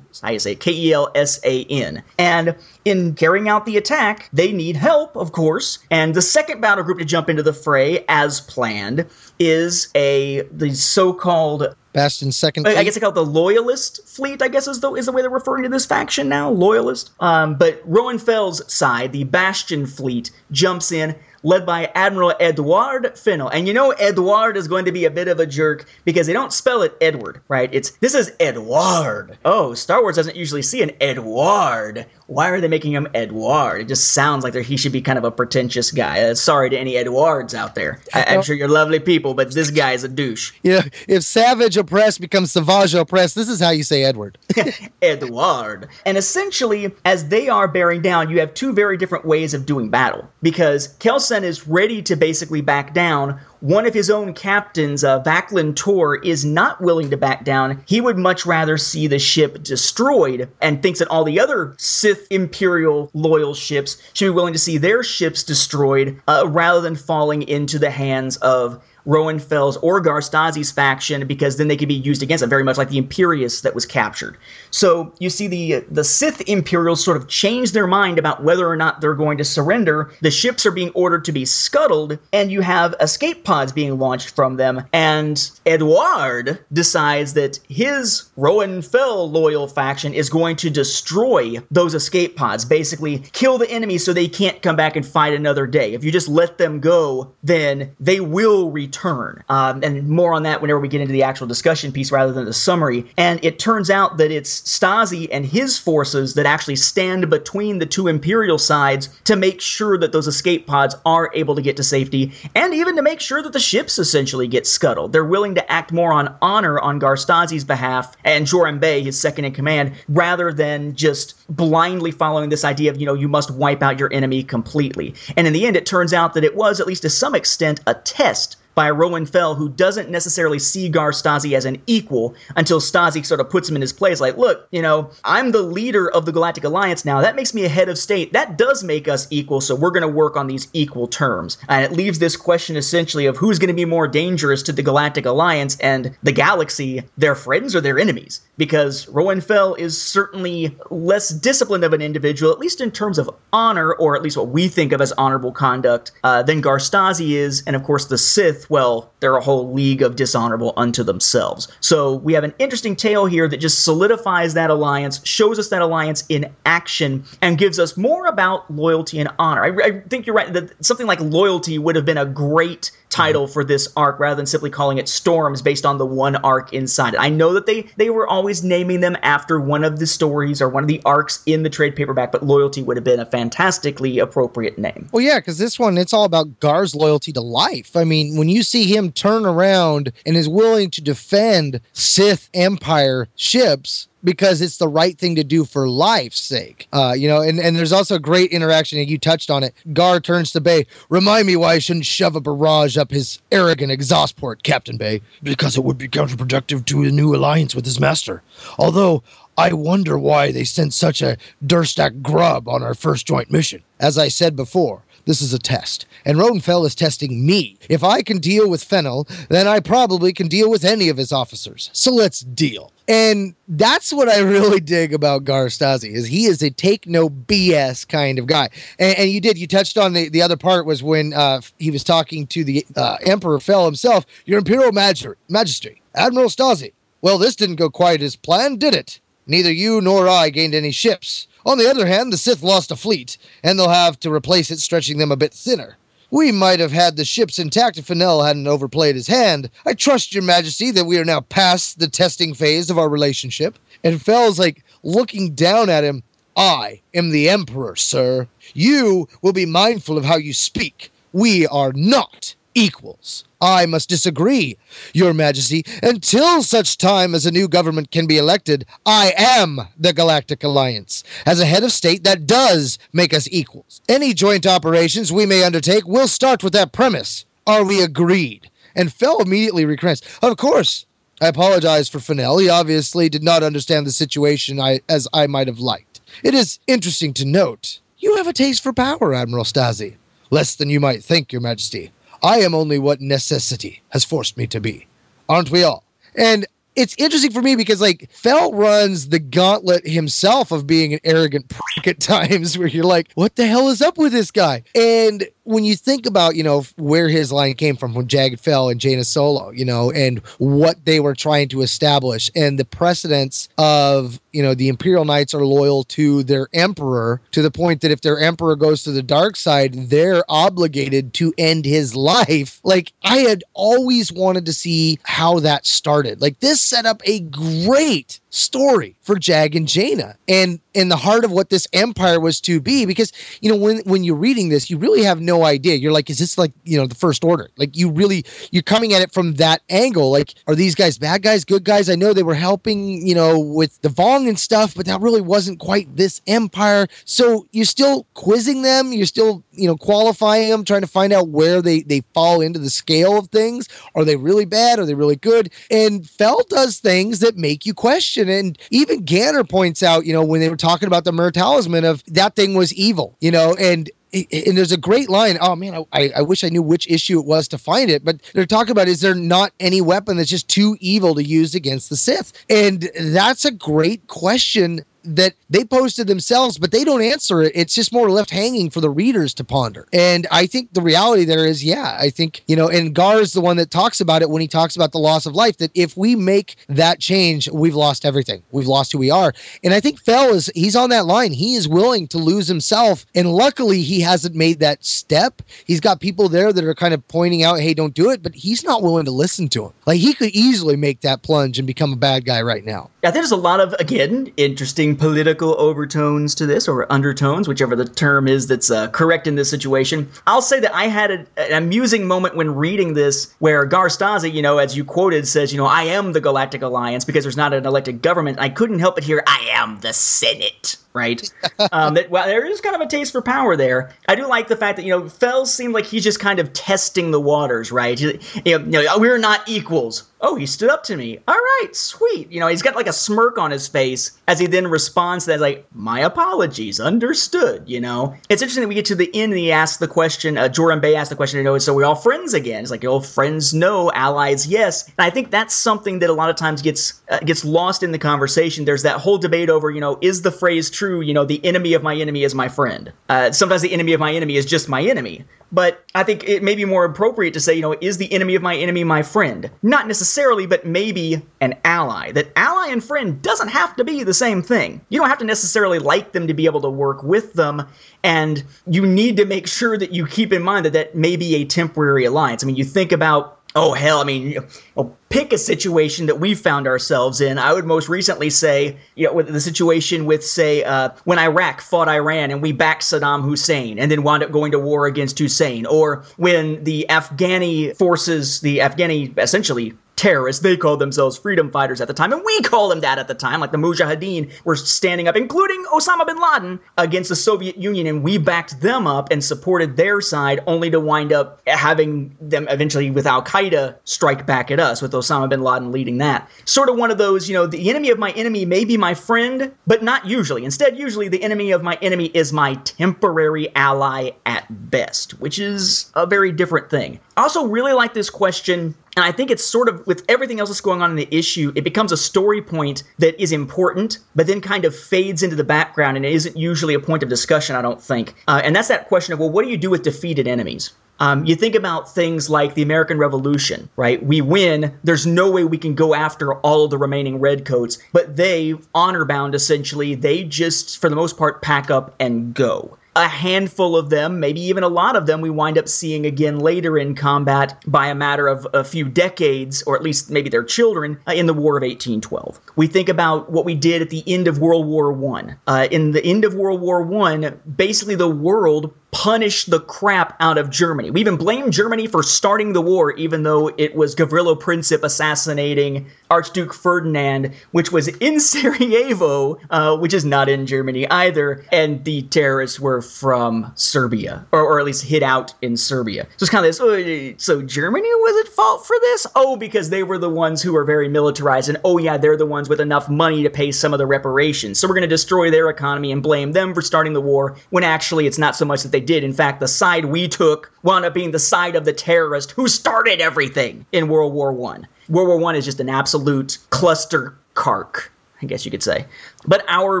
How 0.22 0.30
you 0.30 0.38
say 0.38 0.54
K 0.54 0.72
E 0.72 0.92
L 0.92 1.10
S 1.14 1.40
A 1.44 1.64
N. 1.64 2.02
And 2.18 2.54
in 2.84 3.14
carrying 3.14 3.48
out 3.48 3.66
the 3.66 3.76
attack, 3.76 4.28
they 4.32 4.52
need 4.52 4.76
help, 4.76 5.16
of 5.16 5.32
course. 5.32 5.78
And 5.90 6.14
the 6.14 6.22
second 6.22 6.60
battle 6.60 6.84
group 6.84 6.98
to 6.98 7.04
jump 7.04 7.28
into 7.28 7.42
the 7.42 7.52
fray, 7.52 8.04
as 8.08 8.40
planned, 8.40 9.06
is 9.38 9.88
a 9.94 10.42
the 10.52 10.74
so-called 10.74 11.74
Bastion 11.92 12.30
second. 12.30 12.68
I 12.68 12.84
guess 12.84 12.94
they 12.94 13.00
call 13.00 13.10
it 13.10 13.14
the 13.16 13.24
Loyalist 13.24 14.06
fleet. 14.06 14.42
I 14.42 14.48
guess 14.48 14.68
is 14.68 14.78
the 14.78 14.92
is 14.92 15.06
the 15.06 15.12
way 15.12 15.22
they're 15.22 15.30
referring 15.30 15.64
to 15.64 15.68
this 15.68 15.86
faction 15.86 16.28
now, 16.28 16.48
Loyalist. 16.48 17.10
Um, 17.18 17.56
but 17.56 17.82
Roan 17.84 18.18
Fel's 18.18 18.62
side, 18.72 19.12
the 19.12 19.24
Bastion 19.24 19.86
fleet, 19.86 20.30
jumps 20.52 20.92
in 20.92 21.16
led 21.42 21.66
by 21.66 21.90
Admiral 21.94 22.34
Edward 22.40 23.18
Fennel. 23.18 23.48
And 23.48 23.66
you 23.66 23.74
know 23.74 23.90
Edward 23.92 24.56
is 24.56 24.68
going 24.68 24.84
to 24.84 24.92
be 24.92 25.04
a 25.04 25.10
bit 25.10 25.28
of 25.28 25.40
a 25.40 25.46
jerk 25.46 25.86
because 26.04 26.26
they 26.26 26.32
don't 26.32 26.52
spell 26.52 26.82
it 26.82 26.96
Edward, 27.00 27.40
right? 27.48 27.68
It's 27.72 27.90
this 27.92 28.14
is 28.14 28.32
Edward. 28.40 29.38
Oh, 29.44 29.74
Star 29.74 30.02
Wars 30.02 30.16
doesn't 30.16 30.36
usually 30.36 30.62
see 30.62 30.82
an 30.82 30.92
Edward. 31.00 32.06
Why 32.26 32.50
are 32.50 32.60
they 32.60 32.68
making 32.68 32.92
him 32.92 33.08
Edward? 33.12 33.78
It 33.78 33.88
just 33.88 34.12
sounds 34.12 34.44
like 34.44 34.54
he 34.54 34.76
should 34.76 34.92
be 34.92 35.02
kind 35.02 35.18
of 35.18 35.24
a 35.24 35.32
pretentious 35.32 35.90
guy. 35.90 36.22
Uh, 36.22 36.34
sorry 36.34 36.70
to 36.70 36.78
any 36.78 36.96
Edwards 36.96 37.54
out 37.54 37.74
there. 37.74 38.00
I, 38.14 38.34
am 38.34 38.42
sure 38.42 38.54
you're 38.54 38.68
lovely 38.68 39.00
people, 39.00 39.34
but 39.34 39.52
this 39.52 39.70
guy 39.70 39.92
is 39.92 40.04
a 40.04 40.08
douche. 40.08 40.52
Yeah, 40.62 40.82
if 41.08 41.24
Savage 41.24 41.76
oppressed 41.76 42.20
becomes 42.20 42.52
Savage 42.52 42.94
oppressed, 42.94 43.34
this 43.34 43.48
is 43.48 43.60
how 43.60 43.70
you 43.70 43.82
say 43.82 44.04
Edward. 44.04 44.38
Edward. 45.02 45.88
And 46.06 46.16
essentially, 46.16 46.94
as 47.04 47.28
they 47.28 47.48
are 47.48 47.66
bearing 47.66 48.00
down, 48.00 48.30
you 48.30 48.38
have 48.38 48.54
two 48.54 48.72
very 48.72 48.96
different 48.96 49.24
ways 49.24 49.52
of 49.52 49.66
doing 49.66 49.90
battle. 49.90 50.28
Because 50.42 50.94
Is 51.30 51.68
ready 51.68 52.02
to 52.02 52.16
basically 52.16 52.60
back 52.60 52.92
down 52.92 53.38
one 53.60 53.86
of 53.86 53.94
his 53.94 54.10
own 54.10 54.34
captains, 54.34 55.04
uh, 55.04 55.22
Vaclin 55.22 55.76
Tor, 55.76 56.16
is 56.16 56.44
not 56.44 56.80
willing 56.80 57.10
to 57.10 57.16
back 57.16 57.44
down. 57.44 57.82
He 57.86 58.00
would 58.00 58.18
much 58.18 58.44
rather 58.46 58.76
see 58.76 59.06
the 59.06 59.18
ship 59.18 59.62
destroyed 59.62 60.50
and 60.60 60.82
thinks 60.82 60.98
that 60.98 61.08
all 61.08 61.22
the 61.24 61.38
other 61.38 61.74
Sith 61.78 62.26
Imperial 62.30 63.10
loyal 63.14 63.54
ships 63.54 64.02
should 64.12 64.26
be 64.26 64.30
willing 64.30 64.54
to 64.54 64.58
see 64.58 64.76
their 64.76 65.04
ships 65.04 65.44
destroyed 65.44 66.20
uh, 66.26 66.46
rather 66.48 66.80
than 66.80 66.96
falling 66.96 67.42
into 67.42 67.78
the 67.78 67.90
hands 67.90 68.36
of 68.38 68.82
Roan 69.04 69.38
Fel's 69.38 69.76
or 69.78 70.00
Gar 70.00 70.20
Stazi's 70.20 70.70
faction 70.70 71.26
because 71.26 71.56
then 71.56 71.68
they 71.68 71.76
could 71.76 71.88
be 71.88 71.94
used 71.94 72.22
against 72.22 72.40
them, 72.40 72.50
very 72.50 72.64
much 72.64 72.78
like 72.78 72.90
the 72.90 73.00
Imperius 73.00 73.62
that 73.62 73.74
was 73.74 73.86
captured. 73.86 74.36
So 74.70 75.12
you 75.18 75.30
see 75.30 75.46
the 75.46 75.84
the 75.90 76.04
Sith 76.04 76.42
Imperials 76.48 77.02
sort 77.02 77.16
of 77.16 77.28
change 77.28 77.72
their 77.72 77.86
mind 77.86 78.18
about 78.18 78.42
whether 78.44 78.68
or 78.68 78.76
not 78.76 79.00
they're 79.00 79.14
going 79.14 79.38
to 79.38 79.44
surrender. 79.44 80.10
The 80.20 80.30
ships 80.30 80.66
are 80.66 80.70
being 80.70 80.90
ordered 80.94 81.24
to 81.24 81.32
be 81.32 81.44
scuttled, 81.44 82.18
and 82.32 82.52
you 82.52 82.60
have 82.60 82.94
escape 83.00 83.44
pods 83.44 83.72
being 83.72 83.98
launched 83.98 84.30
from 84.30 84.56
them. 84.56 84.84
And 84.92 85.50
Edward 85.66 86.58
decides 86.72 87.34
that 87.34 87.58
his 87.68 88.28
Roan 88.36 88.82
Fel 88.82 89.30
loyal 89.30 89.66
faction 89.66 90.12
is 90.14 90.28
going 90.28 90.56
to 90.56 90.70
destroy 90.70 91.56
those 91.70 91.94
escape 91.94 92.36
pods, 92.36 92.64
basically 92.64 93.18
kill 93.32 93.58
the 93.58 93.70
enemy 93.70 93.98
so 93.98 94.12
they 94.12 94.28
can't 94.28 94.62
come 94.62 94.76
back 94.76 94.96
and 94.96 95.06
fight 95.06 95.34
another 95.34 95.66
day. 95.66 95.94
If 95.94 96.04
you 96.04 96.12
just 96.12 96.28
let 96.28 96.58
them 96.58 96.80
go, 96.80 97.32
then 97.42 97.94
they 97.98 98.20
will 98.20 98.70
return 98.70 98.89
turn. 98.90 99.42
Um, 99.48 99.82
and 99.82 100.08
more 100.08 100.34
on 100.34 100.42
that 100.44 100.60
whenever 100.60 100.80
we 100.80 100.88
get 100.88 101.00
into 101.00 101.12
the 101.12 101.22
actual 101.22 101.46
discussion 101.46 101.92
piece 101.92 102.12
rather 102.12 102.32
than 102.32 102.44
the 102.44 102.52
summary. 102.52 103.10
And 103.16 103.42
it 103.44 103.58
turns 103.58 103.90
out 103.90 104.18
that 104.18 104.30
it's 104.30 104.60
Stazi 104.62 105.28
and 105.32 105.46
his 105.46 105.78
forces 105.78 106.34
that 106.34 106.46
actually 106.46 106.76
stand 106.76 107.30
between 107.30 107.78
the 107.78 107.86
two 107.86 108.08
Imperial 108.08 108.58
sides 108.58 109.08
to 109.24 109.36
make 109.36 109.60
sure 109.60 109.98
that 109.98 110.12
those 110.12 110.26
escape 110.26 110.66
pods 110.66 110.94
are 111.04 111.30
able 111.34 111.54
to 111.54 111.62
get 111.62 111.76
to 111.76 111.82
safety 111.82 112.32
and 112.54 112.74
even 112.74 112.96
to 112.96 113.02
make 113.02 113.20
sure 113.20 113.42
that 113.42 113.52
the 113.52 113.60
ships 113.60 113.98
essentially 113.98 114.46
get 114.46 114.66
scuttled. 114.66 115.12
They're 115.12 115.24
willing 115.24 115.54
to 115.54 115.72
act 115.72 115.92
more 115.92 116.12
on 116.12 116.34
honor 116.42 116.78
on 116.78 116.98
Gar 116.98 117.16
Stazi's 117.16 117.64
behalf 117.64 118.16
and 118.24 118.46
Joram 118.46 118.78
Bey, 118.78 119.02
his 119.02 119.18
second 119.20 119.44
in 119.44 119.52
command, 119.52 119.92
rather 120.08 120.52
than 120.52 120.94
just 120.94 121.34
blindly 121.48 122.10
following 122.10 122.50
this 122.50 122.64
idea 122.64 122.90
of, 122.90 123.00
you 123.00 123.06
know, 123.06 123.14
you 123.14 123.28
must 123.28 123.50
wipe 123.50 123.82
out 123.82 123.98
your 123.98 124.12
enemy 124.12 124.42
completely. 124.42 125.14
And 125.36 125.46
in 125.46 125.52
the 125.52 125.66
end, 125.66 125.76
it 125.76 125.86
turns 125.86 126.12
out 126.12 126.34
that 126.34 126.44
it 126.44 126.56
was, 126.56 126.80
at 126.80 126.86
least 126.86 127.02
to 127.02 127.10
some 127.10 127.34
extent, 127.34 127.80
a 127.86 127.94
test 127.94 128.56
by 128.80 128.88
Roan 128.88 129.26
Fel, 129.26 129.54
who 129.54 129.68
doesn't 129.68 130.08
necessarily 130.08 130.58
see 130.58 130.88
Gar 130.88 131.10
Stazi 131.10 131.52
as 131.52 131.66
an 131.66 131.82
equal 131.86 132.34
until 132.56 132.80
Stazi 132.80 133.26
sort 133.26 133.38
of 133.38 133.50
puts 133.50 133.68
him 133.68 133.76
in 133.76 133.82
his 133.82 133.92
place. 133.92 134.22
Like, 134.22 134.38
look, 134.38 134.66
you 134.70 134.80
know, 134.80 135.10
I'm 135.22 135.52
the 135.52 135.60
leader 135.60 136.10
of 136.10 136.24
the 136.24 136.32
Galactic 136.32 136.64
Alliance 136.64 137.04
now. 137.04 137.20
That 137.20 137.36
makes 137.36 137.52
me 137.52 137.66
a 137.66 137.68
head 137.68 137.90
of 137.90 137.98
state. 137.98 138.32
That 138.32 138.56
does 138.56 138.82
make 138.82 139.06
us 139.06 139.28
equal, 139.28 139.60
so 139.60 139.74
we're 139.74 139.90
going 139.90 140.00
to 140.00 140.08
work 140.08 140.34
on 140.34 140.46
these 140.46 140.66
equal 140.72 141.08
terms. 141.08 141.58
And 141.68 141.84
it 141.84 141.92
leaves 141.92 142.20
this 142.20 142.38
question 142.38 142.74
essentially 142.74 143.26
of 143.26 143.36
who's 143.36 143.58
going 143.58 143.68
to 143.68 143.74
be 143.74 143.84
more 143.84 144.08
dangerous 144.08 144.62
to 144.62 144.72
the 144.72 144.82
Galactic 144.82 145.26
Alliance 145.26 145.78
and 145.80 146.16
the 146.22 146.32
galaxy, 146.32 147.02
their 147.18 147.34
friends 147.34 147.76
or 147.76 147.82
their 147.82 147.98
enemies. 147.98 148.40
Because 148.56 149.06
Roan 149.08 149.42
Fel 149.42 149.74
is 149.74 150.00
certainly 150.00 150.74
less 150.88 151.28
disciplined 151.28 151.84
of 151.84 151.92
an 151.92 152.00
individual, 152.00 152.50
at 152.50 152.58
least 152.58 152.80
in 152.80 152.92
terms 152.92 153.18
of 153.18 153.28
honor, 153.52 153.92
or 153.92 154.16
at 154.16 154.22
least 154.22 154.38
what 154.38 154.48
we 154.48 154.68
think 154.68 154.92
of 154.92 155.02
as 155.02 155.12
honorable 155.18 155.52
conduct, 155.52 156.12
uh, 156.24 156.42
than 156.42 156.62
Gar 156.62 156.78
Stazi 156.78 157.32
is. 157.32 157.62
And 157.66 157.76
of 157.76 157.84
course, 157.84 158.06
the 158.06 158.16
Sith 158.16 158.69
well, 158.70 159.12
they're 159.18 159.36
a 159.36 159.42
whole 159.42 159.72
league 159.72 160.00
of 160.00 160.16
dishonorable 160.16 160.72
unto 160.76 161.02
themselves. 161.02 161.68
So 161.80 162.14
we 162.14 162.32
have 162.32 162.44
an 162.44 162.54
interesting 162.58 162.96
tale 162.96 163.26
here 163.26 163.48
that 163.48 163.58
just 163.58 163.84
solidifies 163.84 164.54
that 164.54 164.70
alliance, 164.70 165.20
shows 165.26 165.58
us 165.58 165.68
that 165.68 165.82
alliance 165.82 166.24
in 166.28 166.50
action, 166.64 167.24
and 167.42 167.58
gives 167.58 167.78
us 167.78 167.96
more 167.96 168.26
about 168.26 168.70
loyalty 168.72 169.18
and 169.18 169.28
honor. 169.38 169.64
I, 169.64 169.86
I 169.86 170.00
think 170.02 170.26
you're 170.26 170.36
right 170.36 170.52
that 170.52 170.72
something 170.84 171.06
like 171.06 171.20
loyalty 171.20 171.78
would 171.78 171.96
have 171.96 172.04
been 172.04 172.16
a 172.16 172.24
great 172.24 172.92
title 173.10 173.46
for 173.46 173.62
this 173.62 173.88
arc 173.96 174.18
rather 174.18 174.36
than 174.36 174.46
simply 174.46 174.70
calling 174.70 174.98
it 174.98 175.08
Storms 175.08 175.60
based 175.60 175.84
on 175.84 175.98
the 175.98 176.06
one 176.06 176.36
arc 176.36 176.72
inside 176.72 177.14
it. 177.14 177.20
I 177.20 177.28
know 177.28 177.52
that 177.52 177.66
they 177.66 177.82
they 177.96 178.10
were 178.10 178.26
always 178.26 178.64
naming 178.64 179.00
them 179.00 179.16
after 179.22 179.60
one 179.60 179.84
of 179.84 179.98
the 179.98 180.06
stories 180.06 180.62
or 180.62 180.68
one 180.68 180.84
of 180.84 180.88
the 180.88 181.02
arcs 181.04 181.42
in 181.46 181.62
the 181.62 181.70
trade 181.70 181.96
paperback, 181.96 182.32
but 182.32 182.44
Loyalty 182.44 182.82
would 182.82 182.96
have 182.96 183.04
been 183.04 183.20
a 183.20 183.26
fantastically 183.26 184.18
appropriate 184.18 184.78
name. 184.78 185.08
Well, 185.12 185.22
yeah, 185.22 185.38
because 185.38 185.58
this 185.58 185.78
one 185.78 185.98
it's 185.98 186.12
all 186.12 186.24
about 186.24 186.60
Gar's 186.60 186.94
loyalty 186.94 187.32
to 187.32 187.40
life. 187.40 187.96
I 187.96 188.04
mean, 188.04 188.36
when 188.36 188.48
you 188.48 188.62
see 188.62 188.84
him 188.84 189.12
turn 189.12 189.44
around 189.44 190.12
and 190.24 190.36
is 190.36 190.48
willing 190.48 190.90
to 190.90 191.00
defend 191.00 191.80
Sith 191.92 192.48
Empire 192.54 193.28
ships, 193.34 194.08
because 194.24 194.60
it's 194.60 194.78
the 194.78 194.88
right 194.88 195.18
thing 195.18 195.34
to 195.36 195.44
do 195.44 195.64
for 195.64 195.88
life's 195.88 196.40
sake. 196.40 196.88
Uh, 196.92 197.14
you 197.16 197.28
know, 197.28 197.40
and, 197.40 197.58
and 197.58 197.76
there's 197.76 197.92
also 197.92 198.18
great 198.18 198.50
interaction, 198.50 198.98
and 198.98 199.08
you 199.08 199.18
touched 199.18 199.50
on 199.50 199.62
it. 199.62 199.74
Gar 199.92 200.20
turns 200.20 200.50
to 200.52 200.60
Bay, 200.60 200.86
remind 201.08 201.46
me 201.46 201.56
why 201.56 201.74
I 201.74 201.78
shouldn't 201.78 202.06
shove 202.06 202.36
a 202.36 202.40
barrage 202.40 202.96
up 202.96 203.10
his 203.10 203.40
arrogant 203.52 203.92
exhaust 203.92 204.36
port, 204.36 204.62
Captain 204.62 204.96
Bay. 204.96 205.20
Because 205.42 205.76
it 205.76 205.84
would 205.84 205.98
be 205.98 206.08
counterproductive 206.08 206.84
to 206.86 207.02
a 207.02 207.10
new 207.10 207.34
alliance 207.34 207.74
with 207.74 207.84
his 207.84 208.00
master. 208.00 208.42
Although, 208.78 209.22
I 209.56 209.72
wonder 209.72 210.18
why 210.18 210.52
they 210.52 210.64
sent 210.64 210.94
such 210.94 211.20
a 211.20 211.36
Durstak 211.64 212.22
grub 212.22 212.68
on 212.68 212.82
our 212.82 212.94
first 212.94 213.26
joint 213.26 213.50
mission. 213.50 213.82
As 213.98 214.16
I 214.16 214.28
said 214.28 214.56
before, 214.56 215.02
this 215.30 215.40
is 215.40 215.54
a 215.54 215.60
test, 215.60 216.06
and 216.24 216.38
Roan 216.38 216.58
Fel 216.58 216.84
is 216.84 216.96
testing 216.96 217.46
me. 217.46 217.78
If 217.88 218.02
I 218.02 218.20
can 218.20 218.38
deal 218.38 218.68
with 218.68 218.82
Fennel, 218.82 219.28
then 219.48 219.68
I 219.68 219.78
probably 219.78 220.32
can 220.32 220.48
deal 220.48 220.68
with 220.68 220.84
any 220.84 221.08
of 221.08 221.16
his 221.16 221.30
officers. 221.30 221.88
So 221.92 222.12
let's 222.12 222.40
deal. 222.40 222.92
And 223.06 223.54
that's 223.68 224.12
what 224.12 224.28
I 224.28 224.40
really 224.56 224.80
dig 224.80 225.14
about 225.14 225.44
Gar 225.44 225.66
Stazi 225.66 226.10
is 226.10 226.26
he 226.26 226.46
is 226.46 226.60
a 226.62 226.70
take 226.70 227.06
no 227.06 227.30
BS 227.30 228.08
kind 228.08 228.40
of 228.40 228.48
guy. 228.48 228.70
And, 228.98 229.16
and 229.18 229.30
you 229.30 229.40
did 229.40 229.56
you 229.56 229.68
touched 229.68 229.96
on 229.96 230.14
the, 230.14 230.28
the 230.28 230.42
other 230.42 230.56
part 230.56 230.84
was 230.84 231.00
when 231.00 231.32
uh, 231.32 231.60
he 231.78 231.92
was 231.92 232.02
talking 232.02 232.48
to 232.48 232.64
the 232.64 232.84
uh, 232.96 233.18
Emperor 233.24 233.60
Fel 233.60 233.84
himself. 233.84 234.26
Your 234.46 234.58
Imperial 234.58 234.90
Majesty, 234.90 235.38
Majesty, 235.48 236.02
Admiral 236.16 236.48
Stazi. 236.48 236.92
Well, 237.22 237.38
this 237.38 237.54
didn't 237.54 237.76
go 237.76 237.88
quite 237.88 238.20
as 238.20 238.34
planned, 238.34 238.80
did 238.80 238.96
it? 238.96 239.20
Neither 239.46 239.72
you 239.72 240.00
nor 240.00 240.28
I 240.28 240.50
gained 240.50 240.74
any 240.74 240.90
ships. 240.90 241.46
On 241.66 241.78
the 241.78 241.88
other 241.88 242.06
hand, 242.06 242.32
the 242.32 242.36
Sith 242.36 242.62
lost 242.62 242.90
a 242.90 242.96
fleet, 242.96 243.36
and 243.62 243.78
they'll 243.78 243.88
have 243.88 244.18
to 244.20 244.32
replace 244.32 244.70
it, 244.70 244.78
stretching 244.78 245.18
them 245.18 245.32
a 245.32 245.36
bit 245.36 245.52
thinner. 245.52 245.96
We 246.30 246.52
might 246.52 246.78
have 246.78 246.92
had 246.92 247.16
the 247.16 247.24
ships 247.24 247.58
intact 247.58 247.98
if 247.98 248.06
Fennel 248.06 248.42
hadn't 248.42 248.68
overplayed 248.68 249.16
his 249.16 249.26
hand. 249.26 249.68
I 249.84 249.94
trust 249.94 250.32
your 250.32 250.44
majesty 250.44 250.92
that 250.92 251.06
we 251.06 251.18
are 251.18 251.24
now 251.24 251.40
past 251.40 251.98
the 251.98 252.08
testing 252.08 252.54
phase 252.54 252.88
of 252.88 252.98
our 252.98 253.08
relationship. 253.08 253.78
And 254.04 254.22
Fel's 254.22 254.58
like 254.58 254.84
looking 255.02 255.54
down 255.54 255.90
at 255.90 256.04
him. 256.04 256.22
I 256.56 257.00
am 257.14 257.30
the 257.30 257.48
Emperor, 257.48 257.96
sir. 257.96 258.46
You 258.74 259.28
will 259.42 259.52
be 259.52 259.66
mindful 259.66 260.16
of 260.16 260.24
how 260.24 260.36
you 260.36 260.52
speak. 260.52 261.10
We 261.32 261.66
are 261.66 261.92
not 261.92 262.54
equals. 262.74 263.44
I 263.60 263.86
must 263.86 264.08
disagree, 264.08 264.76
Your 265.12 265.34
Majesty. 265.34 265.84
Until 266.02 266.62
such 266.62 266.98
time 266.98 267.34
as 267.34 267.46
a 267.46 267.50
new 267.50 267.68
government 267.68 268.10
can 268.10 268.26
be 268.26 268.38
elected, 268.38 268.86
I 269.04 269.34
am 269.36 269.80
the 269.98 270.12
Galactic 270.12 270.64
Alliance. 270.64 271.24
As 271.46 271.60
a 271.60 271.66
head 271.66 271.84
of 271.84 271.92
state, 271.92 272.24
that 272.24 272.46
does 272.46 272.98
make 273.12 273.34
us 273.34 273.48
equals. 273.50 274.00
Any 274.08 274.32
joint 274.32 274.66
operations 274.66 275.32
we 275.32 275.46
may 275.46 275.62
undertake 275.62 276.06
will 276.06 276.28
start 276.28 276.64
with 276.64 276.72
that 276.72 276.92
premise. 276.92 277.44
Are 277.66 277.84
we 277.84 278.02
agreed? 278.02 278.70
And 278.96 279.12
Fel 279.12 279.40
immediately 279.40 279.84
recants. 279.84 280.22
Of 280.42 280.56
course. 280.56 281.06
I 281.42 281.48
apologize 281.48 282.08
for 282.08 282.20
Fennel. 282.20 282.58
He 282.58 282.68
obviously 282.68 283.30
did 283.30 283.42
not 283.42 283.62
understand 283.62 284.06
the 284.06 284.12
situation 284.12 284.78
I, 284.78 285.00
as 285.08 285.26
I 285.32 285.46
might 285.46 285.68
have 285.68 285.78
liked. 285.80 286.20
It 286.42 286.52
is 286.54 286.78
interesting 286.86 287.32
to 287.34 287.46
note. 287.46 288.00
You 288.18 288.36
have 288.36 288.46
a 288.46 288.52
taste 288.52 288.82
for 288.82 288.92
power, 288.92 289.32
Admiral 289.32 289.64
Stazi. 289.64 290.16
Less 290.50 290.74
than 290.74 290.90
you 290.90 291.00
might 291.00 291.24
think, 291.24 291.52
Your 291.52 291.62
Majesty. 291.62 292.10
I 292.42 292.60
am 292.60 292.74
only 292.74 292.98
what 292.98 293.20
necessity 293.20 294.02
has 294.10 294.24
forced 294.24 294.56
me 294.56 294.66
to 294.68 294.80
be. 294.80 295.06
Aren't 295.48 295.70
we 295.70 295.84
all? 295.84 296.04
And 296.36 296.66
it's 296.96 297.14
interesting 297.18 297.52
for 297.52 297.62
me 297.62 297.76
because 297.76 298.00
like 298.00 298.28
Fel 298.30 298.72
runs 298.72 299.28
the 299.28 299.38
gauntlet 299.38 300.06
himself 300.06 300.72
of 300.72 300.86
being 300.86 301.14
an 301.14 301.20
arrogant 301.24 301.68
prick 301.94 302.06
at 302.06 302.20
times 302.20 302.76
where 302.76 302.88
you're 302.88 303.04
like, 303.04 303.30
what 303.34 303.56
the 303.56 303.66
hell 303.66 303.88
is 303.88 304.02
up 304.02 304.18
with 304.18 304.32
this 304.32 304.50
guy? 304.50 304.82
And 304.94 305.48
when 305.70 305.84
you 305.84 305.94
think 305.94 306.26
about, 306.26 306.56
you 306.56 306.64
know, 306.64 306.84
where 306.96 307.28
his 307.28 307.52
line 307.52 307.74
came 307.74 307.96
from 307.96 308.12
from 308.12 308.26
Jagged 308.26 308.58
Fel 308.58 308.88
and 308.88 309.00
Jaina 309.00 309.22
Solo, 309.22 309.70
you 309.70 309.84
know, 309.84 310.10
and 310.10 310.40
what 310.58 311.04
they 311.04 311.20
were 311.20 311.34
trying 311.34 311.68
to 311.68 311.82
establish 311.82 312.50
and 312.56 312.76
the 312.76 312.84
precedence 312.84 313.68
of, 313.78 314.40
you 314.52 314.62
know, 314.62 314.74
the 314.74 314.88
Imperial 314.88 315.24
Knights 315.24 315.54
are 315.54 315.64
loyal 315.64 316.02
to 316.04 316.42
their 316.42 316.66
emperor 316.74 317.40
to 317.52 317.62
the 317.62 317.70
point 317.70 318.00
that 318.00 318.10
if 318.10 318.22
their 318.22 318.40
emperor 318.40 318.74
goes 318.74 319.04
to 319.04 319.12
the 319.12 319.22
dark 319.22 319.54
side, 319.54 319.94
they're 319.94 320.42
obligated 320.48 321.32
to 321.34 321.54
end 321.56 321.84
his 321.84 322.14
life. 322.14 322.80
Like 322.90 323.12
I 323.22 323.38
had 323.38 323.62
always 323.74 324.32
wanted 324.32 324.66
to 324.66 324.72
see 324.72 325.20
how 325.22 325.60
that 325.60 325.86
started. 325.86 326.40
Like 326.40 326.58
this 326.58 326.80
set 326.80 327.06
up 327.06 327.22
a 327.24 327.38
great 327.40 328.40
story 328.50 329.14
for 329.20 329.38
Jag 329.38 329.76
and 329.76 329.86
Jaina 329.86 330.36
and 330.48 330.80
in 330.94 331.08
the 331.08 331.16
heart 331.16 331.44
of 331.44 331.52
what 331.52 331.70
this 331.70 331.86
empire 331.92 332.40
was 332.40 332.60
to 332.60 332.80
be 332.80 333.06
because 333.06 333.32
you 333.60 333.70
know 333.70 333.76
when 333.76 333.98
when 334.00 334.24
you're 334.24 334.36
reading 334.36 334.68
this 334.68 334.90
you 334.90 334.98
really 334.98 335.22
have 335.22 335.40
no 335.40 335.64
idea. 335.64 335.96
You're 335.96 336.12
like 336.12 336.30
is 336.30 336.38
this 336.38 336.58
like 336.58 336.72
you 336.84 336.98
know 336.98 337.06
the 337.06 337.14
first 337.14 337.44
order? 337.44 337.70
Like 337.76 337.96
you 337.96 338.10
really 338.10 338.44
you're 338.70 338.82
coming 338.82 339.12
at 339.12 339.22
it 339.22 339.32
from 339.32 339.54
that 339.54 339.82
angle. 339.88 340.30
Like 340.30 340.54
are 340.66 340.74
these 340.74 340.94
guys 340.94 341.18
bad 341.18 341.42
guys 341.42 341.64
good 341.64 341.84
guys? 341.84 342.10
I 342.10 342.14
know 342.14 342.32
they 342.32 342.42
were 342.42 342.54
helping 342.54 343.26
you 343.26 343.34
know 343.34 343.58
with 343.58 344.00
the 344.02 344.08
Vong 344.08 344.48
and 344.48 344.58
stuff 344.58 344.94
but 344.94 345.06
that 345.06 345.20
really 345.20 345.40
wasn't 345.40 345.78
quite 345.78 346.14
this 346.16 346.40
empire. 346.46 347.06
So 347.24 347.66
you're 347.72 347.84
still 347.84 348.26
quizzing 348.34 348.82
them. 348.82 349.12
You're 349.12 349.26
still 349.26 349.62
you 349.72 349.86
know 349.86 349.96
qualifying 349.96 350.70
them 350.70 350.84
trying 350.84 351.02
to 351.02 351.06
find 351.06 351.32
out 351.32 351.48
where 351.48 351.82
they 351.82 352.00
they 352.02 352.22
fall 352.34 352.60
into 352.60 352.78
the 352.78 352.90
scale 352.90 353.38
of 353.38 353.48
things. 353.48 353.88
Are 354.14 354.24
they 354.24 354.36
really 354.36 354.64
bad? 354.64 354.98
Are 354.98 355.06
they 355.06 355.14
really 355.14 355.36
good? 355.36 355.72
And 355.90 356.28
Fel 356.28 356.64
does 356.68 356.98
things 356.98 357.40
that 357.40 357.56
make 357.56 357.86
you 357.86 357.94
question 357.94 358.48
and 358.48 358.78
even 358.90 359.24
Ganner 359.24 359.68
points 359.68 360.02
out, 360.02 360.26
you 360.26 360.32
know, 360.32 360.44
when 360.44 360.60
they 360.60 360.68
were 360.68 360.76
talking 360.80 361.06
about 361.06 361.24
the 361.24 361.32
Muur 361.32 361.52
Talisman 361.52 362.04
of 362.04 362.24
that 362.26 362.56
thing 362.56 362.74
was 362.74 362.92
evil, 362.94 363.36
you 363.40 363.50
know, 363.50 363.76
and 363.78 364.10
and 364.32 364.76
there's 364.76 364.92
a 364.92 364.96
great 364.96 365.28
line. 365.28 365.58
Oh 365.60 365.74
man, 365.74 366.04
I, 366.12 366.30
I 366.36 366.42
wish 366.42 366.62
I 366.62 366.68
knew 366.68 366.82
which 366.82 367.08
issue 367.08 367.40
it 367.40 367.46
was 367.46 367.66
to 367.68 367.78
find 367.78 368.10
it, 368.10 368.24
but 368.24 368.40
they're 368.54 368.66
talking 368.66 368.92
about 368.92 369.08
is 369.08 369.20
there 369.20 369.34
not 369.34 369.72
any 369.80 370.00
weapon 370.00 370.36
that's 370.36 370.50
just 370.50 370.68
too 370.68 370.96
evil 371.00 371.34
to 371.34 371.42
use 371.42 371.74
against 371.74 372.10
the 372.10 372.16
Sith? 372.16 372.52
And 372.70 373.10
that's 373.20 373.64
a 373.64 373.72
great 373.72 374.26
question 374.28 375.04
that 375.24 375.54
they 375.68 375.84
posted 375.84 376.26
themselves, 376.26 376.78
but 376.78 376.90
they 376.90 377.04
don't 377.04 377.22
answer 377.22 377.62
it. 377.62 377.72
It's 377.74 377.94
just 377.94 378.12
more 378.12 378.30
left 378.30 378.50
hanging 378.50 378.90
for 378.90 379.00
the 379.00 379.10
readers 379.10 379.54
to 379.54 379.64
ponder. 379.64 380.06
And 380.12 380.46
I 380.50 380.66
think 380.66 380.92
the 380.92 381.02
reality 381.02 381.44
there 381.44 381.66
is, 381.66 381.84
yeah, 381.84 382.16
I 382.18 382.30
think, 382.30 382.62
you 382.66 382.76
know, 382.76 382.88
and 382.88 383.14
Gar 383.14 383.40
is 383.40 383.52
the 383.52 383.60
one 383.60 383.76
that 383.76 383.90
talks 383.90 384.20
about 384.20 384.42
it 384.42 384.50
when 384.50 384.60
he 384.60 384.68
talks 384.68 384.96
about 384.96 385.12
the 385.12 385.18
loss 385.18 385.46
of 385.46 385.54
life, 385.54 385.78
that 385.78 385.90
if 385.94 386.16
we 386.16 386.34
make 386.36 386.76
that 386.88 387.20
change, 387.20 387.68
we've 387.70 387.94
lost 387.94 388.24
everything. 388.24 388.62
We've 388.72 388.86
lost 388.86 389.12
who 389.12 389.18
we 389.18 389.30
are. 389.30 389.52
And 389.84 389.94
I 389.94 390.00
think 390.00 390.20
Fel 390.20 390.54
is, 390.54 390.70
he's 390.74 390.96
on 390.96 391.10
that 391.10 391.26
line. 391.26 391.52
He 391.52 391.74
is 391.74 391.88
willing 391.88 392.26
to 392.28 392.38
lose 392.38 392.66
himself. 392.66 393.26
And 393.34 393.52
luckily, 393.52 394.02
he 394.02 394.20
hasn't 394.20 394.54
made 394.54 394.80
that 394.80 395.04
step. 395.04 395.62
He's 395.84 396.00
got 396.00 396.20
people 396.20 396.48
there 396.48 396.72
that 396.72 396.84
are 396.84 396.94
kind 396.94 397.14
of 397.14 397.26
pointing 397.28 397.62
out, 397.62 397.80
hey, 397.80 397.94
don't 397.94 398.14
do 398.14 398.30
it, 398.30 398.42
but 398.42 398.54
he's 398.54 398.84
not 398.84 399.02
willing 399.02 399.24
to 399.24 399.30
listen 399.30 399.68
to 399.70 399.86
him. 399.86 399.92
Like 400.06 400.18
he 400.18 400.34
could 400.34 400.50
easily 400.50 400.96
make 400.96 401.20
that 401.20 401.42
plunge 401.42 401.78
and 401.78 401.86
become 401.86 402.12
a 402.12 402.16
bad 402.16 402.44
guy 402.44 402.62
right 402.62 402.84
now. 402.84 403.10
Think 403.22 403.34
there's 403.34 403.50
a 403.50 403.56
lot 403.56 403.80
of, 403.80 403.92
again, 403.94 404.52
interesting 404.56 405.09
political 405.16 405.78
overtones 405.80 406.54
to 406.56 406.66
this, 406.66 406.88
or 406.88 407.10
undertones, 407.12 407.68
whichever 407.68 407.96
the 407.96 408.04
term 408.04 408.48
is 408.48 408.66
that's 408.66 408.90
uh, 408.90 409.08
correct 409.08 409.46
in 409.46 409.54
this 409.54 409.70
situation. 409.70 410.28
I'll 410.46 410.62
say 410.62 410.80
that 410.80 410.94
I 410.94 411.04
had 411.04 411.30
a, 411.30 411.46
an 411.56 411.82
amusing 411.82 412.26
moment 412.26 412.56
when 412.56 412.74
reading 412.74 413.14
this 413.14 413.54
where 413.58 413.84
Gar 413.84 414.08
Stazi, 414.08 414.52
you 414.52 414.62
know, 414.62 414.78
as 414.78 414.96
you 414.96 415.04
quoted, 415.04 415.46
says, 415.46 415.72
you 415.72 415.78
know, 415.78 415.86
I 415.86 416.02
am 416.02 416.32
the 416.32 416.40
Galactic 416.40 416.82
Alliance 416.82 417.24
because 417.24 417.44
there's 417.44 417.56
not 417.56 417.72
an 417.72 417.86
elected 417.86 418.22
government. 418.22 418.58
I 418.60 418.68
couldn't 418.68 418.98
help 418.98 419.14
but 419.14 419.24
hear, 419.24 419.42
I 419.46 419.68
am 419.72 420.00
the 420.00 420.12
Senate 420.12 420.96
right? 421.12 421.42
um, 421.92 422.14
that 422.14 422.30
well, 422.30 422.46
there 422.46 422.64
is 422.64 422.80
kind 422.80 422.94
of 422.94 423.00
a 423.00 423.06
taste 423.06 423.32
for 423.32 423.42
power 423.42 423.76
there. 423.76 424.14
I 424.28 424.34
do 424.34 424.46
like 424.46 424.68
the 424.68 424.76
fact 424.76 424.96
that 424.96 425.04
you 425.04 425.10
know 425.10 425.28
Fel's 425.28 425.72
seemed 425.72 425.94
like 425.94 426.06
he's 426.06 426.24
just 426.24 426.40
kind 426.40 426.58
of 426.58 426.72
testing 426.72 427.30
the 427.30 427.40
waters, 427.40 427.92
right? 427.92 428.18
You 428.20 428.32
know, 428.32 428.40
you 428.64 428.76
know, 428.78 429.18
we're 429.18 429.38
not 429.38 429.68
equals. 429.68 430.30
Oh, 430.42 430.54
he 430.54 430.64
stood 430.64 430.88
up 430.88 431.02
to 431.04 431.16
me. 431.16 431.38
All 431.46 431.54
right, 431.54 431.88
sweet. 431.92 432.50
You 432.50 432.60
know, 432.60 432.68
he's 432.68 432.80
got 432.80 432.96
like 432.96 433.06
a 433.06 433.12
smirk 433.12 433.58
on 433.58 433.70
his 433.70 433.86
face 433.86 434.38
as 434.48 434.58
he 434.58 434.66
then 434.66 434.86
responds 434.86 435.44
to 435.44 435.50
that, 435.50 435.60
like, 435.60 435.86
my 435.94 436.20
apologies, 436.20 436.98
understood. 436.98 437.82
You 437.86 438.00
know, 438.00 438.34
it's 438.48 438.62
interesting 438.62 438.82
that 438.82 438.88
we 438.88 438.94
get 438.94 439.04
to 439.06 439.14
the 439.14 439.30
end 439.34 439.52
and 439.52 439.58
he 439.58 439.70
asks 439.70 439.98
the 439.98 440.08
question, 440.08 440.56
uh, 440.56 440.68
Joran 440.68 441.00
Bay 441.00 441.14
asks 441.14 441.28
the 441.28 441.36
question, 441.36 441.58
you 441.58 441.64
know, 441.64 441.76
so 441.76 441.92
we're 441.92 442.06
all 442.06 442.14
friends 442.14 442.54
again. 442.54 442.82
It's 442.82 442.90
like, 442.90 443.04
oh, 443.04 443.20
friends 443.20 443.74
no, 443.74 444.10
allies 444.12 444.66
yes. 444.66 445.06
And 445.06 445.14
I 445.18 445.30
think 445.30 445.50
that's 445.50 445.74
something 445.74 446.20
that 446.20 446.30
a 446.30 446.34
lot 446.34 446.48
of 446.48 446.56
times 446.56 446.80
gets 446.80 447.20
uh, 447.28 447.40
gets 447.40 447.64
lost 447.64 448.02
in 448.02 448.12
the 448.12 448.18
conversation. 448.18 448.86
There's 448.86 449.02
that 449.02 449.18
whole 449.18 449.36
debate 449.36 449.68
over, 449.68 449.90
you 449.90 450.00
know, 450.00 450.18
is 450.22 450.40
the 450.40 450.50
phrase 450.50 450.90
true, 451.00 451.22
you 451.22 451.32
know, 451.32 451.46
the 451.46 451.64
enemy 451.64 451.94
of 451.94 452.02
my 452.02 452.14
enemy 452.14 452.44
is 452.44 452.54
my 452.54 452.68
friend. 452.68 453.10
Uh, 453.30 453.50
sometimes 453.52 453.80
the 453.80 453.90
enemy 453.90 454.12
of 454.12 454.20
my 454.20 454.34
enemy 454.34 454.56
is 454.56 454.66
just 454.66 454.86
my 454.86 455.02
enemy. 455.02 455.42
But 455.72 456.04
I 456.14 456.24
think 456.24 456.46
it 456.46 456.62
may 456.62 456.74
be 456.74 456.84
more 456.84 457.06
appropriate 457.06 457.54
to 457.54 457.60
say, 457.60 457.74
you 457.74 457.80
know, 457.80 457.96
is 458.02 458.18
the 458.18 458.30
enemy 458.30 458.54
of 458.54 458.60
my 458.60 458.76
enemy 458.76 459.02
my 459.04 459.22
friend? 459.22 459.70
Not 459.82 460.06
necessarily, 460.06 460.66
but 460.66 460.84
maybe 460.84 461.40
an 461.62 461.74
ally. 461.84 462.32
That 462.32 462.52
ally 462.54 462.88
and 462.88 463.02
friend 463.02 463.40
doesn't 463.40 463.68
have 463.68 463.96
to 463.96 464.04
be 464.04 464.24
the 464.24 464.34
same 464.34 464.62
thing. 464.62 465.00
You 465.08 465.20
don't 465.20 465.30
have 465.30 465.38
to 465.38 465.44
necessarily 465.46 465.98
like 465.98 466.32
them 466.32 466.46
to 466.48 466.54
be 466.54 466.66
able 466.66 466.82
to 466.82 466.90
work 466.90 467.22
with 467.22 467.54
them. 467.54 467.86
And 468.22 468.62
you 468.86 469.06
need 469.06 469.38
to 469.38 469.46
make 469.46 469.66
sure 469.66 469.96
that 469.96 470.12
you 470.12 470.26
keep 470.26 470.52
in 470.52 470.62
mind 470.62 470.84
that 470.84 470.92
that 470.92 471.14
may 471.14 471.36
be 471.36 471.54
a 471.54 471.64
temporary 471.64 472.26
alliance. 472.26 472.62
I 472.62 472.66
mean, 472.66 472.76
you 472.76 472.84
think 472.84 473.12
about 473.12 473.59
Oh 473.76 473.92
hell! 473.92 474.20
I 474.20 474.24
mean, 474.24 474.58
well, 474.96 475.16
pick 475.28 475.52
a 475.52 475.58
situation 475.58 476.26
that 476.26 476.40
we 476.40 476.56
found 476.56 476.88
ourselves 476.88 477.40
in. 477.40 477.56
I 477.56 477.72
would 477.72 477.84
most 477.84 478.08
recently 478.08 478.50
say, 478.50 478.96
you 479.14 479.26
know, 479.26 479.42
the 479.42 479.60
situation 479.60 480.26
with, 480.26 480.44
say, 480.44 480.82
uh, 480.82 481.10
when 481.24 481.38
Iraq 481.38 481.80
fought 481.80 482.08
Iran 482.08 482.50
and 482.50 482.60
we 482.60 482.72
backed 482.72 483.02
Saddam 483.02 483.42
Hussein 483.42 484.00
and 484.00 484.10
then 484.10 484.24
wound 484.24 484.42
up 484.42 484.50
going 484.50 484.72
to 484.72 484.80
war 484.80 485.06
against 485.06 485.38
Hussein, 485.38 485.86
or 485.86 486.24
when 486.36 486.82
the 486.82 487.06
Afghani 487.08 487.96
forces, 487.96 488.60
the 488.60 488.78
Afghani 488.78 489.38
essentially 489.38 489.94
terrorists. 490.20 490.62
They 490.62 490.76
called 490.76 491.00
themselves 491.00 491.38
freedom 491.38 491.70
fighters 491.70 492.02
at 492.02 492.06
the 492.06 492.12
time, 492.12 492.32
and 492.32 492.42
we 492.44 492.60
call 492.60 492.90
them 492.90 493.00
that 493.00 493.18
at 493.18 493.26
the 493.26 493.34
time. 493.34 493.58
Like 493.58 493.72
the 493.72 493.78
Mujahideen 493.78 494.52
were 494.64 494.76
standing 494.76 495.28
up, 495.28 495.34
including 495.34 495.82
Osama 495.90 496.26
bin 496.26 496.38
Laden, 496.38 496.78
against 496.98 497.30
the 497.30 497.36
Soviet 497.36 497.78
Union, 497.78 498.06
and 498.06 498.22
we 498.22 498.36
backed 498.36 498.82
them 498.82 499.06
up 499.06 499.30
and 499.30 499.42
supported 499.42 499.96
their 499.96 500.20
side, 500.20 500.60
only 500.66 500.90
to 500.90 501.00
wind 501.00 501.32
up 501.32 501.62
having 501.66 502.36
them 502.38 502.68
eventually 502.68 503.10
with 503.10 503.26
Al 503.26 503.42
Qaeda 503.42 503.96
strike 504.04 504.46
back 504.46 504.70
at 504.70 504.78
us, 504.78 505.00
with 505.00 505.12
Osama 505.12 505.48
bin 505.48 505.62
Laden 505.62 505.90
leading 505.90 506.18
that. 506.18 506.50
Sort 506.66 506.90
of 506.90 506.96
one 506.96 507.10
of 507.10 507.16
those, 507.16 507.48
you 507.48 507.54
know, 507.54 507.66
the 507.66 507.88
enemy 507.88 508.10
of 508.10 508.18
my 508.18 508.30
enemy 508.32 508.66
may 508.66 508.84
be 508.84 508.98
my 508.98 509.14
friend, 509.14 509.72
but 509.86 510.02
not 510.02 510.26
usually. 510.26 510.66
Instead, 510.66 510.98
usually 510.98 511.28
the 511.28 511.42
enemy 511.42 511.70
of 511.70 511.82
my 511.82 511.96
enemy 512.02 512.26
is 512.26 512.52
my 512.52 512.74
temporary 512.74 513.74
ally 513.74 514.32
at 514.44 514.66
best, 514.90 515.40
which 515.40 515.58
is 515.58 516.12
a 516.14 516.26
very 516.26 516.52
different 516.52 516.90
thing. 516.90 517.18
I 517.38 517.42
also 517.44 517.64
really 517.64 517.94
like 517.94 518.12
this 518.12 518.28
question 518.28 518.94
and 519.20 519.28
I 519.28 519.32
think 519.32 519.50
it's 519.50 519.64
sort 519.64 519.90
of 519.90 520.06
with 520.06 520.24
everything 520.30 520.60
else 520.60 520.70
that's 520.70 520.80
going 520.80 521.02
on 521.02 521.10
in 521.10 521.16
the 521.16 521.28
issue, 521.30 521.72
it 521.74 521.82
becomes 521.82 522.10
a 522.10 522.16
story 522.16 522.62
point 522.62 523.02
that 523.18 523.38
is 523.40 523.52
important, 523.52 524.18
but 524.34 524.46
then 524.46 524.62
kind 524.62 524.86
of 524.86 524.96
fades 524.96 525.42
into 525.42 525.56
the 525.56 525.64
background 525.64 526.16
and 526.16 526.24
it 526.24 526.32
isn't 526.32 526.56
usually 526.56 526.94
a 526.94 527.00
point 527.00 527.22
of 527.22 527.28
discussion, 527.28 527.76
I 527.76 527.82
don't 527.82 528.02
think. 528.02 528.34
Uh, 528.48 528.62
and 528.64 528.74
that's 528.74 528.88
that 528.88 529.08
question 529.08 529.34
of, 529.34 529.38
well, 529.38 529.50
what 529.50 529.62
do 529.62 529.70
you 529.70 529.76
do 529.76 529.90
with 529.90 530.04
defeated 530.04 530.48
enemies? 530.48 530.92
Um, 531.18 531.44
you 531.44 531.54
think 531.54 531.74
about 531.74 532.10
things 532.10 532.48
like 532.48 532.72
the 532.72 532.80
American 532.80 533.18
Revolution, 533.18 533.90
right? 533.96 534.24
We 534.24 534.40
win. 534.40 534.98
There's 535.04 535.26
no 535.26 535.50
way 535.50 535.64
we 535.64 535.76
can 535.76 535.94
go 535.94 536.14
after 536.14 536.54
all 536.54 536.88
the 536.88 536.96
remaining 536.96 537.40
redcoats, 537.40 537.98
but 538.14 538.36
they, 538.36 538.74
honor 538.94 539.26
bound 539.26 539.54
essentially, 539.54 540.14
they 540.14 540.44
just, 540.44 540.98
for 540.98 541.10
the 541.10 541.16
most 541.16 541.36
part, 541.36 541.60
pack 541.60 541.90
up 541.90 542.14
and 542.18 542.54
go 542.54 542.96
a 543.16 543.26
handful 543.26 543.96
of 543.96 544.10
them, 544.10 544.38
maybe 544.38 544.60
even 544.60 544.82
a 544.82 544.88
lot 544.88 545.16
of 545.16 545.26
them, 545.26 545.40
we 545.40 545.50
wind 545.50 545.76
up 545.76 545.88
seeing 545.88 546.26
again 546.26 546.60
later 546.60 546.96
in 546.96 547.14
combat 547.14 547.82
by 547.86 548.06
a 548.06 548.14
matter 548.14 548.46
of 548.46 548.66
a 548.72 548.84
few 548.84 549.04
decades, 549.04 549.82
or 549.82 549.96
at 549.96 550.02
least 550.02 550.30
maybe 550.30 550.48
their 550.48 550.62
children, 550.62 551.18
uh, 551.26 551.32
in 551.32 551.46
the 551.46 551.54
War 551.54 551.76
of 551.76 551.82
1812. 551.82 552.60
We 552.76 552.86
think 552.86 553.08
about 553.08 553.50
what 553.50 553.64
we 553.64 553.74
did 553.74 554.00
at 554.02 554.10
the 554.10 554.22
end 554.26 554.46
of 554.46 554.58
World 554.58 554.86
War 554.86 555.12
One. 555.12 555.56
Uh, 555.66 555.88
in 555.90 556.12
the 556.12 556.24
end 556.24 556.44
of 556.44 556.54
World 556.54 556.80
War 556.80 557.02
One, 557.02 557.60
basically 557.76 558.14
the 558.14 558.30
world 558.30 558.94
punished 559.12 559.70
the 559.70 559.80
crap 559.80 560.36
out 560.40 560.58
of 560.58 560.70
Germany. 560.70 561.10
We 561.10 561.20
even 561.20 561.36
blame 561.36 561.70
Germany 561.70 562.06
for 562.06 562.22
starting 562.22 562.72
the 562.72 562.82
war, 562.82 563.12
even 563.12 563.42
though 563.42 563.68
it 563.76 563.94
was 563.94 564.14
Gavrilo 564.14 564.58
Princip 564.58 565.02
assassinating 565.02 566.06
Archduke 566.30 566.72
Ferdinand, 566.72 567.52
which 567.72 567.90
was 567.90 568.08
in 568.08 568.38
Sarajevo, 568.50 569.58
uh, 569.70 569.96
which 569.96 570.14
is 570.14 570.24
not 570.24 570.48
in 570.48 570.66
Germany 570.66 571.08
either, 571.10 571.64
and 571.72 572.04
the 572.04 572.22
terrorists 572.22 572.78
were 572.78 572.99
from 573.00 573.72
Serbia, 573.74 574.44
or, 574.52 574.60
or 574.60 574.78
at 574.78 574.86
least 574.86 575.04
hid 575.04 575.22
out 575.22 575.54
in 575.62 575.76
Serbia. 575.76 576.24
So 576.36 576.44
it's 576.44 576.50
kind 576.50 576.64
of 576.64 576.68
this, 576.68 576.80
oh, 576.80 577.34
so 577.38 577.62
Germany 577.62 578.08
was 578.08 578.46
at 578.46 578.52
fault 578.52 578.86
for 578.86 578.96
this? 579.00 579.26
Oh, 579.36 579.56
because 579.56 579.90
they 579.90 580.02
were 580.02 580.18
the 580.18 580.28
ones 580.28 580.62
who 580.62 580.72
were 580.72 580.84
very 580.84 581.08
militarized, 581.08 581.68
and 581.68 581.78
oh 581.84 581.98
yeah, 581.98 582.16
they're 582.16 582.36
the 582.36 582.46
ones 582.46 582.68
with 582.68 582.80
enough 582.80 583.08
money 583.08 583.42
to 583.42 583.50
pay 583.50 583.72
some 583.72 583.92
of 583.92 583.98
the 583.98 584.06
reparations. 584.06 584.78
So 584.78 584.88
we're 584.88 584.94
going 584.94 585.02
to 585.02 585.08
destroy 585.08 585.50
their 585.50 585.68
economy 585.68 586.12
and 586.12 586.22
blame 586.22 586.52
them 586.52 586.74
for 586.74 586.82
starting 586.82 587.12
the 587.12 587.20
war, 587.20 587.56
when 587.70 587.84
actually 587.84 588.26
it's 588.26 588.38
not 588.38 588.56
so 588.56 588.64
much 588.64 588.82
that 588.82 588.92
they 588.92 589.00
did. 589.00 589.24
In 589.24 589.32
fact, 589.32 589.60
the 589.60 589.68
side 589.68 590.06
we 590.06 590.28
took 590.28 590.72
wound 590.82 591.04
up 591.04 591.14
being 591.14 591.30
the 591.30 591.38
side 591.38 591.76
of 591.76 591.84
the 591.84 591.92
terrorist 591.92 592.52
who 592.52 592.68
started 592.68 593.20
everything 593.20 593.86
in 593.92 594.08
World 594.08 594.32
War 594.32 594.52
One. 594.52 594.86
World 595.08 595.28
War 595.28 595.38
One 595.38 595.56
is 595.56 595.64
just 595.64 595.80
an 595.80 595.88
absolute 595.88 596.58
cluster 596.70 597.34
cark. 597.54 598.12
I 598.42 598.46
guess 598.46 598.64
you 598.64 598.70
could 598.70 598.82
say. 598.82 599.06
But 599.46 599.64
our 599.68 600.00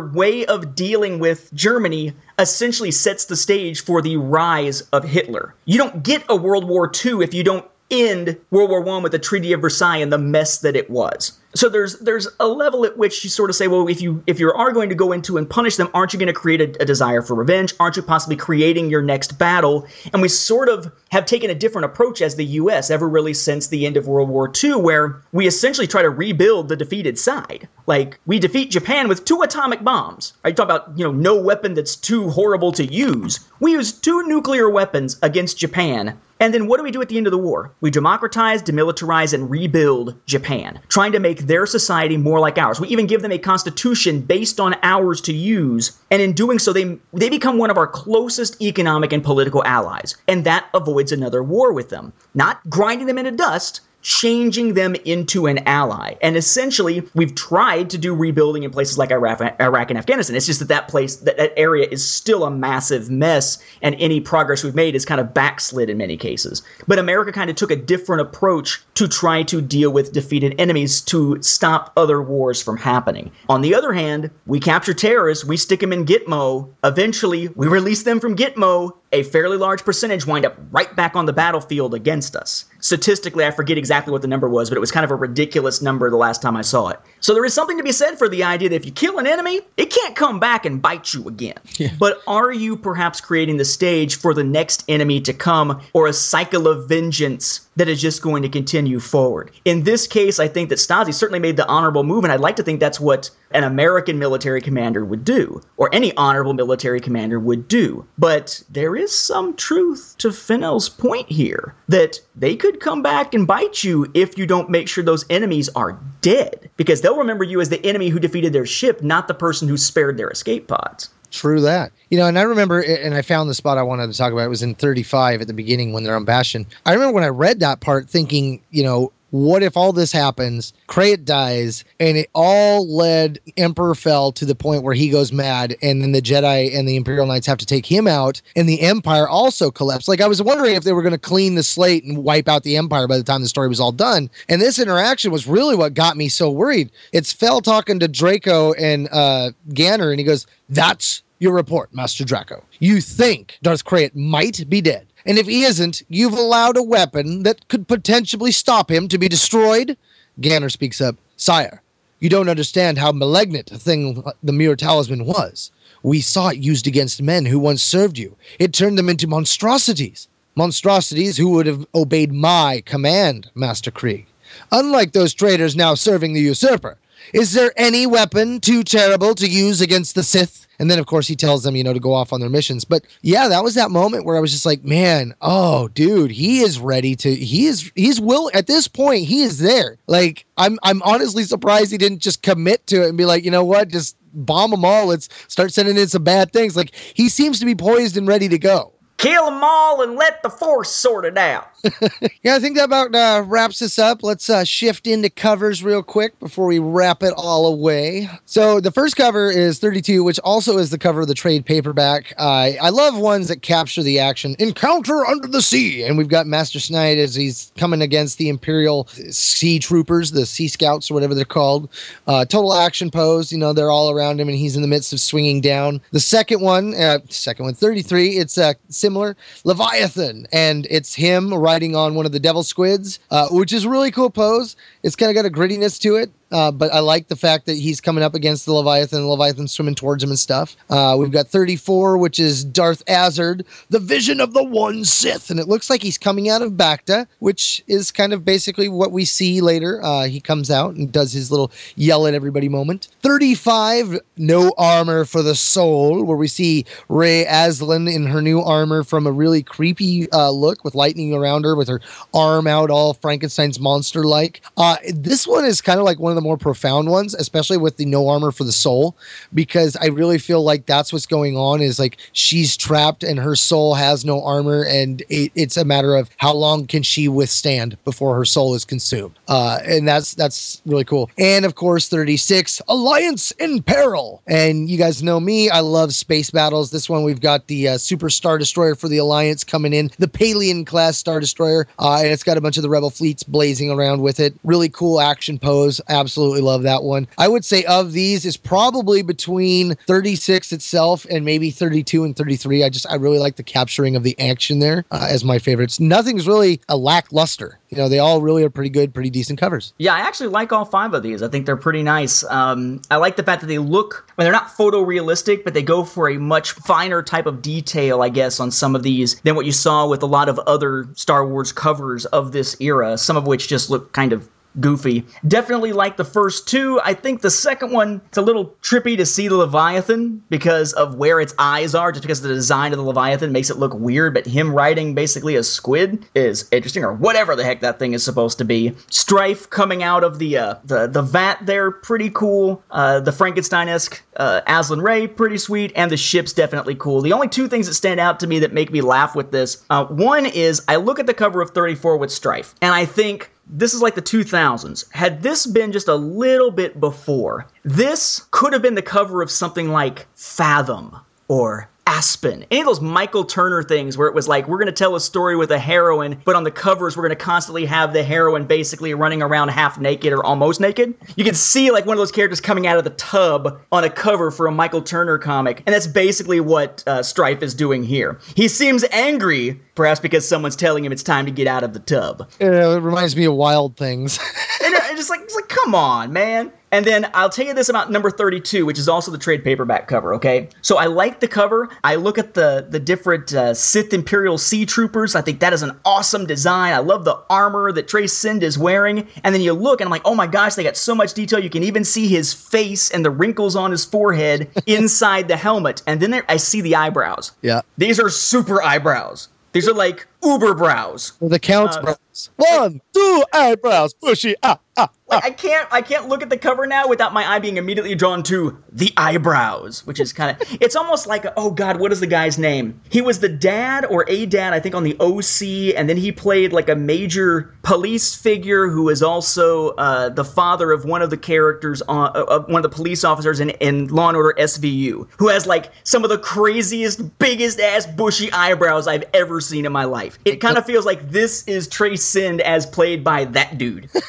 way 0.00 0.46
of 0.46 0.74
dealing 0.74 1.18
with 1.18 1.52
Germany 1.52 2.14
essentially 2.38 2.90
sets 2.90 3.26
the 3.26 3.36
stage 3.36 3.84
for 3.84 4.00
the 4.00 4.16
rise 4.16 4.80
of 4.92 5.04
Hitler. 5.04 5.54
You 5.66 5.78
don't 5.78 6.02
get 6.02 6.24
a 6.28 6.36
World 6.36 6.66
War 6.66 6.90
II 7.04 7.22
if 7.22 7.34
you 7.34 7.44
don't 7.44 7.66
end 7.90 8.38
World 8.50 8.70
War 8.70 8.80
One 8.80 9.02
with 9.02 9.12
the 9.12 9.18
Treaty 9.18 9.52
of 9.52 9.60
Versailles 9.60 9.98
and 9.98 10.12
the 10.12 10.18
mess 10.18 10.58
that 10.58 10.76
it 10.76 10.88
was. 10.88 11.38
So 11.54 11.68
there's 11.68 11.98
there's 11.98 12.28
a 12.38 12.46
level 12.46 12.84
at 12.84 12.96
which 12.96 13.24
you 13.24 13.30
sort 13.30 13.50
of 13.50 13.56
say, 13.56 13.66
well, 13.66 13.88
if 13.88 14.00
you 14.00 14.22
if 14.28 14.38
you 14.38 14.52
are 14.52 14.70
going 14.70 14.88
to 14.88 14.94
go 14.94 15.10
into 15.10 15.36
and 15.36 15.50
punish 15.50 15.76
them, 15.76 15.88
aren't 15.94 16.12
you 16.12 16.18
going 16.18 16.28
to 16.28 16.32
create 16.32 16.60
a, 16.60 16.82
a, 16.82 16.84
desire 16.84 17.22
for 17.22 17.34
revenge? 17.34 17.74
Aren't 17.80 17.96
you 17.96 18.02
possibly 18.02 18.36
creating 18.36 18.88
your 18.88 19.02
next 19.02 19.36
battle? 19.36 19.84
And 20.12 20.22
we 20.22 20.28
sort 20.28 20.68
of 20.68 20.92
have 21.10 21.26
taken 21.26 21.50
a 21.50 21.54
different 21.54 21.86
approach 21.86 22.22
as 22.22 22.36
the 22.36 22.44
U.S. 22.44 22.88
ever 22.88 23.08
really 23.08 23.34
since 23.34 23.66
the 23.66 23.84
end 23.84 23.96
of 23.96 24.06
World 24.06 24.28
War 24.28 24.52
II, 24.62 24.76
where 24.76 25.20
we 25.32 25.48
essentially 25.48 25.88
try 25.88 26.02
to 26.02 26.10
rebuild 26.10 26.68
the 26.68 26.76
defeated 26.76 27.18
side. 27.18 27.68
Like 27.86 28.20
we 28.26 28.38
defeat 28.38 28.70
Japan 28.70 29.08
with 29.08 29.24
two 29.24 29.42
atomic 29.42 29.82
bombs. 29.82 30.34
You 30.44 30.52
talk 30.52 30.64
about 30.64 30.96
you 30.96 31.04
know 31.04 31.12
no 31.12 31.40
weapon 31.40 31.74
that's 31.74 31.96
too 31.96 32.30
horrible 32.30 32.70
to 32.72 32.84
use. 32.84 33.40
We 33.58 33.72
use 33.72 33.92
two 33.92 34.22
nuclear 34.28 34.70
weapons 34.70 35.18
against 35.22 35.58
Japan 35.58 36.16
and 36.40 36.54
then 36.54 36.66
what 36.66 36.78
do 36.78 36.82
we 36.82 36.90
do 36.90 37.02
at 37.02 37.10
the 37.10 37.18
end 37.18 37.26
of 37.26 37.32
the 37.32 37.38
war? 37.38 37.70
We 37.82 37.90
democratize, 37.90 38.62
demilitarize, 38.62 39.34
and 39.34 39.50
rebuild 39.50 40.16
Japan, 40.24 40.80
trying 40.88 41.12
to 41.12 41.20
make 41.20 41.39
their 41.46 41.66
society 41.66 42.16
more 42.16 42.40
like 42.40 42.58
ours. 42.58 42.80
We 42.80 42.88
even 42.88 43.06
give 43.06 43.22
them 43.22 43.32
a 43.32 43.38
constitution 43.38 44.20
based 44.20 44.60
on 44.60 44.74
ours 44.82 45.20
to 45.22 45.32
use, 45.32 45.98
and 46.10 46.22
in 46.22 46.32
doing 46.32 46.58
so, 46.58 46.72
they 46.72 46.98
they 47.12 47.28
become 47.28 47.58
one 47.58 47.70
of 47.70 47.76
our 47.76 47.86
closest 47.86 48.60
economic 48.62 49.12
and 49.12 49.22
political 49.22 49.64
allies, 49.64 50.16
and 50.28 50.44
that 50.44 50.68
avoids 50.74 51.12
another 51.12 51.42
war 51.42 51.72
with 51.72 51.88
them. 51.88 52.12
Not 52.34 52.60
grinding 52.68 53.06
them 53.06 53.18
into 53.18 53.32
dust, 53.32 53.80
changing 54.02 54.74
them 54.74 54.94
into 55.04 55.46
an 55.46 55.58
ally. 55.66 56.14
And 56.22 56.36
essentially, 56.36 57.02
we've 57.14 57.34
tried 57.34 57.90
to 57.90 57.98
do 57.98 58.14
rebuilding 58.14 58.62
in 58.62 58.70
places 58.70 58.98
like 58.98 59.10
Iraq, 59.10 59.40
Iraq 59.60 59.90
and 59.90 59.98
Afghanistan. 59.98 60.36
It's 60.36 60.46
just 60.46 60.60
that 60.60 60.68
that 60.68 60.88
place, 60.88 61.16
that, 61.16 61.36
that 61.36 61.52
area 61.56 61.86
is 61.90 62.08
still 62.08 62.44
a 62.44 62.50
massive 62.50 63.10
mess, 63.10 63.62
and 63.82 63.94
any 63.96 64.20
progress 64.20 64.64
we've 64.64 64.74
made 64.74 64.94
is 64.94 65.04
kind 65.04 65.20
of 65.20 65.34
backslid 65.34 65.90
in 65.90 65.98
many 65.98 66.16
cases. 66.16 66.62
But 66.88 66.98
America 66.98 67.32
kind 67.32 67.50
of 67.50 67.56
took 67.56 67.70
a 67.70 67.76
different 67.76 68.22
approach 68.22 68.82
to 68.94 69.06
try 69.06 69.42
to 69.44 69.60
deal 69.60 69.90
with 69.90 70.12
defeated 70.12 70.54
enemies 70.58 71.00
to 71.02 71.40
stop 71.42 71.92
other 71.96 72.22
wars 72.22 72.62
from 72.62 72.76
happening. 72.76 73.30
On 73.48 73.60
the 73.60 73.74
other 73.74 73.92
hand, 73.92 74.30
we 74.46 74.60
capture 74.60 74.94
terrorists, 74.94 75.44
we 75.44 75.56
stick 75.56 75.80
them 75.80 75.92
in 75.92 76.04
Gitmo, 76.04 76.68
eventually 76.84 77.48
we 77.48 77.68
release 77.68 78.02
them 78.04 78.20
from 78.20 78.36
Gitmo, 78.36 78.92
a 79.12 79.24
fairly 79.24 79.56
large 79.56 79.84
percentage 79.84 80.26
wind 80.26 80.46
up 80.46 80.56
right 80.70 80.94
back 80.94 81.16
on 81.16 81.26
the 81.26 81.32
battlefield 81.32 81.94
against 81.94 82.36
us. 82.36 82.64
Statistically, 82.78 83.44
I 83.44 83.50
forget 83.50 83.76
exactly 83.76 83.89
what 83.90 84.22
the 84.22 84.28
number 84.28 84.48
was, 84.48 84.70
but 84.70 84.76
it 84.76 84.80
was 84.80 84.92
kind 84.92 85.04
of 85.04 85.10
a 85.10 85.16
ridiculous 85.16 85.82
number 85.82 86.10
the 86.10 86.16
last 86.16 86.40
time 86.42 86.56
I 86.56 86.62
saw 86.62 86.88
it. 86.88 87.00
So 87.20 87.34
there 87.34 87.44
is 87.44 87.52
something 87.52 87.76
to 87.76 87.82
be 87.82 87.92
said 87.92 88.16
for 88.16 88.28
the 88.28 88.44
idea 88.44 88.68
that 88.68 88.76
if 88.76 88.86
you 88.86 88.92
kill 88.92 89.18
an 89.18 89.26
enemy, 89.26 89.60
it 89.76 89.90
can't 89.90 90.16
come 90.16 90.40
back 90.40 90.64
and 90.64 90.80
bite 90.80 91.12
you 91.12 91.26
again. 91.28 91.56
Yeah. 91.76 91.90
But 91.98 92.22
are 92.26 92.52
you 92.52 92.76
perhaps 92.76 93.20
creating 93.20 93.56
the 93.56 93.64
stage 93.64 94.16
for 94.16 94.32
the 94.32 94.44
next 94.44 94.84
enemy 94.88 95.20
to 95.22 95.32
come 95.32 95.80
or 95.92 96.06
a 96.06 96.12
cycle 96.12 96.68
of 96.68 96.88
vengeance 96.88 97.68
that 97.80 97.88
is 97.88 98.02
just 98.02 98.20
going 98.20 98.42
to 98.42 98.48
continue 98.50 99.00
forward? 99.00 99.50
In 99.64 99.84
this 99.84 100.06
case, 100.06 100.38
I 100.38 100.48
think 100.48 100.68
that 100.68 100.74
Stazi 100.74 101.14
certainly 101.14 101.38
made 101.38 101.56
the 101.56 101.66
honorable 101.66 102.04
move, 102.04 102.24
and 102.24 102.32
I'd 102.32 102.38
like 102.38 102.56
to 102.56 102.62
think 102.62 102.78
that's 102.78 103.00
what 103.00 103.30
an 103.52 103.64
American 103.64 104.18
military 104.18 104.60
commander 104.60 105.02
would 105.02 105.24
do, 105.24 105.62
or 105.78 105.88
any 105.94 106.14
honorable 106.18 106.52
military 106.52 107.00
commander 107.00 107.40
would 107.40 107.68
do. 107.68 108.06
But 108.18 108.62
there 108.68 108.96
is 108.96 109.18
some 109.18 109.56
truth 109.56 110.14
to 110.18 110.30
Fennel's 110.30 110.90
point 110.90 111.32
here 111.32 111.74
that 111.88 112.20
they 112.36 112.54
could 112.54 112.80
come 112.80 113.02
back 113.02 113.32
and 113.32 113.46
bite 113.46 113.82
you 113.82 114.10
if 114.12 114.36
you 114.36 114.46
don't 114.46 114.68
make 114.68 114.86
sure 114.86 115.02
those 115.02 115.24
enemies 115.30 115.70
are 115.70 115.98
dead, 116.20 116.68
because 116.76 117.00
they'll 117.00 117.16
remember 117.16 117.44
you 117.44 117.62
as 117.62 117.70
the 117.70 117.84
enemy 117.86 118.10
who 118.10 118.18
defeated 118.18 118.52
their 118.52 118.66
ship, 118.66 119.02
not 119.02 119.26
the 119.26 119.32
person 119.32 119.68
who 119.68 119.78
spared 119.78 120.18
their 120.18 120.28
escape 120.28 120.68
pods. 120.68 121.08
True 121.30 121.60
that. 121.60 121.92
You 122.10 122.18
know, 122.18 122.26
and 122.26 122.38
I 122.38 122.42
remember, 122.42 122.80
and 122.80 123.14
I 123.14 123.22
found 123.22 123.48
the 123.48 123.54
spot 123.54 123.78
I 123.78 123.82
wanted 123.82 124.10
to 124.10 124.18
talk 124.18 124.32
about. 124.32 124.44
It 124.44 124.48
was 124.48 124.62
in 124.62 124.74
35 124.74 125.40
at 125.42 125.46
the 125.46 125.54
beginning 125.54 125.92
when 125.92 126.02
they're 126.02 126.16
on 126.16 126.24
Bastion. 126.24 126.66
I 126.84 126.92
remember 126.92 127.14
when 127.14 127.24
I 127.24 127.28
read 127.28 127.60
that 127.60 127.80
part 127.80 128.10
thinking, 128.10 128.60
you 128.70 128.82
know, 128.82 129.12
what 129.30 129.62
if 129.62 129.76
all 129.76 129.92
this 129.92 130.12
happens, 130.12 130.72
Krayt 130.88 131.24
dies, 131.24 131.84
and 131.98 132.16
it 132.16 132.30
all 132.34 132.88
led 132.88 133.38
Emperor 133.56 133.94
Fel 133.94 134.32
to 134.32 134.44
the 134.44 134.54
point 134.54 134.82
where 134.82 134.94
he 134.94 135.08
goes 135.08 135.32
mad, 135.32 135.76
and 135.82 136.02
then 136.02 136.12
the 136.12 136.22
Jedi 136.22 136.76
and 136.76 136.88
the 136.88 136.96
Imperial 136.96 137.26
Knights 137.26 137.46
have 137.46 137.58
to 137.58 137.66
take 137.66 137.86
him 137.86 138.06
out, 138.06 138.42
and 138.56 138.68
the 138.68 138.80
Empire 138.80 139.28
also 139.28 139.70
collapsed. 139.70 140.08
Like 140.08 140.20
I 140.20 140.26
was 140.26 140.42
wondering 140.42 140.74
if 140.74 140.84
they 140.84 140.92
were 140.92 141.02
going 141.02 141.12
to 141.12 141.18
clean 141.18 141.54
the 141.54 141.62
slate 141.62 142.04
and 142.04 142.18
wipe 142.18 142.48
out 142.48 142.62
the 142.62 142.76
Empire 142.76 143.06
by 143.06 143.16
the 143.16 143.24
time 143.24 143.42
the 143.42 143.48
story 143.48 143.68
was 143.68 143.80
all 143.80 143.92
done. 143.92 144.30
And 144.48 144.60
this 144.60 144.78
interaction 144.78 145.30
was 145.30 145.46
really 145.46 145.76
what 145.76 145.94
got 145.94 146.16
me 146.16 146.28
so 146.28 146.50
worried. 146.50 146.90
It's 147.12 147.32
Fel 147.32 147.60
talking 147.60 148.00
to 148.00 148.08
Draco 148.08 148.72
and 148.74 149.08
uh, 149.12 149.50
Ganner, 149.70 150.10
and 150.10 150.18
he 150.18 150.24
goes, 150.24 150.46
"That's 150.68 151.22
your 151.38 151.54
report, 151.54 151.94
Master 151.94 152.24
Draco. 152.24 152.62
You 152.80 153.00
think 153.00 153.58
Darth 153.62 153.84
Krayt 153.84 154.14
might 154.14 154.68
be 154.68 154.80
dead." 154.80 155.06
And 155.26 155.38
if 155.38 155.46
he 155.46 155.64
isn't, 155.64 156.02
you've 156.08 156.32
allowed 156.32 156.76
a 156.76 156.82
weapon 156.82 157.42
that 157.42 157.68
could 157.68 157.88
potentially 157.88 158.52
stop 158.52 158.90
him 158.90 159.08
to 159.08 159.18
be 159.18 159.28
destroyed? 159.28 159.96
Ganner 160.40 160.70
speaks 160.70 161.00
up. 161.00 161.16
Sire, 161.36 161.82
you 162.20 162.28
don't 162.28 162.48
understand 162.48 162.98
how 162.98 163.12
malignant 163.12 163.70
a 163.70 163.78
thing 163.78 164.22
the 164.42 164.52
Mirror 164.52 164.76
Talisman 164.76 165.26
was. 165.26 165.70
We 166.02 166.20
saw 166.20 166.48
it 166.48 166.58
used 166.58 166.86
against 166.86 167.20
men 167.20 167.44
who 167.46 167.58
once 167.58 167.82
served 167.82 168.18
you. 168.18 168.36
It 168.58 168.72
turned 168.72 168.98
them 168.98 169.08
into 169.08 169.26
monstrosities. 169.26 170.28
Monstrosities 170.54 171.36
who 171.36 171.50
would 171.50 171.66
have 171.66 171.86
obeyed 171.94 172.32
my 172.32 172.82
command, 172.86 173.50
Master 173.54 173.90
Krieg. 173.90 174.26
Unlike 174.72 175.12
those 175.12 175.34
traitors 175.34 175.76
now 175.76 175.94
serving 175.94 176.32
the 176.32 176.40
usurper. 176.40 176.98
Is 177.32 177.52
there 177.52 177.72
any 177.76 178.06
weapon 178.06 178.60
too 178.60 178.82
terrible 178.82 179.34
to 179.34 179.48
use 179.48 179.80
against 179.80 180.14
the 180.14 180.22
Sith? 180.22 180.66
And 180.78 180.90
then, 180.90 180.98
of 180.98 181.04
course, 181.04 181.28
he 181.28 181.36
tells 181.36 181.62
them, 181.62 181.76
you 181.76 181.84
know, 181.84 181.92
to 181.92 182.00
go 182.00 182.14
off 182.14 182.32
on 182.32 182.40
their 182.40 182.48
missions. 182.48 182.86
But 182.86 183.04
yeah, 183.20 183.48
that 183.48 183.62
was 183.62 183.74
that 183.74 183.90
moment 183.90 184.24
where 184.24 184.38
I 184.38 184.40
was 184.40 184.50
just 184.50 184.64
like, 184.64 184.82
man, 184.82 185.34
oh, 185.42 185.88
dude, 185.88 186.30
he 186.30 186.60
is 186.60 186.78
ready 186.78 187.14
to. 187.16 187.34
He 187.34 187.66
is. 187.66 187.92
He's 187.94 188.18
will 188.18 188.50
at 188.54 188.66
this 188.66 188.88
point. 188.88 189.26
He 189.26 189.42
is 189.42 189.58
there. 189.58 189.98
Like, 190.06 190.46
I'm. 190.56 190.78
I'm 190.82 191.02
honestly 191.02 191.44
surprised 191.44 191.92
he 191.92 191.98
didn't 191.98 192.20
just 192.20 192.42
commit 192.42 192.86
to 192.86 193.02
it 193.02 193.10
and 193.10 193.18
be 193.18 193.26
like, 193.26 193.44
you 193.44 193.50
know 193.50 193.64
what, 193.64 193.88
just 193.88 194.16
bomb 194.32 194.70
them 194.70 194.86
all. 194.86 195.06
Let's 195.06 195.28
start 195.48 195.72
sending 195.72 195.98
in 195.98 196.08
some 196.08 196.24
bad 196.24 196.50
things. 196.52 196.76
Like, 196.76 196.94
he 196.94 197.28
seems 197.28 197.60
to 197.60 197.66
be 197.66 197.74
poised 197.74 198.16
and 198.16 198.26
ready 198.26 198.48
to 198.48 198.58
go 198.58 198.94
kill 199.20 199.44
them 199.44 199.60
all 199.62 200.02
and 200.02 200.16
let 200.16 200.42
the 200.42 200.48
force 200.48 200.90
sort 200.90 201.26
it 201.26 201.36
out. 201.36 201.68
yeah, 202.42 202.56
I 202.56 202.58
think 202.58 202.76
that 202.76 202.84
about 202.84 203.14
uh, 203.14 203.42
wraps 203.46 203.78
this 203.78 203.98
up. 203.98 204.22
Let's 204.22 204.48
uh, 204.48 204.64
shift 204.64 205.06
into 205.06 205.28
covers 205.28 205.84
real 205.84 206.02
quick 206.02 206.38
before 206.40 206.66
we 206.66 206.78
wrap 206.78 207.22
it 207.22 207.32
all 207.36 207.66
away. 207.66 208.28
So 208.46 208.80
the 208.80 208.90
first 208.90 209.16
cover 209.16 209.50
is 209.50 209.78
32, 209.78 210.24
which 210.24 210.38
also 210.40 210.78
is 210.78 210.90
the 210.90 210.98
cover 210.98 211.20
of 211.20 211.28
the 211.28 211.34
trade 211.34 211.66
paperback. 211.66 212.32
Uh, 212.38 212.72
I 212.80 212.88
love 212.88 213.18
ones 213.18 213.48
that 213.48 213.62
capture 213.62 214.02
the 214.02 214.18
action. 214.18 214.56
Encounter 214.58 215.26
under 215.26 215.46
the 215.46 215.62
sea, 215.62 216.02
and 216.02 216.16
we've 216.16 216.28
got 216.28 216.46
Master 216.46 216.80
Sinde 216.80 217.18
as 217.18 217.34
he's 217.34 217.72
coming 217.76 218.00
against 218.00 218.38
the 218.38 218.48
Imperial 218.48 219.06
Sea 219.30 219.78
Troopers, 219.78 220.32
the 220.32 220.46
Sea 220.46 220.68
Scouts 220.68 221.10
or 221.10 221.14
whatever 221.14 221.34
they're 221.34 221.44
called. 221.44 221.90
Uh, 222.26 222.44
total 222.46 222.74
action 222.74 223.10
pose. 223.10 223.52
You 223.52 223.58
know, 223.58 223.72
they're 223.74 223.90
all 223.90 224.10
around 224.10 224.40
him, 224.40 224.48
and 224.48 224.56
he's 224.56 224.76
in 224.76 224.82
the 224.82 224.88
midst 224.88 225.12
of 225.12 225.20
swinging 225.20 225.60
down. 225.60 226.00
The 226.12 226.20
second 226.20 226.62
one, 226.62 226.94
uh, 226.94 227.18
second 227.28 227.66
one, 227.66 227.74
33. 227.74 228.30
It's 228.38 228.56
a 228.56 228.64
uh, 228.64 228.74
similar 229.10 229.36
Leviathan, 229.64 230.46
and 230.52 230.86
it's 230.88 231.14
him 231.14 231.52
riding 231.52 231.96
on 231.96 232.14
one 232.14 232.26
of 232.26 232.32
the 232.32 232.38
devil 232.38 232.62
squids, 232.62 233.18
uh, 233.32 233.48
which 233.50 233.72
is 233.72 233.84
really 233.86 234.12
cool 234.12 234.30
pose. 234.30 234.76
It's 235.02 235.16
kind 235.16 235.30
of 235.30 235.34
got 235.34 235.46
a 235.46 235.50
grittiness 235.50 236.00
to 236.02 236.14
it. 236.16 236.30
Uh, 236.50 236.70
but 236.70 236.92
I 236.92 237.00
like 237.00 237.28
the 237.28 237.36
fact 237.36 237.66
that 237.66 237.76
he's 237.76 238.00
coming 238.00 238.24
up 238.24 238.34
against 238.34 238.66
the 238.66 238.72
Leviathan, 238.72 239.20
the 239.20 239.26
Leviathan 239.26 239.68
swimming 239.68 239.94
towards 239.94 240.22
him 240.22 240.30
and 240.30 240.38
stuff. 240.38 240.76
Uh, 240.88 241.16
we've 241.18 241.30
got 241.30 241.48
34, 241.48 242.18
which 242.18 242.38
is 242.38 242.64
Darth 242.64 243.04
Azard, 243.06 243.64
the 243.90 243.98
vision 243.98 244.40
of 244.40 244.52
the 244.52 244.64
one 244.64 245.04
Sith. 245.04 245.50
And 245.50 245.60
it 245.60 245.68
looks 245.68 245.90
like 245.90 246.02
he's 246.02 246.18
coming 246.18 246.48
out 246.48 246.62
of 246.62 246.72
Bacta, 246.72 247.26
which 247.38 247.82
is 247.86 248.10
kind 248.10 248.32
of 248.32 248.44
basically 248.44 248.88
what 248.88 249.12
we 249.12 249.24
see 249.24 249.60
later. 249.60 250.02
Uh, 250.02 250.24
he 250.26 250.40
comes 250.40 250.70
out 250.70 250.94
and 250.94 251.12
does 251.12 251.32
his 251.32 251.50
little 251.50 251.70
yell 251.96 252.26
at 252.26 252.34
everybody 252.34 252.68
moment. 252.68 253.08
35, 253.22 254.18
no 254.36 254.72
armor 254.76 255.24
for 255.24 255.42
the 255.42 255.54
soul, 255.54 256.24
where 256.24 256.36
we 256.36 256.48
see 256.48 256.84
Rae 257.08 257.44
Azlyn 257.44 258.12
in 258.12 258.26
her 258.26 258.42
new 258.42 258.60
armor 258.60 259.04
from 259.04 259.26
a 259.26 259.32
really 259.32 259.62
creepy 259.62 260.30
uh, 260.32 260.50
look 260.50 260.84
with 260.84 260.94
lightning 260.94 261.34
around 261.34 261.64
her 261.64 261.76
with 261.76 261.88
her 261.88 262.00
arm 262.34 262.66
out 262.66 262.90
all 262.90 263.14
Frankenstein's 263.14 263.78
monster 263.78 264.24
like. 264.24 264.62
Uh, 264.76 264.96
this 265.14 265.46
one 265.46 265.64
is 265.64 265.80
kind 265.80 265.98
of 265.98 266.04
like 266.04 266.18
one 266.18 266.30
of 266.30 266.36
the 266.36 266.39
the 266.40 266.48
more 266.48 266.56
profound 266.56 267.10
ones, 267.10 267.34
especially 267.34 267.76
with 267.76 267.96
the 267.96 268.06
no 268.06 268.28
armor 268.28 268.50
for 268.50 268.64
the 268.64 268.72
soul, 268.72 269.16
because 269.52 269.96
I 269.96 270.06
really 270.06 270.38
feel 270.38 270.62
like 270.62 270.86
that's 270.86 271.12
what's 271.12 271.26
going 271.26 271.56
on. 271.56 271.80
Is 271.80 271.98
like 271.98 272.16
she's 272.32 272.76
trapped 272.76 273.22
and 273.22 273.38
her 273.38 273.54
soul 273.54 273.94
has 273.94 274.24
no 274.24 274.42
armor, 274.42 274.84
and 274.84 275.22
it, 275.28 275.52
it's 275.54 275.76
a 275.76 275.84
matter 275.84 276.16
of 276.16 276.30
how 276.38 276.54
long 276.54 276.86
can 276.86 277.02
she 277.02 277.28
withstand 277.28 277.96
before 278.04 278.34
her 278.36 278.44
soul 278.44 278.74
is 278.74 278.84
consumed. 278.84 279.38
Uh, 279.48 279.78
and 279.84 280.08
that's 280.08 280.34
that's 280.34 280.80
really 280.86 281.04
cool. 281.04 281.30
And 281.38 281.64
of 281.64 281.74
course, 281.74 282.08
thirty 282.08 282.36
six 282.36 282.80
Alliance 282.88 283.50
in 283.52 283.82
peril. 283.82 284.42
And 284.46 284.88
you 284.88 284.96
guys 284.96 285.22
know 285.22 285.40
me, 285.40 285.68
I 285.68 285.80
love 285.80 286.14
space 286.14 286.50
battles. 286.50 286.90
This 286.90 287.08
one 287.08 287.24
we've 287.24 287.40
got 287.40 287.66
the 287.66 287.88
uh, 287.88 287.98
Super 287.98 288.30
Star 288.30 288.58
Destroyer 288.58 288.94
for 288.94 289.08
the 289.08 289.18
Alliance 289.18 289.64
coming 289.64 289.92
in, 289.92 290.10
the 290.18 290.28
Pellaeon 290.28 290.86
class 290.86 291.18
Star 291.18 291.40
Destroyer, 291.40 291.86
uh, 291.98 292.18
and 292.22 292.28
it's 292.28 292.42
got 292.42 292.56
a 292.56 292.60
bunch 292.60 292.76
of 292.76 292.82
the 292.82 292.88
Rebel 292.88 293.10
fleets 293.10 293.42
blazing 293.42 293.90
around 293.90 294.22
with 294.22 294.40
it. 294.40 294.54
Really 294.64 294.88
cool 294.88 295.20
action 295.20 295.58
pose. 295.58 296.00
Absolutely 296.08 296.29
absolutely 296.30 296.60
love 296.60 296.84
that 296.84 297.02
one. 297.02 297.26
I 297.38 297.48
would 297.48 297.64
say 297.64 297.82
of 297.86 298.12
these 298.12 298.44
is 298.46 298.56
probably 298.56 299.22
between 299.22 299.96
36 300.06 300.70
itself 300.70 301.26
and 301.28 301.44
maybe 301.44 301.72
32 301.72 302.22
and 302.22 302.36
33. 302.36 302.84
I 302.84 302.88
just 302.88 303.04
I 303.10 303.16
really 303.16 303.40
like 303.40 303.56
the 303.56 303.64
capturing 303.64 304.14
of 304.14 304.22
the 304.22 304.38
action 304.38 304.78
there 304.78 305.04
uh, 305.10 305.26
as 305.28 305.44
my 305.44 305.58
favorites. 305.58 305.98
Nothing's 305.98 306.46
really 306.46 306.80
a 306.88 306.96
lackluster. 306.96 307.80
You 307.88 307.96
know, 307.96 308.08
they 308.08 308.20
all 308.20 308.40
really 308.40 308.62
are 308.62 308.70
pretty 308.70 308.90
good, 308.90 309.12
pretty 309.12 309.28
decent 309.28 309.58
covers. 309.58 309.92
Yeah, 309.98 310.14
I 310.14 310.20
actually 310.20 310.50
like 310.50 310.72
all 310.72 310.84
five 310.84 311.14
of 311.14 311.24
these. 311.24 311.42
I 311.42 311.48
think 311.48 311.66
they're 311.66 311.76
pretty 311.76 312.04
nice. 312.04 312.44
Um, 312.44 313.02
I 313.10 313.16
like 313.16 313.34
the 313.34 313.42
fact 313.42 313.60
that 313.62 313.66
they 313.66 313.78
look, 313.78 314.24
I 314.28 314.42
mean, 314.42 314.44
they're 314.44 314.52
not 314.52 314.68
photorealistic, 314.68 315.64
but 315.64 315.74
they 315.74 315.82
go 315.82 316.04
for 316.04 316.30
a 316.30 316.38
much 316.38 316.70
finer 316.70 317.24
type 317.24 317.46
of 317.46 317.60
detail, 317.60 318.22
I 318.22 318.28
guess, 318.28 318.60
on 318.60 318.70
some 318.70 318.94
of 318.94 319.02
these 319.02 319.40
than 319.40 319.56
what 319.56 319.66
you 319.66 319.72
saw 319.72 320.06
with 320.06 320.22
a 320.22 320.26
lot 320.26 320.48
of 320.48 320.60
other 320.60 321.08
Star 321.14 321.44
Wars 321.44 321.72
covers 321.72 322.26
of 322.26 322.52
this 322.52 322.80
era, 322.80 323.18
some 323.18 323.36
of 323.36 323.48
which 323.48 323.66
just 323.66 323.90
look 323.90 324.12
kind 324.12 324.32
of 324.32 324.48
goofy. 324.78 325.24
Definitely 325.48 325.92
like 325.92 326.16
the 326.16 326.24
first 326.24 326.68
two. 326.68 327.00
I 327.04 327.14
think 327.14 327.40
the 327.40 327.50
second 327.50 327.92
one, 327.92 328.20
it's 328.28 328.38
a 328.38 328.42
little 328.42 328.66
trippy 328.82 329.16
to 329.16 329.26
see 329.26 329.48
the 329.48 329.56
Leviathan 329.56 330.42
because 330.48 330.92
of 330.92 331.16
where 331.16 331.40
its 331.40 331.54
eyes 331.58 331.94
are, 331.94 332.12
just 332.12 332.22
because 332.22 332.40
the 332.40 332.48
design 332.48 332.92
of 332.92 332.98
the 332.98 333.04
Leviathan 333.04 333.52
makes 333.52 333.70
it 333.70 333.78
look 333.78 333.94
weird, 333.94 334.34
but 334.34 334.46
him 334.46 334.72
riding 334.72 335.14
basically 335.14 335.56
a 335.56 335.62
squid 335.62 336.24
is 336.34 336.68
interesting, 336.70 337.04
or 337.04 337.12
whatever 337.12 337.56
the 337.56 337.64
heck 337.64 337.80
that 337.80 337.98
thing 337.98 338.12
is 338.12 338.24
supposed 338.24 338.58
to 338.58 338.64
be. 338.64 338.90
Stryfe 339.10 339.68
coming 339.70 340.02
out 340.02 340.22
of 340.22 340.38
the 340.38 340.56
uh, 340.56 340.74
the, 340.84 341.06
the 341.06 341.22
vat 341.22 341.58
there, 341.66 341.90
pretty 341.90 342.30
cool. 342.30 342.82
Uh, 342.90 343.20
the 343.20 343.32
Frankenstein-esque 343.32 344.22
uh, 344.36 344.60
Azlyn 344.66 345.02
Rae, 345.02 345.26
pretty 345.26 345.58
sweet, 345.58 345.92
and 345.96 346.10
the 346.10 346.16
ship's 346.16 346.52
definitely 346.52 346.94
cool. 346.94 347.20
The 347.20 347.32
only 347.32 347.48
two 347.48 347.68
things 347.68 347.86
that 347.86 347.94
stand 347.94 348.20
out 348.20 348.40
to 348.40 348.46
me 348.46 348.58
that 348.60 348.72
make 348.72 348.90
me 348.90 349.00
laugh 349.00 349.34
with 349.34 349.50
this, 349.50 349.84
uh, 349.90 350.04
one 350.06 350.46
is 350.46 350.82
I 350.88 350.96
look 350.96 351.18
at 351.18 351.26
the 351.26 351.34
cover 351.34 351.60
of 351.60 351.70
34 351.70 352.16
with 352.16 352.30
Stryfe, 352.30 352.74
and 352.80 352.94
I 352.94 353.04
think 353.04 353.50
this 353.72 353.94
is 353.94 354.02
like 354.02 354.14
the 354.14 354.22
2000s. 354.22 355.10
Had 355.12 355.42
this 355.42 355.66
been 355.66 355.92
just 355.92 356.08
a 356.08 356.14
little 356.14 356.70
bit 356.70 357.00
before, 357.00 357.66
this 357.84 358.46
could 358.50 358.72
have 358.72 358.82
been 358.82 358.94
the 358.94 359.02
cover 359.02 359.42
of 359.42 359.50
something 359.50 359.90
like 359.90 360.26
Fathom 360.34 361.16
or 361.48 361.88
Aspen. 362.10 362.66
Any 362.72 362.80
of 362.80 362.86
those 362.86 363.00
Michael 363.00 363.44
Turner 363.44 363.84
things 363.84 364.18
where 364.18 364.26
it 364.26 364.34
was 364.34 364.48
like, 364.48 364.66
we're 364.66 364.78
going 364.78 364.86
to 364.86 364.92
tell 364.92 365.14
a 365.14 365.20
story 365.20 365.54
with 365.54 365.70
a 365.70 365.78
heroine, 365.78 366.42
but 366.44 366.56
on 366.56 366.64
the 366.64 366.70
covers, 366.70 367.16
we're 367.16 367.22
going 367.22 367.38
to 367.38 367.44
constantly 367.44 367.86
have 367.86 368.12
the 368.12 368.24
heroine 368.24 368.66
basically 368.66 369.14
running 369.14 369.42
around 369.42 369.68
half 369.68 369.96
naked 369.96 370.32
or 370.32 370.44
almost 370.44 370.80
naked. 370.80 371.14
You 371.36 371.44
can 371.44 371.54
see 371.54 371.92
like 371.92 372.06
one 372.06 372.14
of 372.14 372.18
those 372.18 372.32
characters 372.32 372.60
coming 372.60 372.88
out 372.88 372.98
of 372.98 373.04
the 373.04 373.10
tub 373.10 373.80
on 373.92 374.02
a 374.02 374.10
cover 374.10 374.50
for 374.50 374.66
a 374.66 374.72
Michael 374.72 375.02
Turner 375.02 375.38
comic. 375.38 375.84
And 375.86 375.94
that's 375.94 376.08
basically 376.08 376.58
what 376.58 377.04
uh, 377.06 377.20
Stryfe 377.20 377.62
is 377.62 377.74
doing 377.74 378.02
here. 378.02 378.40
He 378.56 378.66
seems 378.66 379.04
angry, 379.12 379.80
perhaps 380.00 380.18
because 380.18 380.48
someone's 380.48 380.76
telling 380.76 381.04
him 381.04 381.12
it's 381.12 381.22
time 381.22 381.44
to 381.44 381.52
get 381.52 381.66
out 381.66 381.84
of 381.84 381.92
the 381.92 381.98
tub. 381.98 382.50
Yeah, 382.58 382.94
it 382.94 383.00
reminds 383.00 383.36
me 383.36 383.44
of 383.44 383.52
Wild 383.52 383.98
Things. 383.98 384.38
and 384.82 384.94
uh, 384.94 385.14
just 385.14 385.28
like, 385.28 385.40
it's 385.42 385.54
like, 385.54 385.68
come 385.68 385.94
on, 385.94 386.32
man. 386.32 386.72
And 386.90 387.04
then 387.04 387.30
I'll 387.34 387.50
tell 387.50 387.66
you 387.66 387.74
this 387.74 387.90
about 387.90 388.10
number 388.10 388.30
32, 388.30 388.86
which 388.86 388.98
is 388.98 389.10
also 389.10 389.30
the 389.30 389.36
trade 389.36 389.62
paperback 389.62 390.08
cover, 390.08 390.32
okay? 390.34 390.70
So 390.80 390.96
I 390.96 391.04
like 391.04 391.40
the 391.40 391.48
cover. 391.48 391.90
I 392.02 392.14
look 392.14 392.38
at 392.38 392.54
the 392.54 392.86
the 392.88 392.98
different 392.98 393.52
uh, 393.52 393.74
Sith 393.74 394.14
Imperial 394.14 394.56
Sea 394.56 394.86
Troopers. 394.86 395.34
I 395.36 395.42
think 395.42 395.60
that 395.60 395.74
is 395.74 395.82
an 395.82 395.92
awesome 396.06 396.46
design. 396.46 396.94
I 396.94 396.98
love 396.98 397.26
the 397.26 397.38
armor 397.50 397.92
that 397.92 398.08
Treis 398.08 398.30
Sinde 398.30 398.62
is 398.62 398.78
wearing. 398.78 399.28
And 399.44 399.54
then 399.54 399.60
you 399.60 399.74
look 399.74 400.00
and 400.00 400.08
I'm 400.08 400.10
like, 400.10 400.22
oh 400.24 400.34
my 400.34 400.46
gosh, 400.46 400.76
they 400.76 400.82
got 400.82 400.96
so 400.96 401.14
much 401.14 401.34
detail. 401.34 401.60
You 401.60 401.70
can 401.70 401.84
even 401.84 402.04
see 402.04 402.26
his 402.26 402.54
face 402.54 403.10
and 403.10 403.22
the 403.22 403.30
wrinkles 403.30 403.76
on 403.76 403.90
his 403.90 404.04
forehead 404.04 404.70
inside 404.86 405.46
the 405.46 405.58
helmet. 405.58 406.02
And 406.06 406.20
then 406.20 406.30
there, 406.30 406.44
I 406.48 406.56
see 406.56 406.80
the 406.80 406.96
eyebrows. 406.96 407.52
Yeah. 407.60 407.82
These 407.98 408.18
are 408.18 408.30
super 408.30 408.82
eyebrows. 408.82 409.48
These 409.72 409.88
are 409.88 409.94
like 409.94 410.26
uber 410.42 410.74
brows. 410.74 411.32
The 411.40 411.58
Count's 411.58 411.96
Uh, 411.96 412.02
brows. 412.02 412.50
One, 412.56 413.00
two 413.14 413.44
eyebrows, 413.52 414.14
bushy. 414.14 414.54
Ah, 414.62 414.78
ah. 414.96 415.08
Like, 415.30 415.44
I 415.44 415.50
can't 415.50 415.88
I 415.92 416.02
can't 416.02 416.28
look 416.28 416.42
at 416.42 416.50
the 416.50 416.56
cover 416.56 416.86
now 416.86 417.06
without 417.06 417.32
my 417.32 417.48
eye 417.48 417.58
being 417.58 417.76
immediately 417.76 418.14
drawn 418.14 418.42
to 418.44 418.76
the 418.90 419.12
eyebrows, 419.16 420.04
which 420.06 420.18
is 420.18 420.32
kind 420.32 420.56
of 420.60 420.76
it's 420.80 420.96
almost 420.96 421.26
like 421.26 421.46
oh 421.56 421.70
god, 421.70 422.00
what 422.00 422.12
is 422.12 422.20
the 422.20 422.26
guy's 422.26 422.58
name? 422.58 423.00
He 423.10 423.22
was 423.22 423.38
the 423.38 423.48
dad 423.48 424.04
or 424.04 424.24
a 424.28 424.46
dad 424.46 424.72
I 424.72 424.80
think 424.80 424.94
on 424.94 425.04
the 425.04 425.16
OC, 425.20 425.96
and 425.96 426.08
then 426.08 426.16
he 426.16 426.32
played 426.32 426.72
like 426.72 426.88
a 426.88 426.96
major 426.96 427.74
police 427.82 428.34
figure 428.34 428.88
who 428.88 429.08
is 429.08 429.22
also 429.22 429.90
uh, 429.90 430.30
the 430.30 430.44
father 430.44 430.90
of 430.90 431.04
one 431.04 431.22
of 431.22 431.30
the 431.30 431.36
characters 431.36 432.02
on 432.02 432.32
uh, 432.36 432.44
of 432.44 432.66
one 432.68 432.76
of 432.76 432.82
the 432.82 432.94
police 432.94 433.24
officers 433.24 433.60
in, 433.60 433.70
in 433.70 434.08
Law 434.08 434.28
and 434.28 434.36
Order 434.36 434.54
SVU, 434.60 435.28
who 435.38 435.48
has 435.48 435.66
like 435.66 435.92
some 436.04 436.24
of 436.24 436.30
the 436.30 436.38
craziest, 436.38 437.38
biggest 437.38 437.78
ass 437.80 438.06
bushy 438.06 438.50
eyebrows 438.52 439.06
I've 439.06 439.24
ever 439.32 439.60
seen 439.60 439.86
in 439.86 439.92
my 439.92 440.04
life. 440.04 440.38
It 440.44 440.56
kind 440.56 440.76
of 440.76 440.84
feels 440.84 441.06
like 441.06 441.30
this 441.30 441.62
is 441.68 441.88
Treis 441.88 442.20
Sinde 442.20 442.60
as 442.62 442.86
played 442.86 443.22
by 443.22 443.44
that 443.46 443.78
dude. 443.78 444.10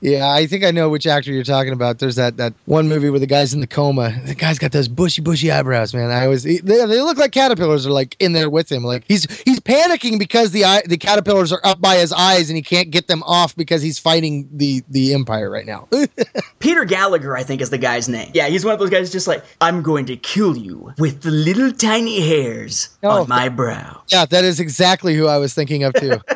Yeah, 0.00 0.30
I 0.30 0.46
think 0.46 0.64
I 0.64 0.70
know 0.70 0.88
which 0.88 1.06
actor 1.08 1.32
you're 1.32 1.42
talking 1.42 1.72
about. 1.72 1.98
There's 1.98 2.14
that 2.16 2.36
that 2.36 2.54
one 2.66 2.88
movie 2.88 3.10
where 3.10 3.18
the 3.18 3.26
guy's 3.26 3.52
in 3.52 3.60
the 3.60 3.66
coma. 3.66 4.14
The 4.24 4.34
guy's 4.36 4.58
got 4.58 4.70
those 4.70 4.86
bushy, 4.86 5.22
bushy 5.22 5.50
eyebrows, 5.50 5.92
man. 5.92 6.10
I 6.12 6.24
always 6.24 6.44
they, 6.44 6.58
they 6.58 7.00
look 7.02 7.18
like 7.18 7.32
caterpillars 7.32 7.84
are 7.86 7.90
like 7.90 8.14
in 8.20 8.32
there 8.32 8.48
with 8.48 8.70
him. 8.70 8.84
Like 8.84 9.04
he's 9.08 9.24
he's 9.42 9.58
panicking 9.58 10.18
because 10.18 10.52
the 10.52 10.64
eye, 10.64 10.82
the 10.86 10.98
caterpillars 10.98 11.52
are 11.52 11.60
up 11.64 11.80
by 11.80 11.96
his 11.96 12.12
eyes 12.12 12.48
and 12.48 12.56
he 12.56 12.62
can't 12.62 12.90
get 12.90 13.08
them 13.08 13.24
off 13.24 13.56
because 13.56 13.82
he's 13.82 13.98
fighting 13.98 14.48
the 14.52 14.84
the 14.88 15.14
empire 15.14 15.50
right 15.50 15.66
now. 15.66 15.88
Peter 16.60 16.84
Gallagher, 16.84 17.36
I 17.36 17.42
think, 17.42 17.60
is 17.60 17.70
the 17.70 17.78
guy's 17.78 18.08
name. 18.08 18.30
Yeah, 18.34 18.46
he's 18.46 18.64
one 18.64 18.74
of 18.74 18.80
those 18.80 18.90
guys 18.90 19.10
just 19.10 19.26
like, 19.26 19.44
I'm 19.60 19.82
going 19.82 20.06
to 20.06 20.16
kill 20.16 20.56
you 20.56 20.92
with 20.98 21.22
the 21.22 21.30
little 21.32 21.72
tiny 21.72 22.20
hairs 22.20 22.88
Oh, 23.02 23.22
on 23.22 23.28
my 23.28 23.48
brow. 23.48 24.02
yeah, 24.12 24.26
that 24.26 24.44
is 24.44 24.60
exactly 24.60 25.14
who 25.16 25.26
I 25.26 25.38
was 25.38 25.54
thinking 25.54 25.82
of 25.82 25.92
too. 25.94 26.18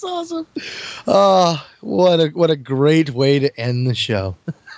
That's 0.00 0.12
awesome. 0.12 0.46
Oh, 1.08 1.66
what 1.80 2.20
a 2.20 2.28
what 2.28 2.50
a 2.50 2.56
great 2.56 3.10
way 3.10 3.40
to 3.40 3.60
end 3.60 3.88
the 3.88 3.96
show. 3.96 4.36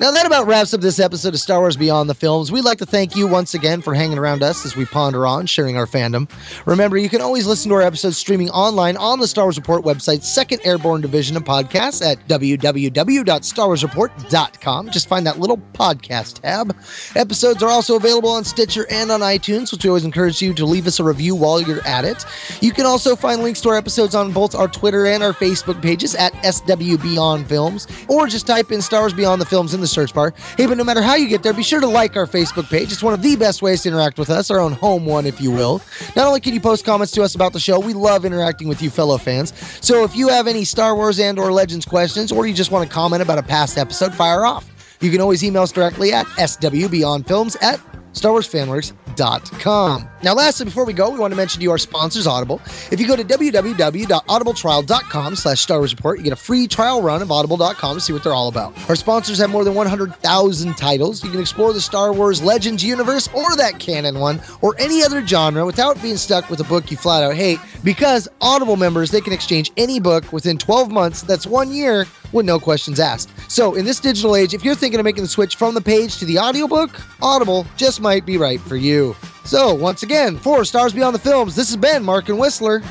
Now, 0.00 0.10
that 0.12 0.24
about 0.24 0.46
wraps 0.46 0.72
up 0.72 0.80
this 0.80 0.98
episode 0.98 1.34
of 1.34 1.40
Star 1.40 1.60
Wars 1.60 1.76
Beyond 1.76 2.08
the 2.08 2.14
Films. 2.14 2.50
We'd 2.50 2.64
like 2.64 2.78
to 2.78 2.86
thank 2.86 3.14
you 3.14 3.26
once 3.26 3.52
again 3.52 3.82
for 3.82 3.92
hanging 3.92 4.16
around 4.16 4.42
us 4.42 4.64
as 4.64 4.74
we 4.74 4.86
ponder 4.86 5.26
on 5.26 5.44
sharing 5.44 5.76
our 5.76 5.84
fandom. 5.84 6.26
Remember, 6.64 6.96
you 6.96 7.10
can 7.10 7.20
always 7.20 7.46
listen 7.46 7.68
to 7.68 7.74
our 7.74 7.82
episodes 7.82 8.16
streaming 8.16 8.48
online 8.48 8.96
on 8.96 9.20
the 9.20 9.26
Star 9.26 9.44
Wars 9.44 9.58
Report 9.58 9.84
website's 9.84 10.26
second 10.26 10.62
airborne 10.64 11.02
division 11.02 11.36
of 11.36 11.44
podcasts 11.44 12.02
at 12.02 12.16
www.starwarsreport.com. 12.28 14.90
Just 14.90 15.06
find 15.06 15.26
that 15.26 15.38
little 15.38 15.58
podcast 15.74 16.40
tab. 16.40 16.74
Episodes 17.14 17.62
are 17.62 17.68
also 17.68 17.96
available 17.96 18.30
on 18.30 18.42
Stitcher 18.42 18.86
and 18.90 19.10
on 19.10 19.20
iTunes, 19.20 19.70
which 19.70 19.84
we 19.84 19.90
always 19.90 20.06
encourage 20.06 20.40
you 20.40 20.54
to 20.54 20.64
leave 20.64 20.86
us 20.86 20.98
a 20.98 21.04
review 21.04 21.34
while 21.34 21.60
you're 21.60 21.86
at 21.86 22.06
it. 22.06 22.24
You 22.62 22.72
can 22.72 22.86
also 22.86 23.14
find 23.14 23.42
links 23.42 23.60
to 23.60 23.68
our 23.68 23.76
episodes 23.76 24.14
on 24.14 24.32
both 24.32 24.54
our 24.54 24.68
Twitter 24.68 25.04
and 25.04 25.22
our 25.22 25.34
Facebook 25.34 25.59
pages 25.82 26.14
at 26.14 26.32
SW 26.44 27.00
Beyond 27.02 27.48
Films, 27.48 27.86
or 28.08 28.26
just 28.26 28.46
type 28.46 28.72
in 28.72 28.82
Star 28.82 29.00
Wars 29.00 29.12
Beyond 29.12 29.40
the 29.40 29.46
Films 29.46 29.74
in 29.74 29.80
the 29.80 29.86
search 29.86 30.14
bar. 30.14 30.34
Hey, 30.56 30.66
but 30.66 30.76
no 30.76 30.84
matter 30.84 31.02
how 31.02 31.14
you 31.14 31.28
get 31.28 31.42
there, 31.42 31.52
be 31.52 31.62
sure 31.62 31.80
to 31.80 31.86
like 31.86 32.16
our 32.16 32.26
Facebook 32.26 32.68
page. 32.70 32.92
It's 32.92 33.02
one 33.02 33.14
of 33.14 33.22
the 33.22 33.36
best 33.36 33.62
ways 33.62 33.82
to 33.82 33.88
interact 33.88 34.18
with 34.18 34.30
us, 34.30 34.50
our 34.50 34.60
own 34.60 34.72
home 34.72 35.06
one, 35.06 35.26
if 35.26 35.40
you 35.40 35.50
will. 35.50 35.80
Not 36.16 36.26
only 36.26 36.40
can 36.40 36.54
you 36.54 36.60
post 36.60 36.84
comments 36.84 37.12
to 37.12 37.22
us 37.22 37.34
about 37.34 37.52
the 37.52 37.60
show, 37.60 37.78
we 37.78 37.94
love 37.94 38.24
interacting 38.24 38.68
with 38.68 38.82
you 38.82 38.90
fellow 38.90 39.18
fans. 39.18 39.52
So 39.80 40.04
if 40.04 40.14
you 40.16 40.28
have 40.28 40.46
any 40.46 40.64
Star 40.64 40.94
Wars 40.94 41.18
and 41.18 41.38
or 41.38 41.52
Legends 41.52 41.84
questions, 41.84 42.32
or 42.32 42.46
you 42.46 42.54
just 42.54 42.70
want 42.70 42.88
to 42.88 42.94
comment 42.94 43.22
about 43.22 43.38
a 43.38 43.42
past 43.42 43.78
episode, 43.78 44.14
fire 44.14 44.44
off. 44.44 44.66
You 45.00 45.10
can 45.10 45.20
always 45.20 45.42
email 45.42 45.62
us 45.62 45.72
directly 45.72 46.12
at 46.12 46.26
swbeyondfilms 46.26 47.56
at 47.62 47.80
StarWarsFanWorks.com. 48.12 50.08
Now, 50.22 50.34
lastly, 50.34 50.66
before 50.66 50.84
we 50.84 50.92
go, 50.92 51.08
we 51.10 51.18
want 51.18 51.32
to 51.32 51.36
mention 51.36 51.60
to 51.60 51.62
you 51.62 51.70
our 51.70 51.78
sponsors, 51.78 52.26
Audible. 52.26 52.60
If 52.90 53.00
you 53.00 53.06
go 53.06 53.16
to 53.16 53.24
www.audibletrial.com 53.24 55.36
slash 55.36 55.60
Star 55.60 55.78
Wars 55.78 55.94
Report, 55.94 56.18
you 56.18 56.24
get 56.24 56.32
a 56.32 56.36
free 56.36 56.66
trial 56.66 57.02
run 57.02 57.22
of 57.22 57.30
audible.com 57.30 57.96
to 57.96 58.00
see 58.00 58.12
what 58.12 58.22
they're 58.22 58.34
all 58.34 58.48
about. 58.48 58.74
Our 58.88 58.96
sponsors 58.96 59.38
have 59.38 59.50
more 59.50 59.64
than 59.64 59.74
100,000 59.74 60.76
titles. 60.76 61.24
You 61.24 61.30
can 61.30 61.40
explore 61.40 61.72
the 61.72 61.80
Star 61.80 62.12
Wars 62.12 62.42
Legends 62.42 62.84
universe 62.84 63.28
or 63.34 63.56
that 63.56 63.78
canon 63.78 64.18
one 64.18 64.40
or 64.60 64.74
any 64.78 65.02
other 65.02 65.26
genre 65.26 65.64
without 65.64 66.00
being 66.02 66.16
stuck 66.16 66.50
with 66.50 66.60
a 66.60 66.64
book 66.64 66.90
you 66.90 66.96
flat 66.96 67.22
out 67.22 67.34
hate 67.34 67.58
because 67.82 68.28
Audible 68.40 68.76
members, 68.76 69.10
they 69.10 69.20
can 69.20 69.32
exchange 69.32 69.70
any 69.76 70.00
book 70.00 70.32
within 70.32 70.58
12 70.58 70.90
months. 70.90 71.22
That's 71.22 71.46
one 71.46 71.72
year 71.72 72.06
with 72.32 72.46
no 72.46 72.58
questions 72.58 73.00
asked. 73.00 73.30
So, 73.50 73.74
in 73.74 73.84
this 73.84 74.00
digital 74.00 74.36
age, 74.36 74.54
if 74.54 74.64
you're 74.64 74.74
thinking 74.74 75.00
of 75.00 75.04
making 75.04 75.24
the 75.24 75.28
switch 75.28 75.56
from 75.56 75.74
the 75.74 75.80
page 75.80 76.18
to 76.18 76.24
the 76.24 76.38
audiobook, 76.38 76.90
Audible 77.22 77.66
just 77.76 77.99
might 78.00 78.26
be 78.26 78.36
right 78.36 78.60
for 78.60 78.76
you. 78.76 79.14
So, 79.44 79.74
once 79.74 80.02
again, 80.02 80.36
for 80.36 80.64
Stars 80.64 80.92
Beyond 80.92 81.14
the 81.14 81.18
Films, 81.20 81.56
this 81.56 81.68
has 81.68 81.76
been 81.76 82.04
Mark 82.04 82.28
and 82.28 82.38
Whistler 82.38 82.82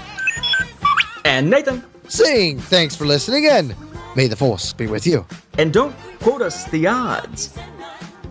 And 1.26 1.50
Nathan. 1.50 1.84
saying 2.08 2.60
thanks 2.60 2.96
for 2.96 3.06
listening 3.06 3.48
and 3.48 3.76
may 4.16 4.28
the 4.28 4.36
Force 4.36 4.74
be 4.74 4.88
with 4.88 5.06
you. 5.06 5.26
And 5.58 5.72
don't 5.74 5.96
quote 6.20 6.42
us 6.42 6.66
the 6.66 6.88
odds 6.88 7.54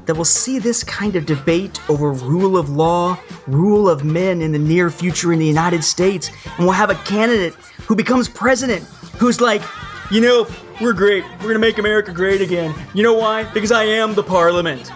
that 0.07 0.15
we'll 0.15 0.25
see 0.25 0.59
this 0.59 0.83
kind 0.83 1.17
of 1.17 1.27
debate 1.27 1.79
over 1.91 2.13
rule 2.13 2.57
of 2.57 2.71
law, 2.71 3.19
rule 3.47 3.89
of 3.91 4.05
men 4.05 4.41
in 4.41 4.53
the 4.53 4.59
near 4.59 4.91
future 4.91 5.33
in 5.35 5.39
the 5.39 5.47
United 5.47 5.85
States, 5.85 6.31
and 6.57 6.61
we'll 6.61 6.73
have 6.73 6.89
a 6.91 6.95
candidate 7.05 7.55
who 7.87 7.95
becomes 7.95 8.27
president 8.29 8.83
who's 9.19 9.41
like, 9.41 9.63
you 10.11 10.21
know, 10.23 10.47
we're 10.81 10.95
great. 10.95 11.25
We're 11.41 11.49
gonna 11.49 11.59
make 11.59 11.77
America 11.79 12.13
great 12.13 12.41
again. 12.41 12.75
You 12.95 13.03
know 13.03 13.13
why? 13.15 13.45
Because 13.53 13.71
I 13.73 13.85
am 13.85 14.15
the 14.15 14.23
parliament. 14.23 14.91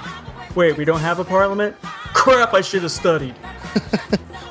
Wait, 0.55 0.77
we 0.77 0.85
don't 0.85 1.01
have 1.01 1.19
a 1.19 1.25
parliament? 1.25 1.77
Crap, 2.15 2.55
I 2.55 2.61
should 2.61 2.83
have 2.83 2.93
studied. 2.93 3.35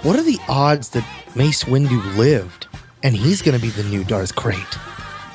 What 0.04 0.18
are 0.18 0.24
the 0.24 0.40
odds 0.50 0.90
that 0.90 1.06
Mace 1.36 1.64
Windu 1.66 2.18
lived 2.18 2.66
and 3.04 3.16
he's 3.16 3.44
going 3.44 3.56
to 3.56 3.62
be 3.62 3.70
the 3.70 3.84
new 3.84 4.04
Darth 4.04 4.36
Krayt? 4.36 4.80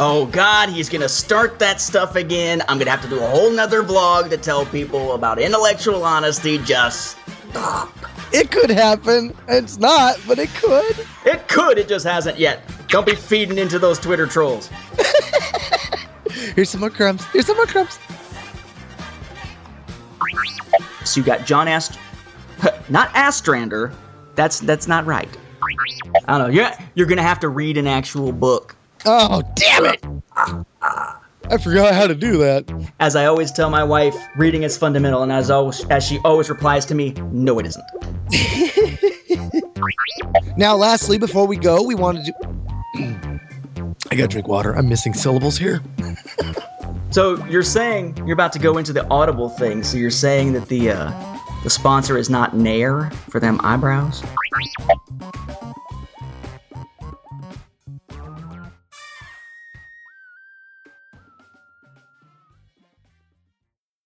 Oh 0.00 0.26
god, 0.26 0.68
he's 0.70 0.90
gonna 0.90 1.08
start 1.08 1.58
that 1.60 1.80
stuff 1.80 2.16
again. 2.16 2.62
I'm 2.68 2.78
gonna 2.78 2.90
have 2.90 3.00
to 3.02 3.08
do 3.08 3.18
a 3.18 3.26
whole 3.26 3.50
nother 3.50 3.82
vlog 3.82 4.28
to 4.28 4.36
tell 4.36 4.66
people 4.66 5.14
about 5.14 5.38
intellectual 5.38 6.04
honesty. 6.04 6.58
Just 6.58 7.16
stop. 7.48 7.96
It 8.30 8.50
could 8.50 8.68
happen. 8.68 9.34
It's 9.48 9.78
not, 9.78 10.20
but 10.26 10.38
it 10.38 10.50
could. 10.54 11.06
It 11.24 11.48
could, 11.48 11.78
it 11.78 11.88
just 11.88 12.04
hasn't 12.04 12.38
yet. 12.38 12.62
Don't 12.88 13.06
be 13.06 13.14
feeding 13.14 13.56
into 13.56 13.78
those 13.78 13.98
Twitter 13.98 14.26
trolls. 14.26 14.68
Here's 16.54 16.68
some 16.68 16.80
more 16.80 16.90
crumbs. 16.90 17.24
Here's 17.26 17.46
some 17.46 17.56
more 17.56 17.66
crumbs. 17.66 17.98
So 21.04 21.20
you 21.20 21.26
got 21.26 21.46
John 21.46 21.68
Ast, 21.68 21.98
not 22.88 23.10
Astrander. 23.14 23.92
That's 24.34 24.60
that's 24.60 24.86
not 24.86 25.06
right. 25.06 25.28
I 26.26 26.38
don't 26.38 26.48
know. 26.48 26.54
You're 26.54 26.70
you're 26.94 27.06
gonna 27.06 27.22
have 27.22 27.40
to 27.40 27.48
read 27.48 27.76
an 27.76 27.86
actual 27.86 28.32
book. 28.32 28.76
Oh, 29.04 29.42
damn 29.54 29.86
it. 29.86 30.04
I 31.48 31.58
forgot 31.58 31.94
how 31.94 32.08
to 32.08 32.14
do 32.14 32.38
that. 32.38 32.68
As 32.98 33.14
I 33.14 33.26
always 33.26 33.52
tell 33.52 33.70
my 33.70 33.84
wife, 33.84 34.16
reading 34.36 34.64
is 34.64 34.76
fundamental, 34.76 35.22
and 35.22 35.30
as 35.30 35.50
always, 35.50 35.84
as 35.86 36.04
she 36.04 36.18
always 36.24 36.50
replies 36.50 36.84
to 36.86 36.94
me, 36.94 37.12
"No, 37.30 37.58
it 37.58 37.66
isn't." 37.66 37.84
Now, 40.56 40.74
lastly, 40.74 41.18
before 41.18 41.46
we 41.46 41.58
go, 41.58 41.82
we 41.82 41.94
wanted 41.94 42.24
to. 42.24 43.20
I 44.10 44.14
gotta 44.14 44.28
drink 44.28 44.48
water. 44.48 44.76
I'm 44.76 44.88
missing 44.88 45.14
syllables 45.14 45.58
here. 45.58 45.82
So 47.10 47.44
you're 47.46 47.62
saying 47.62 48.16
you're 48.18 48.32
about 48.32 48.52
to 48.52 48.58
go 48.58 48.78
into 48.78 48.92
the 48.92 49.06
audible 49.08 49.48
thing. 49.48 49.82
So 49.82 49.96
you're 49.96 50.10
saying 50.10 50.52
that 50.52 50.68
the 50.68 50.90
uh, 50.90 51.38
the 51.62 51.70
sponsor 51.70 52.16
is 52.18 52.30
not 52.30 52.56
Nair 52.56 53.10
for 53.30 53.40
them 53.40 53.60
eyebrows. 53.62 54.22